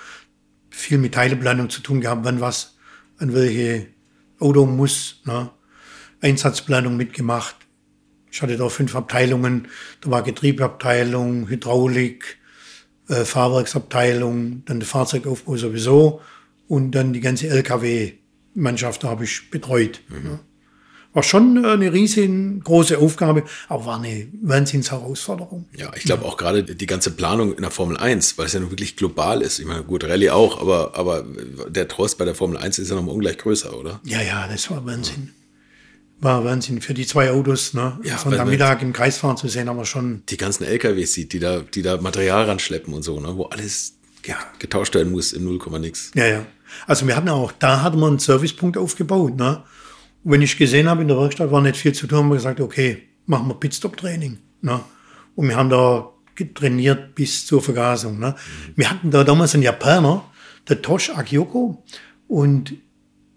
viel 0.70 0.98
mit 0.98 1.14
Teileplanung 1.14 1.70
zu 1.70 1.80
tun 1.80 2.00
gehabt, 2.00 2.24
wann 2.24 2.40
was, 2.40 2.76
an 3.18 3.34
welche 3.34 3.86
Auto 4.40 4.66
muss. 4.66 5.20
Ne? 5.24 5.50
Einsatzplanung 6.20 6.96
mitgemacht. 6.96 7.56
Ich 8.30 8.42
hatte 8.42 8.56
da 8.56 8.68
fünf 8.68 8.94
Abteilungen. 8.94 9.68
Da 10.00 10.10
war 10.10 10.22
Getriebeabteilung, 10.22 11.48
Hydraulik, 11.48 12.38
äh, 13.08 13.24
Fahrwerksabteilung, 13.24 14.62
dann 14.66 14.80
der 14.80 14.88
Fahrzeugaufbau 14.88 15.56
sowieso 15.56 16.20
und 16.68 16.92
dann 16.92 17.12
die 17.12 17.20
ganze 17.20 17.48
LKW-Mannschaft 17.48 19.02
da 19.04 19.08
habe 19.08 19.24
ich 19.24 19.50
betreut. 19.50 20.00
Ne? 20.08 20.40
War 21.14 21.22
schon 21.22 21.64
äh, 21.64 21.68
eine 21.68 21.92
riesengroße 21.92 22.98
Aufgabe, 22.98 23.44
aber 23.68 23.86
war 23.86 23.98
eine 23.98 24.28
Wahnsinnsherausforderung. 24.42 25.66
Ja, 25.74 25.90
ich 25.96 26.04
glaube 26.04 26.26
auch 26.26 26.36
gerade 26.36 26.62
die 26.62 26.86
ganze 26.86 27.10
Planung 27.10 27.54
in 27.54 27.62
der 27.62 27.70
Formel 27.70 27.96
1, 27.96 28.36
weil 28.36 28.46
es 28.46 28.52
ja 28.52 28.60
nun 28.60 28.70
wirklich 28.70 28.96
global 28.96 29.40
ist. 29.40 29.58
Ich 29.58 29.64
meine, 29.64 29.84
gut, 29.84 30.04
Rallye 30.04 30.30
auch, 30.30 30.60
aber, 30.60 30.94
aber 30.96 31.24
der 31.68 31.88
Trost 31.88 32.18
bei 32.18 32.26
der 32.26 32.34
Formel 32.34 32.58
1 32.58 32.78
ist 32.78 32.90
ja 32.90 32.96
nochmal 32.96 33.14
ungleich 33.14 33.38
größer, 33.38 33.76
oder? 33.76 34.00
Ja, 34.04 34.20
ja, 34.20 34.46
das 34.48 34.70
war 34.70 34.84
Wahnsinn. 34.84 35.32
War 36.20 36.44
Wahnsinn 36.44 36.80
für 36.80 36.94
die 36.94 37.06
zwei 37.06 37.30
Autos, 37.30 37.74
ne? 37.74 37.98
Ja, 38.02 38.16
Von 38.16 38.32
weil- 38.32 38.38
der 38.38 38.46
Mittag 38.46 38.82
im 38.82 38.92
Kreis 38.92 39.18
fahren 39.18 39.36
zu 39.36 39.46
sehen, 39.48 39.68
aber 39.68 39.84
schon. 39.84 40.22
Die 40.28 40.36
ganzen 40.36 40.64
LKWs 40.64 41.12
sieht, 41.12 41.32
die 41.32 41.38
da, 41.38 41.60
die 41.60 41.82
da 41.82 41.96
Material 42.00 42.44
ranschleppen 42.44 42.92
und 42.92 43.02
so, 43.02 43.20
ne? 43.20 43.36
wo 43.36 43.44
alles 43.44 43.94
ge 44.22 44.34
getauscht 44.58 44.94
werden 44.94 45.12
muss 45.12 45.32
in 45.32 45.44
0, 45.44 45.58
nix. 45.78 46.10
Ja, 46.14 46.26
ja. 46.26 46.46
Also 46.86 47.06
wir 47.06 47.16
hatten 47.16 47.28
auch, 47.28 47.52
da 47.52 47.82
hatten 47.82 47.98
wir 48.00 48.06
einen 48.08 48.18
Servicepunkt 48.18 48.76
aufgebaut. 48.76 49.36
Ne? 49.36 49.62
Und 50.24 50.32
wenn 50.32 50.42
ich 50.42 50.56
gesehen 50.58 50.88
habe, 50.88 51.02
in 51.02 51.08
der 51.08 51.18
Werkstatt 51.18 51.52
war 51.52 51.60
nicht 51.60 51.76
viel 51.76 51.92
zu 51.92 52.06
tun, 52.06 52.18
haben 52.18 52.28
wir 52.28 52.34
gesagt, 52.34 52.60
okay, 52.60 53.02
machen 53.26 53.46
wir 53.46 53.54
Pitstop-Training. 53.54 54.38
Ne? 54.62 54.80
Und 55.36 55.48
wir 55.48 55.56
haben 55.56 55.70
da 55.70 56.10
trainiert 56.54 57.14
bis 57.14 57.46
zur 57.46 57.62
Vergasung. 57.62 58.18
Ne? 58.18 58.30
Mhm. 58.30 58.72
Wir 58.76 58.90
hatten 58.90 59.10
da 59.10 59.24
damals 59.24 59.54
einen 59.54 59.62
Japaner, 59.62 60.24
der 60.68 60.82
Tosh 60.82 61.10
Akioko, 61.10 61.84
und 62.26 62.74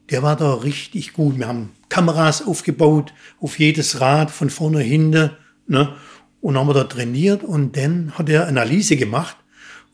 der 0.09 0.23
war 0.23 0.35
da 0.35 0.55
richtig 0.55 1.13
gut. 1.13 1.37
Wir 1.37 1.47
haben 1.47 1.69
Kameras 1.91 2.41
aufgebaut 2.41 3.13
auf 3.39 3.59
jedes 3.59 3.99
Rad 3.99 4.31
von 4.31 4.49
vorne 4.49 4.79
hinten. 4.79 5.31
Ne? 5.67 5.93
Und 6.39 6.57
haben 6.57 6.67
wir 6.67 6.73
da 6.73 6.85
trainiert 6.85 7.43
und 7.43 7.77
dann 7.77 8.13
hat 8.17 8.29
er 8.29 8.47
Analyse 8.47 8.95
gemacht 8.95 9.35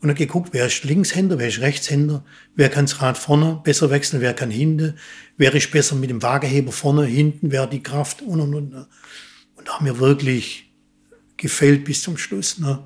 und 0.00 0.08
hat 0.08 0.16
geguckt, 0.16 0.50
wer 0.52 0.66
ist 0.66 0.84
Linkshänder, 0.84 1.38
wer 1.38 1.48
ist 1.48 1.60
Rechtshänder, 1.60 2.24
wer 2.54 2.68
kann 2.70 2.86
das 2.86 3.02
Rad 3.02 3.18
vorne 3.18 3.60
besser 3.64 3.90
wechseln, 3.90 4.22
wer 4.22 4.32
kann 4.32 4.50
hinten, 4.50 4.94
wer 5.36 5.52
ist 5.54 5.70
besser 5.72 5.96
mit 5.96 6.08
dem 6.08 6.22
Waageheber 6.22 6.72
vorne, 6.72 7.04
hinten, 7.04 7.50
wer 7.50 7.62
hat 7.62 7.72
die 7.72 7.82
Kraft 7.82 8.22
und 8.22 8.40
und 8.40 8.54
und. 8.54 8.70
Ne? 8.70 8.86
Und 9.56 9.68
da 9.68 9.74
haben 9.74 9.86
wir 9.86 9.98
wirklich 9.98 10.72
gefällt 11.36 11.84
bis 11.84 12.02
zum 12.02 12.16
Schluss. 12.16 12.58
Ne? 12.58 12.78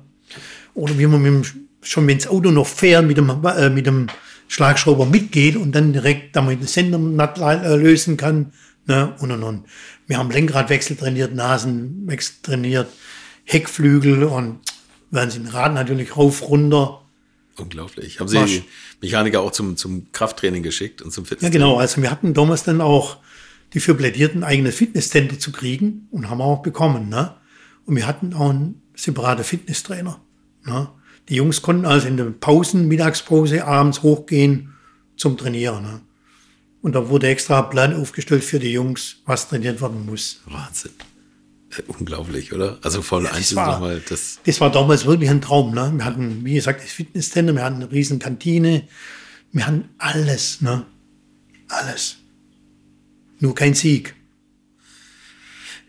Oder 0.73 0.97
wie 0.97 1.05
man 1.05 1.21
mit 1.21 1.31
dem, 1.31 1.67
schon 1.81 2.07
wenn 2.07 2.17
das 2.17 2.27
Auto 2.27 2.49
noch 2.49 2.67
fährt, 2.67 3.05
mit 3.05 3.17
dem, 3.17 3.29
äh, 3.29 3.69
mit 3.69 3.85
dem 3.85 4.07
Schlagschrauber 4.47 5.05
mitgeht 5.05 5.55
und 5.55 5.71
dann 5.73 5.93
direkt 5.93 6.35
damit 6.35 6.59
den 6.59 6.67
Sender 6.67 6.99
äh, 7.63 7.75
lösen 7.75 8.17
kann. 8.17 8.51
Ne? 8.85 9.15
Und 9.19 9.31
und 9.31 9.43
und. 9.43 9.65
Wir 10.07 10.17
haben 10.17 10.29
Lenkradwechsel 10.29 10.97
trainiert, 10.97 11.33
Nasenwechsel 11.33 12.35
trainiert, 12.41 12.87
Heckflügel 13.45 14.23
und 14.23 14.59
werden 15.11 15.29
sie 15.29 15.39
den 15.39 15.47
Rad 15.47 15.73
natürlich 15.73 16.17
rauf, 16.17 16.47
runter. 16.49 17.01
Unglaublich. 17.57 18.19
Haben 18.19 18.27
Sie 18.27 18.37
Marsch. 18.37 18.61
Mechaniker 19.01 19.41
auch 19.41 19.51
zum, 19.51 19.77
zum 19.77 20.11
Krafttraining 20.11 20.63
geschickt 20.63 21.01
und 21.01 21.11
zum 21.11 21.25
Fitness? 21.25 21.43
Ja, 21.43 21.49
genau. 21.49 21.77
Also 21.77 22.01
wir 22.01 22.09
hatten 22.09 22.33
damals 22.33 22.63
dann 22.63 22.81
auch 22.81 23.17
die 23.73 23.79
für 23.79 23.95
plädierten 23.95 24.43
eigene 24.43 24.71
Fitnesscenter 24.71 25.39
zu 25.39 25.51
kriegen 25.51 26.07
und 26.11 26.29
haben 26.29 26.41
auch 26.41 26.61
bekommen. 26.61 27.09
Ne? 27.09 27.35
Und 27.85 27.95
wir 27.95 28.07
hatten 28.07 28.33
auch 28.33 28.49
einen 28.49 28.81
separaten 28.95 29.43
Fitnesstrainer. 29.43 30.21
Ne? 30.65 30.89
Die 31.29 31.35
Jungs 31.35 31.61
konnten 31.61 31.85
also 31.85 32.07
in 32.07 32.17
den 32.17 32.39
Pausen, 32.39 32.87
Mittagspause, 32.87 33.65
abends 33.65 34.03
hochgehen 34.03 34.73
zum 35.15 35.37
Trainieren. 35.37 35.83
Ne? 35.83 36.01
Und 36.83 36.95
da 36.95 37.07
wurde 37.07 37.29
extra 37.29 37.63
ein 37.63 37.69
Plan 37.69 37.95
aufgestellt 37.95 38.43
für 38.43 38.59
die 38.59 38.73
Jungs, 38.73 39.15
was 39.25 39.47
trainiert 39.47 39.81
werden 39.81 40.05
muss. 40.05 40.41
Wahnsinn. 40.45 40.91
Unglaublich, 41.87 42.51
oder? 42.51 42.77
Also 42.81 43.01
Formel 43.01 43.27
ja, 43.27 43.37
1 43.37 43.51
ist 43.51 43.55
nochmal 43.55 44.01
das. 44.07 44.39
Das 44.45 44.59
war 44.59 44.69
damals 44.69 45.05
wirklich 45.05 45.29
ein 45.29 45.39
Traum. 45.39 45.73
Ne? 45.73 45.93
Wir 45.95 46.03
hatten, 46.03 46.43
wie 46.43 46.55
gesagt, 46.55 46.83
das 46.83 46.91
Fitnesscenter, 46.91 47.55
wir 47.55 47.63
hatten 47.63 47.77
eine 47.77 47.89
riesen 47.89 48.19
Kantine, 48.19 48.83
wir 49.53 49.65
hatten 49.65 49.89
alles, 49.97 50.59
ne? 50.59 50.85
Alles. 51.69 52.17
Nur 53.39 53.55
kein 53.55 53.73
Sieg. 53.73 54.13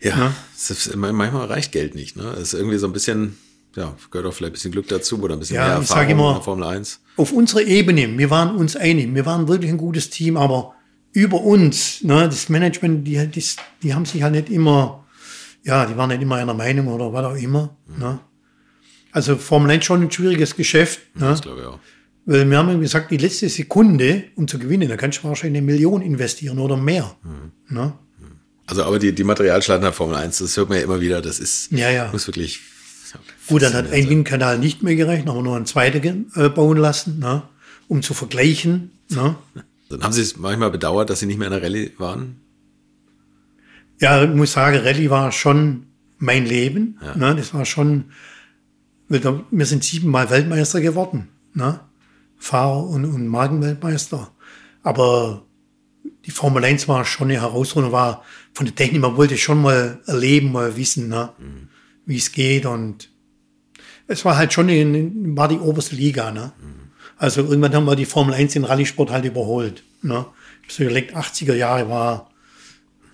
Ja, 0.01 0.15
ne? 0.15 0.35
ist, 0.53 0.95
manchmal 0.95 1.47
reicht 1.47 1.73
Geld 1.73 1.93
nicht. 1.93 2.15
Ne? 2.15 2.23
Das 2.23 2.39
ist 2.39 2.53
irgendwie 2.53 2.77
so 2.77 2.87
ein 2.87 2.93
bisschen, 2.93 3.37
ja, 3.75 3.97
gehört 4.11 4.27
auch 4.27 4.33
vielleicht 4.33 4.51
ein 4.51 4.53
bisschen 4.53 4.71
Glück 4.71 4.87
dazu 4.87 5.21
oder 5.21 5.35
ein 5.35 5.39
bisschen 5.39 5.57
ja, 5.57 5.65
mehr 5.65 5.75
Erfahrung 5.75 6.09
immer, 6.09 6.29
in 6.29 6.35
der 6.35 6.43
Formel 6.43 6.63
1. 6.63 7.01
Auf 7.17 7.33
unserer 7.33 7.63
Ebene, 7.63 8.17
wir 8.17 8.29
waren 8.29 8.55
uns 8.55 8.77
einig, 8.77 9.13
wir 9.13 9.25
waren 9.25 9.49
wirklich 9.49 9.69
ein 9.69 9.77
gutes 9.77 10.09
Team, 10.09 10.37
aber 10.37 10.74
über 11.15 11.41
uns, 11.41 12.03
ne, 12.03 12.25
das 12.25 12.49
Management, 12.49 13.07
die, 13.07 13.25
die, 13.27 13.43
die 13.81 13.93
haben 13.93 14.05
sich 14.05 14.21
halt 14.21 14.33
nicht 14.33 14.49
immer 14.49 15.05
ja, 15.65 15.85
die 15.85 15.97
waren 15.97 16.09
nicht 16.09 16.21
immer 16.21 16.35
einer 16.35 16.53
Meinung 16.53 16.87
oder 16.87 17.11
was 17.11 17.25
auch 17.25 17.35
immer. 17.35 17.75
Mhm. 17.87 17.99
Ne? 17.99 18.19
Also 19.11 19.35
Formel 19.35 19.71
1 19.71 19.83
schon 19.83 20.03
ein 20.03 20.11
schwieriges 20.11 20.55
Geschäft. 20.55 20.99
Ne? 21.15 21.27
Das 21.27 21.41
glaube 21.41 21.61
ich 21.61 21.67
auch. 21.67 21.79
Weil 22.27 22.49
wir 22.49 22.57
haben 22.57 22.79
gesagt, 22.79 23.11
die 23.11 23.17
letzte 23.17 23.49
Sekunde, 23.49 24.25
um 24.35 24.47
zu 24.47 24.59
gewinnen, 24.59 24.89
da 24.89 24.95
kannst 24.95 25.19
du 25.19 25.27
wahrscheinlich 25.27 25.61
eine 25.61 25.65
Million 25.65 26.01
investieren 26.01 26.59
oder 26.59 26.77
mehr. 26.77 27.15
Mhm. 27.23 27.75
Ne? 27.75 27.93
Also, 28.67 28.83
aber 28.83 28.97
die, 28.97 29.13
die 29.13 29.23
Materialschlachten 29.23 29.83
der 29.83 29.93
Formel 29.93 30.15
1, 30.15 30.39
das 30.39 30.57
hört 30.57 30.69
man 30.69 30.77
ja 30.79 30.83
immer 30.83 31.01
wieder, 31.01 31.21
das 31.21 31.39
ist, 31.39 31.71
ja, 31.71 31.89
ja. 31.89 32.09
muss 32.11 32.27
wirklich. 32.27 32.61
Gut, 33.47 33.61
dann 33.61 33.73
hat 33.73 33.91
ein 33.91 34.09
Windkanal 34.09 34.57
nicht 34.59 34.83
mehr 34.83 34.95
gereicht, 34.95 35.27
haben 35.27 35.37
wir 35.37 35.43
nur 35.43 35.55
einen 35.55 35.67
zweiten 35.67 36.31
äh, 36.35 36.49
bauen 36.49 36.77
lassen, 36.77 37.19
ne? 37.19 37.43
um 37.87 38.01
zu 38.01 38.13
vergleichen. 38.13 38.91
Ne? 39.09 39.35
Dann 39.89 40.03
haben 40.03 40.13
Sie 40.13 40.21
es 40.21 40.37
manchmal 40.37 40.71
bedauert, 40.71 41.09
dass 41.09 41.19
Sie 41.19 41.25
nicht 41.25 41.37
mehr 41.37 41.47
in 41.47 41.53
der 41.53 41.63
Rallye 41.63 41.91
waren? 41.97 42.41
Ja, 43.99 44.23
ich 44.23 44.33
muss 44.33 44.53
sagen, 44.53 44.77
Rallye 44.77 45.09
war 45.09 45.31
schon 45.31 45.87
mein 46.17 46.45
Leben. 46.45 46.99
Ja. 47.01 47.15
Ne? 47.15 47.35
Das 47.35 47.53
war 47.53 47.65
schon, 47.65 48.05
wir 49.07 49.65
sind 49.65 49.83
siebenmal 49.83 50.29
Weltmeister 50.29 50.81
geworden. 50.81 51.29
Ne? 51.53 51.79
Fahrer 52.37 52.83
und, 52.87 53.05
und 53.05 53.27
Markenweltmeister. 53.27 54.31
Aber 54.83 55.45
die 56.25 56.31
Formel 56.31 56.63
1 56.63 56.87
war 56.87 57.05
schon 57.05 57.29
eine 57.29 57.41
Herausforderung, 57.41 57.93
war 57.93 58.23
von 58.53 58.65
der 58.65 58.75
Technik, 58.75 59.01
man 59.01 59.17
wollte 59.17 59.37
schon 59.37 59.61
mal 59.61 59.99
erleben, 60.05 60.51
mal 60.51 60.75
wissen, 60.75 61.09
ne? 61.09 61.31
Mhm. 61.37 61.69
wie 62.05 62.17
es 62.17 62.31
geht. 62.31 62.65
Und 62.65 63.09
es 64.07 64.25
war 64.25 64.37
halt 64.37 64.53
schon, 64.53 64.69
eine, 64.69 65.11
war 65.37 65.47
die 65.47 65.57
oberste 65.57 65.95
Liga. 65.95 66.31
Ne? 66.31 66.51
Mhm. 66.59 66.84
Also 67.17 67.41
irgendwann 67.41 67.73
haben 67.73 67.85
wir 67.85 67.95
die 67.95 68.05
Formel 68.05 68.33
1 68.33 68.55
in 68.55 68.65
Rallye-Sport 68.65 69.11
halt 69.11 69.25
überholt. 69.25 69.83
Ne? 70.01 70.25
Ich 70.61 70.69
habe 70.69 70.73
so 70.73 70.83
überlegt, 70.83 71.15
80er 71.15 71.53
Jahre 71.53 71.89
war 71.89 72.31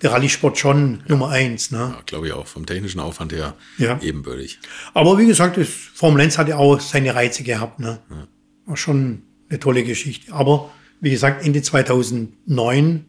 der 0.02 0.12
Rallye-Sport 0.12 0.58
schon 0.58 0.98
ja. 1.00 1.04
Nummer 1.08 1.28
eins. 1.28 1.70
Ne? 1.70 1.78
Ja, 1.78 2.02
glaube 2.04 2.26
ich 2.26 2.32
auch. 2.32 2.46
Vom 2.46 2.66
technischen 2.66 3.00
Aufwand 3.00 3.32
her 3.32 3.54
ja. 3.78 4.00
ebenbürtig. 4.02 4.58
Aber 4.94 5.18
wie 5.18 5.26
gesagt, 5.26 5.56
das 5.56 5.68
Formel 5.68 6.22
1 6.22 6.38
hat 6.38 6.48
ja 6.48 6.56
auch 6.56 6.80
seine 6.80 7.14
Reize 7.14 7.44
gehabt. 7.44 7.78
Ne? 7.78 8.00
Ja. 8.10 8.26
War 8.66 8.76
schon 8.76 9.22
eine 9.48 9.60
tolle 9.60 9.84
Geschichte. 9.84 10.32
Aber 10.32 10.70
wie 11.00 11.10
gesagt, 11.10 11.44
Ende 11.44 11.62
2009 11.62 13.04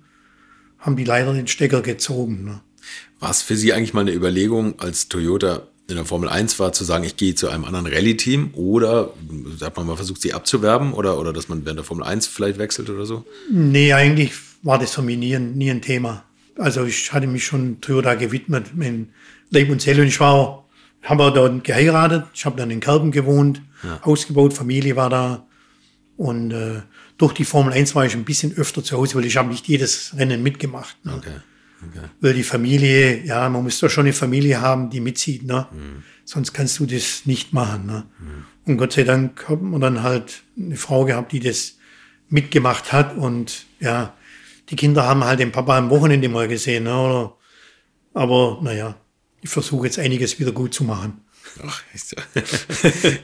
haben 0.79 0.95
die 0.95 1.03
leider 1.03 1.33
den 1.33 1.47
Stecker 1.47 1.81
gezogen. 1.81 2.43
Ne? 2.43 2.61
War 3.19 3.31
es 3.31 3.41
für 3.41 3.55
Sie 3.55 3.73
eigentlich 3.73 3.93
mal 3.93 4.01
eine 4.01 4.13
Überlegung, 4.13 4.79
als 4.79 5.07
Toyota 5.07 5.67
in 5.93 5.97
der 5.97 6.05
Formel 6.05 6.27
1 6.27 6.59
war, 6.59 6.73
zu 6.73 6.83
sagen, 6.83 7.03
ich 7.03 7.17
gehe 7.17 7.35
zu 7.35 7.49
einem 7.49 7.65
anderen 7.65 7.85
Rallye-Team 7.87 8.51
oder 8.53 9.13
hat 9.61 9.77
man 9.77 9.87
mal 9.87 9.95
versucht, 9.95 10.21
sie 10.21 10.33
abzuwerben 10.33 10.93
oder, 10.93 11.19
oder 11.19 11.31
dass 11.31 11.47
man 11.47 11.65
während 11.65 11.77
der 11.77 11.85
Formel 11.85 12.03
1 12.03 12.27
vielleicht 12.27 12.57
wechselt 12.57 12.89
oder 12.89 13.05
so? 13.05 13.25
Nee, 13.49 13.93
eigentlich 13.93 14.33
war 14.63 14.79
das 14.79 14.93
für 14.95 15.01
mich 15.01 15.17
nie 15.17 15.35
ein, 15.35 15.53
nie 15.53 15.69
ein 15.69 15.81
Thema. 15.81 16.23
Also 16.57 16.83
ich 16.85 17.13
hatte 17.13 17.27
mich 17.27 17.45
schon 17.45 17.79
Toyota 17.79 18.15
gewidmet 18.15 18.75
mit 18.75 19.07
Leib 19.49 19.69
und 19.69 19.81
Seele 19.81 20.01
und 20.01 20.07
ich 20.07 20.19
war, 20.19 20.65
haben 21.03 21.19
wir 21.19 21.31
dort 21.31 21.63
geheiratet. 21.63 22.25
Ich 22.33 22.45
habe 22.45 22.57
dann 22.57 22.71
in 22.71 22.79
Kerben 22.79 23.11
gewohnt, 23.11 23.61
ja. 23.83 23.99
ausgebaut, 24.01 24.53
Familie 24.53 24.95
war 24.95 25.09
da 25.09 25.45
und 26.17 26.51
äh, 26.51 26.81
durch 27.17 27.33
die 27.33 27.45
Formel 27.45 27.73
1 27.73 27.93
war 27.95 28.05
ich 28.05 28.15
ein 28.15 28.25
bisschen 28.25 28.55
öfter 28.57 28.83
zu 28.83 28.97
Hause, 28.97 29.15
weil 29.15 29.25
ich 29.25 29.37
habe 29.37 29.49
nicht 29.49 29.67
jedes 29.67 30.15
Rennen 30.17 30.41
mitgemacht. 30.41 30.97
Ne? 31.03 31.13
Okay. 31.17 31.35
Okay. 31.89 32.07
Weil 32.21 32.33
die 32.33 32.43
Familie, 32.43 33.23
ja, 33.23 33.47
man 33.49 33.63
muss 33.63 33.79
doch 33.79 33.89
schon 33.89 34.05
eine 34.05 34.13
Familie 34.13 34.61
haben, 34.61 34.89
die 34.89 34.99
mitzieht, 34.99 35.43
ne? 35.43 35.67
Mhm. 35.71 36.03
Sonst 36.25 36.53
kannst 36.53 36.79
du 36.79 36.85
das 36.85 37.25
nicht 37.25 37.53
machen. 37.53 37.85
Ne? 37.85 38.05
Mhm. 38.19 38.45
Und 38.65 38.77
Gott 38.77 38.93
sei 38.93 39.03
Dank 39.03 39.47
hat 39.49 39.61
man 39.61 39.81
dann 39.81 40.03
halt 40.03 40.43
eine 40.57 40.77
Frau 40.77 41.05
gehabt, 41.05 41.31
die 41.33 41.39
das 41.39 41.77
mitgemacht 42.29 42.93
hat 42.93 43.15
und 43.17 43.65
ja, 43.79 44.13
die 44.69 44.75
Kinder 44.75 45.03
haben 45.03 45.23
halt 45.23 45.39
den 45.39 45.51
Papa 45.51 45.77
am 45.77 45.89
Wochenende 45.89 46.29
mal 46.29 46.47
gesehen. 46.47 46.85
Ne, 46.85 46.97
oder? 46.97 47.37
Aber 48.13 48.59
naja, 48.63 48.95
ich 49.41 49.49
versuche 49.49 49.85
jetzt 49.85 49.99
einiges 49.99 50.39
wieder 50.39 50.51
gut 50.51 50.73
zu 50.73 50.83
machen. 50.83 51.21
Ach, 51.61 51.83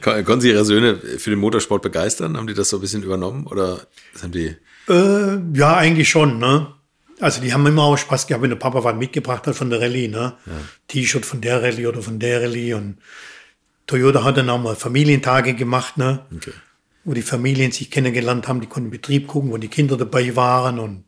Konnten 0.02 0.40
Sie 0.40 0.50
Ihre 0.50 0.64
Söhne 0.64 0.96
für 0.96 1.30
den 1.30 1.38
Motorsport 1.38 1.82
begeistern? 1.82 2.36
Haben 2.36 2.46
die 2.46 2.54
das 2.54 2.68
so 2.68 2.76
ein 2.76 2.80
bisschen 2.80 3.02
übernommen 3.02 3.46
oder 3.46 3.86
haben 4.22 4.30
die? 4.30 4.56
Äh, 4.88 5.38
ja, 5.54 5.76
eigentlich 5.76 6.08
schon. 6.08 6.38
Ne? 6.38 6.72
Also 7.20 7.40
die 7.40 7.52
haben 7.52 7.66
immer 7.66 7.82
auch 7.82 7.96
Spaß 7.96 8.26
gehabt, 8.26 8.42
wenn 8.42 8.50
der 8.50 8.56
Papa 8.56 8.82
was 8.82 8.96
mitgebracht 8.96 9.46
hat 9.46 9.54
von 9.54 9.70
der 9.70 9.80
Rallye. 9.80 10.08
Ne? 10.08 10.34
Ja. 10.46 10.52
T-Shirt 10.88 11.26
von 11.26 11.40
der 11.40 11.62
Rallye 11.62 11.86
oder 11.86 12.02
von 12.02 12.18
der 12.18 12.42
Rallye. 12.42 12.74
Und 12.74 12.98
Toyota 13.86 14.24
hat 14.24 14.38
dann 14.38 14.48
auch 14.50 14.60
mal 14.60 14.74
Familientage 14.74 15.54
gemacht, 15.54 15.96
ne? 15.98 16.26
Okay. 16.34 16.52
wo 17.04 17.12
die 17.12 17.22
Familien 17.22 17.72
sich 17.72 17.90
kennengelernt 17.90 18.48
haben. 18.48 18.60
Die 18.60 18.66
konnten 18.66 18.90
Betrieb 18.90 19.26
gucken, 19.26 19.50
wo 19.50 19.56
die 19.58 19.68
Kinder 19.68 19.96
dabei 19.96 20.34
waren. 20.36 20.78
Und 20.78 21.04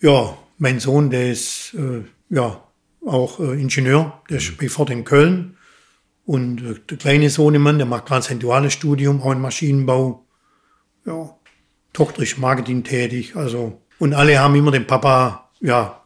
ja, 0.00 0.36
mein 0.58 0.80
Sohn, 0.80 1.10
der 1.10 1.30
ist 1.30 1.74
äh, 1.74 2.02
ja 2.34 2.62
auch 3.06 3.38
äh, 3.40 3.60
Ingenieur, 3.60 4.22
der 4.28 4.38
ist 4.38 4.56
bei 4.58 4.68
Ford 4.68 4.90
in 4.90 5.04
Köln. 5.04 5.56
Und 6.24 6.60
äh, 6.62 6.74
der 6.90 6.96
kleine 6.96 7.30
Sohnemann, 7.30 7.78
der 7.78 7.86
macht 7.86 8.06
gerade 8.06 8.24
sein 8.24 8.40
duales 8.40 8.72
Studium, 8.72 9.22
auch 9.22 9.32
in 9.32 9.40
Maschinenbau. 9.40 10.26
Ja, 11.04 11.36
Tochter 11.92 12.22
ist 12.22 12.38
Marketing 12.38 12.82
tätig. 12.82 13.36
Also, 13.36 13.80
und 13.98 14.14
alle 14.14 14.38
haben 14.38 14.54
immer 14.54 14.70
den 14.70 14.86
Papa, 14.86 15.48
ja, 15.60 16.00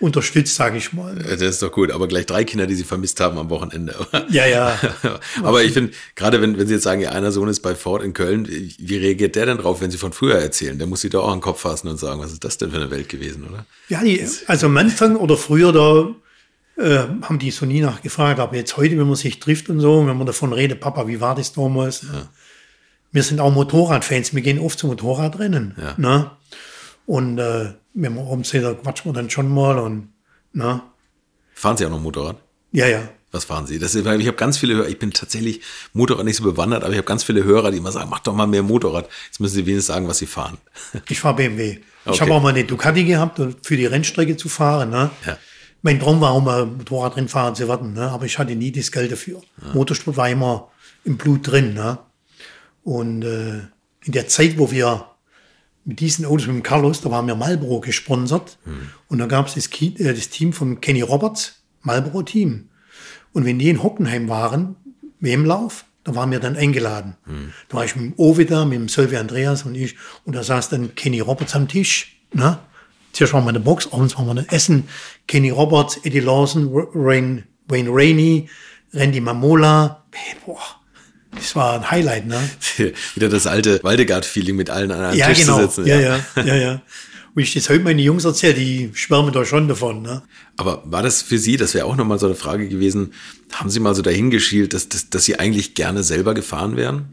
unterstützt, 0.00 0.54
sage 0.54 0.76
ich 0.76 0.92
mal. 0.92 1.14
Das 1.16 1.40
ist 1.40 1.62
doch 1.62 1.72
gut, 1.72 1.90
aber 1.90 2.06
gleich 2.08 2.26
drei 2.26 2.44
Kinder, 2.44 2.66
die 2.66 2.74
sie 2.74 2.84
vermisst 2.84 3.20
haben 3.20 3.38
am 3.38 3.50
Wochenende. 3.50 3.94
Ja, 4.28 4.46
ja. 4.46 4.78
aber 5.42 5.62
ich 5.64 5.72
finde, 5.72 5.92
gerade 6.14 6.40
wenn, 6.40 6.58
wenn 6.58 6.66
Sie 6.66 6.74
jetzt 6.74 6.82
sagen, 6.82 7.00
ja, 7.00 7.10
einer 7.10 7.32
Sohn 7.32 7.48
ist 7.48 7.60
bei 7.60 7.74
Ford 7.74 8.02
in 8.02 8.12
Köln, 8.12 8.46
wie 8.46 8.96
reagiert 8.96 9.36
der 9.36 9.46
denn 9.46 9.58
drauf, 9.58 9.80
wenn 9.80 9.90
Sie 9.90 9.98
von 9.98 10.12
früher 10.12 10.36
erzählen? 10.36 10.78
Der 10.78 10.86
muss 10.86 11.00
sich 11.00 11.10
doch 11.10 11.24
auch 11.24 11.32
an 11.32 11.38
den 11.38 11.42
Kopf 11.42 11.60
fassen 11.60 11.88
und 11.88 11.98
sagen, 11.98 12.20
was 12.20 12.32
ist 12.32 12.44
das 12.44 12.58
denn 12.58 12.70
für 12.70 12.76
eine 12.76 12.90
Welt 12.90 13.08
gewesen, 13.08 13.44
oder? 13.48 13.66
Ja, 13.88 14.02
die, 14.02 14.24
also 14.46 14.66
am 14.66 14.76
Anfang 14.76 15.16
oder 15.16 15.36
früher, 15.36 15.72
da 15.72 16.08
äh, 16.82 17.06
haben 17.22 17.38
die 17.38 17.50
so 17.50 17.66
nie 17.66 17.80
nachgefragt, 17.80 18.40
aber 18.40 18.56
jetzt 18.56 18.76
heute, 18.76 18.98
wenn 18.98 19.06
man 19.06 19.16
sich 19.16 19.38
trifft 19.40 19.68
und 19.70 19.80
so, 19.80 20.06
wenn 20.06 20.16
man 20.16 20.26
davon 20.26 20.52
redet, 20.52 20.80
Papa, 20.80 21.06
wie 21.06 21.20
war 21.20 21.34
das 21.34 21.52
damals? 21.52 22.02
Ja. 22.02 22.28
wir 23.12 23.22
sind 23.22 23.40
auch 23.40 23.52
Motorradfans, 23.52 24.34
wir 24.34 24.42
gehen 24.42 24.58
oft 24.58 24.78
zu 24.78 24.86
Motorradrennen. 24.88 25.76
Ja. 25.80 25.94
Ne? 25.96 26.30
Und 27.06 27.38
äh, 27.38 27.74
wenn 27.94 28.14
wir 28.14 28.22
abends 28.30 28.50
sehen, 28.50 28.62
da 28.62 28.74
quatschen 28.74 29.10
wir 29.10 29.14
dann 29.14 29.30
schon 29.30 29.52
mal 29.52 29.78
und 29.78 30.08
ne? 30.52 30.82
Fahren 31.54 31.76
Sie 31.76 31.86
auch 31.86 31.90
noch 31.90 32.00
Motorrad? 32.00 32.36
Ja, 32.72 32.86
ja. 32.86 33.08
Was 33.30 33.44
fahren 33.46 33.66
Sie? 33.66 33.80
Das 33.80 33.94
ist, 33.94 34.04
weil 34.04 34.20
ich 34.20 34.28
habe 34.28 34.36
ganz 34.36 34.58
viele 34.58 34.74
Hörer, 34.74 34.88
ich 34.88 34.98
bin 34.98 35.10
tatsächlich 35.10 35.60
Motorrad 35.92 36.24
nicht 36.24 36.36
so 36.36 36.44
bewandert, 36.44 36.84
aber 36.84 36.92
ich 36.92 36.98
habe 36.98 37.06
ganz 37.06 37.24
viele 37.24 37.42
Hörer, 37.42 37.72
die 37.72 37.78
immer 37.78 37.90
sagen, 37.90 38.08
mach 38.08 38.20
doch 38.20 38.32
mal 38.32 38.46
mehr 38.46 38.62
Motorrad. 38.62 39.08
Jetzt 39.26 39.40
müssen 39.40 39.54
Sie 39.54 39.66
wenigstens 39.66 39.92
sagen, 39.92 40.06
was 40.06 40.18
Sie 40.18 40.26
fahren. 40.26 40.58
Ich 41.08 41.20
fahre 41.20 41.34
BMW. 41.34 41.78
Okay. 42.04 42.14
Ich 42.14 42.20
habe 42.20 42.32
auch 42.32 42.42
mal 42.42 42.50
eine 42.50 42.64
Ducati 42.64 43.04
gehabt, 43.04 43.40
um 43.40 43.56
für 43.62 43.76
die 43.76 43.86
Rennstrecke 43.86 44.36
zu 44.36 44.48
fahren. 44.48 44.90
Ne? 44.90 45.10
Ja. 45.26 45.36
Mein 45.82 45.98
Traum 45.98 46.20
war 46.20 46.30
auch 46.30 46.42
mal 46.42 46.64
Motorradrennfahrer 46.66 47.54
zu 47.54 47.66
werden, 47.68 47.94
ne? 47.94 48.08
aber 48.08 48.24
ich 48.24 48.38
hatte 48.38 48.54
nie 48.54 48.70
das 48.70 48.92
Geld 48.92 49.10
dafür. 49.10 49.42
Motorsport 49.72 50.16
war 50.16 50.28
immer 50.28 50.70
im 51.04 51.16
Blut 51.16 51.50
drin. 51.50 51.74
Ne? 51.74 51.98
Und 52.84 53.22
äh, 53.22 53.62
in 54.04 54.12
der 54.12 54.28
Zeit, 54.28 54.58
wo 54.58 54.70
wir 54.70 55.06
mit 55.84 56.00
diesen 56.00 56.24
Autos 56.24 56.46
mit 56.46 56.56
dem 56.56 56.62
Carlos, 56.62 57.00
da 57.00 57.10
waren 57.10 57.26
wir 57.26 57.34
Marlboro 57.34 57.80
gesponsert. 57.80 58.58
Und 59.08 59.18
da 59.18 59.26
gab 59.26 59.46
es 59.46 59.54
das, 59.54 59.68
äh, 59.80 60.14
das 60.14 60.28
Team 60.30 60.52
von 60.52 60.80
Kenny 60.80 61.02
Roberts, 61.02 61.62
Marlboro 61.82 62.22
Team. 62.22 62.68
Und 63.32 63.44
wenn 63.44 63.58
die 63.58 63.68
in 63.68 63.82
Hockenheim 63.82 64.28
waren, 64.28 64.76
WM-Lauf, 65.20 65.84
da 66.04 66.14
waren 66.14 66.30
wir 66.30 66.38
dann 66.38 66.56
eingeladen. 66.56 67.16
Da 67.68 67.76
war 67.78 67.84
ich 67.84 67.96
mit 67.96 68.04
dem 68.04 68.14
Owe 68.18 68.44
da, 68.44 68.64
mit 68.64 68.78
dem 68.78 68.88
Sylvia 68.88 69.20
Andreas 69.20 69.64
und 69.64 69.74
ich. 69.74 69.96
Und 70.24 70.36
da 70.36 70.42
saß 70.42 70.68
dann 70.68 70.94
Kenny 70.94 71.20
Roberts 71.20 71.54
am 71.54 71.66
Tisch. 71.66 72.20
Ne? 72.32 72.58
Zuerst 73.12 73.32
waren 73.32 73.44
wir 73.44 73.50
in 73.50 73.54
der 73.54 73.62
Box, 73.62 73.88
abends 73.90 74.16
waren 74.16 74.26
wir 74.26 74.34
dann 74.34 74.48
essen. 74.48 74.88
Kenny 75.26 75.50
Roberts, 75.50 75.98
Eddie 76.04 76.20
Lawson, 76.20 76.68
Rain, 76.94 77.44
Wayne 77.68 77.88
Rainey, 77.90 78.48
Randy 78.92 79.20
Mamola. 79.20 80.04
Boah, 80.44 80.58
das 81.36 81.56
war 81.56 81.74
ein 81.74 81.90
Highlight, 81.90 82.26
ne? 82.26 82.40
Wieder 83.14 83.28
das 83.28 83.46
alte 83.46 83.82
Waldegard-Feeling 83.82 84.56
mit 84.56 84.70
allen 84.70 84.90
an 84.90 85.00
einem 85.00 85.18
Ja, 85.18 85.28
Tisch 85.28 85.40
genau. 85.40 85.56
zu 85.58 85.62
sitzen. 85.82 85.86
ja, 85.86 86.00
ja, 86.00 86.20
ja, 86.44 86.54
ja. 86.54 86.82
Und 87.34 87.42
ich 87.42 87.52
das 87.54 87.68
heute 87.68 87.82
meine 87.82 88.00
Jungs 88.00 88.24
erzähle, 88.24 88.54
die 88.54 88.90
schwärmen 88.94 89.32
da 89.32 89.44
schon 89.44 89.66
davon, 89.66 90.02
ne? 90.02 90.22
Aber 90.56 90.82
war 90.84 91.02
das 91.02 91.20
für 91.22 91.36
Sie, 91.38 91.56
das 91.56 91.74
wäre 91.74 91.86
auch 91.86 91.96
nochmal 91.96 92.18
so 92.20 92.26
eine 92.26 92.36
Frage 92.36 92.68
gewesen, 92.68 93.12
haben 93.52 93.70
Sie 93.70 93.80
mal 93.80 93.94
so 93.94 94.02
dahingeschielt, 94.02 94.72
dass, 94.72 94.88
dass, 94.88 95.10
dass 95.10 95.24
Sie 95.24 95.38
eigentlich 95.38 95.74
gerne 95.74 96.04
selber 96.04 96.34
gefahren 96.34 96.76
wären? 96.76 97.08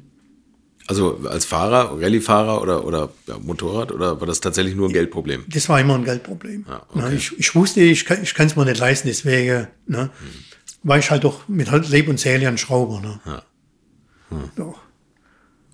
Also 0.87 1.21
als 1.27 1.45
Fahrer, 1.45 1.99
Rallye-Fahrer 2.01 2.61
oder, 2.61 2.85
oder 2.85 3.09
ja, 3.27 3.37
Motorrad 3.39 3.91
oder 3.91 4.19
war 4.19 4.27
das 4.27 4.41
tatsächlich 4.41 4.75
nur 4.75 4.89
ein 4.89 4.93
Geldproblem? 4.93 5.45
Das 5.47 5.69
war 5.69 5.79
immer 5.79 5.95
ein 5.95 6.03
Geldproblem. 6.03 6.65
Ah, 6.67 6.81
okay. 6.89 7.09
ne? 7.09 7.15
ich, 7.15 7.39
ich 7.39 7.55
wusste, 7.55 7.81
ich 7.81 8.05
kann 8.05 8.21
ich 8.21 8.37
es 8.37 8.55
mir 8.55 8.65
nicht 8.65 8.79
leisten, 8.79 9.07
deswegen 9.07 9.67
ne? 9.87 10.09
war 10.83 10.97
ich 10.99 11.09
halt 11.09 11.23
doch 11.23 11.47
mit 11.47 11.69
Leib 11.71 12.07
und 12.09 12.19
Seele 12.19 12.47
ein 12.47 12.57
Schrauber. 12.57 12.99
Ne? 12.99 13.19
Ja. 13.25 13.43
Doch. 14.55 14.79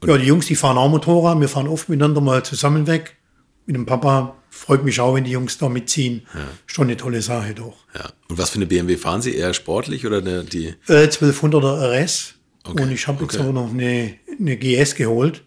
Ja, 0.05 0.17
die 0.17 0.25
Jungs, 0.25 0.45
die 0.45 0.55
fahren 0.55 0.77
auch 0.77 0.89
Motorrad, 0.89 1.39
wir 1.39 1.49
fahren 1.49 1.67
oft 1.67 1.89
miteinander 1.89 2.21
mal 2.21 2.43
zusammen 2.43 2.87
weg. 2.87 3.17
Mit 3.65 3.75
dem 3.75 3.85
Papa 3.85 4.35
freut 4.49 4.83
mich 4.83 4.99
auch, 4.99 5.15
wenn 5.15 5.23
die 5.23 5.31
Jungs 5.31 5.57
da 5.57 5.69
mitziehen. 5.69 6.25
Schon 6.65 6.87
eine 6.87 6.97
tolle 6.97 7.21
Sache 7.21 7.53
doch. 7.53 7.75
Ja. 7.95 8.09
Und 8.27 8.37
was 8.37 8.51
für 8.51 8.57
eine 8.57 8.67
BMW 8.67 8.95
fahren 8.97 9.21
Sie? 9.21 9.35
Eher 9.35 9.53
sportlich 9.53 10.05
oder 10.05 10.19
eine, 10.19 10.43
die? 10.43 10.67
Äh, 10.87 11.07
1200er 11.07 12.03
RS. 12.03 12.35
Okay, 12.63 12.83
Und 12.83 12.91
ich 12.91 13.07
habe 13.07 13.23
jetzt 13.23 13.35
okay. 13.35 13.47
auch 13.47 13.53
noch 13.53 13.69
eine, 13.69 14.15
eine 14.39 14.57
GS 14.57 14.95
geholt, 14.95 15.43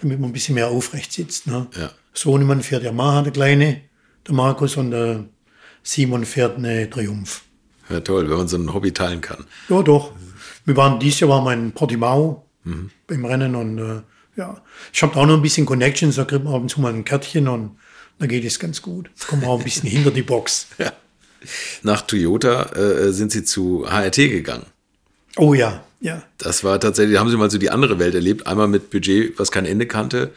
damit 0.00 0.20
man 0.20 0.30
ein 0.30 0.32
bisschen 0.32 0.54
mehr 0.54 0.68
aufrecht 0.68 1.12
sitzt. 1.12 1.46
Ne? 1.46 1.66
Ja. 1.76 1.90
Sohnemann 2.12 2.62
fährt 2.62 2.84
Yamaha, 2.84 3.22
der 3.22 3.32
Kleine, 3.32 3.82
der 4.26 4.34
Markus, 4.34 4.76
und 4.76 4.90
der 4.90 5.24
Simon 5.82 6.24
fährt 6.24 6.56
eine 6.56 6.88
Triumph. 6.88 7.42
Ja, 7.88 8.00
toll, 8.00 8.28
wenn 8.28 8.36
man 8.36 8.48
so 8.48 8.58
ein 8.58 8.72
Hobby 8.72 8.92
teilen 8.92 9.20
kann. 9.20 9.46
Ja, 9.68 9.82
doch. 9.82 10.12
Wir 10.64 10.76
waren, 10.76 11.00
dieses 11.00 11.20
Jahr 11.20 11.30
waren 11.30 11.44
wir 11.44 11.52
in 11.54 11.72
Portimao 11.72 12.47
Mhm. 12.64 12.90
beim 13.06 13.24
Rennen 13.24 13.54
und 13.54 13.78
äh, 13.78 14.02
ja, 14.36 14.60
ich 14.92 15.02
habe 15.02 15.14
da 15.14 15.20
auch 15.20 15.26
noch 15.26 15.34
ein 15.36 15.42
bisschen 15.42 15.66
Connections, 15.66 16.16
da 16.16 16.24
kriegt 16.24 16.44
man 16.44 16.54
ab 16.54 16.60
und 16.62 16.68
zu 16.70 16.80
mal 16.80 16.92
ein 16.92 17.04
Kärtchen 17.04 17.48
und 17.48 17.76
da 18.18 18.26
geht 18.26 18.44
es 18.44 18.58
ganz 18.58 18.82
gut. 18.82 19.10
Kommen 19.28 19.42
wir 19.42 19.48
auch 19.48 19.58
ein 19.58 19.64
bisschen 19.64 19.88
hinter 19.90 20.10
die 20.10 20.22
Box. 20.22 20.66
Ja. 20.78 20.92
Nach 21.82 22.02
Toyota 22.02 22.64
äh, 22.74 23.12
sind 23.12 23.30
Sie 23.32 23.44
zu 23.44 23.86
HRT 23.88 24.16
gegangen. 24.16 24.66
Oh 25.36 25.54
ja, 25.54 25.84
ja, 26.00 26.22
Das 26.38 26.64
war 26.64 26.78
tatsächlich, 26.80 27.18
haben 27.18 27.30
Sie 27.30 27.36
mal 27.36 27.50
so 27.50 27.58
die 27.58 27.70
andere 27.70 27.98
Welt 28.00 28.14
erlebt. 28.14 28.46
Einmal 28.46 28.66
mit 28.68 28.90
Budget, 28.90 29.38
was 29.38 29.50
kein 29.52 29.66
Ende 29.66 29.86
kannte, 29.86 30.32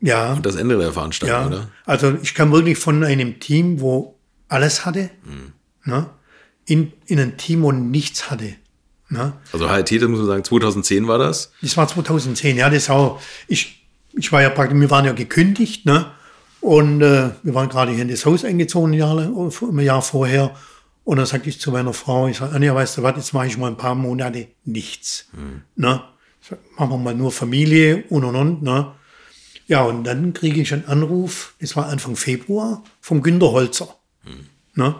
ja. 0.00 0.32
und 0.34 0.46
das 0.46 0.54
Ende 0.56 0.78
der 0.78 0.92
Veranstaltung, 0.92 1.36
Ja, 1.40 1.46
oder? 1.46 1.68
also 1.86 2.16
ich 2.22 2.34
kam 2.34 2.52
wirklich 2.52 2.78
von 2.78 3.02
einem 3.04 3.40
Team, 3.40 3.80
wo 3.80 4.16
alles 4.48 4.84
hatte, 4.86 5.10
Mhm. 5.24 5.52
ne, 5.90 6.10
in, 6.66 6.92
in 7.06 7.18
ein 7.18 7.36
Team, 7.36 7.62
wo 7.62 7.72
nichts 7.72 8.30
hatte. 8.30 8.54
Ne. 9.08 9.32
Also 9.52 9.68
HRT, 9.68 10.02
das 10.02 10.08
muss 10.08 10.18
man 10.18 10.26
sagen, 10.26 10.44
2010 10.44 11.06
war 11.06 11.18
das. 11.18 11.52
Das 11.62 11.76
war 11.76 11.86
2010, 11.86 12.56
ja, 12.56 12.70
das 12.70 12.88
auch. 12.90 13.20
Ich, 13.48 13.86
ich 14.14 14.32
war 14.32 14.42
ja 14.42 14.50
praktisch, 14.50 14.78
wir 14.78 14.90
waren 14.90 15.04
ja 15.04 15.12
gekündigt, 15.12 15.86
ne? 15.86 16.06
Und 16.60 17.02
äh, 17.02 17.30
wir 17.42 17.54
waren 17.54 17.68
gerade 17.68 17.92
hier 17.92 18.02
in 18.02 18.08
das 18.08 18.24
Haus 18.24 18.44
eingezogen, 18.44 18.92
ein 18.92 18.94
Jahr, 18.94 19.18
ein 19.18 19.78
Jahr 19.80 20.00
vorher. 20.00 20.54
Und 21.04 21.18
dann 21.18 21.26
sagte 21.26 21.50
ich 21.50 21.60
zu 21.60 21.70
meiner 21.70 21.92
Frau, 21.92 22.26
ich 22.28 22.38
sage, 22.38 22.54
Anja, 22.54 22.74
weißt 22.74 22.96
du 22.96 23.02
was, 23.02 23.16
jetzt 23.16 23.34
mache 23.34 23.46
ich 23.46 23.58
mal 23.58 23.66
ein 23.66 23.76
paar 23.76 23.94
Monate 23.94 24.48
nichts. 24.64 25.28
Ne? 25.76 26.02
Ich 26.40 26.48
sag, 26.48 26.58
Machen 26.78 26.90
wir 26.90 26.96
mal 26.96 27.14
nur 27.14 27.30
Familie 27.30 28.04
und 28.08 28.24
und 28.24 28.34
und. 28.34 28.62
Ne? 28.62 28.92
Ja, 29.66 29.82
und 29.82 30.04
dann 30.04 30.32
kriege 30.32 30.60
ich 30.62 30.72
einen 30.72 30.86
Anruf, 30.86 31.54
das 31.60 31.76
war 31.76 31.88
Anfang 31.88 32.16
Februar, 32.16 32.82
vom 33.02 33.22
Günter 33.22 33.52
Holzer. 33.52 33.94
Ne? 34.74 34.94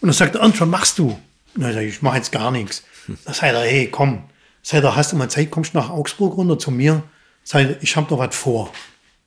Und 0.00 0.06
dann 0.08 0.12
sagt 0.12 0.36
er, 0.36 0.42
Ernst, 0.42 0.60
was 0.60 0.68
machst 0.68 0.98
du? 0.98 1.18
Und 1.54 1.62
dann 1.62 1.72
sag 1.72 1.82
ich, 1.82 1.94
ich 1.96 2.02
mache 2.02 2.18
jetzt 2.18 2.30
gar 2.30 2.52
nichts. 2.52 2.84
Dann 3.24 3.34
sagt 3.34 3.54
er, 3.54 3.62
hey, 3.62 3.88
komm. 3.90 4.24
Sagt 4.62 4.84
er, 4.84 4.96
hast 4.96 5.12
du 5.12 5.16
mal 5.16 5.30
Zeit, 5.30 5.50
kommst 5.50 5.74
du 5.74 5.78
nach 5.78 5.90
Augsburg 5.90 6.36
runter 6.36 6.58
zu 6.58 6.70
mir? 6.70 7.02
Sagt 7.44 7.70
er, 7.70 7.82
ich 7.82 7.96
habe 7.96 8.06
da 8.08 8.18
was 8.18 8.36
vor. 8.36 8.72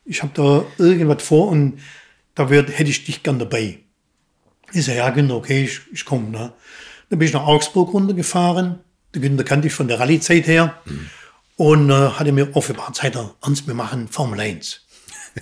Ich 0.05 0.21
habe 0.23 0.31
da 0.33 0.83
irgendwas 0.83 1.23
vor 1.23 1.47
und 1.47 1.79
da 2.35 2.49
wird, 2.49 2.77
hätte 2.77 2.89
ich 2.89 3.03
dich 3.03 3.23
gern 3.23 3.39
dabei. 3.39 3.79
Ich 4.73 4.85
sage, 4.85 4.99
ja, 4.99 5.09
Günther, 5.09 5.35
okay, 5.35 5.65
ich, 5.65 5.81
ich 5.91 6.05
komme. 6.05 6.29
Ne? 6.29 6.53
Dann 7.09 7.19
bin 7.19 7.27
ich 7.27 7.33
nach 7.33 7.45
Augsburg 7.45 7.93
runtergefahren. 7.93 8.79
Der 9.13 9.21
Günther 9.21 9.43
kannte 9.43 9.67
ich 9.67 9.73
von 9.73 9.87
der 9.87 9.99
Rallye-Zeit 9.99 10.47
her. 10.47 10.79
Und 11.57 11.89
äh, 11.89 11.93
hatte 11.93 12.31
mir 12.31 12.55
offenbart 12.55 12.95
Zeit, 12.95 13.15
Ernst, 13.15 13.67
wir 13.67 13.73
machen 13.73 14.07
Formel 14.07 14.39
1. 14.39 14.81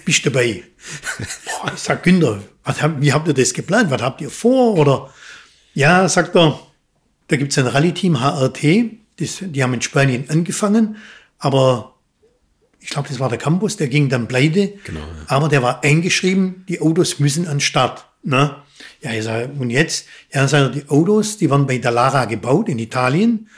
Bist 0.06 0.26
du 0.26 0.30
dabei? 0.30 0.64
Boah, 1.46 1.72
ich 1.74 1.80
sag, 1.80 2.04
Günther, 2.04 2.42
was 2.64 2.78
wie 3.00 3.14
habt 3.14 3.28
ihr 3.28 3.34
das 3.34 3.54
geplant? 3.54 3.92
Was 3.92 4.02
habt 4.02 4.22
ihr 4.22 4.30
vor? 4.30 4.76
Oder 4.76 5.14
ja, 5.74 6.08
sagt 6.10 6.36
er, 6.36 6.60
da 7.30 7.38
gibt 7.38 7.52
es 7.52 7.58
ein 7.58 7.68
Rallye-Team 7.68 8.20
HRT, 8.20 8.92
das, 9.18 9.38
die 9.42 9.64
haben 9.64 9.74
in 9.74 9.82
Spanien 9.82 10.26
angefangen, 10.30 10.98
aber 11.38 11.96
ich 12.80 12.90
glaube, 12.90 13.08
das 13.08 13.20
war 13.20 13.30
der 13.30 13.38
Campus, 13.38 13.78
der 13.78 13.88
ging 13.88 14.10
dann 14.10 14.28
pleite. 14.28 14.74
Genau, 14.86 15.00
ja. 15.00 15.06
Aber 15.28 15.50
der 15.50 15.62
war 15.62 15.84
eingeschrieben, 15.84 16.66
die 16.68 16.82
Autos 16.82 17.20
müssen 17.20 17.46
an 17.46 17.56
den 17.56 17.60
Start. 17.60 18.06
Ne? 18.24 18.56
Ja, 19.02 19.12
ich 19.12 19.24
sage, 19.24 19.52
und 19.60 19.70
jetzt? 19.70 20.08
Ja, 20.34 20.48
sagt 20.48 20.76
er, 20.76 20.82
die 20.82 20.90
Autos, 20.90 21.38
die 21.38 21.50
waren 21.50 21.68
bei 21.68 21.78
Dallara 21.78 22.26
gebaut 22.26 22.70
in 22.70 22.80
Italien. 22.80 23.50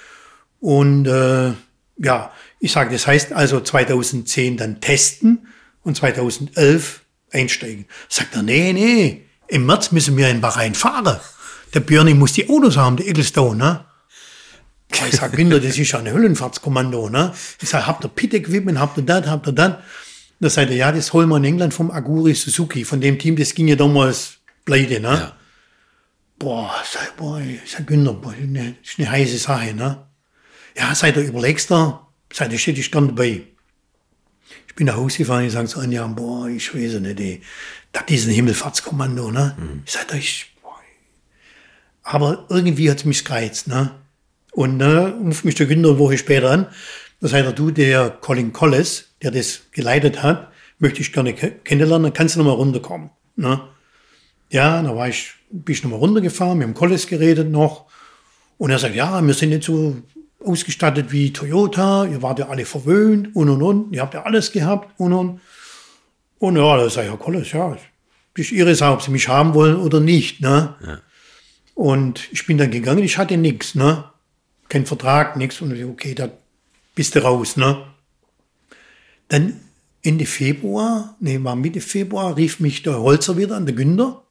Und 0.59 1.07
äh, 1.07 1.51
ja, 1.97 2.31
ich 2.59 2.71
sage, 2.71 2.91
das 2.91 3.07
heißt 3.07 3.33
also 3.33 3.61
2010 3.61 4.57
dann 4.57 4.81
testen 4.81 5.47
und 5.83 5.97
2011 5.97 7.01
einsteigen. 7.31 7.85
Sagt 8.09 8.35
er, 8.35 8.43
nee, 8.43 8.73
nee, 8.73 9.23
im 9.47 9.65
März 9.65 9.91
müssen 9.91 10.17
wir 10.17 10.29
in 10.29 10.41
Bahrain 10.41 10.75
fahren. 10.75 11.19
Der 11.73 11.79
Björni 11.79 12.13
muss 12.13 12.33
die 12.33 12.49
Autos 12.49 12.77
haben, 12.77 12.97
der 12.97 13.07
Ecclestone, 13.07 13.57
ne? 13.57 13.85
Ich 15.07 15.15
sag, 15.15 15.33
Kinder, 15.33 15.59
das 15.59 15.77
ist 15.77 15.91
ja 15.91 15.99
ein 15.99 16.11
Höllenfahrtskommando, 16.11 17.09
ne? 17.09 17.33
Ich 17.61 17.69
sag, 17.69 17.87
habt 17.87 18.03
ihr 18.03 18.09
Pit-Equipment, 18.09 18.77
habt 18.77 18.97
ihr 18.97 19.03
das, 19.03 19.25
habt 19.27 19.47
ihr 19.47 19.53
das? 19.53 19.77
Da 20.41 20.49
sagt 20.49 20.69
er, 20.69 20.75
ja, 20.75 20.91
das 20.91 21.13
holen 21.13 21.29
wir 21.29 21.37
in 21.37 21.45
England 21.45 21.73
vom 21.73 21.91
Aguri 21.91 22.33
Suzuki, 22.33 22.83
von 22.83 22.99
dem 22.99 23.17
Team, 23.17 23.35
das 23.35 23.53
ging 23.53 23.67
ja 23.67 23.75
damals 23.75 24.39
pleite, 24.65 24.99
ne? 24.99 25.07
Ja. 25.07 25.35
Boah, 26.39 26.73
sag, 26.91 27.15
boah, 27.15 27.39
ich 27.39 27.71
sag, 27.71 27.87
Günther, 27.87 28.13
boah, 28.13 28.33
ne, 28.33 28.75
das 28.81 28.91
ist 28.91 28.99
eine 28.99 29.11
heiße 29.11 29.37
Sache, 29.37 29.73
ne? 29.73 30.07
Ja, 30.75 30.93
seid 30.95 31.15
ihr 31.15 31.23
überlegst 31.23 31.69
da, 31.71 32.07
seid 32.33 32.51
ihr 32.51 32.57
steht 32.57 32.77
ich 32.79 32.91
gern 32.91 33.07
dabei. 33.07 33.43
Ich 34.67 34.75
bin 34.75 34.87
nach 34.87 34.95
Hause 34.95 35.19
gefahren, 35.19 35.45
ich 35.45 35.53
sage 35.53 35.67
zu 35.67 35.79
Anja, 35.79 36.05
boah, 36.07 36.47
ich 36.47 36.73
weiß 36.73 36.99
nicht, 37.01 37.19
ey, 37.19 37.41
das 37.91 38.03
ist 38.07 38.25
ein 38.25 38.31
Himmelfahrtskommando, 38.33 39.31
ne? 39.31 39.55
Ich 39.85 39.91
sag, 39.91 40.13
ich, 40.15 40.51
aber 42.03 42.45
irgendwie 42.49 42.89
hat 42.89 42.97
es 42.97 43.05
mich 43.05 43.23
gereizt, 43.25 43.67
ne? 43.67 43.91
Und 44.53 44.77
ne, 44.77 45.13
ruft 45.23 45.45
mich 45.45 45.55
der 45.55 45.65
Günther 45.65 45.89
eine 45.91 45.99
Woche 45.99 46.17
später 46.17 46.51
an. 46.51 46.67
Da 47.21 47.27
sagt 47.29 47.45
er, 47.45 47.53
du, 47.53 47.71
der 47.71 48.09
Colin 48.09 48.51
Collis, 48.51 49.09
der 49.21 49.31
das 49.31 49.61
geleitet 49.71 50.23
hat, 50.23 50.51
möchte 50.79 50.99
ich 51.01 51.13
gerne 51.13 51.33
ke- 51.33 51.51
kennenlernen, 51.63 52.03
dann 52.05 52.13
kannst 52.13 52.35
du 52.35 52.39
nochmal 52.39 52.55
runterkommen. 52.55 53.11
Ne? 53.35 53.61
Ja, 54.49 54.81
da 54.81 54.95
war 54.95 55.07
ich, 55.07 55.31
bin 55.51 55.73
ich 55.73 55.83
nochmal 55.83 55.99
runtergefahren, 55.99 56.57
mit 56.57 56.67
dem 56.67 56.73
Collis 56.73 57.07
geredet 57.07 57.49
noch. 57.49 57.85
Und 58.57 58.71
er 58.71 58.79
sagt, 58.79 58.95
ja, 58.95 59.21
wir 59.25 59.33
sind 59.33 59.49
nicht 59.49 59.63
so 59.63 59.95
ausgestattet 60.43 61.11
wie 61.11 61.31
Toyota, 61.31 62.05
ihr 62.05 62.21
wart 62.21 62.39
ja 62.39 62.49
alle 62.49 62.65
verwöhnt 62.65 63.35
und 63.35 63.47
und 63.49 63.61
und, 63.61 63.93
ihr 63.93 64.01
habt 64.01 64.15
ja 64.15 64.23
alles 64.23 64.51
gehabt 64.51 64.99
und 64.99 65.13
und. 65.13 65.39
Und 66.39 66.57
ja, 66.57 66.75
da 66.75 66.89
sag 66.89 67.03
ich, 67.03 67.09
Herr 67.11 67.17
Collis, 67.17 67.51
ja, 67.51 67.77
ist 68.35 68.51
Ihre 68.51 68.73
Sache, 68.73 68.93
ob 68.93 69.01
Sie 69.03 69.11
mich 69.11 69.27
haben 69.27 69.53
wollen 69.53 69.77
oder 69.77 69.99
nicht. 69.99 70.41
Ne? 70.41 71.01
Und 71.81 72.31
ich 72.31 72.45
bin 72.45 72.59
dann 72.59 72.69
gegangen, 72.69 73.03
ich 73.03 73.17
hatte 73.17 73.37
nichts, 73.37 73.73
ne? 73.73 74.03
Kein 74.69 74.85
Vertrag, 74.85 75.35
nichts. 75.35 75.61
Und 75.61 75.75
ich, 75.75 75.83
okay, 75.83 76.13
da 76.13 76.29
bist 76.93 77.15
du 77.15 77.23
raus, 77.23 77.57
ne? 77.57 77.83
Dann 79.29 79.59
Ende 80.03 80.27
Februar, 80.27 81.15
nee, 81.19 81.39
war 81.41 81.55
Mitte 81.55 81.81
Februar, 81.81 82.37
rief 82.37 82.59
mich 82.59 82.83
der 82.83 82.99
Holzer 82.99 83.35
wieder 83.35 83.55
an, 83.55 83.65
der 83.65 83.73
Günther. 83.73 84.21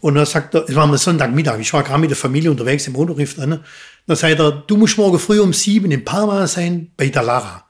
Und 0.00 0.16
dann 0.16 0.26
sagt 0.26 0.56
er, 0.56 0.68
es 0.68 0.74
war 0.74 0.82
am 0.82 0.96
Sonntagmittag, 0.96 1.60
ich 1.60 1.72
war 1.72 1.84
gerade 1.84 2.00
mit 2.00 2.10
der 2.10 2.16
Familie 2.16 2.50
unterwegs 2.50 2.88
im 2.88 2.96
Auto, 2.96 3.12
rief 3.12 3.38
an. 3.38 3.62
Dann 4.08 4.16
sagt 4.16 4.40
er, 4.40 4.50
du 4.50 4.76
musst 4.76 4.98
morgen 4.98 5.20
früh 5.20 5.38
um 5.38 5.52
sieben 5.52 5.92
in 5.92 6.04
Parma 6.04 6.48
sein 6.48 6.90
bei 6.96 7.10
der 7.10 7.22
Lara. 7.22 7.64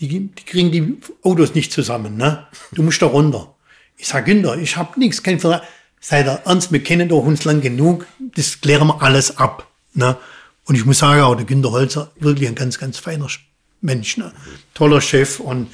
Die, 0.00 0.08
die 0.08 0.44
kriegen 0.46 0.72
die 0.72 1.00
Autos 1.22 1.54
nicht 1.54 1.70
zusammen, 1.70 2.16
ne? 2.16 2.46
Du 2.72 2.82
musst 2.82 3.02
da 3.02 3.06
runter. 3.06 3.54
Ich 3.98 4.08
sag, 4.08 4.24
Günther, 4.24 4.56
ich 4.56 4.74
hab 4.74 4.96
nichts, 4.96 5.22
kein 5.22 5.38
Vertrag. 5.38 5.68
Seid 6.08 6.28
er 6.28 6.46
ernst, 6.46 6.70
wir 6.70 6.84
kennen 6.84 7.08
doch 7.08 7.24
uns 7.24 7.42
lang 7.42 7.60
genug, 7.60 8.06
das 8.20 8.60
klären 8.60 8.86
wir 8.86 9.02
alles 9.02 9.38
ab, 9.38 9.66
ne? 9.92 10.16
Und 10.64 10.76
ich 10.76 10.84
muss 10.84 11.00
sagen, 11.00 11.20
auch 11.22 11.34
der 11.34 11.46
Günter 11.46 11.72
Holzer, 11.72 12.12
wirklich 12.20 12.48
ein 12.48 12.54
ganz, 12.54 12.78
ganz 12.78 12.98
feiner 12.98 13.26
Mensch, 13.80 14.16
ne? 14.16 14.30
Toller 14.72 15.00
Chef 15.00 15.40
und 15.40 15.66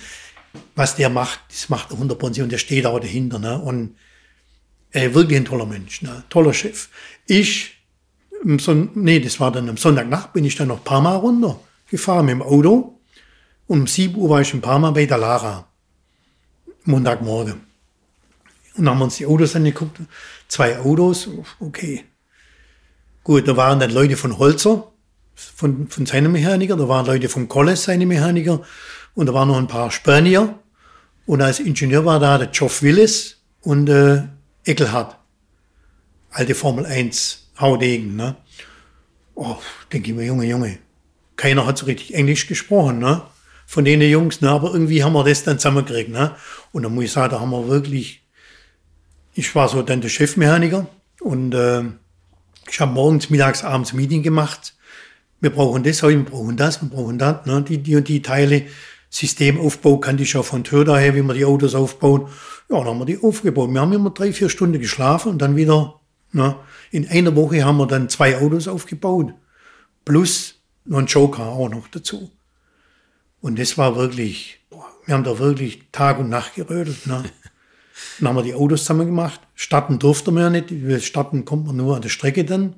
was 0.74 0.96
der 0.96 1.10
macht, 1.10 1.38
das 1.50 1.68
macht 1.68 1.90
er 1.90 1.98
100% 1.98 2.44
und 2.44 2.50
der 2.50 2.56
steht 2.56 2.86
auch 2.86 2.98
dahinter, 2.98 3.38
ne? 3.38 3.58
Und 3.58 3.94
äh, 4.92 5.12
wirklich 5.12 5.36
ein 5.36 5.44
toller 5.44 5.66
Mensch, 5.66 6.00
ne? 6.00 6.24
toller 6.30 6.54
Chef. 6.54 6.88
Ich, 7.26 7.76
Son 8.56 8.88
nee, 8.94 9.20
das 9.20 9.38
war 9.38 9.52
dann 9.52 9.68
am 9.68 9.76
Sonntagnacht, 9.76 10.32
bin 10.32 10.46
ich 10.46 10.56
dann 10.56 10.68
noch 10.68 10.82
Parma 10.82 11.14
runter 11.14 11.60
gefahren 11.90 12.24
mit 12.24 12.36
dem 12.36 12.42
Auto. 12.42 12.98
Und 13.66 13.80
um 13.80 13.86
7 13.86 14.16
Uhr 14.16 14.30
war 14.30 14.40
ich 14.40 14.54
in 14.54 14.62
Parma 14.62 14.92
bei 14.92 15.04
der 15.04 15.18
Lara. 15.18 15.68
Montagmorgen. 16.84 17.71
Und 18.76 18.84
dann 18.84 18.94
haben 18.94 18.98
wir 18.98 19.04
uns 19.04 19.16
die 19.16 19.26
Autos 19.26 19.54
angeguckt. 19.54 19.98
Zwei 20.48 20.78
Autos, 20.78 21.28
okay. 21.60 22.04
Gut, 23.24 23.46
da 23.46 23.56
waren 23.56 23.78
dann 23.78 23.90
Leute 23.90 24.16
von 24.16 24.38
Holzer, 24.38 24.92
von, 25.34 25.88
von 25.88 26.06
seinem 26.06 26.32
Mechaniker, 26.32 26.76
da 26.76 26.88
waren 26.88 27.06
Leute 27.06 27.28
von 27.28 27.48
Colles, 27.48 27.84
seine 27.84 28.06
Mechaniker, 28.06 28.62
und 29.14 29.26
da 29.26 29.34
waren 29.34 29.48
noch 29.48 29.58
ein 29.58 29.68
paar 29.68 29.90
Spanier. 29.90 30.58
Und 31.26 31.40
als 31.40 31.60
Ingenieur 31.60 32.04
war 32.04 32.18
da 32.18 32.38
der 32.38 32.48
Geoff 32.48 32.82
Willis 32.82 33.42
und 33.60 33.88
äh, 33.88 34.22
Eckelhardt. 34.64 35.16
Alte 36.30 36.54
Formel 36.54 36.86
1, 36.86 37.50
Haudegen, 37.60 38.16
ne? 38.16 38.36
Oh, 39.34 39.56
denke 39.92 40.10
ich 40.10 40.16
mir, 40.16 40.24
Junge, 40.24 40.46
Junge. 40.46 40.78
Keiner 41.36 41.66
hat 41.66 41.78
so 41.78 41.86
richtig 41.86 42.14
Englisch 42.14 42.46
gesprochen, 42.46 42.98
ne? 42.98 43.22
Von 43.66 43.84
denen 43.84 44.08
Jungs, 44.10 44.40
ne? 44.40 44.50
Aber 44.50 44.72
irgendwie 44.72 45.04
haben 45.04 45.12
wir 45.12 45.24
das 45.24 45.44
dann 45.44 45.58
zusammengekriegt, 45.58 46.10
ne? 46.10 46.34
Und 46.72 46.82
dann 46.82 46.94
muss 46.94 47.04
ich 47.04 47.12
sagen, 47.12 47.30
da 47.30 47.40
haben 47.40 47.50
wir 47.50 47.68
wirklich, 47.68 48.21
ich 49.34 49.54
war 49.54 49.68
so 49.68 49.82
dann 49.82 50.00
der 50.00 50.08
Chefmechaniker 50.08 50.86
und 51.20 51.54
äh, 51.54 51.82
ich 52.68 52.80
habe 52.80 52.92
morgens, 52.92 53.30
mittags, 53.30 53.64
abends 53.64 53.92
Meeting 53.92 54.22
gemacht. 54.22 54.74
Wir 55.40 55.50
brauchen 55.50 55.82
das, 55.82 56.02
wir 56.02 56.24
brauchen 56.24 56.56
das, 56.56 56.80
wir 56.80 56.88
brauchen 56.88 57.18
das, 57.18 57.46
ne? 57.46 57.62
die, 57.62 57.78
die 57.78 57.96
und 57.96 58.08
die 58.08 58.22
Teile. 58.22 58.66
Systemaufbau 59.10 59.98
kannte 59.98 60.22
ich 60.22 60.32
ja 60.32 60.42
von 60.42 60.64
Tür 60.64 60.86
daher, 60.86 61.14
wie 61.14 61.20
man 61.20 61.36
die 61.36 61.44
Autos 61.44 61.74
aufbaut. 61.74 62.30
Ja, 62.70 62.78
dann 62.78 62.86
haben 62.86 62.98
wir 62.98 63.04
die 63.04 63.22
aufgebaut. 63.22 63.70
Wir 63.70 63.80
haben 63.80 63.92
immer 63.92 64.10
drei, 64.10 64.32
vier 64.32 64.48
Stunden 64.48 64.80
geschlafen 64.80 65.32
und 65.32 65.42
dann 65.42 65.54
wieder, 65.54 66.00
ne, 66.32 66.56
in 66.90 67.06
einer 67.08 67.36
Woche 67.36 67.62
haben 67.62 67.76
wir 67.76 67.86
dann 67.86 68.08
zwei 68.08 68.38
Autos 68.38 68.68
aufgebaut. 68.68 69.34
Plus 70.06 70.54
noch 70.86 70.98
ein 70.98 71.06
Joker 71.06 71.44
auch 71.46 71.68
noch 71.68 71.88
dazu. 71.88 72.30
Und 73.42 73.58
das 73.58 73.76
war 73.76 73.96
wirklich, 73.96 74.60
boah, 74.70 74.86
wir 75.04 75.14
haben 75.14 75.24
da 75.24 75.38
wirklich 75.38 75.82
Tag 75.92 76.18
und 76.18 76.30
Nacht 76.30 76.54
gerödelt. 76.54 77.06
Ne? 77.06 77.24
Dann 78.18 78.28
haben 78.28 78.36
wir 78.36 78.42
die 78.42 78.54
Autos 78.54 78.82
zusammen 78.82 79.06
gemacht. 79.06 79.40
Starten 79.54 79.98
durfte 79.98 80.30
man 80.30 80.42
ja 80.42 80.50
nicht. 80.50 81.04
Starten 81.04 81.44
kommt 81.44 81.66
man 81.66 81.76
nur 81.76 81.96
an 81.96 82.02
der 82.02 82.08
Strecke 82.08 82.44
dann. 82.44 82.74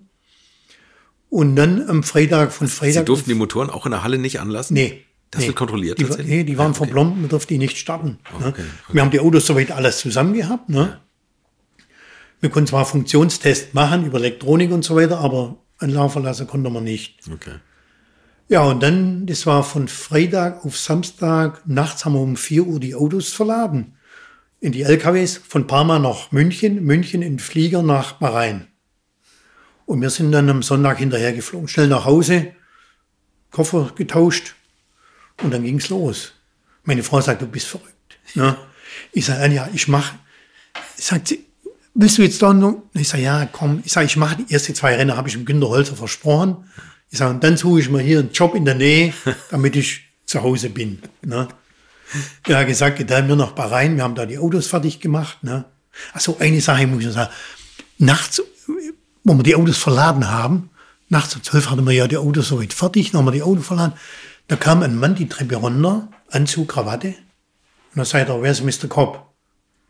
Und 1.30 1.56
dann 1.56 1.88
am 1.88 2.02
Freitag 2.02 2.52
von 2.52 2.68
Freitag. 2.68 3.00
Sie 3.00 3.04
durften 3.04 3.30
die 3.30 3.34
Motoren 3.34 3.70
auch 3.70 3.86
in 3.86 3.92
der 3.92 4.04
Halle 4.04 4.18
nicht 4.18 4.40
anlassen? 4.40 4.74
Nee. 4.74 5.04
Das 5.30 5.40
nee. 5.40 5.48
wird 5.48 5.56
kontrolliert 5.56 5.98
die, 5.98 6.04
tatsächlich? 6.04 6.28
Nee, 6.28 6.44
die 6.44 6.56
waren 6.58 6.66
Ja, 6.66 6.70
okay. 6.70 6.84
verblombt, 6.84 7.20
man 7.20 7.28
durfte 7.28 7.54
die 7.54 7.58
nicht 7.58 7.76
starten. 7.76 8.18
ne? 8.38 8.46
Okay, 8.48 8.48
okay. 8.48 8.62
Wir 8.92 9.02
haben 9.02 9.10
die 9.10 9.18
Autos 9.18 9.46
soweit 9.46 9.72
alles 9.72 9.98
zusammen 9.98 10.32
gehabt. 10.34 10.68
Ne? 10.68 11.00
Wir 12.40 12.50
konnten 12.50 12.68
zwar 12.68 12.84
Funktionstest 12.84 13.74
machen 13.74 14.06
über 14.06 14.18
Elektronik 14.18 14.70
und 14.70 14.84
so 14.84 14.94
weiter, 14.94 15.18
aber 15.18 15.56
ein 15.78 15.90
Laufen 15.90 16.22
lassen 16.22 16.46
konnte 16.46 16.70
man 16.70 16.84
nicht. 16.84 17.18
Okay. 17.32 17.54
Ja, 18.48 18.62
und 18.64 18.82
dann, 18.82 19.26
das 19.26 19.46
war 19.46 19.64
von 19.64 19.88
Freitag 19.88 20.64
auf 20.64 20.78
Samstag, 20.78 21.62
nachts 21.66 22.04
haben 22.04 22.12
wir 22.12 22.20
um 22.20 22.36
4 22.36 22.66
Uhr 22.66 22.78
die 22.78 22.94
Autos 22.94 23.32
verladen. 23.32 23.96
In 24.64 24.72
die 24.72 24.82
LKWs 24.82 25.42
von 25.46 25.66
Parma 25.66 25.98
nach 25.98 26.32
München, 26.32 26.82
München 26.84 27.20
in 27.20 27.38
Flieger 27.38 27.82
nach 27.82 28.12
Bahrain. 28.12 28.66
Und 29.84 30.00
wir 30.00 30.08
sind 30.08 30.32
dann 30.32 30.48
am 30.48 30.62
Sonntag 30.62 30.96
hinterher 31.00 31.34
geflogen, 31.34 31.68
schnell 31.68 31.88
nach 31.88 32.06
Hause, 32.06 32.54
Koffer 33.50 33.92
getauscht 33.94 34.54
und 35.42 35.52
dann 35.52 35.64
ging's 35.64 35.90
los. 35.90 36.32
Meine 36.84 37.02
Frau 37.02 37.20
sagt, 37.20 37.42
du 37.42 37.46
bist 37.46 37.66
verrückt. 37.66 38.18
Ne? 38.32 38.56
Ich 39.12 39.26
sage, 39.26 39.42
Anja, 39.42 39.68
ich 39.74 39.86
mache. 39.86 40.18
Sagt 40.96 41.28
sie, 41.28 41.44
willst 41.92 42.16
du 42.16 42.22
jetzt 42.22 42.40
da 42.40 42.54
noch? 42.54 42.84
Ich 42.94 43.10
sage, 43.10 43.22
ja, 43.22 43.44
komm. 43.44 43.82
Ich 43.84 43.92
sage, 43.92 44.06
ich 44.06 44.16
mache 44.16 44.36
die 44.36 44.50
ersten 44.50 44.74
zwei 44.74 44.96
Rennen, 44.96 45.14
habe 45.14 45.28
ich 45.28 45.34
dem 45.34 45.44
Günter 45.44 45.68
Holzer 45.68 45.94
versprochen. 45.94 46.64
Ich 47.10 47.18
sage, 47.18 47.34
und 47.34 47.44
dann 47.44 47.58
suche 47.58 47.80
ich 47.80 47.90
mir 47.90 48.00
hier 48.00 48.20
einen 48.20 48.32
Job 48.32 48.54
in 48.54 48.64
der 48.64 48.76
Nähe, 48.76 49.12
damit 49.50 49.76
ich 49.76 50.04
zu 50.24 50.42
Hause 50.42 50.70
bin. 50.70 51.02
Ne? 51.20 51.48
Ja, 52.46 52.62
gesagt, 52.62 52.98
getan 52.98 53.28
wir 53.28 53.36
nach 53.36 53.52
Bahrain, 53.52 53.96
wir 53.96 54.04
haben 54.04 54.14
da 54.14 54.26
die 54.26 54.38
Autos 54.38 54.66
fertig 54.66 55.00
gemacht. 55.00 55.42
Ne? 55.42 55.64
Achso, 56.12 56.36
eine 56.38 56.60
Sache 56.60 56.86
muss 56.86 57.04
ich 57.04 57.12
sagen. 57.12 57.32
Nachts, 57.98 58.42
wo 59.22 59.34
wir 59.34 59.42
die 59.42 59.54
Autos 59.54 59.78
verladen 59.78 60.30
haben, 60.30 60.70
nachts 61.08 61.34
um 61.34 61.42
zwölf 61.42 61.70
hatten 61.70 61.84
wir 61.84 61.92
ja 61.92 62.06
die 62.06 62.16
Autos 62.16 62.48
soweit 62.48 62.72
fertig, 62.72 63.10
dann 63.10 63.20
haben 63.20 63.26
wir 63.26 63.32
die 63.32 63.42
Autos 63.42 63.66
verladen. 63.66 63.94
Da 64.48 64.56
kam 64.56 64.82
ein 64.82 64.96
Mann 64.96 65.14
die 65.14 65.28
Treppe 65.28 65.56
runter, 65.56 66.08
Anzug, 66.30 66.68
Krawatte. 66.68 67.08
Und 67.08 67.96
dann 67.96 68.04
sagt 68.04 68.28
er, 68.28 68.42
wer 68.42 68.50
ist 68.50 68.62
Mr. 68.62 68.88
Cobb? 68.88 69.24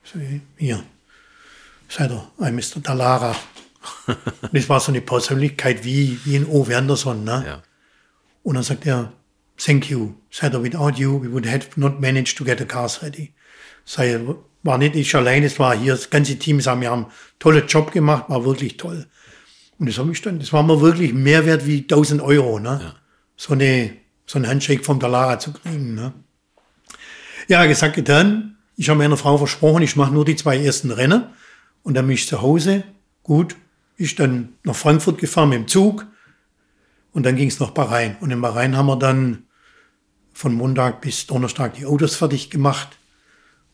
Sag, 0.05 0.21
hier. 0.57 0.83
Sagt 1.89 2.11
er, 2.11 2.31
I'm 2.39 2.53
Mr. 2.53 2.81
Dallara. 2.81 3.35
Das 4.53 4.69
war 4.69 4.81
so 4.81 4.93
eine 4.93 5.01
Persönlichkeit 5.01 5.85
wie, 5.85 6.19
wie 6.25 6.37
ein 6.37 6.47
Ove 6.47 6.77
Anderson. 6.77 7.25
Ne? 7.25 7.45
Ja. 7.47 7.63
Und 8.43 8.55
dann 8.55 8.63
sagt 8.63 8.87
er, 8.87 9.13
thank 9.57 9.91
you. 9.91 10.15
Sagt 10.31 10.55
er, 10.55 10.63
without 10.63 10.99
you, 10.99 11.23
we 11.23 11.31
would 11.31 11.47
have 11.47 11.69
not 11.77 12.01
managed 12.01 12.37
to 12.39 12.45
get 12.45 12.59
the 12.59 12.65
cars 12.65 13.03
ready. 13.03 13.33
Er, 13.97 14.21
war 14.63 14.79
nicht 14.79 14.97
ich 14.97 15.15
allein, 15.15 15.43
es 15.43 15.59
war 15.59 15.77
hier 15.77 15.93
das 15.93 16.11
ganze 16.11 16.39
Team, 16.39 16.61
sagen, 16.61 16.81
wir 16.81 16.91
haben 16.91 17.05
einen 17.05 17.13
tollen 17.39 17.67
Job 17.67 17.93
gemacht, 17.93 18.25
war 18.29 18.45
wirklich 18.45 18.77
toll. 18.77 19.07
Und 19.79 19.89
das 19.89 19.99
habe 19.99 20.11
ich 20.13 20.23
dann, 20.23 20.39
das 20.39 20.53
war 20.53 20.63
mir 20.63 20.81
wirklich 20.81 21.13
mehr 21.13 21.45
wert 21.45 21.67
wie 21.67 21.83
1000 21.83 22.23
Euro, 22.23 22.59
ne? 22.59 22.95
So 23.37 23.53
eine, 23.53 23.97
so 24.27 24.39
ein 24.39 24.49
Handshake 24.49 24.85
vom 24.85 24.99
Dalara 24.99 25.39
zu 25.39 25.53
kriegen, 25.53 25.95
ne? 25.95 26.15
Ja, 27.49 27.67
gesagt, 27.67 27.95
getan. 27.95 28.57
Ich 28.77 28.89
habe 28.89 28.99
meiner 28.99 29.17
Frau 29.17 29.37
versprochen, 29.37 29.83
ich 29.83 29.97
mache 29.97 30.13
nur 30.13 30.25
die 30.25 30.37
zwei 30.37 30.59
ersten 30.59 30.91
Rennen 30.91 31.27
und 31.83 31.95
dann 31.95 32.07
bin 32.07 32.15
ich 32.15 32.27
zu 32.27 32.41
Hause. 32.41 32.85
Gut, 33.23 33.57
ich 33.97 34.15
dann 34.15 34.55
nach 34.65 34.75
Frankfurt 34.75 35.19
gefahren 35.19 35.51
mit 35.51 35.59
dem 35.59 35.69
Zug 35.69 36.07
und 37.13 37.25
dann 37.25 37.37
ging 37.37 37.49
es 37.49 37.61
nach 37.61 37.71
Bahrain. 37.71 38.17
Und 38.21 38.31
in 38.31 38.41
Bahrain 38.41 38.77
haben 38.77 38.87
wir 38.87 38.97
dann 38.97 39.44
von 40.35 40.53
Montag 40.53 41.01
bis 41.01 41.27
Donnerstag 41.27 41.75
die 41.75 41.87
Autos 41.87 42.17
fertig 42.17 42.51
gemacht. 42.51 42.89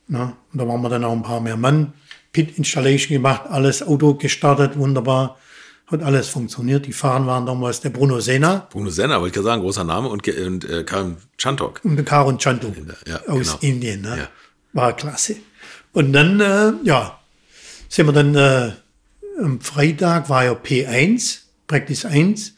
Na, 0.07 0.37
und 0.53 0.61
da 0.61 0.69
waren 0.69 0.82
wir 0.82 0.89
dann 0.89 1.05
auch 1.05 1.12
ein 1.12 1.23
paar 1.23 1.41
mehr 1.41 1.57
Mann. 1.57 1.93
Pit 2.32 2.57
Installation 2.59 3.09
gemacht, 3.16 3.43
alles 3.49 3.82
Auto 3.82 4.15
gestartet, 4.15 4.77
wunderbar. 4.77 5.39
Hat 5.87 6.03
alles 6.05 6.28
funktioniert. 6.28 6.87
Die 6.87 6.93
Fahrer 6.93 7.27
waren 7.27 7.47
damals 7.47 7.81
der 7.81 7.91
Bruno 7.91 8.20
Sena 8.20 8.69
Bruno 8.70 8.91
Senna, 8.91 9.16
wollte 9.20 9.28
ich 9.28 9.32
gerade 9.35 9.47
sagen, 9.47 9.62
großer 9.62 9.82
Name 9.82 10.09
und, 10.09 10.28
und 10.28 10.65
äh, 10.70 10.85
Karim 10.85 11.16
Chantok. 11.37 11.81
und 11.82 12.05
Karun 12.05 12.39
Chandu 12.39 12.73
Ja, 13.09 13.16
aus 13.27 13.59
genau. 13.59 13.59
Indien. 13.61 14.03
Ne? 14.03 14.19
Ja. 14.19 14.28
War 14.73 14.95
klasse. 14.95 15.37
Und 15.93 16.12
dann, 16.12 16.39
äh, 16.39 16.73
ja, 16.85 17.19
sind 17.89 18.07
wir 18.07 18.12
dann 18.12 18.37
äh, 18.37 18.70
am 19.43 19.61
Freitag 19.61 20.28
war 20.28 20.45
ja 20.45 20.53
P1, 20.53 21.39
Practice 21.66 22.05
1. 22.05 22.55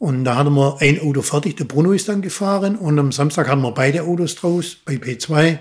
Und 0.00 0.24
da 0.24 0.36
hatten 0.36 0.54
wir 0.54 0.78
ein 0.80 0.98
Auto 1.02 1.20
fertig, 1.20 1.58
der 1.58 1.66
Bruno 1.66 1.92
ist 1.92 2.08
dann 2.08 2.22
gefahren. 2.22 2.76
Und 2.76 2.98
am 2.98 3.12
Samstag 3.12 3.48
hatten 3.48 3.60
wir 3.60 3.72
beide 3.72 4.04
Autos 4.04 4.34
draus 4.34 4.78
bei 4.82 4.94
P2 4.94 5.58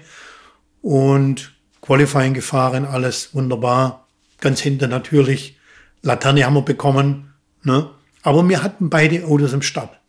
und 0.82 1.54
Qualifying 1.82 2.34
gefahren, 2.34 2.86
alles 2.86 3.36
wunderbar. 3.36 4.08
Ganz 4.40 4.62
hinten 4.62 4.92
natürlich. 4.92 5.58
Laterne 6.04 6.46
haben 6.46 6.54
wir 6.54 6.62
bekommen. 6.62 7.34
Ne? 7.64 7.90
Aber 8.24 8.48
wir 8.48 8.64
hatten 8.64 8.90
beide 8.90 9.26
Autos 9.26 9.52
im 9.52 9.62
Start. 9.62 10.00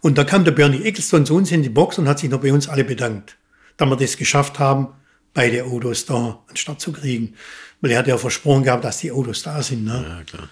Und 0.00 0.16
da 0.16 0.24
kam 0.24 0.46
der 0.46 0.52
Bernie 0.52 0.82
Eccleston 0.82 1.26
zu 1.26 1.34
uns 1.34 1.52
in 1.52 1.62
die 1.62 1.68
Box 1.68 1.98
und 1.98 2.08
hat 2.08 2.18
sich 2.18 2.30
noch 2.30 2.40
bei 2.40 2.50
uns 2.50 2.66
alle 2.66 2.82
bedankt, 2.82 3.36
dass 3.76 3.90
wir 3.90 3.96
das 3.96 4.16
geschafft 4.16 4.58
haben, 4.58 4.88
beide 5.34 5.64
Autos 5.64 6.06
da 6.06 6.14
an 6.14 6.38
den 6.48 6.56
Start 6.56 6.80
zu 6.80 6.92
kriegen. 6.92 7.34
Weil 7.82 7.90
er 7.90 7.98
hat 7.98 8.06
ja 8.06 8.16
versprochen 8.16 8.62
gehabt, 8.62 8.84
dass 8.84 9.00
die 9.00 9.12
Autos 9.12 9.42
da 9.42 9.62
sind. 9.62 9.84
Ne? 9.84 10.02
Ja, 10.08 10.24
klar. 10.24 10.48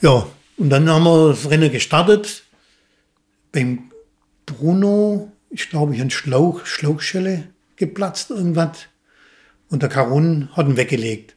Ja, 0.00 0.26
und 0.56 0.70
dann 0.70 0.88
haben 0.88 1.04
wir 1.04 1.30
das 1.30 1.50
Rennen 1.50 1.70
gestartet. 1.70 2.44
Beim 3.52 3.90
Bruno, 4.46 5.32
ich 5.50 5.68
glaube, 5.68 5.94
ich 5.94 6.00
ein 6.00 6.10
Schlauch, 6.10 6.64
Schlauchschelle 6.64 7.48
geplatzt, 7.76 8.30
irgendwas. 8.30 8.86
Und 9.68 9.82
der 9.82 9.88
Karun 9.88 10.48
hat 10.52 10.66
ihn 10.66 10.76
weggelegt. 10.76 11.36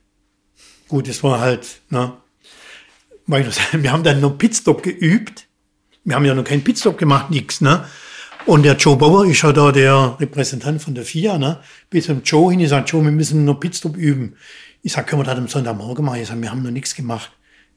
Gut, 0.87 1.07
das 1.07 1.23
war 1.23 1.39
halt, 1.39 1.81
ne. 1.89 2.13
Wir 3.27 3.91
haben 3.91 4.03
dann 4.03 4.21
noch 4.21 4.37
Pitstop 4.37 4.81
geübt. 4.81 5.45
Wir 6.03 6.15
haben 6.15 6.25
ja 6.25 6.33
noch 6.33 6.43
keinen 6.43 6.63
Pitstop 6.63 6.97
gemacht, 6.97 7.29
nix, 7.29 7.61
ne. 7.61 7.85
Und 8.45 8.63
der 8.63 8.75
Joe 8.75 8.95
Bauer 8.95 9.25
ist 9.25 9.43
ja 9.43 9.51
da 9.51 9.71
der 9.71 10.17
Repräsentant 10.19 10.81
von 10.81 10.95
der 10.95 11.05
FIA, 11.05 11.37
ne? 11.37 11.59
Bis 11.89 12.05
zum 12.05 12.23
Joe 12.23 12.51
hin, 12.51 12.59
ich 12.59 12.69
sag, 12.69 12.89
Joe, 12.89 13.03
wir 13.03 13.11
müssen 13.11 13.45
noch 13.45 13.59
Pitstop 13.59 13.95
üben. 13.97 14.35
Ich 14.81 14.93
sag, 14.93 15.05
können 15.05 15.21
wir 15.21 15.25
das 15.25 15.37
am 15.37 15.47
Sonntagmorgen 15.47 16.03
machen? 16.03 16.21
Ich 16.21 16.27
sag, 16.27 16.41
wir 16.41 16.49
haben 16.49 16.63
noch 16.63 16.71
nichts 16.71 16.95
gemacht. 16.95 17.31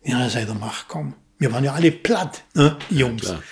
Ja, 0.04 0.28
sagt 0.30 0.48
er, 0.48 0.54
mach, 0.54 0.88
komm. 0.88 1.14
Wir 1.42 1.52
waren 1.52 1.64
ja 1.64 1.72
alle 1.72 1.90
platt, 1.90 2.44
ne, 2.54 2.76
die 2.88 2.98
Jungs. 2.98 3.22
klar. 3.22 3.42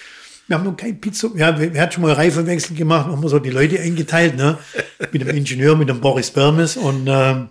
wir 0.46 0.56
haben 0.56 0.64
noch 0.64 0.76
kein 0.76 1.00
Pitstop. 1.00 1.36
Ja, 1.36 1.58
wer, 1.58 1.74
wer 1.74 1.82
hat 1.82 1.92
schon 1.92 2.04
mal 2.04 2.12
Reifenwechsel 2.12 2.76
gemacht? 2.76 3.06
Haben 3.06 3.20
wir 3.20 3.28
so 3.28 3.40
die 3.40 3.50
Leute 3.50 3.80
eingeteilt, 3.80 4.36
ne? 4.36 4.58
Mit 5.12 5.22
dem 5.22 5.30
Ingenieur, 5.30 5.74
mit 5.74 5.88
dem 5.88 6.00
Boris 6.00 6.30
Bermes. 6.30 6.76
Und 6.76 7.08
ähm, 7.08 7.48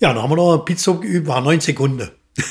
ja, 0.00 0.12
dann 0.12 0.20
haben 0.20 0.30
wir 0.30 0.36
noch 0.36 0.54
einen 0.54 0.64
Pitstop 0.64 1.02
geübt, 1.02 1.28
war 1.28 1.40
neun 1.40 1.60
Sekunden. 1.60 2.10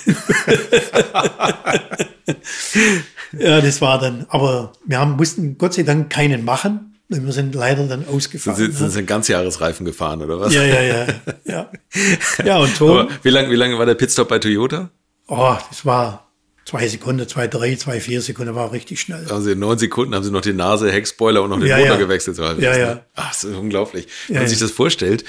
ja, 3.38 3.60
das 3.60 3.82
war 3.82 4.00
dann, 4.00 4.26
aber 4.30 4.72
wir 4.86 5.00
haben, 5.00 5.18
mussten 5.18 5.58
Gott 5.58 5.74
sei 5.74 5.84
Dank 5.84 6.10
keinen 6.10 6.46
machen. 6.46 6.96
Wir 7.10 7.34
sind 7.34 7.54
leider 7.54 7.86
dann 7.88 8.06
Sind 8.06 8.16
ausgefallen. 8.16 8.58
Sie, 8.58 8.68
ne? 8.68 8.72
sind 8.72 8.92
Sie 8.92 9.00
ein 9.00 9.06
Ganzjahresreifen 9.06 9.86
gefahren 9.86 10.22
oder 10.22 10.40
was? 10.40 10.54
Ja, 10.54 10.64
ja, 10.64 10.82
ja, 10.82 11.06
ja. 11.44 11.70
Ja, 12.46 12.58
und 12.60 12.82
Aber 12.82 13.10
wie 13.22 13.30
lange 13.30 13.50
wie 13.52 13.56
lange 13.56 13.78
war 13.78 13.86
der 13.86 13.96
Pitstop 13.96 14.30
bei 14.30 14.40
Toyota? 14.40 14.90
oh, 15.28 15.56
das 15.70 15.86
war 15.86 16.23
zwei 16.66 16.88
Sekunden, 16.88 17.28
zwei, 17.28 17.48
drei, 17.48 17.76
zwei, 17.76 18.00
vier 18.00 18.22
Sekunden, 18.22 18.56
war 18.56 18.72
richtig 18.72 19.02
schnell. 19.02 19.26
Also 19.30 19.50
in 19.52 19.60
neun 19.60 19.78
Sekunden 19.78 20.16
haben 20.16 20.24
Sie 20.24 20.32
noch 20.32 20.42
die 20.42 20.54
Nase, 20.54 20.92
Heckspoiler 20.92 21.44
und 21.44 21.50
noch 21.50 21.60
den 21.60 21.68
Ja, 21.68 21.78
Motor 21.78 21.94
ja. 21.94 22.00
gewechselt. 22.00 22.36
So, 22.38 22.44
Ja, 22.44 22.78
ja. 22.78 23.06
Ach, 23.16 23.30
das 23.30 23.44
ist 23.44 23.56
unglaublich. 23.56 24.08
Wenn 24.28 24.38
man 24.38 24.48
sich 24.48 24.60
das 24.60 24.72
vorstellt, 24.72 25.24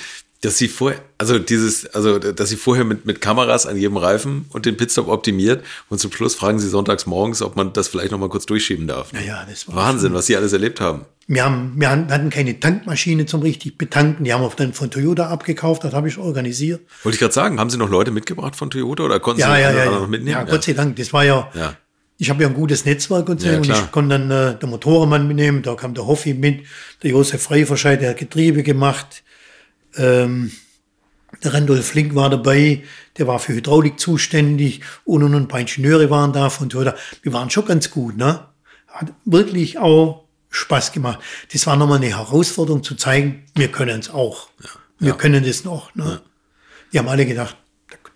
dass 0.44 0.58
Sie 0.58 0.68
vorher, 0.68 1.00
also 1.18 1.38
dieses, 1.38 1.86
also 1.94 2.18
dass 2.18 2.48
Sie 2.48 2.56
vorher 2.56 2.84
mit, 2.84 3.06
mit 3.06 3.20
Kameras 3.20 3.66
an 3.66 3.76
jedem 3.76 3.96
Reifen 3.96 4.44
und 4.50 4.66
den 4.66 4.76
Pitstop 4.76 5.08
optimiert 5.08 5.64
und 5.88 5.98
zum 5.98 6.12
Schluss 6.12 6.34
fragen 6.34 6.58
Sie 6.58 6.68
sonntags 6.68 7.06
morgens, 7.06 7.40
ob 7.42 7.56
man 7.56 7.72
das 7.72 7.88
vielleicht 7.88 8.12
noch 8.12 8.18
mal 8.18 8.28
kurz 8.28 8.44
durchschieben 8.46 8.86
darf. 8.86 9.12
Ja, 9.12 9.20
ja, 9.20 9.46
das 9.48 9.66
war 9.68 9.76
Wahnsinn, 9.76 10.12
was 10.14 10.26
Sie 10.26 10.36
alles 10.36 10.52
erlebt 10.52 10.80
haben. 10.80 11.06
Wir, 11.26 11.44
haben, 11.44 11.72
wir 11.76 11.88
hatten 11.88 12.28
keine 12.28 12.60
Tankmaschine 12.60 13.24
zum 13.24 13.40
richtig 13.40 13.78
betanken. 13.78 14.24
Die 14.24 14.34
haben 14.34 14.42
wir 14.42 14.52
dann 14.56 14.74
von 14.74 14.90
Toyota 14.90 15.28
abgekauft, 15.28 15.82
das 15.84 15.94
habe 15.94 16.08
ich 16.08 16.18
organisiert. 16.18 16.82
Wollte 17.02 17.14
ich 17.16 17.20
gerade 17.20 17.32
sagen, 17.32 17.58
haben 17.58 17.70
Sie 17.70 17.78
noch 17.78 17.88
Leute 17.88 18.10
mitgebracht 18.10 18.54
von 18.56 18.68
Toyota 18.68 19.04
oder 19.04 19.20
konnten 19.20 19.40
Ja, 19.40 19.54
Sie 19.56 19.62
ja, 19.62 19.72
ja. 19.72 19.90
noch 19.90 20.06
mitnehmen? 20.08 20.36
ja, 20.36 20.42
Gott 20.44 20.64
sei 20.64 20.74
Dank. 20.74 20.96
Das 20.96 21.12
war 21.14 21.24
ja, 21.24 21.50
Ja. 21.54 21.76
ich 22.18 22.28
habe 22.28 22.42
ja 22.42 22.48
ein 22.50 22.54
gutes 22.54 22.84
Netzwerk 22.84 23.26
und 23.30 23.40
so. 23.40 23.48
Und 23.48 23.66
ich 23.66 23.90
konnte 23.90 24.18
dann 24.18 24.30
äh, 24.30 24.58
der 24.58 24.68
Motorenmann 24.68 25.26
mitnehmen, 25.26 25.62
da 25.62 25.74
kam 25.76 25.94
der 25.94 26.06
Hoffi 26.06 26.34
mit, 26.34 26.66
der 27.02 27.12
Josef 27.12 27.40
Freiverscheid, 27.42 28.02
der 28.02 28.10
hat 28.10 28.18
Getriebe 28.18 28.62
gemacht. 28.62 29.22
Ähm, 29.96 30.52
der 31.42 31.52
Randolph 31.54 31.86
Flink 31.86 32.14
war 32.14 32.30
dabei, 32.30 32.82
der 33.18 33.26
war 33.26 33.38
für 33.38 33.54
Hydraulik 33.54 33.98
zuständig 33.98 34.80
und, 35.04 35.22
und, 35.22 35.34
und 35.34 35.42
ein 35.42 35.48
paar 35.48 35.60
Ingenieure 35.60 36.08
waren 36.10 36.32
da 36.32 36.48
von 36.50 36.68
Toyota. 36.68 36.94
Wir 37.22 37.32
waren 37.32 37.50
schon 37.50 37.64
ganz 37.66 37.90
gut, 37.90 38.16
ne? 38.16 38.46
Hat 38.88 39.12
wirklich 39.24 39.78
auch 39.78 40.24
Spaß 40.50 40.92
gemacht. 40.92 41.18
Das 41.52 41.66
war 41.66 41.76
nochmal 41.76 41.96
eine 41.98 42.16
Herausforderung 42.16 42.84
zu 42.84 42.94
zeigen, 42.94 43.44
wir 43.56 43.68
können 43.68 43.98
es 43.98 44.10
auch. 44.10 44.48
Wir 45.00 45.14
können 45.14 45.44
das 45.44 45.64
noch. 45.64 45.94
Ne? 45.96 46.20
Die 46.92 46.98
haben 47.00 47.08
alle 47.08 47.26
gedacht, 47.26 47.56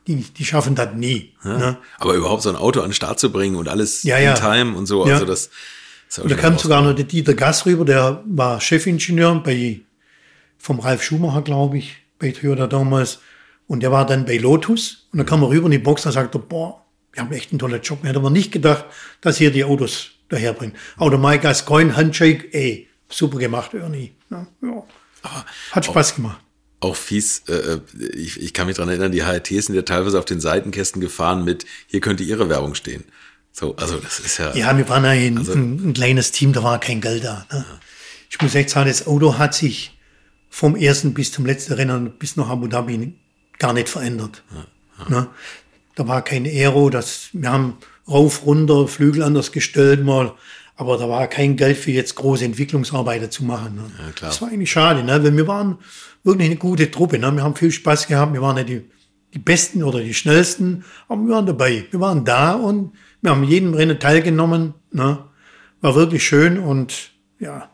die, 0.06 0.16
die 0.16 0.44
schaffen 0.44 0.76
das 0.76 0.94
nie. 0.94 1.34
Ne? 1.42 1.76
Aber 1.98 2.14
überhaupt 2.14 2.42
so 2.42 2.48
ein 2.48 2.56
Auto 2.56 2.80
an 2.80 2.90
den 2.90 2.94
Start 2.94 3.18
zu 3.18 3.32
bringen 3.32 3.56
und 3.56 3.68
alles 3.68 4.04
Ja, 4.04 4.16
in 4.18 4.24
ja. 4.24 4.34
Time 4.34 4.76
und 4.76 4.86
so, 4.86 5.06
Ja. 5.06 5.14
also 5.14 5.26
das 5.26 5.50
ja 6.16 6.22
Und 6.22 6.30
da 6.30 6.36
kam 6.36 6.56
sogar 6.58 6.80
noch 6.80 6.94
der 6.94 7.04
Dieter 7.04 7.34
Gass 7.34 7.66
rüber, 7.66 7.84
der 7.84 8.22
war 8.24 8.60
Chefingenieur 8.60 9.42
bei, 9.42 9.80
vom 10.58 10.80
Ralf 10.80 11.02
Schumacher, 11.02 11.42
glaube 11.42 11.78
ich, 11.78 11.96
bei 12.18 12.30
Toyota 12.30 12.66
damals. 12.66 13.20
Und 13.66 13.82
der 13.82 13.92
war 13.92 14.06
dann 14.06 14.24
bei 14.24 14.36
Lotus. 14.38 15.08
Und 15.12 15.18
dann 15.18 15.26
kam 15.26 15.42
er 15.42 15.50
rüber 15.50 15.66
in 15.66 15.72
die 15.72 15.78
Box 15.78 16.04
und 16.06 16.12
sagte, 16.12 16.38
boah, 16.38 16.84
wir 17.12 17.22
haben 17.22 17.32
echt 17.32 17.52
einen 17.52 17.58
tollen 17.58 17.80
Job. 17.82 18.02
Wir 18.02 18.08
hätten 18.08 18.18
aber 18.18 18.30
nicht 18.30 18.52
gedacht, 18.52 18.84
dass 19.20 19.36
hier 19.38 19.50
die 19.50 19.64
Autos 19.64 20.10
daherbringen. 20.28 20.74
Aber 20.96 21.10
der 21.10 21.18
Mike 21.18 21.42
Gascoigne, 21.42 21.96
Handshake, 21.96 22.48
ey, 22.52 22.88
super 23.08 23.38
gemacht, 23.38 23.74
Ernie. 23.74 24.12
Ja, 24.30 24.46
ja. 24.62 24.84
Hat 25.72 25.84
Spaß 25.84 26.14
gemacht. 26.16 26.40
auch 26.80 26.94
fies, 26.94 27.42
äh, 27.48 27.80
ich, 28.14 28.40
ich 28.40 28.54
kann 28.54 28.66
mich 28.66 28.76
dran 28.76 28.88
erinnern, 28.88 29.10
die 29.10 29.22
HRTs 29.24 29.66
sind 29.66 29.74
ja 29.74 29.82
teilweise 29.82 30.18
auf 30.18 30.24
den 30.24 30.40
Seitenkästen 30.40 31.00
gefahren 31.00 31.44
mit, 31.44 31.66
hier 31.88 32.00
könnte 32.00 32.22
ihre 32.22 32.48
Werbung 32.48 32.74
stehen. 32.74 33.04
So, 33.52 33.74
also 33.76 33.98
das 33.98 34.20
ist 34.20 34.38
ja, 34.38 34.54
Ja, 34.54 34.76
wir 34.76 34.88
waren 34.88 35.04
ja 35.04 35.10
ein, 35.10 35.38
ein, 35.38 35.88
ein 35.88 35.92
kleines 35.92 36.30
Team, 36.30 36.52
da 36.52 36.62
war 36.62 36.78
kein 36.78 37.00
Geld 37.00 37.24
da. 37.24 37.46
Ne? 37.52 37.64
Ich 38.30 38.40
muss 38.40 38.54
echt 38.54 38.70
sagen, 38.70 38.88
das 38.88 39.06
Auto 39.06 39.38
hat 39.38 39.54
sich 39.54 39.97
vom 40.50 40.76
ersten 40.76 41.14
bis 41.14 41.32
zum 41.32 41.46
letzten 41.46 41.74
Rennen 41.74 42.12
bis 42.18 42.36
nach 42.36 42.48
Abu 42.48 42.66
Dhabi 42.66 43.14
gar 43.58 43.72
nicht 43.72 43.88
verändert. 43.88 44.42
Ne? 45.08 45.28
Da 45.94 46.08
war 46.08 46.22
kein 46.22 46.46
Aero, 46.46 46.90
das, 46.90 47.28
wir 47.32 47.50
haben 47.50 47.78
rauf, 48.08 48.46
runter, 48.46 48.88
Flügel 48.88 49.22
anders 49.22 49.52
gestellt 49.52 50.04
mal, 50.04 50.32
aber 50.76 50.96
da 50.96 51.08
war 51.08 51.26
kein 51.26 51.56
Geld 51.56 51.76
für 51.76 51.90
jetzt 51.90 52.14
große 52.14 52.44
Entwicklungsarbeiten 52.44 53.30
zu 53.30 53.44
machen. 53.44 53.76
Ne? 53.76 53.82
Ja, 53.98 54.12
klar. 54.12 54.30
Das 54.30 54.40
war 54.40 54.48
eigentlich 54.48 54.70
schade, 54.70 55.02
ne? 55.02 55.22
weil 55.22 55.36
wir 55.36 55.46
waren 55.46 55.78
wirklich 56.24 56.46
eine 56.46 56.56
gute 56.56 56.90
Truppe. 56.90 57.18
Ne? 57.18 57.30
Wir 57.32 57.42
haben 57.42 57.56
viel 57.56 57.72
Spaß 57.72 58.06
gehabt, 58.06 58.32
wir 58.32 58.42
waren 58.42 58.54
nicht 58.54 58.68
die, 58.68 58.88
die 59.34 59.38
Besten 59.38 59.82
oder 59.82 60.00
die 60.00 60.14
Schnellsten, 60.14 60.84
aber 61.08 61.22
wir 61.22 61.34
waren 61.34 61.46
dabei. 61.46 61.86
Wir 61.90 62.00
waren 62.00 62.24
da 62.24 62.54
und 62.54 62.92
wir 63.20 63.32
haben 63.32 63.44
jedem 63.44 63.74
Rennen 63.74 63.98
teilgenommen. 63.98 64.74
Ne? 64.92 65.18
War 65.80 65.94
wirklich 65.94 66.24
schön 66.24 66.58
und 66.58 67.10
ja, 67.40 67.70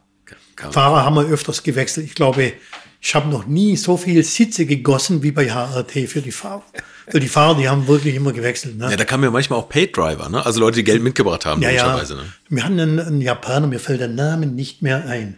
kann, 0.65 0.73
Fahrer 0.73 1.05
haben 1.05 1.17
wir 1.17 1.27
öfters 1.27 1.63
gewechselt. 1.63 2.07
Ich 2.07 2.15
glaube, 2.15 2.53
ich 3.01 3.15
habe 3.15 3.29
noch 3.29 3.47
nie 3.47 3.77
so 3.77 3.97
viel 3.97 4.23
Sitze 4.25 4.67
gegossen 4.67 5.23
wie 5.23 5.31
bei 5.31 5.49
HRT 5.51 6.09
für 6.09 6.21
die 6.23 6.33
Fahrer. 6.33 6.63
Für 7.09 7.21
die 7.21 7.29
Fahrer, 7.29 7.59
die 7.59 7.69
haben 7.69 7.87
wirklich 7.87 8.15
immer 8.15 8.33
gewechselt. 8.33 8.79
Ne? 8.79 8.89
ja, 8.91 8.97
da 8.97 9.05
kamen 9.05 9.25
ja 9.25 9.31
manchmal 9.31 9.59
auch 9.59 9.69
Paid 9.69 9.95
Driver, 9.97 10.29
ne? 10.31 10.45
Also 10.45 10.61
Leute, 10.61 10.77
die 10.77 10.85
Geld 10.85 11.03
mitgebracht 11.03 11.45
haben, 11.45 11.61
Ja, 11.61 11.71
ja. 11.71 11.97
Ne? 11.97 12.03
Wir 12.49 12.65
hatten 12.65 12.81
einen, 12.81 12.99
einen 12.99 13.21
Japaner, 13.21 13.67
mir 13.67 13.79
fällt 13.79 14.01
der 14.01 14.09
Name 14.09 14.47
nicht 14.47 14.81
mehr 14.81 15.07
ein. 15.07 15.37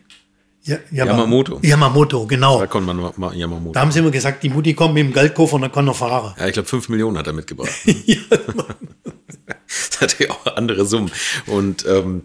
Ja, 0.63 0.79
Yama- 0.91 1.13
Yamamoto. 1.13 1.61
Yamamoto, 1.63 2.27
genau. 2.27 2.59
Da 2.61 2.67
konnte 2.67 2.93
man 2.93 3.13
mal 3.17 3.35
Yamamoto. 3.37 3.73
Da 3.73 3.81
haben 3.81 3.93
sie 3.93 4.01
immer 4.01 4.11
gesagt, 4.11 4.43
die 4.43 4.49
Mutti 4.49 4.75
kommt 4.75 4.95
mit 4.95 5.05
dem 5.05 5.13
Geldkoffer 5.13 5.55
und 5.55 5.63
dann 5.63 5.71
kann 5.73 5.87
er 5.87 5.95
fahren. 5.95 6.35
Ja, 6.39 6.47
ich 6.47 6.55
glaube, 6.55 6.69
5 6.69 6.89
Millionen 6.89 7.17
hat 7.19 7.27
er 7.27 7.33
mitgebracht. 7.33 7.71
ja, 8.05 8.17
das 9.67 10.01
hatte 10.01 10.25
ja 10.25 10.31
auch 10.31 10.57
andere 10.57 10.87
Summen. 10.87 11.11
Und 11.47 11.85
ähm, 11.87 12.23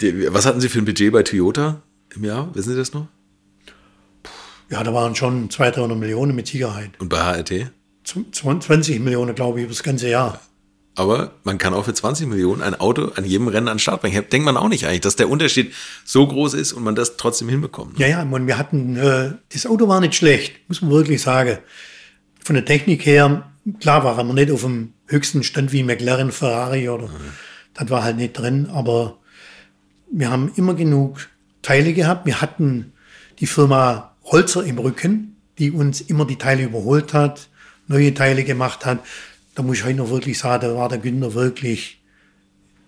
die, 0.00 0.32
was 0.32 0.46
hatten 0.46 0.60
Sie 0.60 0.68
für 0.68 0.78
ein 0.80 0.84
Budget 0.84 1.12
bei 1.12 1.22
Toyota 1.22 1.82
im 2.16 2.24
Jahr? 2.24 2.54
Wissen 2.54 2.70
Sie 2.72 2.76
das 2.78 2.92
noch? 2.92 3.06
ja, 4.70 4.82
da 4.82 4.92
waren 4.94 5.14
schon 5.14 5.50
200, 5.50 5.76
300 5.76 5.98
Millionen 5.98 6.34
mit 6.34 6.46
Sicherheit. 6.48 6.90
Und 6.98 7.08
bei 7.08 7.18
HRT? 7.18 7.70
Zw- 8.06 8.60
20 8.60 9.00
Millionen, 9.00 9.34
glaube 9.34 9.58
ich, 9.60 9.64
über 9.64 9.72
das 9.72 9.82
ganze 9.82 10.08
Jahr. 10.08 10.40
Aber 10.96 11.32
man 11.42 11.58
kann 11.58 11.74
auch 11.74 11.84
für 11.84 11.94
20 11.94 12.26
Millionen 12.28 12.62
ein 12.62 12.74
Auto 12.78 13.10
an 13.16 13.24
jedem 13.24 13.48
Rennen 13.48 13.68
an 13.68 13.74
den 13.76 13.80
Start 13.80 14.00
bringen. 14.00 14.24
Denkt 14.30 14.44
man 14.44 14.56
auch 14.56 14.68
nicht 14.68 14.86
eigentlich, 14.86 15.00
dass 15.00 15.16
der 15.16 15.28
Unterschied 15.28 15.72
so 16.04 16.26
groß 16.26 16.54
ist 16.54 16.72
und 16.72 16.82
man 16.84 16.94
das 16.94 17.16
trotzdem 17.16 17.48
hinbekommt. 17.48 17.98
Ja, 17.98 18.06
ja, 18.06 18.22
und 18.22 18.46
wir 18.46 18.58
hatten, 18.58 18.96
äh, 18.96 19.32
das 19.52 19.66
Auto 19.66 19.88
war 19.88 20.00
nicht 20.00 20.14
schlecht, 20.14 20.52
muss 20.68 20.82
man 20.82 20.90
wirklich 20.92 21.20
sagen. 21.20 21.58
Von 22.42 22.54
der 22.54 22.64
Technik 22.64 23.04
her, 23.06 23.50
klar 23.80 24.04
waren 24.04 24.26
wir 24.28 24.34
nicht 24.34 24.52
auf 24.52 24.62
dem 24.62 24.92
höchsten 25.06 25.42
Stand 25.42 25.72
wie 25.72 25.82
McLaren, 25.82 26.30
Ferrari 26.30 26.88
oder, 26.88 27.10
das 27.74 27.90
war 27.90 28.04
halt 28.04 28.16
nicht 28.16 28.34
drin, 28.34 28.68
aber 28.72 29.18
wir 30.12 30.30
haben 30.30 30.52
immer 30.56 30.74
genug 30.74 31.28
Teile 31.64 31.92
gehabt. 31.92 32.26
Wir 32.26 32.40
hatten 32.40 32.92
die 33.40 33.46
Firma 33.48 34.14
Holzer 34.22 34.64
im 34.64 34.78
Rücken, 34.78 35.36
die 35.58 35.72
uns 35.72 36.00
immer 36.00 36.24
die 36.24 36.36
Teile 36.36 36.62
überholt 36.62 37.12
hat, 37.12 37.48
neue 37.88 38.14
Teile 38.14 38.44
gemacht 38.44 38.86
hat. 38.86 39.00
Da 39.56 39.62
muss 39.62 39.78
ich 39.78 39.84
heute 39.84 39.96
noch 39.98 40.10
wirklich 40.10 40.38
sagen, 40.38 40.62
da 40.68 40.76
war 40.76 40.88
der 40.88 40.98
Günther 40.98 41.34
wirklich 41.34 42.00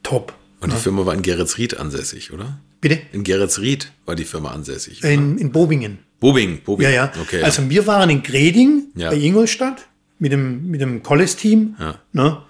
top. 0.05 0.35
Und 0.61 0.73
die 0.73 0.77
Firma 0.77 1.05
war 1.05 1.15
in 1.15 1.23
Geretsried 1.23 1.79
ansässig, 1.79 2.33
oder? 2.33 2.61
Bitte? 2.81 3.01
In 3.13 3.25
Geretsried 3.25 3.93
war 4.05 4.15
die 4.15 4.25
Firma 4.25 4.51
ansässig. 4.51 5.03
In, 5.05 5.39
in 5.39 5.51
Bobingen. 5.53 5.99
Bobing, 6.21 6.63
Bobing. 6.65 6.85
Ja, 6.85 6.91
ja. 6.91 7.13
Okay, 7.21 7.43
also 7.43 7.69
wir 7.69 7.87
waren 7.87 8.09
in 8.09 8.23
Greding 8.23 8.87
Ja. 8.95 9.11
bei 9.11 9.17
Ingolstadt 9.17 9.87
mit 10.19 10.33
dem, 10.33 10.67
mit 10.71 10.81
dem 10.81 11.03
Colles-Team. 11.03 11.77
Ja. 11.79 11.99
Ne? 12.13 12.43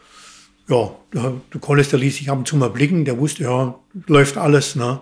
Ja, 0.69 0.91
der, 1.13 1.41
der 1.53 1.61
Colles, 1.61 1.89
der 1.91 1.99
ließ 1.99 2.17
sich 2.17 2.31
ab 2.31 2.39
und 2.39 2.47
zu 2.47 2.57
mal 2.57 2.71
blicken, 2.71 3.05
der 3.05 3.19
wusste, 3.19 3.43
ja, 3.43 3.79
läuft 4.07 4.37
alles. 4.37 4.77
Ne? 4.77 5.01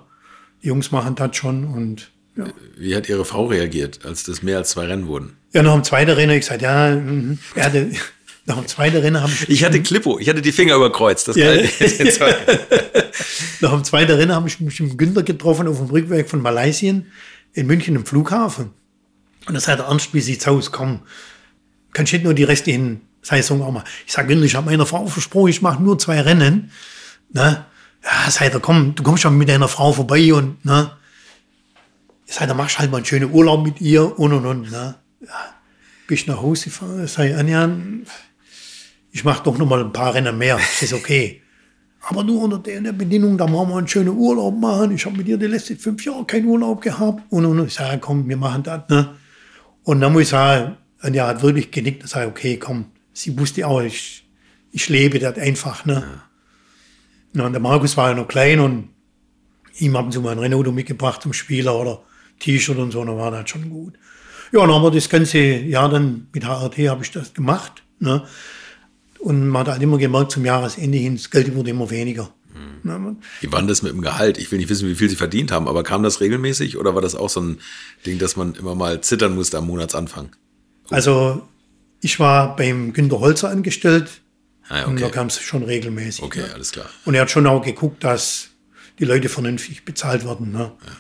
Jungs 0.65 0.91
machen 0.91 1.15
das 1.15 1.37
schon. 1.37 1.65
Und 1.65 2.11
ja, 2.37 2.47
Wie 2.77 2.97
hat 2.97 3.09
Ihre 3.09 3.25
Frau 3.25 3.47
reagiert, 3.47 4.05
als 4.05 4.25
das 4.25 4.43
mehr 4.43 4.59
als 4.59 4.71
zwei 4.71 4.87
Rennen 4.87 5.07
wurden? 5.07 5.37
ja 5.53 5.63
nach 5.63 5.75
dem 5.75 5.85
zweiten 5.85 6.11
Rennen 6.11 6.31
habe 6.31 6.39
ich 6.39 6.47
gesagt, 6.47 6.63
ja, 6.63 6.97
mhm. 6.97 7.39
er 7.55 7.65
hatte, 7.67 7.91
nach 8.47 8.57
dem 8.57 8.67
zweiten 8.67 8.97
Rennen 8.97 9.21
habe 9.21 9.31
ich, 9.31 9.49
Ich 9.49 9.63
hatte 9.65 9.81
Klippo, 9.83 10.19
ich 10.19 10.29
hatte 10.29 10.43
die 10.43 10.53
Finger 10.53 10.75
überkreuzt. 10.77 11.29
Das 11.29 11.37
Ja. 11.37 11.55
nach 13.61 13.73
dem 13.73 13.85
zweiten 13.85 14.13
Rennen 14.13 14.35
habe 14.35 14.49
ich 14.49 14.59
mich 14.61 14.81
mit 14.81 14.99
Günther 14.99 15.23
getroffen 15.23 15.69
auf 15.69 15.79
dem 15.79 15.87
Rückweg 15.87 16.29
von 16.29 16.41
Malaysia 16.43 16.95
in 17.53 17.67
München 17.67 17.95
im 17.95 18.05
Flughafen. 18.05 18.71
Und 19.47 19.55
das 19.55 19.69
hat 19.69 19.79
er 19.79 19.87
Ernst, 19.87 20.13
wie 20.15 20.21
sieht's 20.21 20.49
aus? 20.49 20.73
Komm, 20.73 21.03
kannst 21.93 22.13
du 22.13 22.19
nur 22.19 22.35
die 22.35 22.45
restlichen 22.45 23.03
Saison 23.23 23.63
auch 23.63 23.71
mal. 23.71 23.85
Ich 24.07 24.13
sage, 24.13 24.29
Günther, 24.29 24.47
ich 24.47 24.55
habe 24.55 24.67
meiner 24.67 24.87
Frau 24.87 25.07
versprochen, 25.07 25.51
ich 25.51 25.63
mache 25.63 25.83
nur 25.83 25.99
zwei 25.99 26.21
Rennen. 26.21 26.73
Ne? 27.33 27.65
Ja, 28.05 28.31
sagt 28.31 28.55
er, 28.55 28.61
komm, 28.61 28.95
du 28.95 29.03
kommst 29.03 29.23
schon 29.23 29.37
mit 29.39 29.49
deiner 29.49 29.69
Frau 29.69 29.93
vorbei 29.93 30.33
und, 30.35 30.65
ne? 30.65 30.93
Sage, 32.27 32.49
dann 32.49 32.57
machst 32.57 32.79
halt 32.79 32.91
mal 32.91 32.99
einen 32.99 33.07
schönen 33.07 33.33
Urlaub 33.33 33.65
mit 33.65 33.81
ihr 33.81 34.19
und 34.19 34.33
und 34.33 34.47
und, 34.47 34.71
ne? 34.71 34.97
Ja. 35.21 35.55
Ich 36.09 36.27
nach 36.27 36.43
Hause 36.43 36.65
gefahren, 36.65 37.07
sage 37.07 37.31
ich, 37.31 37.37
Anja, 37.37 37.69
ich 39.11 39.25
mache 39.25 39.43
doch 39.43 39.57
noch 39.57 39.67
mal 39.67 39.81
ein 39.81 39.93
paar 39.93 40.15
Rennen 40.15 40.37
mehr. 40.37 40.57
Das 40.57 40.83
ist 40.83 40.93
okay. 40.93 41.41
aber 42.09 42.23
nur 42.23 42.43
unter 42.43 42.59
der, 42.59 42.81
der 42.81 42.93
Bedingung, 42.93 43.39
da 43.39 43.47
machen 43.47 43.69
wir 43.71 43.79
einen 43.79 43.89
schönen 43.89 44.17
Urlaub 44.17 44.59
machen. 44.59 44.95
Ich 44.95 45.07
habe 45.07 45.17
mit 45.17 45.27
dir 45.27 45.39
die 45.39 45.47
letzten 45.47 45.79
fünf 45.79 46.05
Jahre 46.05 46.25
keinen 46.25 46.47
Urlaub 46.47 46.83
gehabt. 46.83 47.23
Und, 47.31 47.47
und 47.47 47.67
ich 47.67 47.75
sage, 47.75 47.99
komm, 47.99 48.29
wir 48.29 48.37
machen 48.37 48.63
das. 48.63 48.89
Ne? 48.89 49.15
Und 49.85 50.01
dann 50.01 50.13
muss 50.13 50.23
ich 50.23 50.29
sagen, 50.29 50.77
und 51.03 51.15
er 51.15 51.27
hat 51.27 51.43
wirklich 51.43 51.71
genickt 51.71 52.03
und 52.03 52.09
sagt, 52.09 52.27
okay, 52.27 52.59
komm, 52.59 52.87
sie 53.13 53.39
wusste 53.39 53.67
auch, 53.67 53.81
ich, 53.81 54.27
ich 54.73 54.89
lebe 54.89 55.19
das 55.19 55.39
einfach. 55.39 55.85
Ne? 55.85 55.95
Ja. 55.95 56.23
Und 57.43 57.53
der 57.53 57.61
Markus 57.61 57.97
war 57.97 58.11
ja 58.11 58.15
noch 58.15 58.29
klein 58.29 58.61
und 58.61 58.91
ihm 59.79 59.97
haben 59.97 60.13
sie 60.13 60.21
mal 60.21 60.33
ein 60.33 60.39
Renault 60.39 60.73
mitgebracht 60.73 61.23
zum 61.23 61.33
Spieler 61.33 61.75
oder 61.75 62.03
T-Shirt 62.39 62.79
und 62.79 62.93
so, 62.93 63.05
dann 63.05 63.17
war 63.17 63.31
das 63.31 63.51
schon 63.51 63.71
gut. 63.71 63.95
Ja, 64.53 64.61
dann 64.61 64.73
haben 64.73 64.83
wir 64.83 64.91
das 64.91 65.09
ganze 65.09 65.39
Jahr 65.39 65.89
dann 65.89 66.29
mit 66.33 66.45
HRT 66.45 66.89
habe 66.89 67.03
ich 67.03 67.11
das 67.11 67.35
gemacht. 67.35 67.83
Ne? 67.99 68.25
Und 69.19 69.49
man 69.49 69.61
hat 69.61 69.73
halt 69.73 69.83
immer 69.83 69.99
gemerkt, 69.99 70.33
zum 70.33 70.45
Jahresende 70.45 70.99
hin, 70.99 71.17
das 71.17 71.31
Geld 71.31 71.55
wurde 71.55 71.71
immer 71.71 71.91
weniger. 71.91 72.31
Mhm. 72.55 73.17
Wie 73.41 73.51
war 73.51 73.63
das 73.63 73.83
mit 73.83 73.93
dem 73.93 74.03
Gehalt? 74.03 74.39
Ich 74.39 74.53
will 74.53 74.59
nicht 74.59 74.69
wissen, 74.69 74.89
wie 74.89 74.95
viel 74.95 75.09
Sie 75.09 75.17
verdient 75.17 75.51
haben, 75.51 75.67
aber 75.67 75.83
kam 75.83 76.03
das 76.03 76.21
regelmäßig 76.21 76.77
oder 76.77 76.95
war 76.95 77.03
das 77.03 77.17
auch 77.17 77.31
so 77.31 77.41
ein 77.41 77.59
Ding, 78.07 78.19
dass 78.19 78.37
man 78.37 78.55
immer 78.55 78.75
mal 78.75 79.01
zittern 79.01 79.35
musste 79.35 79.59
am 79.59 79.67
Monatsanfang? 79.67 80.37
Oh. 80.85 80.95
Also, 80.95 81.43
ich 82.01 82.21
war 82.21 82.55
beim 82.55 82.93
Günter 82.93 83.19
Holzer 83.19 83.49
angestellt 83.49 84.21
ah, 84.69 84.81
okay. 84.81 84.91
und 84.91 85.01
da 85.01 85.09
kam 85.09 85.27
es 85.29 85.41
schon 85.41 85.63
regelmäßig. 85.63 86.25
Okay, 86.25 86.41
ne? 86.41 86.55
alles 86.55 86.73
klar. 86.73 86.89
Und 87.05 87.15
er 87.15 87.23
hat 87.23 87.31
schon 87.31 87.47
auch 87.47 87.63
geguckt, 87.63 88.05
dass 88.05 88.49
die 88.99 89.05
Leute 89.05 89.29
vernünftig 89.29 89.85
bezahlt 89.85 90.25
werden. 90.25 90.53
Ne? 90.53 90.73
Ja. 90.85 90.93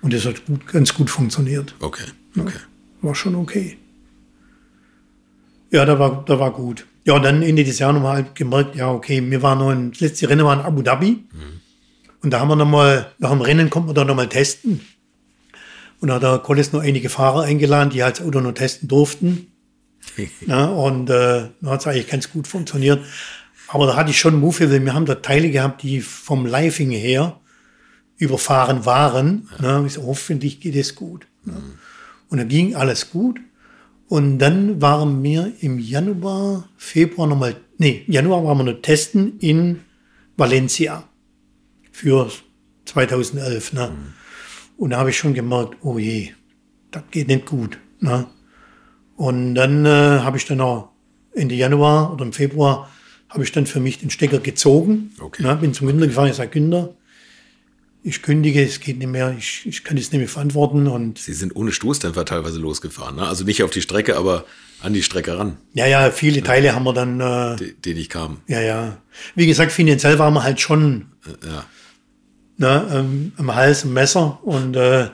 Und 0.00 0.12
das 0.12 0.24
hat 0.24 0.44
gut, 0.46 0.66
ganz 0.66 0.94
gut 0.94 1.10
funktioniert. 1.10 1.74
Okay, 1.80 2.04
okay. 2.38 2.52
Ja, 2.54 3.08
war 3.08 3.14
schon 3.14 3.34
okay. 3.34 3.78
Ja, 5.70 5.84
da 5.84 5.98
war, 5.98 6.24
da 6.26 6.38
war 6.38 6.52
gut. 6.52 6.86
Ja, 7.04 7.14
und 7.14 7.22
dann 7.22 7.42
Ende 7.42 7.64
des 7.64 7.78
Jahres 7.78 7.94
nochmal 7.94 8.26
gemerkt, 8.34 8.76
ja, 8.76 8.90
okay, 8.90 9.22
wir 9.28 9.42
waren 9.42 9.58
noch 9.58 9.70
in, 9.70 9.90
das 9.90 10.00
letzte 10.00 10.28
Rennen 10.28 10.44
war 10.44 10.54
in 10.54 10.60
Abu 10.60 10.82
Dhabi. 10.82 11.24
Mhm. 11.32 11.60
Und 12.22 12.30
da 12.30 12.40
haben 12.40 12.48
wir 12.48 12.56
nochmal, 12.56 13.12
nach 13.18 13.30
dem 13.30 13.40
Rennen 13.40 13.70
kommt 13.70 13.86
man 13.86 13.94
da 13.94 14.04
nochmal 14.04 14.28
testen. 14.28 14.80
Und 16.00 16.08
da 16.08 16.14
hat 16.14 16.22
der 16.22 16.38
Collis 16.38 16.72
noch 16.72 16.80
einige 16.80 17.08
Fahrer 17.08 17.42
eingeladen, 17.42 17.90
die 17.90 18.02
halt 18.02 18.18
das 18.18 18.26
Auto 18.26 18.40
noch 18.40 18.52
testen 18.52 18.88
durften. 18.88 19.51
Ja, 20.46 20.64
und 20.66 21.10
äh, 21.10 21.48
da 21.60 21.70
hat 21.70 21.80
es 21.80 21.86
eigentlich 21.86 22.08
ganz 22.08 22.30
gut 22.30 22.46
funktioniert. 22.46 23.04
Aber 23.68 23.86
da 23.86 23.96
hatte 23.96 24.10
ich 24.10 24.18
schon 24.18 24.38
Muffe, 24.38 24.70
weil 24.70 24.84
wir 24.84 24.92
haben 24.92 25.06
da 25.06 25.16
Teile 25.16 25.50
gehabt, 25.50 25.82
die 25.82 26.00
vom 26.02 26.44
Living 26.44 26.90
her 26.90 27.40
überfahren 28.18 28.84
waren. 28.84 29.48
Ja. 29.60 29.80
Ne? 29.80 29.86
Ich 29.86 29.94
so, 29.94 30.06
hoffentlich 30.06 30.60
geht 30.60 30.76
es 30.76 30.94
gut. 30.94 31.26
Ne? 31.44 31.54
Mhm. 31.54 31.78
Und 32.28 32.38
da 32.38 32.44
ging 32.44 32.74
alles 32.74 33.10
gut. 33.10 33.40
Und 34.08 34.38
dann 34.38 34.82
waren 34.82 35.22
wir 35.22 35.52
im 35.60 35.78
Januar, 35.78 36.68
Februar 36.76 37.26
nochmal, 37.26 37.56
nee, 37.78 38.04
Januar 38.06 38.44
waren 38.44 38.58
wir 38.58 38.72
noch 38.72 38.82
testen 38.82 39.38
in 39.38 39.80
Valencia 40.36 41.04
für 41.90 42.30
2011. 42.84 43.72
Ne? 43.72 43.88
Mhm. 43.88 44.12
Und 44.76 44.90
da 44.90 44.98
habe 44.98 45.10
ich 45.10 45.16
schon 45.16 45.32
gemerkt, 45.32 45.76
oh 45.82 45.98
je, 45.98 46.32
das 46.90 47.04
geht 47.10 47.28
nicht 47.28 47.46
gut. 47.46 47.78
Ne? 48.00 48.26
Und 49.22 49.54
dann 49.54 49.86
äh, 49.86 49.88
habe 49.88 50.36
ich 50.36 50.46
dann 50.46 50.60
auch 50.60 50.88
Ende 51.32 51.54
Januar 51.54 52.12
oder 52.12 52.24
im 52.24 52.32
Februar 52.32 52.90
habe 53.28 53.44
ich 53.44 53.52
dann 53.52 53.66
für 53.66 53.78
mich 53.78 54.00
den 54.00 54.10
Stecker 54.10 54.40
gezogen. 54.40 55.12
Okay. 55.20 55.44
Ne? 55.44 55.54
Bin 55.54 55.72
zum 55.74 55.86
Günther 55.86 56.08
gefahren, 56.08 56.28
ich 56.28 56.34
sage, 56.34 56.50
Günther, 56.50 56.92
ich 58.02 58.20
kündige, 58.20 58.64
es 58.64 58.80
geht 58.80 58.98
nicht 58.98 59.06
mehr, 59.06 59.32
ich, 59.38 59.62
ich 59.64 59.84
kann 59.84 59.96
es 59.96 60.10
nicht 60.10 60.18
mehr 60.18 60.28
verantworten. 60.28 60.88
Und 60.88 61.18
Sie 61.18 61.34
sind 61.34 61.54
ohne 61.54 61.70
Stoßdämpfer 61.70 62.24
teilweise 62.24 62.58
losgefahren, 62.58 63.14
ne? 63.14 63.28
Also 63.28 63.44
nicht 63.44 63.62
auf 63.62 63.70
die 63.70 63.80
Strecke, 63.80 64.16
aber 64.16 64.44
an 64.80 64.92
die 64.92 65.04
Strecke 65.04 65.38
ran. 65.38 65.56
Ja, 65.72 65.86
ja, 65.86 66.10
viele 66.10 66.38
ja. 66.38 66.44
Teile 66.44 66.74
haben 66.74 66.82
wir 66.82 66.92
dann. 66.92 67.20
Äh, 67.20 67.56
die, 67.58 67.74
die 67.74 67.94
nicht 67.94 68.10
kamen. 68.10 68.38
Ja, 68.48 68.60
ja. 68.60 68.98
Wie 69.36 69.46
gesagt, 69.46 69.70
finanziell 69.70 70.18
waren 70.18 70.34
wir 70.34 70.42
halt 70.42 70.60
schon 70.60 71.06
äh, 71.26 71.46
ja. 71.46 71.64
ne, 72.56 72.90
ähm, 72.92 73.32
am 73.36 73.54
Hals, 73.54 73.84
im 73.84 73.92
Messer. 73.92 74.40
Und 74.42 74.74
äh, 74.74 75.10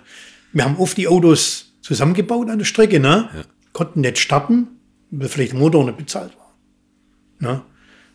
wir 0.54 0.64
haben 0.64 0.78
oft 0.78 0.96
die 0.96 1.08
Autos 1.08 1.74
zusammengebaut 1.82 2.48
an 2.48 2.56
der 2.56 2.64
Strecke, 2.64 3.00
ne? 3.00 3.28
Ja. 3.34 3.44
Konnten 3.78 4.00
nicht 4.00 4.18
starten, 4.18 4.68
weil 5.10 5.28
vielleicht 5.28 5.52
der 5.52 5.58
Motor 5.58 5.84
nicht 5.84 5.98
bezahlt 5.98 6.32
war. 6.36 6.54
Ne? 7.38 7.62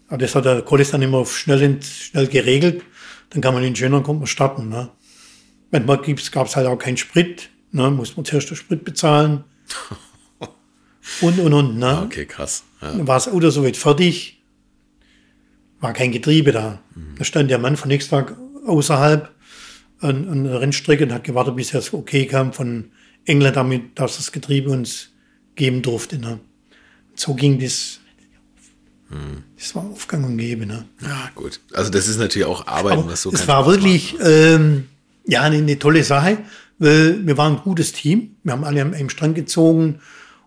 Aber 0.08 0.18
das 0.18 0.36
hat 0.36 0.46
der 0.46 0.62
Collis 0.62 0.92
dann 0.92 1.02
immer 1.02 1.26
schnell, 1.26 1.82
schnell 1.82 2.28
geregelt 2.28 2.84
dann 3.34 3.42
kann 3.42 3.54
man 3.54 3.64
in 3.64 3.76
schöner 3.76 4.02
kommt 4.02 4.20
man 4.20 4.28
starten. 4.28 4.70
Ne? 4.70 4.90
Manchmal 5.72 5.98
gab 6.32 6.48
es 6.48 6.56
halt 6.56 6.68
auch 6.68 6.78
keinen 6.78 6.98
Sprit, 6.98 7.50
ne? 7.72 7.90
muss 7.90 8.16
man 8.16 8.26
zuerst 8.26 8.50
den 8.50 8.58
Sprit 8.58 8.86
bezahlen. 8.86 9.44
und, 11.22 11.40
und, 11.40 11.54
und. 11.54 11.78
Ne? 11.78 11.88
Ah, 11.88 12.04
okay, 12.04 12.26
krass. 12.26 12.64
Ja. 12.82 12.92
Dann 12.92 13.08
war 13.08 13.16
das 13.16 13.28
Auto 13.28 13.50
soweit 13.50 13.76
fertig, 13.76 14.44
war 15.80 15.94
kein 15.94 16.12
Getriebe 16.12 16.52
da. 16.52 16.80
Mhm. 16.96 17.16
Da 17.18 17.24
stand 17.24 17.50
der 17.50 17.58
Mann 17.58 17.76
von 17.76 17.88
nächsten 17.88 18.12
Tag 18.12 18.38
außerhalb 18.68 19.32
an, 20.00 20.30
an 20.30 20.44
der 20.44 20.62
Rennstrecke 20.62 21.04
und 21.06 21.14
hat 21.14 21.24
gewartet, 21.24 21.56
bis 21.56 21.74
er 21.74 21.80
das 21.80 21.94
okay 21.94 22.28
kam 22.28 22.54
von 22.54 22.92
England, 23.26 23.56
damit 23.56 24.00
dass 24.00 24.18
das 24.18 24.32
Getriebe 24.32 24.70
uns 24.70 25.13
geben 25.56 25.82
durfte. 25.82 26.20
Ne? 26.20 26.40
So 27.16 27.34
ging 27.34 27.60
das 27.60 28.00
das 29.58 29.76
war 29.76 29.84
Aufgang 29.84 30.24
und 30.24 30.38
Gebe. 30.38 30.66
Ne? 30.66 30.86
Ja, 31.02 31.30
gut. 31.36 31.60
Also 31.74 31.90
das 31.90 32.08
ist 32.08 32.18
natürlich 32.18 32.48
auch 32.48 32.68
Arbeit, 32.68 33.00
was 33.06 33.22
so 33.22 33.32
Es 33.32 33.48
war 33.48 33.66
wirklich 33.66 34.16
ähm, 34.22 34.90
ja, 35.26 35.42
eine, 35.42 35.58
eine, 35.58 35.80
tolle 35.80 36.04
Sache, 36.04 36.40
weil 36.80 37.26
wir 37.26 37.38
waren 37.38 37.58
ein 37.58 37.62
gutes 37.62 37.94
Team. 37.94 38.36
Wir 38.44 38.54
haben 38.54 38.64
alle 38.64 38.82
am, 38.82 38.94
am 38.94 39.10
Strang 39.10 39.34
gezogen. 39.34 40.00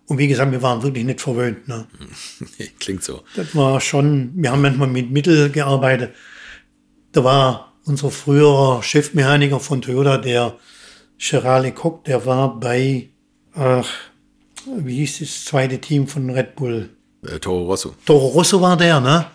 Und 0.05 0.17
wie 0.17 0.27
gesagt, 0.27 0.51
wir 0.51 0.61
waren 0.61 0.83
wirklich 0.83 1.03
nicht 1.03 1.21
verwöhnt. 1.21 1.67
Ne? 1.67 1.87
Klingt 2.79 3.03
so. 3.03 3.23
Das 3.35 3.55
war 3.55 3.81
schon, 3.81 4.31
wir 4.35 4.51
haben 4.51 4.61
manchmal 4.61 4.87
mit 4.87 5.11
Mittel 5.11 5.49
gearbeitet. 5.49 6.13
Da 7.11 7.23
war 7.23 7.73
unser 7.85 8.11
früherer 8.11 8.83
Chefmechaniker 8.83 9.59
von 9.59 9.81
Toyota, 9.81 10.17
der 10.17 10.57
Gerard 11.17 11.63
Lecoq, 11.63 12.03
der 12.03 12.25
war 12.25 12.59
bei, 12.59 13.09
ach, 13.55 13.89
wie 14.75 14.95
hieß 14.95 15.19
das 15.19 15.45
zweite 15.45 15.79
Team 15.79 16.07
von 16.07 16.29
Red 16.29 16.55
Bull? 16.55 16.89
Äh, 17.25 17.39
Toro 17.39 17.65
Rosso. 17.65 17.95
Toro 18.05 18.27
Rosso 18.27 18.61
war 18.61 18.77
der, 18.77 18.99
ne? 18.99 19.25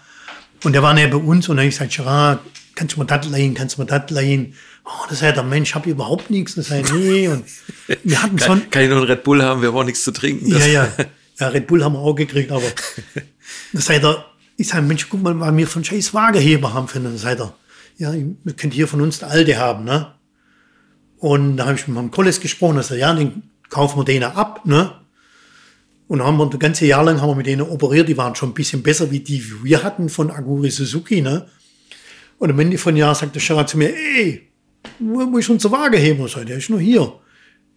Und 0.65 0.73
der 0.73 0.83
war 0.83 0.95
näher 0.95 1.09
bei 1.09 1.17
uns 1.17 1.49
und 1.49 1.57
dann 1.57 1.65
habe 1.65 1.69
ich 1.69 1.75
gesagt, 1.75 1.97
Gerard, 1.97 2.41
kannst 2.75 2.97
du 2.97 3.01
mir 3.01 3.07
das 3.07 3.29
leihen, 3.29 3.55
kannst 3.55 3.77
du 3.77 3.83
mir 3.83 3.87
das 3.87 4.11
leihen? 4.11 4.55
Oh, 4.85 5.07
das 5.09 5.21
sagt 5.21 5.37
der 5.37 5.45
Mensch, 5.45 5.71
ich 5.71 5.75
habe 5.75 5.91
überhaupt 5.91 6.31
nichts. 6.31 6.55
Das 6.55 6.69
sagt 6.69 6.93
nee. 6.93 7.29
Und 7.29 7.45
wir 8.03 8.23
hatten 8.23 8.39
schon. 8.39 8.69
Kann 8.71 8.83
ich 8.83 8.89
noch 8.89 8.97
einen 8.97 9.07
Red 9.07 9.23
Bull 9.23 9.43
haben? 9.43 9.61
Wir 9.61 9.69
haben 9.69 9.77
auch 9.77 9.85
nichts 9.85 10.03
zu 10.03 10.13
trinken. 10.13 10.47
ja, 10.47 10.67
ja. 10.67 10.89
Ja, 11.41 11.49
Red 11.49 11.67
Bull 11.67 11.83
haben 11.83 11.95
wir 11.95 11.99
auch 11.99 12.15
gekriegt, 12.15 12.53
aber 12.53 12.63
das 13.73 13.87
sagt 13.87 14.05
er, 14.05 14.27
ich 14.57 14.69
sage, 14.69 14.83
Mensch, 14.83 15.09
guck 15.09 15.23
mal, 15.23 15.41
was 15.41 15.57
wir 15.57 15.67
von 15.67 15.83
scheiß 15.83 16.15
Waageheber 16.15 16.73
haben 16.75 16.87
für 16.87 16.99
einen. 16.99 17.17
Sagt 17.17 17.41
er, 17.41 17.55
ja, 17.97 18.13
ihr 18.13 18.37
könnt 18.57 18.75
hier 18.75 18.87
von 18.87 19.01
uns 19.01 19.19
der 19.19 19.31
alte 19.31 19.57
haben, 19.57 19.85
ne? 19.85 20.13
Und 21.19 21.57
da 21.57 21.67
habe 21.67 21.77
ich 21.77 21.89
mit 21.89 21.97
meinem 21.97 22.11
Kolles 22.11 22.39
gesprochen, 22.39 22.77
dass 22.77 22.91
er, 22.91 22.99
ja, 22.99 23.15
den 23.15 23.45
kaufen 23.71 23.99
wir 23.99 24.05
den 24.05 24.23
ab, 24.23 24.67
ne? 24.67 24.93
Und 26.13 26.23
haben 26.23 26.37
wir 26.37 26.45
das 26.45 26.61
ganze 26.61 26.85
Jahr 26.85 27.03
lang 27.05 27.23
haben 27.23 27.31
wir 27.31 27.37
mit 27.37 27.47
denen 27.47 27.63
operiert. 27.63 28.07
Die 28.07 28.19
waren 28.19 28.35
schon 28.35 28.51
ein 28.51 28.55
bisschen 28.55 28.83
besser 28.83 29.11
wie 29.11 29.21
die, 29.21 29.39
die 29.39 29.65
wir 29.65 29.83
hatten 29.83 30.11
von 30.11 30.31
Aguri 30.31 30.69
Suzuki. 30.69 31.23
Ne? 31.23 31.47
Und 32.37 32.51
am 32.51 32.61
Ende 32.61 32.77
von 32.77 32.95
Jahr 32.95 33.15
sagte 33.15 33.39
Gerard 33.39 33.71
zu 33.71 33.79
mir, 33.79 33.95
ey, 33.97 34.47
wo 34.99 35.25
muss 35.25 35.49
ich 35.49 35.59
zur 35.59 35.73
Waage 35.73 35.97
heben? 35.97 36.27
Ich 36.27 36.33
sage, 36.33 36.45
der 36.45 36.59
ist 36.59 36.69
nur 36.69 36.81
hier. 36.81 37.15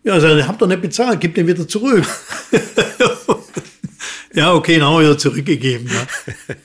Ja, 0.04 0.16
also, 0.16 0.28
habt 0.28 0.62
ihr 0.62 0.68
nicht 0.68 0.82
bezahlt, 0.82 1.22
gib 1.22 1.34
den 1.34 1.48
wieder 1.48 1.66
zurück. 1.66 2.06
ja, 4.34 4.54
okay, 4.54 4.80
dann 4.80 4.90
haben 4.90 4.96
wir 4.96 5.06
wieder 5.06 5.18
zurückgegeben. 5.18 5.86
Ne? 5.86 6.58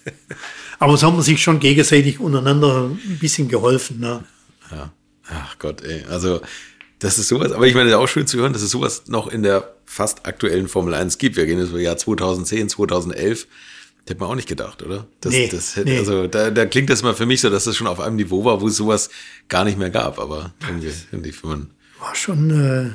Aber 0.80 0.96
so 0.96 1.06
haben 1.06 1.18
wir 1.18 1.22
sich 1.22 1.40
schon 1.40 1.60
gegenseitig 1.60 2.18
untereinander 2.18 2.90
ein 2.90 3.18
bisschen 3.20 3.46
geholfen. 3.46 4.00
Ne? 4.00 4.24
Ja. 4.72 4.92
Ach 5.32 5.56
Gott, 5.60 5.84
ey. 5.84 6.02
Also, 6.10 6.40
das 7.00 7.18
ist 7.18 7.28
sowas, 7.28 7.52
aber 7.52 7.66
ich 7.66 7.74
meine, 7.74 7.98
auch 7.98 8.08
schön 8.08 8.26
zu 8.26 8.38
hören, 8.38 8.52
dass 8.52 8.62
es 8.62 8.70
sowas 8.70 9.04
noch 9.08 9.26
in 9.26 9.42
der 9.42 9.74
fast 9.84 10.26
aktuellen 10.26 10.68
Formel 10.68 10.94
1 10.94 11.18
gibt. 11.18 11.36
Wir 11.36 11.46
gehen 11.46 11.58
jetzt 11.58 11.70
über 11.70 11.80
Jahr 11.80 11.96
2010, 11.96 12.68
2011. 12.68 13.46
Das 14.04 14.10
hätte 14.12 14.20
man 14.20 14.30
auch 14.30 14.34
nicht 14.34 14.48
gedacht, 14.48 14.82
oder? 14.82 15.06
Das, 15.20 15.32
nee, 15.32 15.48
das 15.48 15.76
hätte, 15.76 15.90
nee. 15.90 15.98
Also 15.98 16.26
da, 16.26 16.50
da 16.50 16.66
klingt 16.66 16.90
das 16.90 17.02
mal 17.02 17.14
für 17.14 17.26
mich 17.26 17.40
so, 17.40 17.50
dass 17.50 17.64
das 17.64 17.76
schon 17.76 17.86
auf 17.86 18.00
einem 18.00 18.16
Niveau 18.16 18.44
war, 18.44 18.60
wo 18.60 18.68
es 18.68 18.76
sowas 18.76 19.10
gar 19.48 19.64
nicht 19.64 19.78
mehr 19.78 19.90
gab. 19.90 20.18
Aber 20.18 20.52
irgendwie, 20.66 20.92
irgendwie 21.10 21.32
für 21.32 21.48
man 21.48 21.70
war 22.00 22.14
schon 22.14 22.50
äh, 22.50 22.90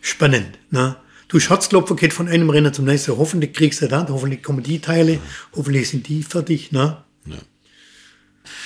spannend. 0.00 0.58
Ne? 0.70 0.96
Du 1.28 1.38
Schatzklopfer 1.38 1.94
geht 1.96 2.12
von 2.12 2.28
einem 2.28 2.50
Rennen 2.50 2.72
zum 2.72 2.86
nächsten. 2.86 3.16
Hoffentlich 3.16 3.52
kriegst 3.52 3.82
du 3.82 3.88
das, 3.88 4.08
hoffentlich 4.08 4.42
kommen 4.42 4.62
die 4.62 4.80
Teile, 4.80 5.14
ja. 5.14 5.20
hoffentlich 5.54 5.88
sind 5.88 6.08
die 6.08 6.22
fertig. 6.22 6.72
Ne? 6.72 6.98
Ja. 7.26 7.36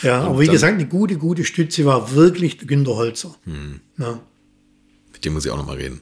Ja, 0.03 0.23
aber 0.23 0.41
wie 0.41 0.47
gesagt, 0.47 0.75
eine 0.75 0.87
gute, 0.87 1.17
gute 1.17 1.45
Stütze 1.45 1.85
war 1.85 2.15
wirklich 2.15 2.59
Günter 2.59 2.97
Holzer. 2.97 3.35
Hm. 3.45 3.81
Ja. 3.99 4.21
Mit 5.13 5.25
dem 5.25 5.35
muss 5.35 5.45
ich 5.45 5.51
auch 5.51 5.57
noch 5.57 5.67
mal 5.67 5.77
reden. 5.77 6.01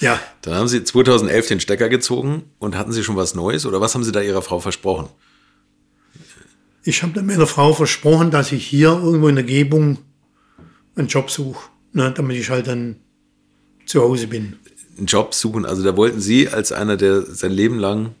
Ja. 0.00 0.20
Dann 0.42 0.54
haben 0.54 0.68
Sie 0.68 0.82
2011 0.82 1.48
den 1.48 1.60
Stecker 1.60 1.88
gezogen 1.88 2.42
und 2.58 2.76
hatten 2.76 2.92
Sie 2.92 3.04
schon 3.04 3.16
was 3.16 3.34
Neues 3.34 3.64
oder 3.66 3.80
was 3.80 3.94
haben 3.94 4.04
Sie 4.04 4.12
da 4.12 4.20
Ihrer 4.20 4.42
Frau 4.42 4.60
versprochen? 4.60 5.08
Ich 6.82 7.02
habe 7.02 7.22
meiner 7.22 7.46
Frau 7.46 7.72
versprochen, 7.72 8.30
dass 8.30 8.52
ich 8.52 8.66
hier 8.66 8.88
irgendwo 8.88 9.28
in 9.28 9.36
der 9.36 9.44
Gebung 9.44 9.98
einen 10.96 11.08
Job 11.08 11.30
suche, 11.30 11.70
ne, 11.92 12.12
damit 12.14 12.36
ich 12.36 12.50
halt 12.50 12.66
dann 12.66 12.96
zu 13.86 14.02
Hause 14.02 14.26
bin. 14.26 14.56
Einen 14.98 15.06
Job 15.06 15.34
suchen, 15.34 15.64
also 15.64 15.82
da 15.82 15.96
wollten 15.96 16.20
Sie 16.20 16.48
als 16.48 16.72
einer, 16.72 16.96
der 16.96 17.22
sein 17.22 17.52
Leben 17.52 17.78
lang 17.78 18.14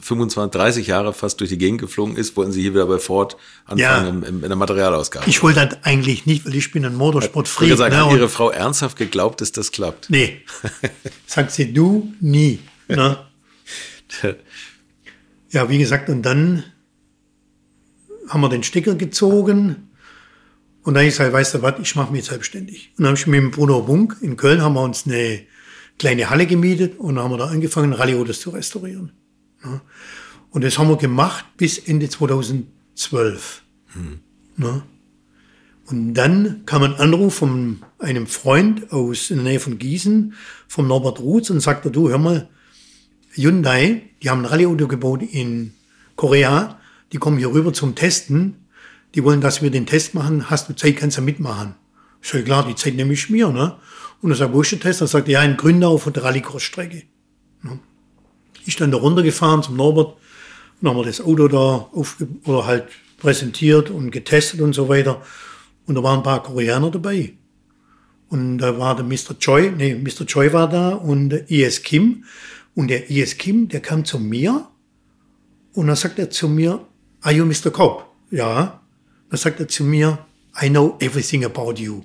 25, 0.00 0.52
30 0.58 0.86
Jahre 0.86 1.12
fast 1.12 1.40
durch 1.40 1.50
die 1.50 1.58
Gegend 1.58 1.80
geflogen 1.80 2.16
ist, 2.16 2.36
wollten 2.36 2.52
Sie 2.52 2.62
hier 2.62 2.72
wieder 2.74 2.86
bei 2.86 2.98
Ford 2.98 3.36
anfangen 3.64 3.78
Ja. 4.22 4.28
im, 4.28 4.42
in 4.42 4.48
der 4.48 4.56
Materialausgabe. 4.56 5.28
Ich 5.28 5.42
wollte 5.42 5.66
das 5.66 5.78
eigentlich 5.84 6.26
nicht, 6.26 6.44
weil 6.46 6.54
ich 6.54 6.70
bin 6.72 6.84
ein 6.84 6.94
Motorsportfreak. 6.94 7.68
gesagt, 7.70 7.92
ne, 7.92 8.04
hat 8.06 8.12
Ihre 8.12 8.28
Frau 8.28 8.50
ernsthaft 8.50 8.96
geglaubt, 8.96 9.40
dass 9.40 9.52
das 9.52 9.72
klappt? 9.72 10.10
Nee. 10.10 10.42
Sagt 11.26 11.50
sie, 11.52 11.72
du 11.72 12.12
nie. 12.20 12.60
Ne? 12.88 13.18
Ja, 15.50 15.68
wie 15.68 15.78
gesagt, 15.78 16.08
und 16.08 16.22
dann 16.22 16.64
haben 18.28 18.40
wir 18.40 18.48
den 18.48 18.62
Stecker 18.62 18.94
gezogen 18.94 19.90
und 20.82 20.94
dann 20.94 21.02
hab 21.02 21.08
ich 21.08 21.14
gesagt, 21.16 21.32
weißt 21.32 21.54
du 21.54 21.62
was, 21.62 21.74
ich 21.80 21.94
mache 21.96 22.12
mich 22.12 22.24
selbstständig. 22.24 22.90
Und 22.96 23.04
dann 23.04 23.08
habe 23.08 23.18
ich 23.18 23.26
mit 23.26 23.38
dem 23.40 23.50
Bruno 23.50 23.86
Wunk 23.88 24.16
in 24.20 24.36
Köln 24.36 24.60
haben 24.62 24.74
wir 24.74 24.82
uns 24.82 25.06
eine 25.06 25.40
kleine 25.98 26.28
Halle 26.30 26.46
gemietet 26.46 26.98
und 26.98 27.14
dann 27.16 27.24
haben 27.24 27.30
wir 27.32 27.38
da 27.38 27.46
angefangen, 27.46 27.92
Rallye-Autos 27.92 28.40
zu 28.40 28.50
restaurieren. 28.50 29.12
Und 30.50 30.64
das 30.64 30.78
haben 30.78 30.88
wir 30.88 30.96
gemacht 30.96 31.44
bis 31.56 31.78
Ende 31.78 32.08
2012. 32.08 33.62
Ne? 34.56 34.82
Und 35.86 36.14
dann 36.14 36.62
kam 36.64 36.82
ein 36.82 36.94
Anruf 36.94 37.34
von 37.34 37.82
einem 37.98 38.26
Freund 38.26 38.92
aus 38.92 39.30
in 39.30 39.36
der 39.36 39.44
Nähe 39.44 39.60
von 39.60 39.78
Gießen, 39.78 40.34
vom 40.68 40.86
Norbert 40.86 41.20
Ruth, 41.20 41.50
und 41.50 41.60
sagte, 41.60 41.90
du, 41.90 42.08
hör 42.08 42.18
mal, 42.18 42.48
Hyundai, 43.32 44.02
die 44.22 44.30
haben 44.30 44.40
ein 44.40 44.46
Rallye-Auto 44.46 44.86
gebaut 44.86 45.22
in 45.22 45.74
Korea, 46.16 46.78
die 47.12 47.18
kommen 47.18 47.38
hier 47.38 47.52
rüber 47.52 47.72
zum 47.72 47.94
Testen, 47.94 48.66
die 49.14 49.24
wollen, 49.24 49.40
dass 49.40 49.62
wir 49.62 49.70
den 49.70 49.86
Test 49.86 50.14
machen, 50.14 50.50
hast 50.50 50.68
du 50.68 50.74
Zeit, 50.74 50.96
kannst 50.96 51.18
du 51.18 51.22
mitmachen. 51.22 51.74
Ich 52.22 52.30
sage, 52.30 52.44
klar, 52.44 52.66
die 52.66 52.74
Zeit 52.74 52.94
nehme 52.94 53.12
ich 53.12 53.28
mir, 53.28 53.50
ne? 53.50 53.76
Und 54.22 54.30
er 54.30 54.36
sagt, 54.36 54.54
wo 54.54 54.62
ist 54.62 54.72
der 54.72 54.80
Test? 54.80 55.02
Er 55.02 55.06
sagt, 55.06 55.28
ja, 55.28 55.42
in 55.42 55.56
Gründau 55.56 55.98
von 55.98 56.12
der 56.12 56.24
Rallycross-Strecke. 56.24 57.02
Ne? 57.62 57.78
Ich 58.66 58.76
dann 58.76 58.90
da 58.90 58.98
runtergefahren 58.98 59.62
zum 59.62 59.76
Norbert 59.76 60.16
und 60.80 60.88
haben 60.88 60.96
wir 60.96 61.04
das 61.04 61.20
Auto 61.20 61.48
da 61.48 61.88
aufge 61.92 62.28
oder 62.44 62.66
halt 62.66 62.84
präsentiert 63.18 63.90
und 63.90 64.10
getestet 64.10 64.60
und 64.60 64.74
so 64.74 64.88
weiter. 64.88 65.22
Und 65.86 65.94
da 65.96 66.02
waren 66.02 66.18
ein 66.18 66.22
paar 66.22 66.42
Koreaner 66.42 66.90
dabei. 66.90 67.34
Und 68.28 68.58
da 68.58 68.78
war 68.78 68.96
der 68.96 69.04
Mr. 69.04 69.38
Choi, 69.38 69.70
nee, 69.76 69.94
Mr. 69.94 70.26
Choi 70.26 70.52
war 70.52 70.68
da 70.68 70.90
und 70.90 71.30
der 71.30 71.50
ES 71.50 71.82
Kim. 71.82 72.24
Und 72.74 72.88
der 72.88 73.10
ES 73.10 73.38
Kim, 73.38 73.68
der 73.68 73.80
kam 73.80 74.04
zu 74.04 74.18
mir 74.18 74.66
und 75.74 75.88
dann 75.88 75.96
sagt 75.96 76.18
er 76.18 76.30
zu 76.30 76.48
mir, 76.48 76.80
are 77.20 77.34
you 77.34 77.44
Mr. 77.44 77.70
Cobb? 77.70 78.06
Ja. 78.30 78.80
Dann 79.28 79.38
sagt 79.38 79.60
er 79.60 79.68
zu 79.68 79.84
mir, 79.84 80.18
I 80.62 80.68
know 80.68 80.96
everything 81.00 81.44
about 81.44 81.74
you. 81.76 82.02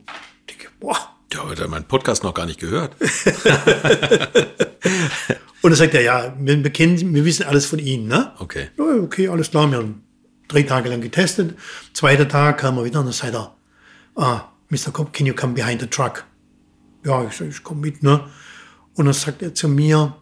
Ich 0.48 0.56
denke, 0.56 0.72
boah. 0.80 0.98
Ja, 1.32 1.48
hat 1.48 1.70
meinen 1.70 1.86
Podcast 1.86 2.24
noch 2.24 2.34
gar 2.34 2.48
nicht 2.48 2.60
gehört. 2.60 2.96
Und 5.62 5.72
dann 5.72 5.78
sagt 5.78 5.94
er, 5.94 6.02
ja, 6.02 6.36
wir, 6.40 6.64
wir 6.64 6.72
kennen, 6.72 7.14
wir 7.14 7.26
wissen 7.26 7.46
alles 7.46 7.66
von 7.66 7.80
Ihnen, 7.80 8.08
ne? 8.08 8.32
Okay. 8.40 8.70
Ja, 8.78 8.86
okay, 9.02 9.28
alles 9.28 9.52
klar. 9.52 9.70
Wir 9.70 9.78
haben 9.80 10.04
drei 10.48 10.64
Tage 10.64 10.90
lang 10.90 11.02
getestet. 11.02 11.56
Zweiter 11.94 12.28
Tag 12.28 12.60
kam 12.60 12.78
er 12.78 12.86
wieder 12.86 13.00
und 13.00 13.08
dann 13.08 13.14
sagt 13.14 13.34
er, 13.34 13.56
ah, 14.16 14.52
Mr. 14.70 14.92
Cobb, 14.92 15.14
can 15.14 15.26
you 15.26 15.34
come 15.34 15.54
behind 15.54 15.82
the 15.82 15.88
truck? 15.88 16.26
Ja, 17.06 17.26
ich, 17.26 17.42
ich 17.42 17.64
komme 17.64 17.82
mit, 17.82 18.04
ne? 18.04 18.24
Und 18.94 19.06
dann 19.06 19.14
sagt 19.14 19.42
er 19.42 19.54
zu 19.54 19.68
mir, 19.68 20.16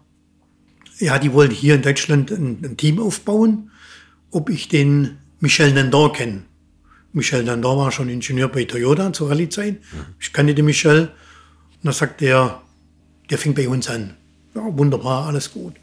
ja, 1.00 1.20
die 1.20 1.34
wollen 1.34 1.52
hier 1.52 1.76
in 1.76 1.82
Deutschland 1.82 2.32
ein, 2.32 2.60
ein 2.64 2.78
Team 2.78 3.00
aufbauen, 3.00 3.72
ob 4.32 4.50
ich 4.50 4.68
den 4.68 5.18
Michel 5.40 5.74
Nandor 5.74 6.14
kenne. 6.14 6.44
Michel 7.14 7.44
Nandor 7.44 7.78
war 7.78 7.92
schon 7.92 8.10
Ingenieur 8.10 8.48
bei 8.48 8.66
Toyota 8.66 9.14
zur 9.14 9.30
Rallye-Zeit. 9.30 9.78
Ich 10.20 10.34
kannte 10.34 10.56
den 10.56 10.66
Michel. 10.66 11.02
Und 11.02 11.84
dann 11.84 11.94
sagt 11.94 12.22
er, 12.22 12.62
der 13.30 13.38
fängt 13.38 13.56
bei 13.56 13.68
uns 13.70 13.90
an. 13.90 14.16
Ja, 14.58 14.76
wunderbar, 14.76 15.28
alles 15.28 15.54
gut. 15.54 15.76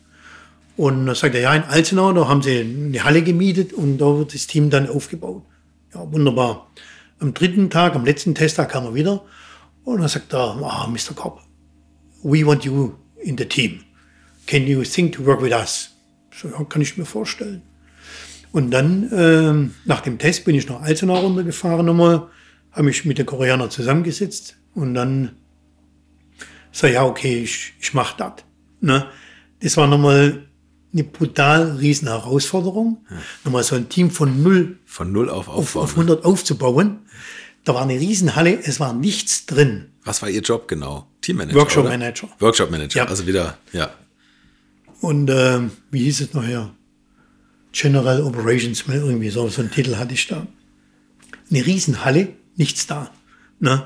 Und 0.77 1.07
dann 1.07 1.15
sagt 1.15 1.37
er, 1.37 1.43
ja, 1.43 1.55
in 1.55 1.63
Alzenau, 1.63 2.13
da 2.13 2.27
haben 2.27 2.43
sie 2.43 2.59
eine 2.59 3.05
Halle 3.05 3.23
gemietet 3.23 3.73
und 3.73 3.99
da 3.99 4.07
wird 4.19 4.35
das 4.35 4.49
Team 4.49 4.69
dann 4.69 4.89
aufgebaut. 4.89 5.45
Ja, 5.95 6.13
wunderbar. 6.13 6.67
Am 7.21 7.33
dritten 7.33 7.71
Tag, 7.71 7.95
am 7.95 8.05
letzten 8.05 8.35
Testtag 8.35 8.71
kam 8.71 8.85
er 8.85 8.95
wieder 8.95 9.23
und 9.85 10.01
dann 10.01 10.09
sagt 10.09 10.35
er, 10.35 10.59
ah, 10.61 10.89
Mr. 10.89 11.15
Cobb, 11.15 11.41
we 12.25 12.45
want 12.45 12.65
you 12.65 12.95
in 13.23 13.39
the 13.39 13.45
team. 13.45 13.81
Can 14.47 14.67
you 14.67 14.83
think 14.83 15.15
to 15.15 15.25
work 15.25 15.41
with 15.41 15.53
us? 15.53 15.91
So, 16.35 16.49
ja, 16.49 16.65
kann 16.65 16.83
ich 16.83 16.99
mir 16.99 17.05
vorstellen. 17.05 17.63
Und 18.51 18.73
dann, 18.73 19.09
ähm, 19.13 19.75
nach 19.85 20.01
dem 20.01 20.19
Test 20.19 20.45
bin 20.45 20.57
ich 20.57 20.69
nach 20.69 20.83
Alzenau 20.83 21.21
runtergefahren 21.21 21.87
nochmal, 21.87 22.27
habe 22.73 22.85
mich 22.85 23.05
mit 23.05 23.19
den 23.19 23.27
Koreanern 23.27 23.71
zusammengesetzt 23.71 24.57
und 24.75 24.95
dann 24.95 25.37
sag 26.73 26.93
ja, 26.93 27.05
okay, 27.05 27.41
ich, 27.45 27.75
ich 27.81 27.95
mach 27.95 28.17
das. 28.17 28.44
Ne? 28.85 29.07
Das 29.61 29.77
war 29.77 29.87
nochmal 29.87 30.47
eine 30.93 31.05
brutal 31.05 31.77
riesen 31.79 32.07
Herausforderung, 32.07 33.05
nochmal 33.43 33.65
so 33.65 33.75
ein 33.75 33.89
Team 33.89 34.11
von 34.11 34.43
null 34.43 34.79
Von 34.85 35.11
null 35.11 35.31
auf 35.31 35.49
auf, 35.49 35.75
auf 35.75 35.93
100 35.93 36.25
aufzubauen. 36.25 37.01
Da 37.65 37.75
war 37.75 37.83
eine 37.83 37.99
Riesenhalle, 37.99 38.61
es 38.63 38.79
war 38.79 38.93
nichts 38.93 39.47
drin. 39.47 39.87
Was 40.05 40.21
war 40.21 40.29
Ihr 40.29 40.43
Job 40.43 40.69
genau? 40.69 41.09
Teammanager? 41.23 41.59
Workshop 41.59 41.85
oder? 41.85 41.97
Manager. 41.97 42.29
Workshop 42.39 42.71
Manager. 42.71 42.99
Ja. 42.99 43.07
Also 43.07 43.27
wieder, 43.27 43.57
ja. 43.73 43.91
Und 45.01 45.31
ähm, 45.31 45.71
wie 45.91 46.05
hieß 46.05 46.21
es 46.21 46.35
nachher? 46.35 46.71
General 47.73 48.23
Operations, 48.23 48.85
irgendwie 48.87 49.31
so, 49.31 49.49
so 49.49 49.63
einen 49.63 49.71
Titel 49.71 49.97
hatte 49.97 50.13
ich 50.13 50.27
da. 50.27 50.47
Eine 51.51 51.67
Riesenhalle, 51.67 52.29
nichts 52.57 52.87
da. 52.87 53.11
Ne? 53.61 53.85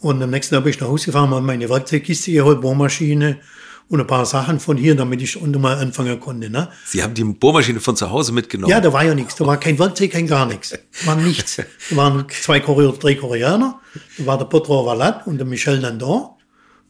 Und 0.00 0.22
am 0.22 0.30
nächsten 0.30 0.54
Tag 0.54 0.64
bin 0.64 0.70
ich 0.70 0.80
nach 0.80 0.88
Hause 0.88 1.06
gefahren, 1.06 1.30
habe 1.30 1.42
meine 1.42 1.68
Werkzeugkiste 1.68 2.32
geholt, 2.32 2.60
Bohrmaschine 2.60 3.40
und 3.88 4.00
ein 4.00 4.06
paar 4.06 4.26
Sachen 4.26 4.58
von 4.58 4.76
hier, 4.76 4.96
damit 4.96 5.22
ich 5.22 5.40
mal 5.40 5.78
anfangen 5.78 6.18
konnte. 6.18 6.50
Ne? 6.50 6.68
Sie 6.84 7.02
haben 7.02 7.14
die 7.14 7.24
Bohrmaschine 7.24 7.80
von 7.80 7.96
zu 7.96 8.10
Hause 8.10 8.32
mitgenommen. 8.32 8.70
Ja, 8.70 8.80
da 8.80 8.92
war 8.92 9.04
ja 9.04 9.14
nichts. 9.14 9.36
Da 9.36 9.46
war 9.46 9.58
kein 9.58 9.78
Werkzeug, 9.78 10.10
kein 10.10 10.26
gar 10.26 10.46
nichts. 10.46 10.76
War 11.04 11.16
nichts. 11.16 11.56
Da 11.56 11.96
waren 11.96 12.26
zwei 12.28 12.60
Koreaner, 12.60 12.96
drei 12.96 13.14
Koreaner. 13.14 13.80
Da 14.18 14.26
war 14.26 14.38
der 14.38 14.46
Potro 14.46 14.84
Valat 14.84 15.26
und 15.26 15.38
der 15.38 15.46
Michel 15.46 15.78
Nandor. 15.78 16.36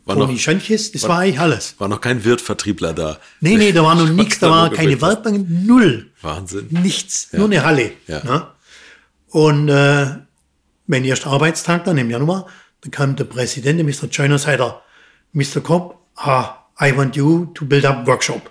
war, 0.07 0.17
Toni 0.17 0.33
noch, 0.33 0.41
Schanches, 0.41 0.93
das 0.93 1.03
war 1.03 1.19
eigentlich 1.19 1.39
alles. 1.39 1.75
war 1.79 1.89
noch 1.89 2.01
kein 2.01 2.25
Wirtvertriebler 2.25 2.95
da. 2.95 3.19
Nee, 3.41 3.57
nee, 3.57 3.73
da 3.73 3.83
war 3.83 3.95
noch 3.95 4.09
nichts, 4.11 4.39
da 4.39 4.51
war 4.51 4.63
war 4.63 4.71
keine. 4.71 5.01
Werkbank, 5.01 5.47
null. 5.49 6.11
Wahnsinn. 6.23 6.69
Nichts, 6.71 7.29
nur 7.33 7.47
eine 7.47 7.63
Halle. 7.63 7.93
Ja. 8.07 8.25
Ne? 8.25 8.47
Und 9.29 9.69
äh, 9.69 10.07
mein 10.87 11.05
erster 11.05 11.31
Arbeitstag 11.31 11.85
dann 11.85 11.99
im 11.99 12.11
Januar, 12.11 12.47
da 12.81 12.89
kam 12.89 13.17
der 13.17 13.25
Präsident, 13.25 13.79
der 13.79 13.85
Mr. 13.85 14.09
Joyner, 14.11 14.39
sagt 14.39 14.61
er, 14.61 14.83
Mr. 15.33 15.61
Cobb, 15.61 15.99
ah, 16.17 16.66
I 16.81 16.97
want 16.97 17.17
you 17.17 17.47
to 17.55 17.65
build 17.65 17.85
up 17.85 18.07
workshop. 18.07 18.51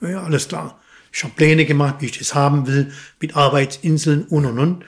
Ja, 0.00 0.22
alles 0.22 0.48
klar. 0.48 0.78
Ich 1.12 1.22
habe 1.22 1.34
Pläne 1.34 1.64
gemacht, 1.64 1.96
wie 2.00 2.06
ich 2.06 2.18
das 2.18 2.34
haben 2.34 2.66
will, 2.66 2.92
mit 3.20 3.36
Arbeitsinseln 3.36 4.24
und 4.24 4.44
und 4.46 4.58
und. 4.58 4.84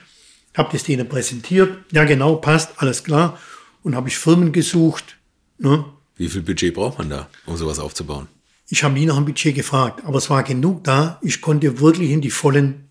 Habe 0.55 0.69
das 0.71 0.83
denen 0.83 1.07
präsentiert. 1.07 1.77
Ja, 1.91 2.03
genau, 2.03 2.35
passt, 2.35 2.71
alles 2.77 3.03
klar. 3.03 3.39
Und 3.83 3.95
habe 3.95 4.09
ich 4.09 4.17
Firmen 4.17 4.51
gesucht. 4.51 5.17
Ne? 5.57 5.85
Wie 6.15 6.27
viel 6.27 6.41
Budget 6.41 6.73
braucht 6.73 6.97
man 6.97 7.09
da, 7.09 7.29
um 7.45 7.55
sowas 7.55 7.79
aufzubauen? 7.79 8.27
Ich 8.69 8.83
habe 8.83 8.95
nie 8.95 9.05
nach 9.05 9.15
dem 9.15 9.25
Budget 9.25 9.55
gefragt, 9.55 10.03
aber 10.03 10.17
es 10.17 10.29
war 10.29 10.43
genug 10.43 10.83
da. 10.83 11.19
Ich 11.21 11.41
konnte 11.41 11.79
wirklich 11.79 12.09
in 12.09 12.21
die 12.21 12.31
vollen, 12.31 12.89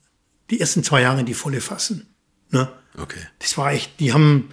die 0.49 0.59
ersten 0.61 0.83
zwei 0.83 1.03
Jahre 1.03 1.21
in 1.21 1.27
die 1.27 1.35
volle 1.35 1.61
fassen. 1.61 2.15
Ne? 2.51 2.69
Okay. 2.97 3.21
Das 3.41 3.59
war 3.59 3.73
echt, 3.73 4.01
die 4.01 4.13
haben, 4.13 4.49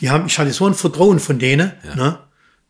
die 0.00 0.10
haben, 0.10 0.26
ich 0.26 0.38
hatte 0.38 0.52
so 0.52 0.66
ein 0.66 0.74
Vertrauen 0.74 1.20
von 1.20 1.38
denen. 1.38 1.72
Ja, 1.84 1.94
ne? 1.94 2.18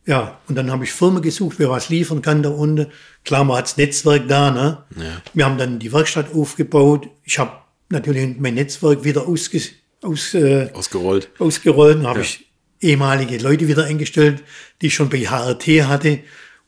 Ja 0.08 0.38
und 0.48 0.56
dann 0.56 0.70
habe 0.72 0.82
ich 0.84 0.92
Firmen 0.92 1.22
gesucht, 1.22 1.56
wer 1.60 1.70
was 1.70 1.88
liefern 1.88 2.20
kann 2.22 2.42
da 2.42 2.48
unten. 2.48 2.86
Klar, 3.24 3.44
man 3.44 3.58
hat 3.58 3.66
das 3.66 3.76
Netzwerk 3.76 4.26
da. 4.26 4.50
Ne? 4.50 4.78
Ja. 4.96 5.22
Wir 5.34 5.44
haben 5.44 5.58
dann 5.58 5.78
die 5.78 5.92
Werkstatt 5.92 6.34
aufgebaut. 6.34 7.08
Ich 7.24 7.38
habe 7.38 7.52
natürlich 7.90 8.36
mein 8.38 8.54
Netzwerk 8.54 9.04
wieder 9.04 9.28
ausge, 9.28 9.60
aus, 10.02 10.34
äh, 10.34 10.70
Ausgerollt. 10.74 11.28
ausgerollt. 11.38 11.98
Dann 11.98 12.06
habe 12.08 12.18
Ja. 12.20 12.24
ich 12.24 12.46
ehemalige 12.80 13.38
Leute 13.38 13.68
wieder 13.68 13.84
eingestellt, 13.84 14.42
die 14.82 14.86
ich 14.88 14.94
schon 14.94 15.08
bei 15.10 15.18
HRT 15.20 15.84
hatte 15.86 16.20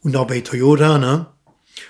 und 0.03 0.15
auch 0.17 0.27
bei 0.27 0.41
Toyota. 0.41 0.99
Ne? 0.99 1.27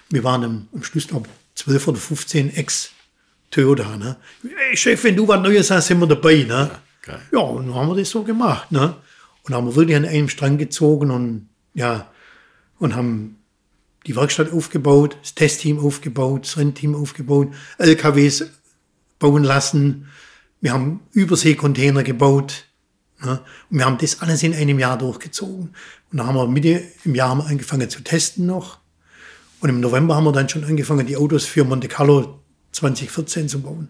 Wir 0.08 0.22
waren 0.24 0.44
am, 0.44 0.68
am 0.74 0.82
Schluss, 0.82 1.08
glaube 1.08 1.28
12 1.56 1.88
oder 1.88 1.98
15 1.98 2.54
Ex-Toyota. 2.54 3.96
Ne? 3.96 4.16
Hey 4.42 4.76
Chef, 4.76 5.02
wenn 5.04 5.16
du 5.16 5.26
was 5.26 5.40
Neues 5.40 5.70
hast, 5.70 5.86
sind 5.88 5.98
wir 6.00 6.06
dabei. 6.06 6.44
Ne? 6.44 6.70
geil. 7.02 7.20
Ja, 7.32 7.38
und 7.40 7.66
dann 7.66 7.74
haben 7.74 7.88
wir 7.88 7.96
das 7.96 8.10
so 8.10 8.22
gemacht. 8.22 8.70
Ne? 8.70 8.94
Und 9.50 9.56
haben 9.56 9.66
wir 9.66 9.74
wirklich 9.74 9.96
an 9.96 10.04
einem 10.04 10.28
Strang 10.28 10.58
gezogen 10.58 11.10
und 11.10 11.48
ja, 11.74 12.08
und 12.78 12.94
haben 12.94 13.36
die 14.06 14.14
Werkstatt 14.14 14.52
aufgebaut, 14.52 15.16
das 15.22 15.34
Testteam 15.34 15.80
aufgebaut, 15.80 16.44
das 16.44 16.56
Rennteam 16.56 16.94
aufgebaut, 16.94 17.48
LKWs 17.78 18.44
bauen 19.18 19.42
lassen. 19.42 20.06
Wir 20.60 20.72
haben 20.72 21.00
Überseekontainer 21.10 22.04
gebaut. 22.04 22.66
Ne? 23.24 23.40
Und 23.70 23.78
wir 23.78 23.86
haben 23.86 23.98
das 23.98 24.20
alles 24.20 24.44
in 24.44 24.54
einem 24.54 24.78
Jahr 24.78 24.96
durchgezogen. 24.96 25.74
Und 26.12 26.16
dann 26.16 26.28
haben 26.28 26.36
wir 26.36 26.46
Mitte 26.46 26.84
im 27.04 27.16
Jahr 27.16 27.30
haben 27.30 27.38
wir 27.38 27.46
angefangen 27.46 27.90
zu 27.90 28.02
testen 28.04 28.46
noch. 28.46 28.78
Und 29.58 29.68
im 29.68 29.80
November 29.80 30.14
haben 30.14 30.24
wir 30.24 30.32
dann 30.32 30.48
schon 30.48 30.62
angefangen, 30.62 31.08
die 31.08 31.16
Autos 31.16 31.44
für 31.44 31.64
Monte 31.64 31.88
Carlo 31.88 32.38
2014 32.70 33.48
zu 33.48 33.60
bauen. 33.60 33.88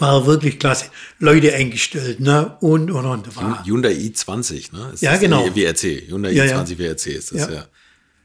War 0.00 0.26
wirklich 0.26 0.58
klasse. 0.58 0.86
Leute 1.18 1.54
eingestellt, 1.54 2.18
ne? 2.20 2.56
Und, 2.60 2.90
und, 2.90 3.04
und. 3.06 3.36
War, 3.36 3.64
Hyundai 3.64 3.92
i20, 3.92 4.74
ne? 4.76 4.90
Ist 4.94 5.02
Ja, 5.02 5.12
das 5.12 5.20
genau. 5.20 5.44
WRC. 5.54 6.08
Hyundai 6.08 6.32
Ja, 6.32 6.44
ja. 6.44 6.60
i20 6.60 6.78
WRC 6.78 7.06
ist 7.08 7.32
das, 7.32 7.40
Ja. 7.42 7.50
ja. 7.50 7.64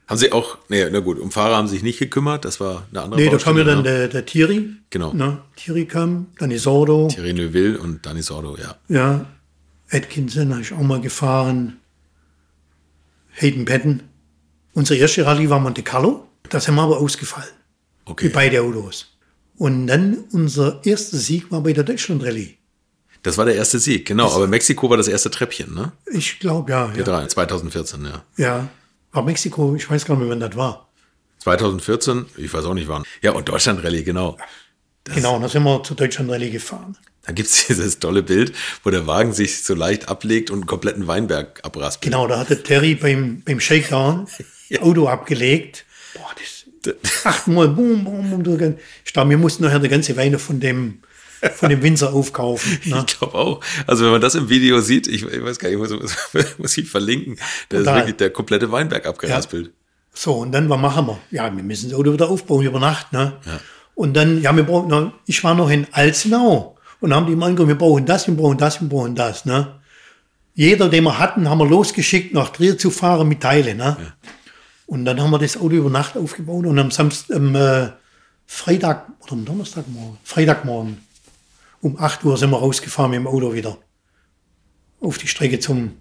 Haben 0.08 0.18
Sie 0.18 0.30
auch, 0.30 0.58
nee, 0.68 0.88
na 0.88 1.00
gut, 1.00 1.18
um 1.18 1.32
Fahrer 1.32 1.56
haben 1.56 1.66
Sie 1.66 1.74
sich 1.74 1.82
nicht 1.82 1.98
gekümmert, 1.98 2.44
das 2.44 2.60
war 2.60 2.86
eine 2.92 3.02
andere 3.02 3.20
Nee, 3.20 3.28
da 3.28 3.38
kam 3.38 3.58
ja 3.58 3.64
dann 3.64 3.78
ne? 3.78 3.82
der, 3.82 4.08
der 4.08 4.24
Thierry. 4.24 4.70
Genau. 4.90 5.12
Ne? 5.12 5.38
Thierry 5.56 5.84
kam, 5.84 6.28
dann 6.38 6.52
Isordo. 6.52 7.08
Thierry 7.08 7.32
Neuville 7.32 7.76
und 7.78 8.06
Dani 8.06 8.22
Sordo, 8.22 8.56
ja. 8.56 8.76
Ja, 8.88 9.26
Atkinson 9.90 10.52
habe 10.52 10.62
ich 10.62 10.72
auch 10.72 10.80
mal 10.80 11.00
gefahren. 11.00 11.78
Hayden 13.32 13.64
Patton. 13.64 14.02
Unsere 14.74 14.98
erste 15.00 15.26
Rallye 15.26 15.50
war 15.50 15.58
Monte 15.58 15.82
Carlo. 15.82 16.28
Da 16.50 16.60
sind 16.60 16.76
wir 16.76 16.82
aber 16.82 16.98
ausgefallen. 16.98 17.50
Okay. 18.04 18.26
Mit 18.26 18.34
beide 18.34 18.62
Autos. 18.62 19.15
Und 19.58 19.86
dann 19.86 20.24
unser 20.32 20.80
erster 20.84 21.16
Sieg 21.16 21.50
war 21.50 21.62
bei 21.62 21.72
der 21.72 21.84
Deutschland 21.84 22.22
Rallye. 22.24 22.56
Das 23.22 23.38
war 23.38 23.44
der 23.44 23.56
erste 23.56 23.78
Sieg, 23.78 24.06
genau. 24.06 24.30
Aber 24.30 24.46
Mexiko 24.46 24.88
war 24.88 24.96
das 24.96 25.08
erste 25.08 25.30
Treppchen, 25.30 25.74
ne? 25.74 25.92
Ich 26.12 26.38
glaube, 26.38 26.70
ja. 26.70 26.92
Ja. 26.94 27.02
P3, 27.02 27.28
2014, 27.28 28.04
ja. 28.04 28.22
ja. 28.36 28.68
War 29.12 29.22
Mexiko, 29.22 29.74
ich 29.74 29.90
weiß 29.90 30.04
gar 30.04 30.14
nicht 30.14 30.24
mehr, 30.24 30.30
wann 30.30 30.40
das 30.40 30.56
war. 30.56 30.88
2014, 31.40 32.26
ich 32.36 32.52
weiß 32.52 32.64
auch 32.66 32.74
nicht 32.74 32.88
wann. 32.88 33.04
Ja, 33.22 33.32
und 33.32 33.48
Deutschland 33.48 33.82
Rallye, 33.82 34.04
genau. 34.04 34.36
genau, 35.04 35.38
da 35.40 35.48
sind 35.48 35.62
wir 35.64 35.82
zur 35.82 35.96
Deutschland 35.96 36.30
Rallye 36.30 36.50
gefahren. 36.50 36.96
Da 37.24 37.32
gibt's 37.32 37.66
dieses 37.68 37.98
tolle 37.98 38.22
Bild, 38.22 38.54
wo 38.84 38.90
der 38.90 39.06
Wagen 39.06 39.32
sich 39.32 39.64
so 39.64 39.74
leicht 39.74 40.08
ablegt 40.08 40.50
und 40.50 40.58
einen 40.58 40.66
kompletten 40.66 41.06
Weinberg 41.06 41.64
abraspelt. 41.64 42.12
Genau, 42.12 42.26
da 42.28 42.38
hatte 42.38 42.62
Terry 42.62 42.94
beim, 42.94 43.42
beim 43.44 43.60
Shakedown 43.60 44.28
Auto 44.80 45.08
abgelegt. 45.08 45.84
Boah, 46.14 46.30
das 46.38 46.55
achtmal, 47.24 47.68
boom, 47.68 48.04
boom, 48.04 48.42
boom. 48.42 48.76
Ich 49.04 49.12
glaube, 49.12 49.30
wir 49.30 49.38
mussten 49.38 49.64
nachher 49.64 49.78
die 49.78 49.88
ganze 49.88 50.16
Weine 50.16 50.38
von 50.38 50.60
dem, 50.60 51.00
von 51.54 51.68
dem 51.68 51.82
Winzer 51.82 52.12
aufkaufen. 52.12 52.78
Ne? 52.84 53.04
Ich 53.06 53.18
glaube 53.18 53.34
auch. 53.34 53.60
Also 53.86 54.04
wenn 54.04 54.12
man 54.12 54.20
das 54.20 54.34
im 54.34 54.48
Video 54.48 54.80
sieht, 54.80 55.06
ich, 55.06 55.24
ich 55.24 55.44
weiß 55.44 55.58
gar 55.58 55.68
nicht, 55.68 55.78
muss, 55.78 55.90
muss 56.58 56.78
ich 56.78 56.88
verlinken, 56.88 57.38
da 57.68 57.78
ist 57.78 57.86
wirklich 57.86 58.16
der 58.16 58.30
komplette 58.30 58.70
Weinberg 58.70 59.06
abgeraspelt. 59.06 59.72
So, 60.14 60.32
und 60.34 60.52
dann, 60.52 60.68
was 60.70 60.80
machen 60.80 61.06
wir? 61.06 61.18
Ja, 61.30 61.54
wir 61.54 61.62
müssen 61.62 61.90
das 61.90 61.98
Auto 61.98 62.12
wieder 62.12 62.30
aufbauen 62.30 62.64
über 62.64 62.80
Nacht. 62.80 63.12
Ne? 63.12 63.34
Und 63.94 64.14
dann, 64.14 64.40
ja, 64.40 64.54
wir 64.56 64.62
brauchen, 64.62 64.88
na, 64.88 65.12
ich 65.26 65.44
war 65.44 65.54
noch 65.54 65.70
in 65.70 65.86
Alzenau 65.92 66.76
und 67.00 67.14
haben 67.14 67.26
die 67.26 67.36
mal 67.36 67.46
angerufen, 67.46 67.68
wir 67.68 67.78
brauchen 67.78 68.06
das, 68.06 68.26
wir 68.26 68.34
brauchen 68.34 68.56
das, 68.56 68.80
wir 68.80 68.88
brauchen 68.88 69.14
das. 69.14 69.44
Ne? 69.44 69.74
Jeder, 70.54 70.88
den 70.88 71.04
wir 71.04 71.18
hatten, 71.18 71.50
haben 71.50 71.58
wir 71.58 71.66
losgeschickt, 71.66 72.32
nach 72.32 72.48
Trier 72.48 72.78
zu 72.78 72.90
fahren 72.90 73.28
mit 73.28 73.42
Teile. 73.42 73.74
Ne? 73.74 73.96
Und 74.86 75.04
dann 75.04 75.20
haben 75.20 75.30
wir 75.30 75.38
das 75.38 75.56
Auto 75.56 75.74
über 75.74 75.90
Nacht 75.90 76.16
aufgebaut 76.16 76.64
und 76.66 76.78
am 76.78 76.90
Samstag, 76.90 77.36
am 77.36 77.54
äh, 77.54 77.90
Freitag 78.46 79.08
oder 79.22 79.32
am 79.32 79.44
Donnerstagmorgen, 79.44 80.18
Freitagmorgen 80.22 80.98
um 81.80 81.98
8 81.98 82.24
Uhr 82.24 82.36
sind 82.36 82.50
wir 82.50 82.58
rausgefahren 82.58 83.10
mit 83.10 83.18
dem 83.18 83.26
Auto 83.26 83.52
wieder 83.52 83.78
auf 85.00 85.18
die 85.18 85.26
Strecke 85.26 85.58
zum, 85.58 85.92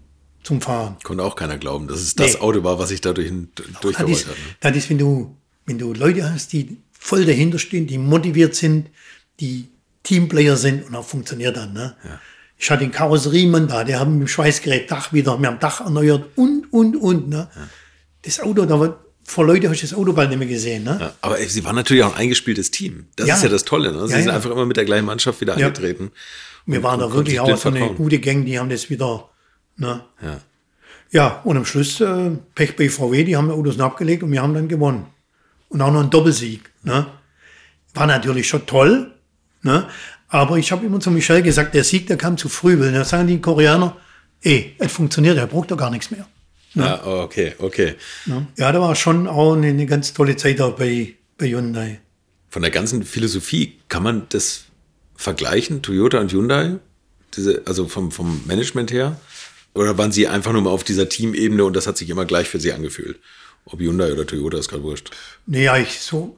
zum 0.43 0.61
Fahren. 0.61 0.97
Konnte 1.03 1.23
auch 1.23 1.35
keiner 1.35 1.57
glauben, 1.57 1.87
dass 1.87 1.99
es 1.99 2.15
das 2.15 2.33
Nee. 2.33 2.39
Auto 2.39 2.63
war, 2.63 2.79
was 2.79 2.89
sich 2.89 3.01
dadurch 3.01 3.31
Das 3.55 3.81
durchgerollt 3.81 4.15
ist, 4.15 4.27
hat. 4.27 4.35
Ne? 4.35 4.43
das 4.61 4.75
ist 4.77 4.89
wenn, 4.89 4.97
du, 4.97 5.35
wenn 5.65 5.77
du 5.77 5.93
Leute 5.93 6.31
hast, 6.31 6.53
die 6.53 6.77
voll 6.91 7.25
dahinter 7.25 7.59
stehen, 7.59 7.87
die 7.87 7.97
motiviert 7.97 8.55
sind, 8.55 8.89
die 9.39 9.69
Teamplayer 10.03 10.55
sind 10.55 10.87
und 10.87 10.95
auch 10.95 11.05
funktioniert 11.05 11.57
dann. 11.57 11.73
Ne? 11.73 11.95
Ich 12.57 12.69
hatte 12.71 12.83
den 12.83 12.91
Karosseriemann 12.91 13.67
da, 13.67 13.83
der 13.83 13.99
haben 13.99 14.13
mit 14.13 14.27
dem 14.27 14.27
Schweißgerät 14.27 14.89
Dach 14.89 15.11
wieder, 15.11 15.39
wir 15.39 15.47
haben 15.47 15.59
Dach 15.59 15.81
erneuert 15.81 16.29
und, 16.35 16.71
und, 16.71 16.95
und. 16.95 17.29
Ne? 17.29 17.49
Das 18.25 18.39
Auto, 18.39 18.65
da 18.65 18.79
war, 18.79 18.99
vor 19.23 19.45
Leute 19.45 19.67
habe 19.67 19.75
ich 19.75 19.81
das 19.81 19.93
Auto 19.93 20.13
bald 20.13 20.29
nicht 20.29 20.39
mehr 20.39 20.47
gesehen. 20.47 20.83
Ne? 20.83 20.97
Ja, 20.99 21.13
aber 21.21 21.39
ey, 21.39 21.47
sie 21.47 21.63
waren 21.63 21.75
natürlich 21.75 22.03
auch 22.03 22.13
ein 22.13 22.21
eingespieltes 22.21 22.71
Team. 22.71 23.07
Das 23.15 23.27
Ja. 23.27 23.35
ist 23.35 23.43
ja 23.43 23.49
das 23.49 23.63
Tolle. 23.65 23.91
Ne? 23.91 24.07
Sie 24.07 24.13
Ja, 24.13 24.21
sind 24.21 24.29
einfach 24.31 24.49
immer 24.51 24.65
mit 24.65 24.77
der 24.77 24.85
gleichen 24.85 25.05
Mannschaft 25.05 25.41
wieder 25.41 25.53
angetreten. 25.53 26.11
Wir 26.65 26.81
waren 26.83 26.99
da 26.99 27.11
wirklich 27.13 27.39
auch 27.39 27.55
so 27.57 27.69
eine 27.69 27.87
gute 27.93 28.19
Gang, 28.19 28.45
die 28.45 28.57
haben 28.59 28.69
das 28.69 28.89
wieder. 28.89 29.29
Ne? 29.77 30.01
Ja. 30.21 30.41
Ja, 31.11 31.41
und 31.43 31.55
am 31.55 31.65
Schluss 31.65 32.01
äh, 32.01 32.31
Pech 32.55 32.75
bei 32.75 32.89
VW, 32.89 33.23
die 33.23 33.37
haben 33.37 33.47
die 33.47 33.53
Autos 33.53 33.79
abgelegt 33.79 34.23
und 34.23 34.31
wir 34.31 34.41
haben 34.41 34.53
dann 34.53 34.67
gewonnen. 34.67 35.05
Und 35.69 35.81
auch 35.81 35.91
noch 35.91 36.01
einen 36.01 36.09
Doppelsieg. 36.09 36.71
Ne? 36.83 37.05
War 37.93 38.07
natürlich 38.07 38.47
schon 38.49 38.65
toll, 38.65 39.11
ne? 39.61 39.87
aber 40.27 40.57
ich 40.57 40.71
habe 40.71 40.85
immer 40.85 40.99
zu 40.99 41.11
Michel 41.11 41.41
gesagt, 41.41 41.73
der 41.75 41.83
Sieg, 41.83 42.07
der 42.07 42.17
kam 42.17 42.37
zu 42.37 42.49
früh, 42.49 42.79
weil 42.79 42.91
dann 42.91 43.05
sagen 43.05 43.27
die 43.27 43.39
Koreaner, 43.39 43.95
ey, 44.41 44.75
es 44.79 44.91
funktioniert, 44.91 45.37
er 45.37 45.47
braucht 45.47 45.71
doch 45.71 45.77
gar 45.77 45.89
nichts 45.91 46.11
mehr. 46.11 46.27
Ja, 46.75 47.01
oh, 47.05 47.21
okay, 47.21 47.53
okay. 47.59 47.95
Ne? 48.25 48.47
Ja, 48.57 48.71
da 48.71 48.81
war 48.81 48.95
schon 48.95 49.27
auch 49.27 49.53
eine, 49.53 49.67
eine 49.67 49.85
ganz 49.85 50.13
tolle 50.13 50.35
Zeit 50.35 50.59
auch 50.61 50.75
bei, 50.75 51.15
bei 51.37 51.47
Hyundai. 51.47 51.99
Von 52.49 52.61
der 52.61 52.71
ganzen 52.71 53.03
Philosophie 53.03 53.79
kann 53.87 54.03
man 54.03 54.27
das 54.29 54.65
vergleichen, 55.15 55.81
Toyota 55.81 56.19
und 56.19 56.31
Hyundai? 56.31 56.77
Diese, 57.35 57.63
also 57.65 57.87
vom, 57.87 58.11
vom 58.11 58.41
Management 58.45 58.91
her? 58.91 59.19
Oder 59.73 59.97
waren 59.97 60.11
sie 60.11 60.27
einfach 60.27 60.53
nur 60.53 60.61
mal 60.61 60.69
auf 60.69 60.83
dieser 60.83 61.09
Teamebene 61.09 61.63
und 61.63 61.75
das 61.75 61.87
hat 61.87 61.97
sich 61.97 62.09
immer 62.09 62.25
gleich 62.25 62.47
für 62.47 62.59
sie 62.59 62.71
angefühlt? 62.71 63.19
Ob 63.65 63.79
Hyundai 63.79 64.11
oder 64.13 64.25
Toyota 64.25 64.57
ist 64.57 64.69
gerade 64.69 64.83
wurscht. 64.83 65.11
Naja, 65.47 65.77
ich 65.77 65.99
so, 65.99 66.37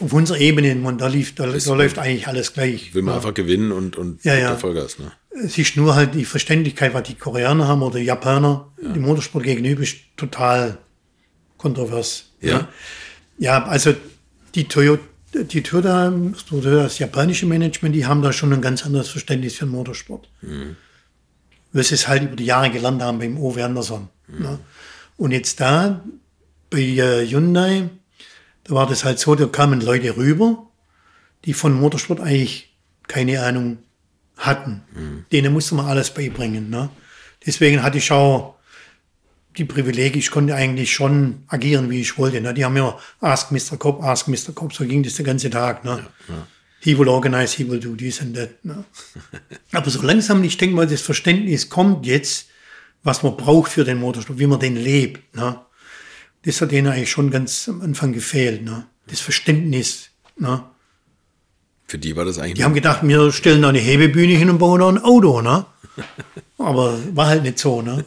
auf 0.00 0.12
unserer 0.12 0.38
Ebene, 0.38 0.74
man, 0.74 0.98
da, 0.98 1.08
lief, 1.08 1.34
da, 1.34 1.46
da 1.46 1.74
läuft 1.74 1.98
eigentlich 1.98 2.26
alles 2.26 2.52
gleich. 2.54 2.94
Will 2.94 3.02
man 3.02 3.16
einfach 3.16 3.34
gewinnen 3.34 3.70
und, 3.70 3.96
und 3.96 4.24
Ja, 4.24 4.34
ja. 4.34 4.56
Vollgas, 4.56 4.98
ne? 4.98 5.12
Es 5.44 5.56
ist 5.58 5.76
nur 5.76 5.94
halt 5.94 6.14
die 6.14 6.24
Verständlichkeit, 6.24 6.92
was 6.92 7.04
die 7.04 7.14
Koreaner 7.14 7.68
haben 7.68 7.82
oder 7.82 7.98
die 7.98 8.04
Japaner 8.04 8.72
dem 8.82 9.02
Motorsport 9.02 9.44
gegenüber, 9.44 9.82
ist 9.82 9.96
total 10.16 10.78
kontrovers. 11.56 12.32
Ja. 12.40 12.68
Ja, 13.38 13.64
also 13.64 13.94
die 14.54 14.64
Toyota, 14.64 15.02
die 15.34 15.62
Toyota, 15.62 16.12
das 16.62 16.98
japanische 16.98 17.46
Management, 17.46 17.94
die 17.94 18.06
haben 18.06 18.22
da 18.22 18.32
schon 18.32 18.52
ein 18.52 18.60
ganz 18.60 18.84
anderes 18.84 19.08
Verständnis 19.08 19.54
für 19.54 19.66
den 19.66 19.72
Motorsport. 19.72 20.28
Weil 21.72 21.84
sie 21.84 21.94
es 21.94 22.08
halt 22.08 22.24
über 22.24 22.36
die 22.36 22.46
Jahre 22.46 22.70
gelernt 22.70 23.02
haben 23.02 23.18
beim 23.18 23.38
Owe 23.38 23.64
Anderson. 23.64 24.08
Ne? 24.26 24.58
Und 25.16 25.32
jetzt 25.32 25.60
da, 25.60 26.02
bei 26.70 26.80
äh, 26.80 27.26
Hyundai, 27.26 27.90
da 28.64 28.74
war 28.74 28.86
das 28.86 29.04
halt 29.04 29.18
so, 29.18 29.34
da 29.34 29.46
kamen 29.46 29.80
Leute 29.80 30.16
rüber, 30.16 30.66
die 31.44 31.54
von 31.54 31.72
Motorsport 31.72 32.20
eigentlich 32.20 32.74
keine 33.08 33.42
Ahnung 33.42 33.78
hatten. 34.36 34.82
Denen 35.32 35.52
musste 35.52 35.74
man 35.74 35.86
alles 35.86 36.10
beibringen. 36.10 36.70
Ne? 36.70 36.90
Deswegen 37.44 37.82
hatte 37.82 37.98
ich 37.98 38.10
auch 38.12 38.56
die 39.56 39.64
Privilegien, 39.64 40.18
ich 40.18 40.30
konnte 40.30 40.54
eigentlich 40.54 40.92
schon 40.92 41.42
agieren, 41.48 41.90
wie 41.90 42.00
ich 42.00 42.16
wollte. 42.18 42.40
Ne? 42.40 42.54
Die 42.54 42.64
haben 42.64 42.76
immer 42.76 42.98
Ask 43.20 43.50
Mr. 43.50 43.76
Cop, 43.78 44.02
Ask 44.02 44.28
Mr. 44.28 44.52
Cop, 44.54 44.72
so 44.72 44.84
ging 44.84 45.02
das 45.02 45.14
den 45.14 45.26
ganzen 45.26 45.50
Tag. 45.50 45.84
Ne? 45.84 46.06
He 46.78 46.98
will 46.98 47.08
organize, 47.08 47.56
he 47.56 47.68
will 47.68 47.80
do 47.80 47.94
this 47.94 48.20
and 48.20 48.36
that. 48.36 48.64
Ne? 48.64 48.84
Aber 49.72 49.90
so 49.90 50.00
langsam, 50.02 50.42
ich 50.44 50.56
denke 50.56 50.76
mal, 50.76 50.86
das 50.86 51.02
Verständnis 51.02 51.68
kommt 51.68 52.06
jetzt, 52.06 52.46
was 53.02 53.22
man 53.22 53.36
braucht 53.36 53.72
für 53.72 53.84
den 53.84 53.98
Motorsport, 53.98 54.38
wie 54.38 54.46
man 54.46 54.60
den 54.60 54.76
lebt. 54.76 55.34
Ne? 55.34 55.60
Das 56.42 56.60
hat 56.60 56.72
denen 56.72 56.88
eigentlich 56.88 57.10
schon 57.10 57.30
ganz 57.30 57.68
am 57.68 57.80
Anfang 57.82 58.12
gefehlt. 58.12 58.62
Ne? 58.62 58.86
Das 59.06 59.20
Verständnis. 59.20 60.10
Ne? 60.36 60.64
Für 61.86 61.98
die 61.98 62.16
war 62.16 62.24
das 62.24 62.38
eigentlich 62.38 62.54
Die 62.54 62.64
haben 62.64 62.74
gedacht, 62.74 63.00
wir 63.02 63.32
stellen 63.32 63.62
da 63.62 63.68
eine 63.68 63.78
Hebebühne 63.78 64.34
hin 64.34 64.48
und 64.48 64.58
bauen 64.58 64.80
da 64.80 64.88
ein 64.88 64.98
Auto, 64.98 65.42
ne? 65.42 65.66
Aber 66.58 66.98
war 67.14 67.26
halt 67.26 67.42
nicht 67.42 67.58
so, 67.58 67.82
ne? 67.82 68.04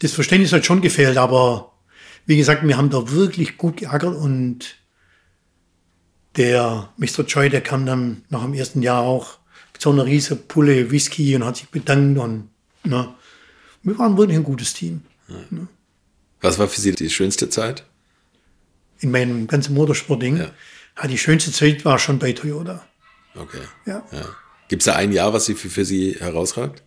Das 0.00 0.12
Verständnis 0.12 0.52
hat 0.52 0.66
schon 0.66 0.82
gefehlt, 0.82 1.16
aber 1.16 1.72
wie 2.26 2.36
gesagt, 2.36 2.66
wir 2.66 2.76
haben 2.76 2.90
da 2.90 3.10
wirklich 3.12 3.56
gut 3.56 3.78
geackert 3.78 4.14
und 4.14 4.76
der 6.36 6.92
Mr. 6.98 7.26
Choi, 7.26 7.48
der 7.48 7.62
kam 7.62 7.86
dann 7.86 8.22
nach 8.28 8.42
dem 8.42 8.52
ersten 8.52 8.82
Jahr 8.82 9.00
auch 9.00 9.38
mit 9.72 9.80
so 9.80 9.90
einer 9.90 10.04
riesen 10.04 10.46
Pulle 10.48 10.90
Whisky 10.90 11.34
und 11.34 11.44
hat 11.44 11.56
sich 11.56 11.70
bedankt 11.70 12.18
und, 12.18 12.50
ne? 12.84 13.14
Wir 13.82 13.98
waren 13.98 14.18
wirklich 14.18 14.36
ein 14.36 14.44
gutes 14.44 14.74
Team. 14.74 15.00
Was 16.40 16.58
war 16.58 16.68
für 16.68 16.80
sie 16.80 16.92
die 16.92 17.10
schönste 17.10 17.48
Zeit? 17.48 17.84
In 19.00 19.10
meinem 19.10 19.46
ganzen 19.46 19.74
Motorsportding. 19.74 20.36
Ja. 20.38 20.50
Ja. 21.02 21.08
die 21.08 21.18
schönste 21.18 21.52
Zeit 21.52 21.84
war 21.84 21.98
schon 21.98 22.18
bei 22.18 22.32
Toyota. 22.32 22.84
Okay. 23.34 23.60
Ja. 23.84 24.02
ja. 24.12 24.24
Gibt 24.68 24.82
es 24.82 24.86
da 24.86 24.94
ein 24.96 25.12
Jahr, 25.12 25.32
was 25.32 25.46
sie 25.46 25.54
für, 25.54 25.68
für 25.70 25.84
sie 25.84 26.16
herausragt? 26.18 26.82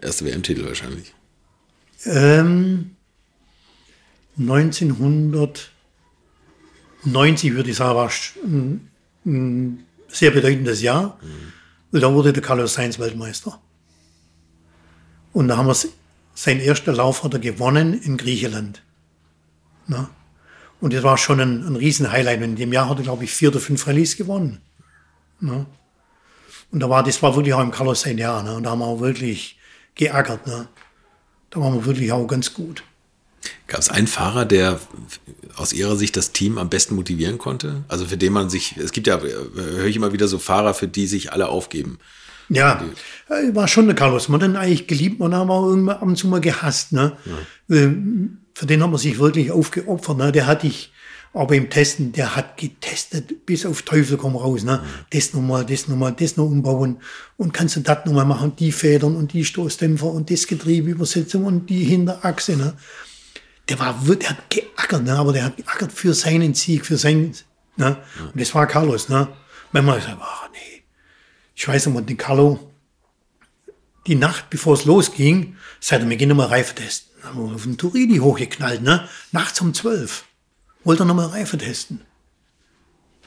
Erste 0.00 0.24
WM-Titel 0.26 0.66
wahrscheinlich. 0.66 1.14
Ähm, 2.04 2.96
1990 4.38 5.70
würde 7.54 7.70
ich 7.70 7.76
sagen, 7.76 7.96
war 7.96 8.10
ein, 8.44 8.90
ein 9.24 9.84
sehr 10.08 10.30
bedeutendes 10.32 10.82
Jahr, 10.82 11.18
weil 11.90 12.00
da 12.00 12.12
wurde 12.12 12.32
der 12.32 12.42
Carlos 12.42 12.74
Sainz 12.74 12.98
Weltmeister. 12.98 13.60
Und 15.32 15.48
da 15.48 15.56
haben 15.56 15.66
wir 15.66 15.72
s- 15.72 15.88
sein 16.34 16.60
erster 16.60 16.92
Lauf 16.92 17.22
hat 17.22 17.34
er 17.34 17.40
gewonnen 17.40 17.94
in 18.00 18.16
Griechenland. 18.16 18.82
Na? 19.86 20.10
Und 20.80 20.92
das 20.92 21.02
war 21.02 21.16
schon 21.16 21.40
ein, 21.40 21.66
ein 21.66 21.76
riesen 21.76 22.10
Highlight. 22.10 22.38
Und 22.38 22.44
in 22.44 22.56
dem 22.56 22.72
Jahr 22.72 22.88
hat 22.88 22.98
er, 22.98 23.04
glaube 23.04 23.24
ich, 23.24 23.32
vier 23.32 23.50
oder 23.50 23.60
fünf 23.60 23.86
Rallyes 23.86 24.16
gewonnen. 24.16 24.60
Na? 25.40 25.66
Und 26.70 26.80
da 26.80 26.90
war, 26.90 27.02
das 27.02 27.22
war 27.22 27.36
wirklich 27.36 27.54
auch 27.54 27.62
im 27.62 27.70
Carlos 27.70 28.00
sein 28.00 28.18
Jahr. 28.18 28.42
Ne? 28.42 28.54
Und 28.56 28.64
da 28.64 28.70
haben 28.70 28.80
wir 28.80 28.86
auch 28.86 29.00
wirklich 29.00 29.58
geackert. 29.94 30.46
Ne? 30.46 30.68
Da 31.50 31.60
waren 31.60 31.74
wir 31.74 31.86
wirklich 31.86 32.10
auch 32.10 32.26
ganz 32.26 32.52
gut. 32.52 32.82
Gab 33.66 33.80
es 33.80 33.88
einen 33.88 34.06
Fahrer, 34.06 34.44
der 34.44 34.80
aus 35.56 35.72
ihrer 35.72 35.96
Sicht 35.96 36.16
das 36.16 36.32
Team 36.32 36.58
am 36.58 36.68
besten 36.68 36.96
motivieren 36.96 37.38
konnte? 37.38 37.84
Also 37.88 38.06
für 38.06 38.16
den 38.16 38.32
man 38.32 38.50
sich, 38.50 38.76
es 38.76 38.92
gibt 38.92 39.06
ja, 39.06 39.18
äh, 39.18 39.32
höre 39.54 39.86
ich 39.86 39.96
immer 39.96 40.12
wieder 40.12 40.28
so 40.28 40.38
Fahrer, 40.38 40.74
für 40.74 40.88
die 40.88 41.06
sich 41.06 41.32
alle 41.32 41.48
aufgeben. 41.48 41.98
Ja, 42.48 42.84
äh, 43.28 43.54
war 43.54 43.68
schon 43.68 43.86
der 43.86 43.96
Carlos. 43.96 44.28
Man 44.28 44.42
hat 44.42 44.50
ihn 44.50 44.56
eigentlich 44.56 44.86
geliebt, 44.86 45.20
man 45.20 45.34
haben 45.34 45.50
auch 45.50 45.66
irgendwann 45.66 45.96
ab 45.96 46.02
und 46.02 46.16
zu 46.16 46.28
mal 46.28 46.40
gehasst. 46.40 46.92
Ne? 46.92 47.16
Weil 47.68 47.96
für 48.54 48.66
den 48.66 48.82
haben 48.82 48.92
wir 48.92 48.98
sich 48.98 49.18
wirklich 49.18 49.50
aufgeopfert. 49.50 50.18
Ne? 50.18 50.32
Der 50.32 50.46
hat 50.46 50.62
dich, 50.62 50.92
aber 51.32 51.54
im 51.56 51.70
Testen, 51.70 52.12
der 52.12 52.36
hat 52.36 52.56
getestet 52.56 53.46
bis 53.46 53.66
auf 53.66 53.82
Teufel 53.82 54.16
komm 54.16 54.36
raus. 54.36 54.62
Ne? 54.64 54.82
Das 55.10 55.32
nochmal, 55.32 55.64
das 55.64 55.88
nochmal, 55.88 56.12
das 56.12 56.36
noch 56.36 56.44
umbauen. 56.44 56.98
Und 57.36 57.52
kannst 57.52 57.76
du 57.76 57.80
das 57.80 58.04
nochmal 58.04 58.26
machen, 58.26 58.54
die 58.56 58.72
Federn 58.72 59.16
und 59.16 59.32
die 59.32 59.44
Stoßdämpfer 59.44 60.06
und 60.06 60.30
das 60.30 60.46
Getriebeübersetzung 60.46 61.44
und 61.44 61.70
die 61.70 61.84
Hinterachse. 61.84 62.56
Ne? 62.56 62.74
Der 63.68 63.78
war, 63.78 63.98
der 64.06 64.30
hat 64.30 64.50
geackert, 64.50 65.04
ne? 65.04 65.14
aber 65.14 65.32
der 65.32 65.44
hat 65.44 65.56
geackert 65.56 65.92
für 65.92 66.12
seinen 66.12 66.52
Sieg, 66.54 66.84
für 66.84 66.98
sein, 66.98 67.32
ne? 67.76 67.96
Und 68.20 68.38
das 68.38 68.54
war 68.54 68.66
Carlos, 68.66 69.08
ne? 69.08 69.28
Manchmal 69.72 70.00
gesagt, 70.00 70.18
ach 70.20 70.48
nee. 70.52 70.73
Ich 71.54 71.66
weiß 71.66 71.86
mal, 71.86 72.02
den 72.02 72.16
Carlo, 72.16 72.58
die 74.06 74.16
Nacht, 74.16 74.50
bevor 74.50 74.74
es 74.74 74.84
losging, 74.84 75.56
sagte 75.80 76.08
wir 76.08 76.16
gehen 76.16 76.28
nochmal 76.28 76.48
Reife 76.48 76.74
testen. 76.74 77.10
Dann 77.20 77.30
haben 77.30 77.48
wir 77.48 77.54
auf 77.54 77.62
den 77.62 77.78
Turini 77.78 78.18
hochgeknallt, 78.18 78.82
ne? 78.82 79.08
Nachts 79.32 79.60
um 79.60 79.72
zwölf. 79.72 80.24
Wollte 80.82 81.04
er 81.04 81.06
nochmal 81.06 81.28
Reife 81.28 81.56
testen. 81.56 82.02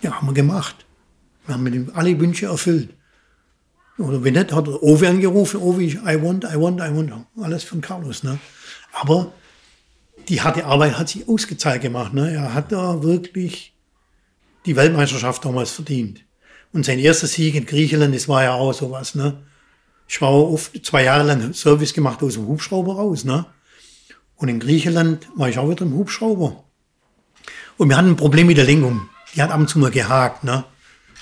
Ja, 0.02 0.14
haben 0.14 0.28
wir 0.28 0.34
gemacht. 0.34 0.86
Wir 1.46 1.56
haben 1.56 1.64
mit 1.64 1.74
ihm 1.74 1.92
alle 1.94 2.20
Wünsche 2.20 2.46
erfüllt. 2.46 2.94
Oder 3.98 4.24
wenn 4.24 4.36
nicht, 4.36 4.52
hat 4.52 4.68
er 4.68 4.84
Ovi 4.84 5.08
angerufen, 5.08 5.60
Ovi, 5.60 6.00
I 6.06 6.22
want, 6.22 6.44
I 6.44 6.60
want, 6.60 6.80
I 6.80 6.96
want. 6.96 7.14
Alles 7.42 7.64
von 7.64 7.82
Carlos, 7.82 8.24
ne? 8.24 8.38
Aber 8.94 9.32
die 10.28 10.42
harte 10.42 10.66
Arbeit 10.66 11.00
hat 11.00 11.10
sich 11.10 11.28
ausgezahlt 11.28 11.82
gemacht, 11.82 12.14
ne? 12.14 12.32
Er 12.32 12.54
hat 12.54 12.72
da 12.72 13.02
wirklich 13.02 13.74
die 14.66 14.76
Weltmeisterschaft 14.76 15.44
damals 15.46 15.72
verdient. 15.72 16.24
Und 16.78 16.84
sein 16.84 17.00
erster 17.00 17.26
Sieg 17.26 17.56
in 17.56 17.66
Griechenland, 17.66 18.14
das 18.14 18.28
war 18.28 18.44
ja 18.44 18.54
auch 18.54 18.72
sowas, 18.72 19.16
ne? 19.16 19.44
Ich 20.08 20.22
war 20.22 20.32
oft 20.32 20.86
zwei 20.86 21.06
Jahre 21.06 21.24
lang 21.24 21.52
Service 21.56 21.92
gemacht 21.92 22.22
aus 22.22 22.36
dem 22.36 22.46
Hubschrauber 22.48 22.98
raus, 22.98 23.26
ne? 23.26 23.48
Und 24.36 24.48
in 24.48 24.60
Griechenland 24.60 25.28
war 25.36 25.50
ich 25.50 25.58
auch 25.58 25.68
wieder 25.68 25.82
im 25.82 25.96
Hubschrauber. 25.96 26.64
Und 27.78 27.90
wir 27.90 27.98
hatten 27.98 28.10
ein 28.10 28.16
Problem 28.16 28.46
mit 28.46 28.58
der 28.58 28.66
Lenkung. 28.66 29.10
Die 29.34 29.42
hat 29.42 29.50
ab 29.50 29.60
und 29.60 29.68
zu 29.68 29.80
mal 29.80 29.90
gehakt, 29.90 30.44
ne? 30.44 30.66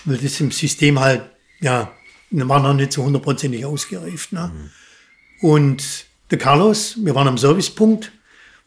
Weil 0.04 0.18
das 0.18 0.42
im 0.42 0.52
System 0.52 1.00
halt, 1.00 1.22
ja, 1.62 1.90
war 2.32 2.60
noch 2.60 2.74
nicht 2.74 2.92
so 2.92 3.06
hundertprozentig 3.06 3.66
ausgereift, 3.66 4.34
ne? 4.34 4.52
Und 5.40 6.06
der 6.32 6.38
Carlos, 6.38 6.98
wir 6.98 7.16
waren 7.16 7.30
am 7.30 7.38
Servicepunkt 7.38 8.12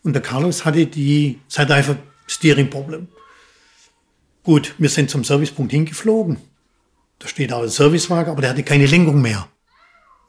und 0.05 0.15
der 0.15 0.23
Carlos 0.23 0.65
hatte 0.65 0.87
die, 0.87 1.39
es 1.51 1.59
hatte 1.59 1.75
einfach 1.75 1.97
Steering-Problem. 2.27 3.09
Gut, 4.43 4.75
wir 4.79 4.89
sind 4.89 5.11
zum 5.11 5.23
Servicepunkt 5.23 5.71
hingeflogen. 5.71 6.48
Da 7.19 7.29
steht 7.29 7.53
auch 7.53 7.63
ein 7.63 7.69
Servicewagen, 7.69 8.31
aber 8.31 8.43
der 8.43 8.51
hatte 8.51 8.63
keine 8.63 8.87
Lenkung 8.87 9.21
mehr. 9.21 9.49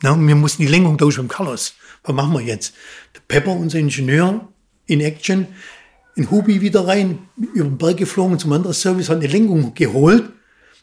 Na, 0.01 0.15
wir 0.17 0.35
mussten 0.35 0.63
die 0.63 0.69
Lenkung 0.69 0.97
tauschen 0.97 1.23
mit 1.23 1.31
Carlos. 1.31 1.73
Was 2.03 2.15
machen 2.15 2.33
wir 2.33 2.41
jetzt? 2.41 2.73
Der 3.13 3.21
Pepper, 3.27 3.51
unser 3.51 3.79
Ingenieur, 3.79 4.47
in 4.85 5.01
Action, 5.01 5.47
in 6.15 6.31
Hubi 6.31 6.61
wieder 6.61 6.87
rein, 6.87 7.19
über 7.53 7.65
den 7.65 7.77
Berg 7.77 7.97
geflogen 7.97 8.39
zum 8.39 8.53
anderen 8.53 8.73
Service, 8.73 9.09
hat 9.09 9.17
eine 9.17 9.27
Lenkung 9.27 9.73
geholt. 9.73 10.29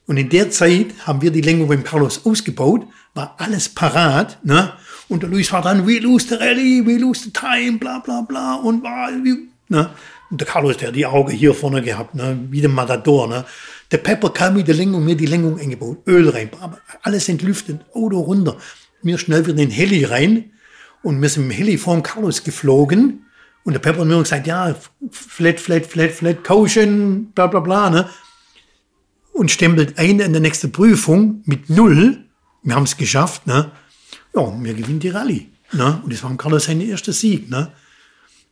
Und 0.07 0.19
in 0.19 0.29
der 0.29 0.51
Zeit 0.51 0.87
haben 1.05 1.21
wir 1.21 1.31
die 1.31 1.41
Lenkung 1.41 1.69
beim 1.69 1.83
Carlos 1.83 2.25
ausgebaut, 2.25 2.87
war 3.15 3.35
alles 3.39 3.69
parat, 3.69 4.39
ne? 4.45 4.73
Und 5.09 5.23
der 5.23 5.31
Luis 5.31 5.53
war 5.53 5.63
dann, 5.63 5.87
we 5.87 5.99
lose 5.99 6.29
the 6.29 6.35
rally, 6.35 6.85
we 6.85 6.99
lose 6.99 7.25
the 7.25 7.33
time, 7.33 7.79
bla, 7.79 7.99
bla, 7.99 8.21
bla, 8.21 8.55
und 8.55 8.83
ne? 8.83 9.91
Und 10.31 10.41
der 10.41 10.47
Carlos, 10.47 10.77
der 10.77 10.89
hat 10.89 10.97
die 10.97 11.07
Augen 11.07 11.31
hier 11.31 11.55
vorne 11.55 11.83
gehabt, 11.83 12.15
ne? 12.15 12.39
Wie 12.51 12.61
der 12.61 12.71
Matador, 12.71 13.29
ne? 13.29 13.45
Der 13.91 13.99
Pepper 13.99 14.31
kam 14.31 14.55
mit 14.55 14.67
der 14.67 14.75
Lenkung, 14.75 15.05
mir 15.05 15.17
die 15.17 15.27
Lenkung 15.27 15.59
eingebaut, 15.59 15.99
Öl 16.07 16.29
rein, 16.29 16.51
alles 17.03 17.29
entlüftet, 17.29 17.85
Auto 17.95 18.21
runter. 18.21 18.57
Mir 19.03 19.19
schnell 19.19 19.43
wieder 19.47 19.53
in 19.53 19.69
den 19.69 19.71
Heli 19.71 20.05
rein 20.05 20.51
und 21.03 21.23
wir 21.23 21.29
sind 21.29 21.45
im 21.45 21.51
Heli 21.51 21.79
vor 21.79 21.95
dem 21.95 22.03
Carlos 22.03 22.43
geflogen. 22.43 23.27
Und 23.63 23.73
der 23.73 23.81
Pepper 23.81 24.01
hat 24.01 24.07
mir 24.07 24.19
gesagt, 24.19 24.47
ja, 24.47 24.75
flat, 25.11 25.61
flat, 25.61 25.87
flat, 25.87 26.13
flat, 26.13 26.45
Caution, 26.45 27.33
bla, 27.33 27.47
bla, 27.47 27.61
bla, 27.61 27.91
ne? 27.91 28.09
Und 29.33 29.51
stempelt 29.51 29.99
ein 29.99 30.21
in 30.21 30.33
der 30.33 30.41
nächsten 30.41 30.73
Prüfung 30.73 31.43
mit 31.45 31.69
null. 31.69 32.25
Wir 32.63 32.75
haben 32.75 32.85
es 32.85 32.97
geschafft, 32.97 33.47
ne? 33.47 33.71
Ja, 34.35 34.53
wir 34.63 34.75
gewinnen 34.75 35.01
die 35.01 35.11
Rallye, 35.11 35.49
ne? 35.73 36.01
Und 36.03 36.13
das 36.13 36.23
war 36.23 36.37
Carlos 36.37 36.65
sein 36.65 36.81
erster 36.81 37.13
Sieg, 37.13 37.51
ne? 37.51 37.73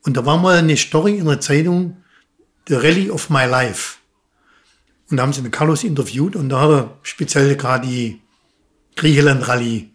Und 0.02 0.16
da 0.16 0.27
war 0.27 0.36
mal 0.36 0.59
eine 0.59 0.77
Story 0.77 1.16
in 1.16 1.27
der 1.27 1.40
Zeitung, 1.40 1.97
The 2.69 2.74
Rally 2.74 3.11
of 3.11 3.31
My 3.31 3.47
Life. 3.47 3.97
Und 5.15 5.19
da 5.19 5.23
haben 5.23 5.32
sie 5.32 5.43
den 5.43 5.53
Carlos 5.53 5.85
interviewt 5.85 6.35
und 6.35 6.49
da 6.49 6.62
hat 6.62 6.70
er 6.70 6.99
speziell 7.05 7.55
gerade 7.55 7.86
die 7.86 8.20
Griechenland-Rallye 8.97 9.91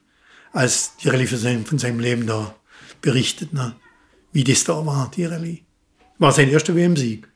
als 0.53 0.95
die 0.95 1.09
Rallye 1.09 1.25
sein, 1.25 1.65
von 1.65 1.77
seinem 1.77 1.99
Leben 1.99 2.25
da 2.25 2.55
berichtet, 3.01 3.51
ne? 3.51 3.75
wie 4.31 4.45
das 4.45 4.63
da 4.63 4.85
war, 4.85 5.11
die 5.13 5.25
Rallye. 5.25 5.65
War 6.19 6.31
sein 6.31 6.47
erster 6.47 6.73
WM-Sieg. 6.73 7.27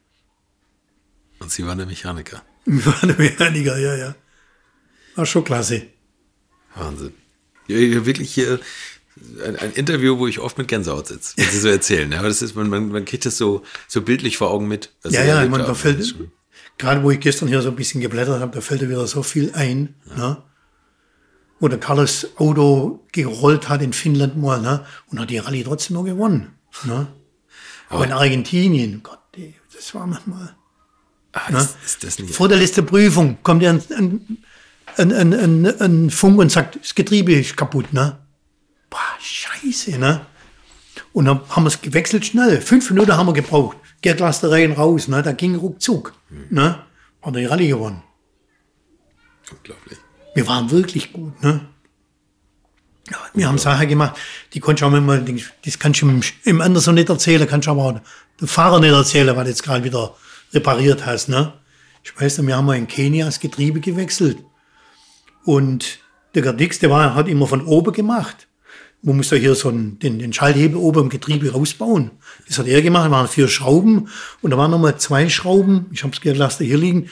Und 1.39 1.51
Sie 1.51 1.65
waren 1.65 1.77
der 1.77 1.85
Mechaniker. 1.85 2.41
War 2.65 3.01
der 3.01 3.17
Mechaniker, 3.17 3.77
ja, 3.77 3.95
ja. 3.97 4.15
War 5.15 5.25
schon 5.25 5.43
klasse. 5.43 5.81
Wahnsinn. 6.75 7.13
Ja, 7.67 8.05
wirklich 8.05 8.33
hier 8.33 8.61
ein, 9.45 9.57
ein, 9.57 9.73
Interview, 9.73 10.19
wo 10.19 10.27
ich 10.27 10.39
oft 10.39 10.57
mit 10.57 10.69
Gänsehaut 10.69 11.07
sitze, 11.07 11.33
wenn 11.35 11.49
Sie 11.49 11.59
so 11.59 11.67
erzählen. 11.67 12.09
Ja, 12.13 12.19
aber 12.19 12.29
das 12.29 12.41
ist, 12.41 12.55
man, 12.55 12.69
man, 12.69 12.87
man 12.87 13.03
kriegt 13.03 13.25
das 13.25 13.37
so, 13.37 13.61
so 13.89 14.01
bildlich 14.01 14.37
vor 14.37 14.51
Augen 14.51 14.69
mit. 14.69 14.93
Ja, 15.03 15.25
ja, 15.25 15.45
man, 15.49 15.59
da 15.59 15.73
fällt, 15.73 16.15
gerade 16.77 17.03
wo 17.03 17.11
ich 17.11 17.19
gestern 17.19 17.47
hier 17.47 17.61
so 17.61 17.69
ein 17.69 17.75
bisschen 17.75 18.01
geblättert 18.01 18.41
habe, 18.41 18.53
da 18.53 18.61
fällt 18.61 18.81
da 18.81 18.89
wieder 18.89 19.05
so 19.07 19.23
viel 19.23 19.51
ein. 19.53 19.95
Ja. 20.09 20.15
Ne? 20.15 20.37
Wo 21.59 21.67
der 21.67 21.79
Carlos 21.79 22.27
Auto 22.37 23.05
gerollt 23.11 23.69
hat 23.69 23.81
in 23.81 23.93
Finnland 23.93 24.37
mal, 24.37 24.61
ne? 24.61 24.85
Und 25.07 25.19
hat 25.19 25.29
die 25.29 25.37
Rallye 25.37 25.63
trotzdem 25.63 25.95
noch 25.95 26.03
gewonnen. 26.03 26.55
Ne? 26.83 27.07
Aber 27.89 28.03
in 28.03 28.11
Argentinien, 28.11 29.01
Gott, 29.03 29.19
das 29.73 29.93
war 29.95 30.05
manchmal. 30.05 30.55
Ah, 31.31 31.51
ne? 31.51 31.67
ist, 31.85 32.03
ist 32.03 32.21
Vor 32.31 32.49
der 32.49 32.57
letzten 32.57 32.85
Prüfung 32.85 33.37
kommt 33.43 33.63
ja 33.63 33.71
ein, 33.71 33.81
ein, 34.97 35.13
ein, 35.13 35.33
ein, 35.33 35.81
ein 35.81 36.09
Funk 36.09 36.39
und 36.39 36.51
sagt, 36.51 36.79
das 36.81 36.93
Getriebe 36.95 37.33
ist 37.33 37.55
kaputt, 37.55 37.93
ne? 37.93 38.19
Boah, 38.89 38.99
scheiße, 39.19 39.97
ne? 39.97 40.25
Und 41.13 41.25
dann 41.25 41.41
haben 41.49 41.63
wir 41.63 41.69
es 41.69 41.81
gewechselt 41.81 42.25
schnell. 42.25 42.61
Fünf 42.61 42.89
Minuten 42.89 43.13
haben 43.13 43.27
wir 43.27 43.33
gebraucht. 43.33 43.77
Gerdlastereien 44.03 44.73
raus, 44.73 45.07
ne? 45.07 45.23
Da 45.23 45.31
ging 45.31 45.55
ruckzuck, 45.55 46.13
hm. 46.29 46.45
ne? 46.51 46.83
Hat 47.21 47.35
die 47.35 47.45
Rallye 47.45 47.69
gewonnen. 47.69 48.03
Unglaublich. 49.51 49.97
Wir 50.35 50.47
waren 50.47 50.69
wirklich 50.69 51.11
gut, 51.11 51.41
ne? 51.41 51.61
Ja, 53.09 53.17
wir 53.33 53.47
haben 53.47 53.57
Sachen 53.57 53.87
gemacht, 53.87 54.15
die 54.53 54.59
konnte 54.59 54.85
ich 54.85 54.89
auch 54.89 54.95
immer, 54.95 55.17
das 55.17 55.79
kannst 55.79 56.01
du 56.01 56.21
im 56.45 56.61
Anderson 56.61 56.95
nicht 56.95 57.09
erzählen, 57.09 57.45
kannst 57.47 57.67
du 57.67 57.71
aber 57.71 57.83
auch 57.83 57.99
dem 58.39 58.47
Fahrer 58.47 58.79
nicht 58.79 58.93
erzählen, 58.93 59.35
weil 59.35 59.43
du 59.43 59.49
jetzt 59.49 59.63
gerade 59.63 59.83
wieder 59.83 60.15
repariert 60.53 61.05
hast, 61.05 61.27
ne? 61.27 61.53
Ich 62.03 62.19
weiß 62.19 62.37
noch, 62.37 62.47
wir 62.47 62.57
haben 62.57 62.65
mal 62.65 62.77
in 62.77 62.87
Kenia 62.87 63.25
das 63.25 63.39
Getriebe 63.39 63.79
gewechselt. 63.79 64.37
Und 65.45 65.99
der 66.35 66.41
Gardix, 66.41 66.79
der 66.79 66.89
war, 66.89 67.15
hat 67.15 67.27
immer 67.27 67.47
von 67.47 67.65
oben 67.65 67.93
gemacht. 67.93 68.47
Man 69.05 69.17
muss 69.17 69.29
da 69.29 69.35
hier 69.35 69.53
so 69.53 69.67
einen, 69.67 69.99
den, 69.99 70.17
den 70.17 70.31
Schalthebel 70.31 70.77
oben 70.77 71.01
im 71.01 71.09
Getriebe 71.09 71.51
rausbauen. 71.51 72.11
Das 72.47 72.57
hat 72.57 72.67
er 72.67 72.81
gemacht, 72.81 73.07
da 73.07 73.11
waren 73.11 73.27
vier 73.27 73.49
Schrauben 73.49 74.07
und 74.41 74.51
da 74.51 74.57
waren 74.57 74.71
nochmal 74.71 74.97
zwei 74.97 75.27
Schrauben, 75.27 75.87
ich 75.91 76.03
habe 76.03 76.11
das 76.11 76.21
Gelaster 76.21 76.63
hier 76.63 76.77
liegen, 76.77 77.09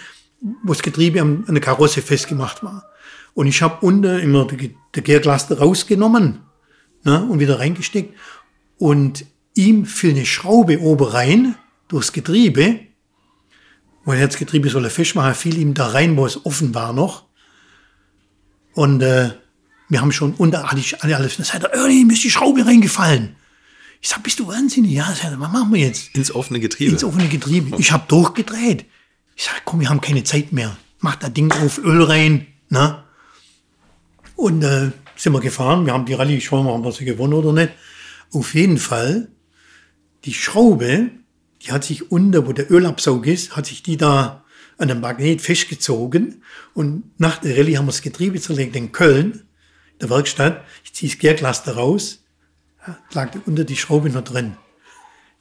wo 0.64 0.72
das 0.72 0.82
Getriebe 0.82 1.22
an, 1.22 1.44
an 1.48 1.54
der 1.54 1.62
Karosse 1.62 2.02
festgemacht 2.02 2.64
war. 2.64 2.86
Und 3.34 3.48
ich 3.48 3.62
habe 3.62 3.86
unten 3.86 4.20
immer 4.20 4.48
die, 4.48 4.76
die 4.96 5.14
rausgenommen 5.16 6.40
ne, 7.04 7.26
und 7.26 7.40
wieder 7.40 7.60
reingesteckt. 7.60 8.18
Und 8.78 9.26
ihm 9.54 9.86
fiel 9.86 10.12
eine 10.12 10.26
Schraube 10.26 10.80
oben 10.80 11.08
rein 11.08 11.56
durchs 11.88 12.14
Getriebe. 12.14 12.80
Weil 14.04 14.20
er 14.20 14.28
das 14.28 14.38
Getriebe 14.38 14.70
soll 14.70 14.86
er 14.86 14.90
festmachen, 14.90 15.36
fiel 15.36 15.58
ihm 15.58 15.74
da 15.74 15.88
rein, 15.88 16.18
wo 16.18 16.26
es 16.26 16.46
offen 16.46 16.74
war 16.74 16.94
noch. 16.94 17.26
Und 18.74 19.02
äh, 19.02 19.32
wir 19.92 20.00
haben 20.00 20.14
schon 20.14 20.34
unter 20.36 20.72
alles, 20.72 20.94
alles. 21.02 21.36
Dann 21.36 21.46
sagt 21.46 21.64
er, 21.64 21.74
Ernie, 21.74 22.06
mir 22.06 22.14
ist 22.14 22.24
die 22.24 22.32
Schraube 22.32 22.66
reingefallen. 22.66 23.36
Ich 24.00 24.08
sag, 24.08 24.24
bist 24.24 24.40
du 24.40 24.48
wahnsinnig? 24.48 24.94
Ja, 24.94 25.04
sagt 25.08 25.26
er, 25.26 25.40
was 25.42 25.52
machen 25.52 25.74
wir 25.74 25.82
jetzt? 25.82 26.16
Ins 26.16 26.34
offene 26.34 26.62
Getriebe. 26.62 26.94
Ins 26.94 27.04
offene 27.04 27.28
Getriebe. 27.28 27.76
Ich 27.78 27.92
habe 27.92 28.06
durchgedreht. 28.08 28.86
Ich 29.36 29.44
sag, 29.44 29.66
komm, 29.66 29.82
wir 29.82 29.90
haben 29.90 30.00
keine 30.00 30.24
Zeit 30.24 30.54
mehr. 30.54 30.78
Mach 31.02 31.18
das 31.18 31.34
Ding 31.34 31.52
auf, 31.52 31.78
Öl 31.78 32.04
rein. 32.04 32.48
Ne? 32.70 33.04
Und 34.38 34.64
äh, 34.64 34.92
sind 35.18 35.34
wir 35.34 35.42
gefahren. 35.42 35.86
Wir 35.86 35.92
haben 35.92 36.06
die 36.06 36.14
Rallye, 36.14 36.40
schauen 36.40 36.66
wir 36.66 36.72
mal, 36.72 36.80
ob 36.80 36.86
wir 36.86 36.92
sie 36.94 37.04
gewonnen 37.04 37.34
oder 37.34 37.52
nicht. 37.52 37.74
Auf 38.32 38.56
jeden 38.56 38.78
Fall, 38.78 39.28
die 40.24 40.34
Schraube, 40.34 41.10
die 41.64 41.74
hat 41.74 41.84
sich 41.84 42.14
unter, 42.14 42.48
wo 42.48 42.54
der 42.54 42.72
Ölabsaug 42.72 43.28
ist, 43.28 43.58
hat 43.58 43.66
sich 43.66 43.84
die 43.84 43.98
da 43.98 44.46
an 44.78 44.88
dem 44.88 45.02
Magnet 45.02 45.42
festgezogen. 45.42 46.44
Und 46.74 47.04
nach 47.20 47.40
der 47.40 47.58
Rallye 47.58 47.76
haben 47.76 47.88
wir 47.88 47.92
das 47.92 48.02
Getriebe 48.02 48.40
zerlegt 48.40 48.78
in 48.78 48.94
Köln, 48.94 49.44
der 50.00 50.10
Werkstatt. 50.10 50.64
Ich 50.84 50.94
ziehe 50.94 51.12
das 51.12 51.20
Gärklaster 51.20 51.76
raus, 51.76 52.20
ja, 52.88 52.98
lag 53.14 53.32
unter 53.46 53.64
die 53.64 53.78
Schraube 53.78 54.10
noch 54.10 54.24
drin. 54.24 54.58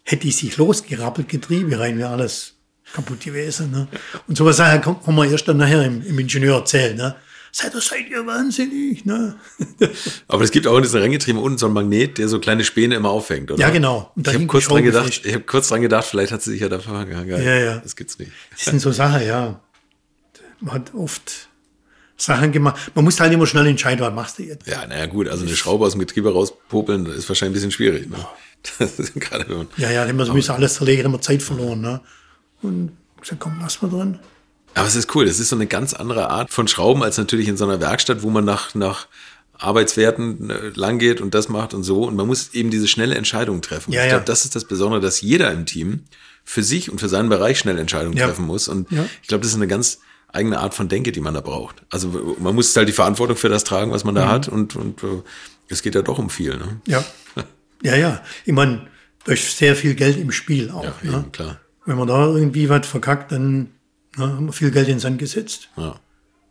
Hätte 0.03 0.23
die 0.23 0.33
sich 0.33 0.57
losgerappelt, 0.57 1.29
Getriebe 1.29 1.79
rein, 1.79 1.99
wäre 1.99 2.11
alles 2.11 2.55
kaputt 2.93 3.21
gewesen. 3.21 3.71
Ne? 3.71 3.87
Und 4.27 4.37
sowas 4.37 4.59
haben 4.59 5.15
wir 5.17 5.31
erst 5.31 5.47
dann 5.47 5.59
nachher 5.59 5.85
im, 5.85 6.05
im 6.05 6.19
Ingenieur 6.19 6.57
erzählt. 6.57 6.97
Ne? 6.97 7.15
seid 7.53 7.75
ihr, 7.75 7.81
seid 7.81 8.09
ihr 8.11 8.27
wahnsinnig, 8.27 9.05
ne? 9.05 9.37
Aber 10.29 10.45
es 10.45 10.51
gibt 10.51 10.67
auch 10.67 10.77
in 10.77 10.83
dieser 10.83 11.03
Renngetriebe 11.03 11.39
unten 11.39 11.59
so 11.59 11.67
ein 11.67 11.73
Magnet, 11.73 12.19
der 12.19 12.29
so 12.29 12.39
kleine 12.39 12.65
Späne 12.65 12.95
immer 12.95 13.11
auffängt, 13.11 13.51
oder? 13.51 13.61
Ja, 13.61 13.71
genau. 13.71 14.13
Ich 14.17 14.23
da 14.23 14.33
habe 14.33 14.47
kurz 14.47 14.67
dran 14.67 14.85
gedacht, 14.85 15.23
ich 15.25 15.33
habe 15.33 15.45
kurz 15.45 15.69
dran 15.69 15.81
gedacht, 15.81 16.05
vielleicht 16.05 16.33
hat 16.33 16.43
sie 16.43 16.53
sich 16.53 16.61
ja 16.61 16.69
dafür 16.69 16.95
angehangen. 16.95 17.43
Ja, 17.43 17.57
ja. 17.57 17.79
Das 17.79 17.97
gibt's 17.97 18.19
nicht. 18.19 18.33
Das 18.51 18.67
sind 18.67 18.81
so 18.81 18.93
Sachen, 18.93 19.27
ja. 19.27 19.61
Man 20.61 20.75
hat 20.75 20.95
oft 20.95 21.49
Sachen 22.21 22.53
gemacht. 22.53 22.91
Man 22.95 23.05
muss 23.05 23.19
halt 23.19 23.33
immer 23.33 23.47
schnell 23.47 23.67
entscheiden, 23.67 24.01
was 24.05 24.13
machst 24.13 24.39
du 24.39 24.43
jetzt. 24.45 24.67
Ja, 24.67 24.87
naja, 24.87 25.07
gut, 25.07 25.29
also 25.29 25.45
eine 25.45 25.57
Schraube 25.57 25.87
aus 25.87 25.93
dem 25.93 26.01
Getriebe 26.01 26.33
rauspopeln, 26.33 27.05
das 27.05 27.17
ist 27.17 27.29
wahrscheinlich 27.29 27.53
ein 27.53 27.55
bisschen 27.55 27.71
schwierig. 27.73 28.09
Ne? 28.11 28.17
Das 28.79 28.99
ist 28.99 29.15
gerade 29.15 29.49
wenn 29.49 29.57
man, 29.57 29.69
Ja, 29.79 29.91
ja, 29.91 30.07
so 30.27 30.35
müssen 30.35 30.51
alles 30.53 30.75
zerlegen, 30.75 31.07
immer 31.07 31.21
Zeit 31.23 31.43
verloren, 31.43 31.81
ne? 31.81 32.03
Und 32.61 32.93
ich 33.17 33.23
gesagt, 33.23 33.41
komm, 33.41 33.57
lass 33.61 33.81
mal 33.81 33.89
drin. 33.91 34.19
Aber 34.75 34.87
es 34.87 34.95
ist 34.97 35.15
cool, 35.15 35.27
es 35.27 35.41
ist 35.41 35.49
so 35.49 35.57
eine 35.57 35.67
ganz 35.67 35.95
andere 35.95 36.29
Art 36.29 36.51
von 36.51 36.69
Schrauben 36.69 37.03
als 37.03 37.17
natürlich 37.17 37.49
in 37.49 37.57
so 37.57 37.65
einer 37.65 37.81
Werkstatt, 37.81 38.23
wo 38.23 38.29
man 38.29 38.45
nach, 38.45 38.75
nach 38.75 39.07
Arbeitswerten 39.59 40.51
äh, 40.51 40.69
lang 40.75 40.99
geht 40.99 41.21
und 41.21 41.35
das 41.35 41.49
macht 41.49 41.75
und 41.75 41.83
so. 41.83 42.05
Und 42.05 42.17
man 42.17 42.27
muss 42.27 42.53
eben 42.55 42.71
diese 42.71 42.89
schnelle 42.89 43.15
Entscheidung 43.15 43.63
treffen. 43.63 43.93
Ja, 43.93 44.01
ich 44.01 44.07
ja. 44.07 44.17
glaube, 44.17 44.27
das 44.27 44.45
ist 44.45 44.55
das 44.57 44.65
Besondere, 44.65 45.01
dass 45.01 45.21
jeder 45.21 45.51
im 45.53 45.67
Team 45.67 46.05
für 46.45 46.63
sich 46.63 46.91
und 46.91 46.99
für 47.01 47.09
seinen 47.09 47.29
Bereich 47.29 47.59
schnell 47.59 47.79
Entscheidungen 47.79 48.17
Ja. 48.17 48.27
treffen 48.27 48.47
muss. 48.47 48.69
Und 48.69 48.89
ich 49.23 49.29
glaube, 49.29 49.43
das 49.43 49.51
ist 49.51 49.57
eine 49.57 49.69
ganz 49.69 50.01
eigene 50.33 50.59
Art 50.61 50.75
von 50.75 50.89
Denke, 50.89 51.13
die 51.13 51.21
man 51.21 51.35
da 51.35 51.41
braucht. 51.41 51.83
Also 51.91 52.37
man 52.39 52.55
muss 52.55 52.75
halt 52.77 52.89
die 52.89 52.93
Verantwortung 52.93 53.37
für 53.37 53.49
das 53.49 53.65
tragen, 53.65 53.91
was 53.93 54.05
man 54.05 54.15
Mhm. 54.15 54.19
da 54.19 54.29
hat. 54.29 54.49
Und, 54.49 54.77
und 54.77 55.03
äh, 55.03 55.23
es 55.69 55.83
geht 55.83 55.95
ja 55.95 56.03
doch 56.03 56.19
um 56.19 56.31
viel. 56.31 56.57
Ne? 56.57 56.81
Ja. 56.87 57.05
Ja, 57.83 57.97
ja. 57.97 58.21
Ich 58.45 58.53
meine, 58.53 58.89
durch 59.25 59.55
sehr 59.55 59.75
viel 59.75 59.95
Geld 59.95 60.19
im 60.19 60.33
Spiel 60.33 60.71
auch. 60.71 60.85
Ja, 60.85 60.93
ne? 61.03 61.13
eben, 61.21 61.33
klar. 61.33 61.59
Wenn 61.87 61.97
man 61.97 62.09
da 62.09 62.27
irgendwie 62.27 62.69
was 62.69 62.87
verkackt, 62.87 63.33
dann 63.33 63.71
ne, 64.19 64.29
haben 64.37 64.45
wir 64.45 64.53
viel 64.53 64.71
Geld 64.71 64.87
in 64.89 64.97
den 64.97 65.01
Sand 65.01 65.19
gesetzt. 65.19 65.71
Ja. 65.79 65.99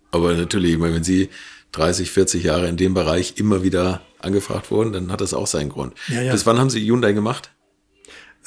Aber 0.09 0.33
natürlich, 0.33 0.71
ich 0.71 0.79
meine, 0.79 0.95
wenn 0.95 1.03
Sie 1.03 1.29
30, 1.73 2.09
40 2.09 2.43
Jahre 2.45 2.67
in 2.67 2.77
dem 2.77 2.95
Bereich 2.95 3.35
immer 3.37 3.61
wieder 3.61 4.01
angefragt 4.17 4.71
wurden, 4.71 4.91
dann 4.91 5.11
hat 5.11 5.21
das 5.21 5.35
auch 5.35 5.45
seinen 5.45 5.69
Grund. 5.69 5.93
Ja, 6.07 6.23
ja. 6.23 6.31
Bis 6.31 6.47
wann 6.47 6.57
haben 6.57 6.71
Sie 6.71 6.83
Hyundai 6.83 7.13
gemacht? 7.13 7.51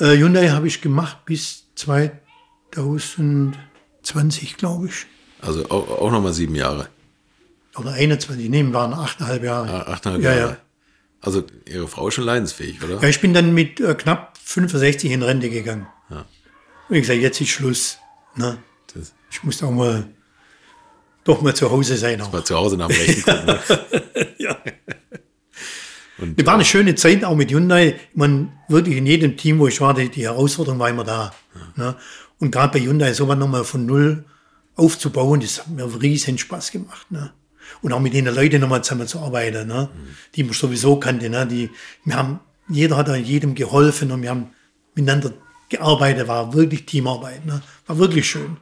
Äh, 0.01 0.17
Hyundai 0.17 0.49
habe 0.49 0.67
ich 0.67 0.81
gemacht 0.81 1.19
bis 1.25 1.67
2020, 1.77 4.57
glaube 4.57 4.89
ich. 4.89 5.07
Also 5.43 5.65
auch, 5.71 6.01
auch 6.01 6.11
nochmal 6.11 6.33
sieben 6.33 6.55
Jahre. 6.55 6.89
Oder 7.77 7.93
21, 7.93 8.49
nee, 8.49 8.65
waren 8.73 8.95
achteinhalb 8.95 9.43
Jahre. 9.43 9.69
Ah, 9.69 9.93
Achteinhalb 9.93 10.23
ja, 10.23 10.35
Jahre. 10.35 10.51
Ja. 10.53 10.57
Also 11.21 11.45
Ihre 11.67 11.89
Frau 11.89 12.09
ist 12.09 12.15
schon 12.15 12.25
leidensfähig, 12.25 12.83
oder? 12.83 13.01
ja, 13.01 13.09
ich 13.09 13.21
bin 13.21 13.35
dann 13.35 13.53
mit 13.53 13.81
äh, 13.81 13.95
knapp 13.95 14.39
65 14.45 15.11
in 15.11 15.23
Rente 15.23 15.51
gegangen. 15.51 15.87
Ja. 16.11 16.25
Und 16.89 16.97
ich 16.97 17.03
gesagt, 17.03 17.21
jetzt 17.21 17.41
ist 17.41 17.49
Schluss. 17.51 17.99
Ne? 18.37 18.59
Das 18.95 19.13
Ich 19.31 19.43
muss 19.43 19.63
auch 19.63 19.71
mal 19.71 20.07
doch 21.25 21.41
mal 21.43 21.55
zu 21.55 21.71
Hause 21.71 21.97
sein. 21.97 22.21
Auch. 22.21 22.33
war 22.33 22.45
zu 22.45 22.57
Hause 22.57 22.77
nach 22.77 22.89
dem 22.89 22.97
Rechten 22.97 23.23
gucken. 23.23 23.47
ne? 23.47 23.61
Ja. 24.39 24.57
Und, 26.19 26.39
Das 26.39 26.47
war 26.47 26.55
eine 26.55 26.65
schöne 26.65 26.95
Zeit 26.95 27.25
auch 27.25 27.35
mit 27.37 27.51
Hyundai. 27.51 27.99
Man 28.15 28.53
wirklich 28.69 28.97
in 28.97 29.07
jedem 29.07 29.37
Team, 29.37 29.59
wo 29.59 29.67
ich 29.67 29.81
war, 29.81 29.95
die, 29.95 30.09
die 30.09 30.23
Herausforderung 30.25 30.79
war 30.79 30.89
immer 30.91 31.05
da. 31.05 31.33
Ne? 31.77 31.97
Und 32.39 32.51
gerade 32.51 32.79
bei 32.79 32.85
Hyundai 32.85 33.13
sowas 33.13 33.39
nochmal 33.39 33.65
von 33.65 33.87
null 33.87 34.25
aufzubauen, 34.77 35.41
das 35.41 35.61
hat 35.61 35.69
mir 35.69 35.85
riesen 36.01 36.39
Spaß 36.39 36.73
gemacht. 36.73 37.11
Ne? 37.11 37.33
Und 37.81 37.93
auch 37.93 38.01
mit 38.01 38.15
den 38.15 38.27
Leuten 38.27 38.61
nochmal 38.61 38.83
zusammen 38.83 39.07
zu 39.07 39.21
arbeiten, 39.21 39.67
ne? 39.69 39.89
die 40.35 40.45
man 40.45 40.55
sowieso 40.55 40.97
kannte. 40.97 41.29
Ne? 41.29 41.47
Die, 41.47 41.71
wir 42.05 42.17
haben, 42.17 42.41
jeder 42.69 42.97
hat 42.97 43.15
jedem 43.17 43.55
geholfen 43.55 44.11
und 44.13 44.23
wir 44.23 44.31
haben 44.31 44.51
miteinander 44.95 45.33
gearbeitet, 45.69 46.29
war 46.29 46.53
wirklich 46.55 46.87
Teamarbeit. 46.87 47.45
Ne? 47.47 47.63
War 47.87 47.99
wirklich 47.99 48.29
schön. 48.29 48.57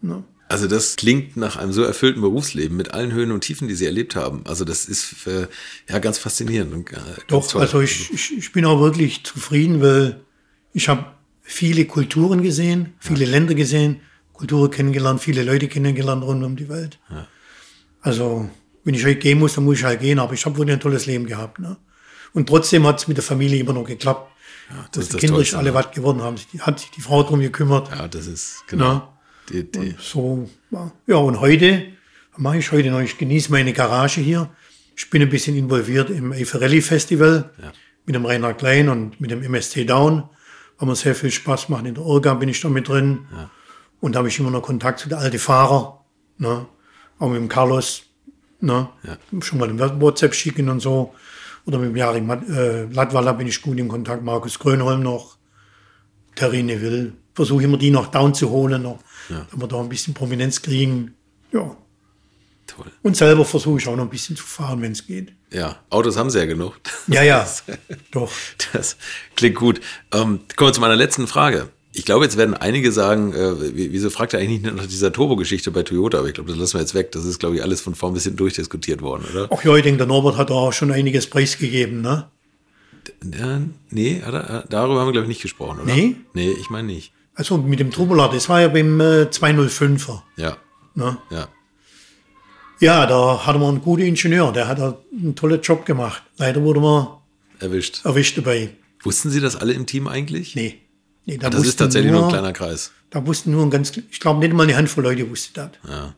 Ne? 0.00 0.22
Also 0.48 0.68
das 0.68 0.94
klingt 0.96 1.36
nach 1.36 1.56
einem 1.56 1.72
so 1.72 1.82
erfüllten 1.82 2.20
Berufsleben 2.20 2.76
mit 2.76 2.94
allen 2.94 3.12
Höhen 3.12 3.32
und 3.32 3.40
Tiefen, 3.40 3.66
die 3.66 3.74
Sie 3.74 3.86
erlebt 3.86 4.14
haben. 4.14 4.42
Also 4.46 4.64
das 4.64 4.84
ist 4.84 5.26
äh, 5.26 5.48
ja 5.88 5.98
ganz 5.98 6.18
faszinierend 6.18 6.72
und 6.72 6.92
äh, 6.92 6.94
ganz 6.94 7.24
Doch, 7.26 7.50
toll. 7.50 7.62
also 7.62 7.80
ich, 7.80 8.12
ich, 8.12 8.36
ich 8.36 8.52
bin 8.52 8.64
auch 8.64 8.80
wirklich 8.80 9.24
zufrieden, 9.24 9.80
weil 9.80 10.20
ich 10.72 10.88
habe 10.88 11.06
viele 11.42 11.84
Kulturen 11.86 12.42
gesehen, 12.42 12.94
viele 13.00 13.24
Länder 13.24 13.54
gesehen, 13.54 14.00
Kulturen 14.36 14.70
kennengelernt, 14.70 15.20
viele 15.20 15.42
Leute 15.42 15.68
kennengelernt 15.68 16.22
rund 16.22 16.44
um 16.44 16.56
die 16.56 16.68
Welt. 16.68 16.98
Also, 18.00 18.48
wenn 18.84 18.94
ich 18.94 19.04
heute 19.04 19.16
gehen 19.16 19.38
muss, 19.38 19.54
dann 19.54 19.64
muss 19.64 19.78
ich 19.78 19.84
halt 19.84 20.00
gehen, 20.00 20.18
aber 20.18 20.32
ich 20.34 20.44
habe 20.46 20.56
wirklich 20.58 20.74
ein 20.74 20.80
tolles 20.80 21.06
Leben 21.06 21.26
gehabt. 21.26 21.58
Ne? 21.58 21.76
Und 22.32 22.48
trotzdem 22.48 22.86
hat 22.86 23.00
es 23.00 23.08
mit 23.08 23.16
der 23.16 23.24
Familie 23.24 23.58
immer 23.58 23.72
noch 23.72 23.84
geklappt. 23.84 24.30
das 24.92 25.08
dass 25.08 25.20
die 25.20 25.26
Kinder 25.26 25.42
alle 25.58 25.70
ne? 25.70 25.74
was 25.74 25.90
geworden 25.90 26.22
haben. 26.22 26.36
Die, 26.52 26.60
hat 26.60 26.78
sich 26.80 26.90
die 26.90 27.00
Frau 27.00 27.22
drum 27.22 27.40
gekümmert. 27.40 27.90
Ja, 27.90 28.06
das 28.08 28.26
ist 28.26 28.64
genau. 28.66 28.84
Ja. 28.84 29.12
Die, 29.50 29.70
die, 29.70 29.94
So, 30.00 30.48
ja. 30.70 30.92
ja, 31.06 31.16
und 31.16 31.40
heute, 31.40 31.86
was 32.32 32.40
mache 32.40 32.58
ich 32.58 32.70
heute 32.72 32.90
noch? 32.90 33.00
Ich 33.00 33.16
genieße 33.16 33.50
meine 33.50 33.72
Garage 33.72 34.20
hier. 34.20 34.50
Ich 34.96 35.08
bin 35.10 35.22
ein 35.22 35.28
bisschen 35.30 35.56
involviert 35.56 36.10
im 36.10 36.32
Eiferelli 36.32 36.82
Festival 36.82 37.50
Ja. 37.62 37.72
mit 38.06 38.14
dem 38.14 38.24
Rainer 38.26 38.54
Klein 38.54 38.88
und 38.88 39.20
mit 39.20 39.30
dem 39.30 39.42
MSC 39.42 39.84
Down. 39.84 40.24
Haben 40.78 40.88
mir 40.88 40.96
sehr 40.96 41.14
viel 41.14 41.30
Spaß 41.30 41.66
gemacht. 41.66 41.86
In 41.86 41.94
der 41.94 42.04
Orga 42.04 42.34
bin 42.34 42.48
ich 42.48 42.60
da 42.60 42.68
mit 42.68 42.88
drin. 42.88 43.26
Und 44.06 44.12
da 44.12 44.18
habe 44.20 44.28
ich 44.28 44.38
immer 44.38 44.52
noch 44.52 44.62
Kontakt 44.62 45.00
zu 45.00 45.08
den 45.08 45.18
alten 45.18 45.40
Fahrern. 45.40 45.94
Ne? 46.38 46.64
Auch 47.18 47.28
mit 47.28 47.38
dem 47.38 47.48
Carlos. 47.48 48.04
Ne? 48.60 48.88
Schon 49.40 49.58
mal 49.58 49.68
ein 49.68 50.00
WhatsApp 50.00 50.32
schicken 50.32 50.68
und 50.68 50.78
so. 50.78 51.12
Oder 51.64 51.78
mit 51.78 51.88
dem 51.88 51.96
Jari 51.96 52.20
äh, 52.20 52.84
Latwala 52.84 53.32
bin 53.32 53.48
ich 53.48 53.60
gut 53.60 53.76
in 53.80 53.88
Kontakt. 53.88 54.22
Markus 54.22 54.60
Grönholm 54.60 55.02
noch. 55.02 55.38
Terrine 56.36 56.80
Will. 56.80 57.14
Versuche 57.34 57.64
immer 57.64 57.78
die 57.78 57.90
noch 57.90 58.06
down 58.06 58.32
zu 58.32 58.48
holen, 58.48 58.82
noch, 58.82 59.00
damit 59.28 59.60
wir 59.60 59.66
da 59.66 59.80
ein 59.80 59.88
bisschen 59.88 60.14
Prominenz 60.14 60.62
kriegen. 60.62 61.16
Ja. 61.52 61.76
toll. 62.68 62.86
Und 63.02 63.16
selber 63.16 63.44
versuche 63.44 63.80
ich 63.80 63.88
auch 63.88 63.96
noch 63.96 64.04
ein 64.04 64.10
bisschen 64.10 64.36
zu 64.36 64.44
fahren, 64.44 64.82
wenn 64.82 64.92
es 64.92 65.04
geht. 65.04 65.32
Ja, 65.52 65.80
Autos 65.90 66.16
haben 66.16 66.30
Sie 66.30 66.38
ja 66.38 66.44
genug. 66.44 66.78
Ja, 67.08 67.24
ja. 67.24 67.44
Doch. 68.12 68.30
Das 68.72 68.96
klingt 69.34 69.56
gut. 69.56 69.80
Ähm, 70.12 70.42
kommen 70.54 70.68
wir 70.68 70.72
zu 70.72 70.80
meiner 70.80 70.94
letzten 70.94 71.26
Frage. 71.26 71.70
Ich 71.98 72.04
glaube, 72.04 72.24
jetzt 72.26 72.36
werden 72.36 72.52
einige 72.54 72.92
sagen, 72.92 73.32
äh, 73.32 73.74
wie- 73.74 73.90
wieso 73.90 74.10
fragt 74.10 74.34
er 74.34 74.40
eigentlich 74.40 74.60
nicht 74.60 74.76
nach 74.76 74.86
dieser 74.86 75.12
Turbo-Geschichte 75.12 75.70
bei 75.70 75.82
Toyota? 75.82 76.18
Aber 76.18 76.28
ich 76.28 76.34
glaube, 76.34 76.50
das 76.50 76.58
lassen 76.58 76.74
wir 76.74 76.80
jetzt 76.80 76.94
weg. 76.94 77.10
Das 77.12 77.24
ist, 77.24 77.38
glaube 77.38 77.56
ich, 77.56 77.62
alles 77.62 77.80
von 77.80 77.94
vorn 77.94 78.12
bis 78.12 78.24
hinten 78.24 78.36
durchdiskutiert 78.36 79.00
worden, 79.00 79.24
oder? 79.32 79.48
Ach 79.50 79.64
ja, 79.64 79.74
ich 79.76 79.82
denke, 79.82 79.98
der 79.98 80.06
Norbert 80.06 80.36
hat 80.36 80.50
auch 80.50 80.72
schon 80.72 80.92
einiges 80.92 81.26
preisgegeben, 81.26 82.02
ne? 82.02 82.28
Ja, 83.38 83.60
nee, 83.90 84.20
hat 84.24 84.34
er, 84.34 84.64
darüber 84.68 85.00
haben 85.00 85.08
wir, 85.08 85.12
glaube 85.12 85.24
ich, 85.24 85.28
nicht 85.28 85.42
gesprochen, 85.42 85.80
oder? 85.80 85.94
Nee? 85.94 86.16
Nee, 86.34 86.50
ich 86.60 86.68
meine 86.70 86.88
nicht. 86.88 87.12
Also 87.34 87.56
mit 87.56 87.80
dem 87.80 87.90
Tubular, 87.90 88.30
das 88.30 88.48
war 88.48 88.60
ja 88.60 88.68
beim 88.68 89.00
äh, 89.00 89.24
205er. 89.30 90.22
Ja, 90.36 90.56
Ne? 90.94 91.16
ja. 91.30 91.48
Ja, 92.80 93.06
da 93.06 93.46
hatten 93.46 93.60
wir 93.60 93.68
einen 93.68 93.80
guten 93.80 94.02
Ingenieur, 94.02 94.52
der 94.52 94.68
hat 94.68 94.78
einen 94.80 95.34
tollen 95.34 95.60
Job 95.62 95.86
gemacht. 95.86 96.22
Leider 96.36 96.62
wurde 96.62 96.80
man 96.80 97.06
Erwischt. 97.58 98.04
erwischt 98.04 98.36
dabei. 98.36 98.70
Wussten 99.02 99.30
Sie 99.30 99.40
das 99.40 99.56
alle 99.56 99.72
im 99.72 99.86
Team 99.86 100.08
eigentlich? 100.08 100.54
Nee. 100.56 100.78
Nee 101.26 101.36
da 101.36 101.50
das 101.50 101.66
ist 101.66 101.76
tatsächlich 101.76 102.10
nur, 102.10 102.22
nur 102.22 102.28
ein 102.28 102.32
kleiner 102.32 102.52
Kreis. 102.52 102.92
Da 103.10 103.26
wussten 103.26 103.50
nur 103.50 103.62
ein 103.64 103.70
ganz, 103.70 103.92
ich 104.10 104.20
glaube 104.20 104.40
nicht 104.40 104.52
mal 104.54 104.62
eine 104.62 104.76
Handvoll 104.76 105.04
Leute 105.04 105.28
wusste 105.28 105.52
das. 105.54 105.70
Ja. 105.90 106.14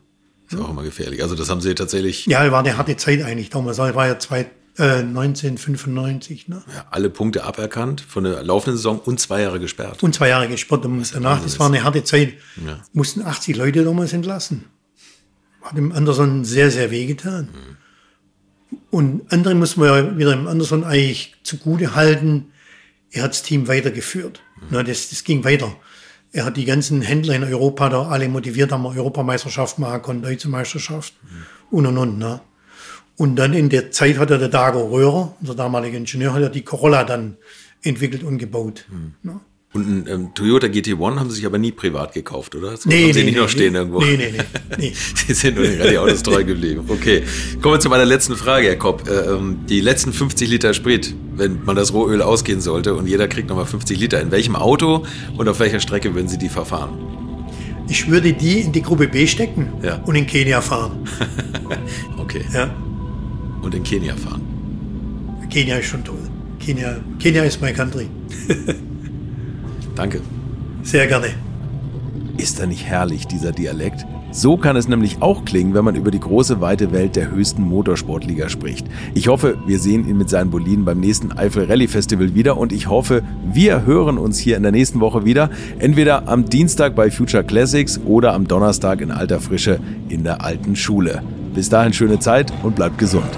Ist 0.51 0.59
auch 0.59 0.69
immer 0.69 0.83
gefährlich. 0.83 1.21
Also, 1.21 1.35
das 1.35 1.49
haben 1.49 1.61
Sie 1.61 1.75
tatsächlich 1.75 2.25
Ja, 2.25 2.51
war 2.51 2.59
eine 2.59 2.75
harte 2.75 2.97
Zeit 2.97 3.21
eigentlich 3.21 3.49
damals. 3.49 3.77
Das 3.77 3.93
war 3.93 4.07
ja 4.07 4.17
zwei, 4.17 4.49
äh, 4.79 5.01
1995, 5.01 6.47
ne? 6.47 6.63
ja, 6.73 6.85
alle 6.89 7.09
Punkte 7.09 7.43
aberkannt 7.43 8.01
von 8.01 8.23
der 8.23 8.41
laufenden 8.43 8.77
Saison 8.77 8.99
und 8.99 9.19
zwei 9.19 9.41
Jahre 9.41 9.59
gesperrt. 9.59 10.01
Und 10.01 10.15
zwei 10.15 10.29
Jahre 10.29 10.47
gespart. 10.47 10.85
Und 10.85 11.13
danach, 11.13 11.43
das 11.43 11.59
war 11.59 11.67
eine 11.67 11.83
harte 11.83 12.03
Zeit. 12.03 12.33
Mussten 12.93 13.21
80 13.21 13.57
Leute 13.57 13.83
damals 13.83 14.13
entlassen. 14.13 14.65
Hat 15.61 15.77
dem 15.77 15.91
Anderson 15.91 16.45
sehr, 16.45 16.71
sehr 16.71 16.89
wehgetan. 16.89 17.49
Und 18.89 19.31
andere 19.31 19.53
muss 19.53 19.77
man 19.77 19.87
ja 19.87 20.17
wieder 20.17 20.31
dem 20.31 20.47
Anderson 20.47 20.83
eigentlich 20.83 21.35
zugute 21.43 21.93
halten. 21.93 22.51
Er 23.11 23.23
hat 23.23 23.31
das 23.31 23.43
Team 23.43 23.67
weitergeführt. 23.67 24.41
Ne, 24.69 24.83
das, 24.83 25.09
das 25.09 25.23
ging 25.23 25.43
weiter. 25.43 25.75
Er 26.31 26.45
hat 26.45 26.57
die 26.57 26.65
ganzen 26.65 27.01
Händler 27.01 27.35
in 27.35 27.43
Europa 27.43 27.89
da 27.89 28.07
alle 28.07 28.29
motiviert, 28.29 28.71
haben 28.71 28.83
wir 28.83 28.95
Europameisterschaft 28.95 29.79
machen 29.79 30.01
können, 30.01 30.21
Deutsche 30.21 30.47
Meisterschaft 30.47 31.13
und 31.71 31.87
und 31.87 31.97
und. 31.97 32.19
Ne? 32.19 32.39
Und 33.17 33.35
dann 33.35 33.53
in 33.53 33.69
der 33.69 33.91
Zeit 33.91 34.17
hat 34.17 34.29
er 34.31 34.37
der 34.37 34.47
Dago 34.47 34.87
Röhrer, 34.87 35.35
unser 35.41 35.55
damaliger 35.55 35.97
Ingenieur, 35.97 36.33
hat 36.33 36.41
er 36.41 36.49
die 36.49 36.63
Corolla 36.63 37.03
dann 37.03 37.37
entwickelt 37.81 38.23
und 38.23 38.37
gebaut. 38.37 38.85
Ne? 39.23 39.39
Und 39.71 39.87
ein 39.87 40.07
ähm, 40.11 40.29
Toyota 40.33 40.65
GT1 40.65 41.19
haben 41.19 41.29
Sie 41.29 41.35
sich 41.35 41.45
aber 41.45 41.59
nie 41.59 41.71
privat 41.71 42.13
gekauft, 42.13 42.55
oder? 42.55 42.75
So 42.75 42.89
Nee, 42.89 43.03
haben 43.03 43.13
Sie 43.13 43.19
nee, 43.19 43.25
nicht 43.25 43.35
nee, 43.35 43.41
noch 43.41 43.49
stehen 43.49 43.73
nee. 43.73 43.77
irgendwo? 43.79 43.99
Nee, 44.01 44.17
nee, 44.17 44.31
nee, 44.35 44.43
nee. 44.79 44.93
Sie 45.27 45.33
sind 45.35 45.55
nur 45.57 45.63
den 45.65 45.79
Rallye-Autos 45.79 46.23
treu 46.23 46.43
geblieben. 46.43 46.85
Okay. 46.87 47.21
Kommen 47.61 47.75
wir 47.75 47.79
zu 47.79 47.87
meiner 47.89 48.05
letzten 48.05 48.35
Frage, 48.35 48.65
Herr 48.67 48.77
Kopp. 48.77 49.07
Äh, 49.07 49.11
ähm, 49.31 49.59
die 49.69 49.79
letzten 49.79 50.11
50 50.11 50.49
Liter 50.49 50.73
Sprit, 50.73 51.13
wenn 51.35 51.63
man 51.65 51.75
das 51.75 51.93
Rohöl 51.93 52.23
ausgehen 52.23 52.61
sollte 52.61 52.95
und 52.95 53.05
jeder 53.05 53.27
kriegt 53.27 53.47
nochmal 53.49 53.67
50 53.67 53.99
Liter, 53.99 54.19
in 54.21 54.31
welchem 54.31 54.55
Auto 54.55 55.05
und 55.37 55.47
auf 55.47 55.59
welcher 55.59 55.79
Strecke 55.79 56.15
würden 56.15 56.27
Sie 56.27 56.39
die 56.39 56.49
verfahren? 56.49 56.97
Ich 57.87 58.09
würde 58.09 58.33
die 58.33 58.61
in 58.61 58.71
die 58.71 58.81
Gruppe 58.81 59.07
B 59.07 59.27
stecken 59.27 59.67
Ja. 59.83 60.01
und 60.05 60.15
in 60.15 60.25
Kenia 60.25 60.61
fahren. 60.61 61.03
Okay. 62.17 62.41
Ja. 62.53 62.69
Und 63.63 63.73
in 63.73 63.81
Kenia 63.83 64.15
fahren. 64.15 64.41
Kenia 65.51 65.77
ist 65.77 65.87
schon 65.87 66.03
toll. 66.03 66.19
Kenia, 66.59 66.97
Kenia 67.19 67.43
ist 67.43 67.59
mein 67.61 67.75
Country. 67.75 68.07
Danke. 69.99 70.21
Sehr 70.81 71.07
gerne. 71.07 71.27
Ist 72.37 72.61
er 72.61 72.67
nicht 72.67 72.85
herrlich, 72.85 73.27
dieser 73.27 73.51
Dialekt? 73.51 74.05
So 74.31 74.55
kann 74.55 74.77
es 74.77 74.87
nämlich 74.87 75.21
auch 75.21 75.43
klingen, 75.43 75.73
wenn 75.73 75.83
man 75.83 75.97
über 75.97 76.09
die 76.09 76.21
große 76.21 76.61
weite 76.61 76.93
Welt 76.93 77.17
der 77.17 77.31
höchsten 77.31 77.63
Motorsportliga 77.63 78.47
spricht. 78.47 78.87
Ich 79.13 79.27
hoffe, 79.27 79.57
wir 79.65 79.77
sehen 79.77 80.07
ihn 80.07 80.17
mit 80.17 80.29
seinen 80.29 80.51
Boliden 80.51 80.85
beim 80.85 81.01
nächsten 81.01 81.33
Eifel 81.33 81.65
Rally 81.65 81.89
Festival 81.89 82.33
wieder 82.33 82.55
und 82.55 82.71
ich 82.71 82.87
hoffe, 82.87 83.23
wir 83.51 83.85
hören 83.85 84.17
uns 84.17 84.39
hier 84.39 84.55
in 84.55 84.63
der 84.63 84.71
nächsten 84.71 85.01
Woche 85.01 85.25
wieder. 85.25 85.49
Entweder 85.79 86.29
am 86.29 86.45
Dienstag 86.45 86.95
bei 86.95 87.11
Future 87.11 87.43
Classics 87.43 87.99
oder 88.05 88.33
am 88.33 88.47
Donnerstag 88.47 89.01
in 89.01 89.11
alter 89.11 89.41
Frische 89.41 89.81
in 90.07 90.23
der 90.23 90.45
alten 90.45 90.77
Schule. 90.77 91.23
Bis 91.53 91.67
dahin 91.67 91.91
schöne 91.91 92.19
Zeit 92.19 92.53
und 92.63 92.73
bleibt 92.73 92.99
gesund. 92.99 93.37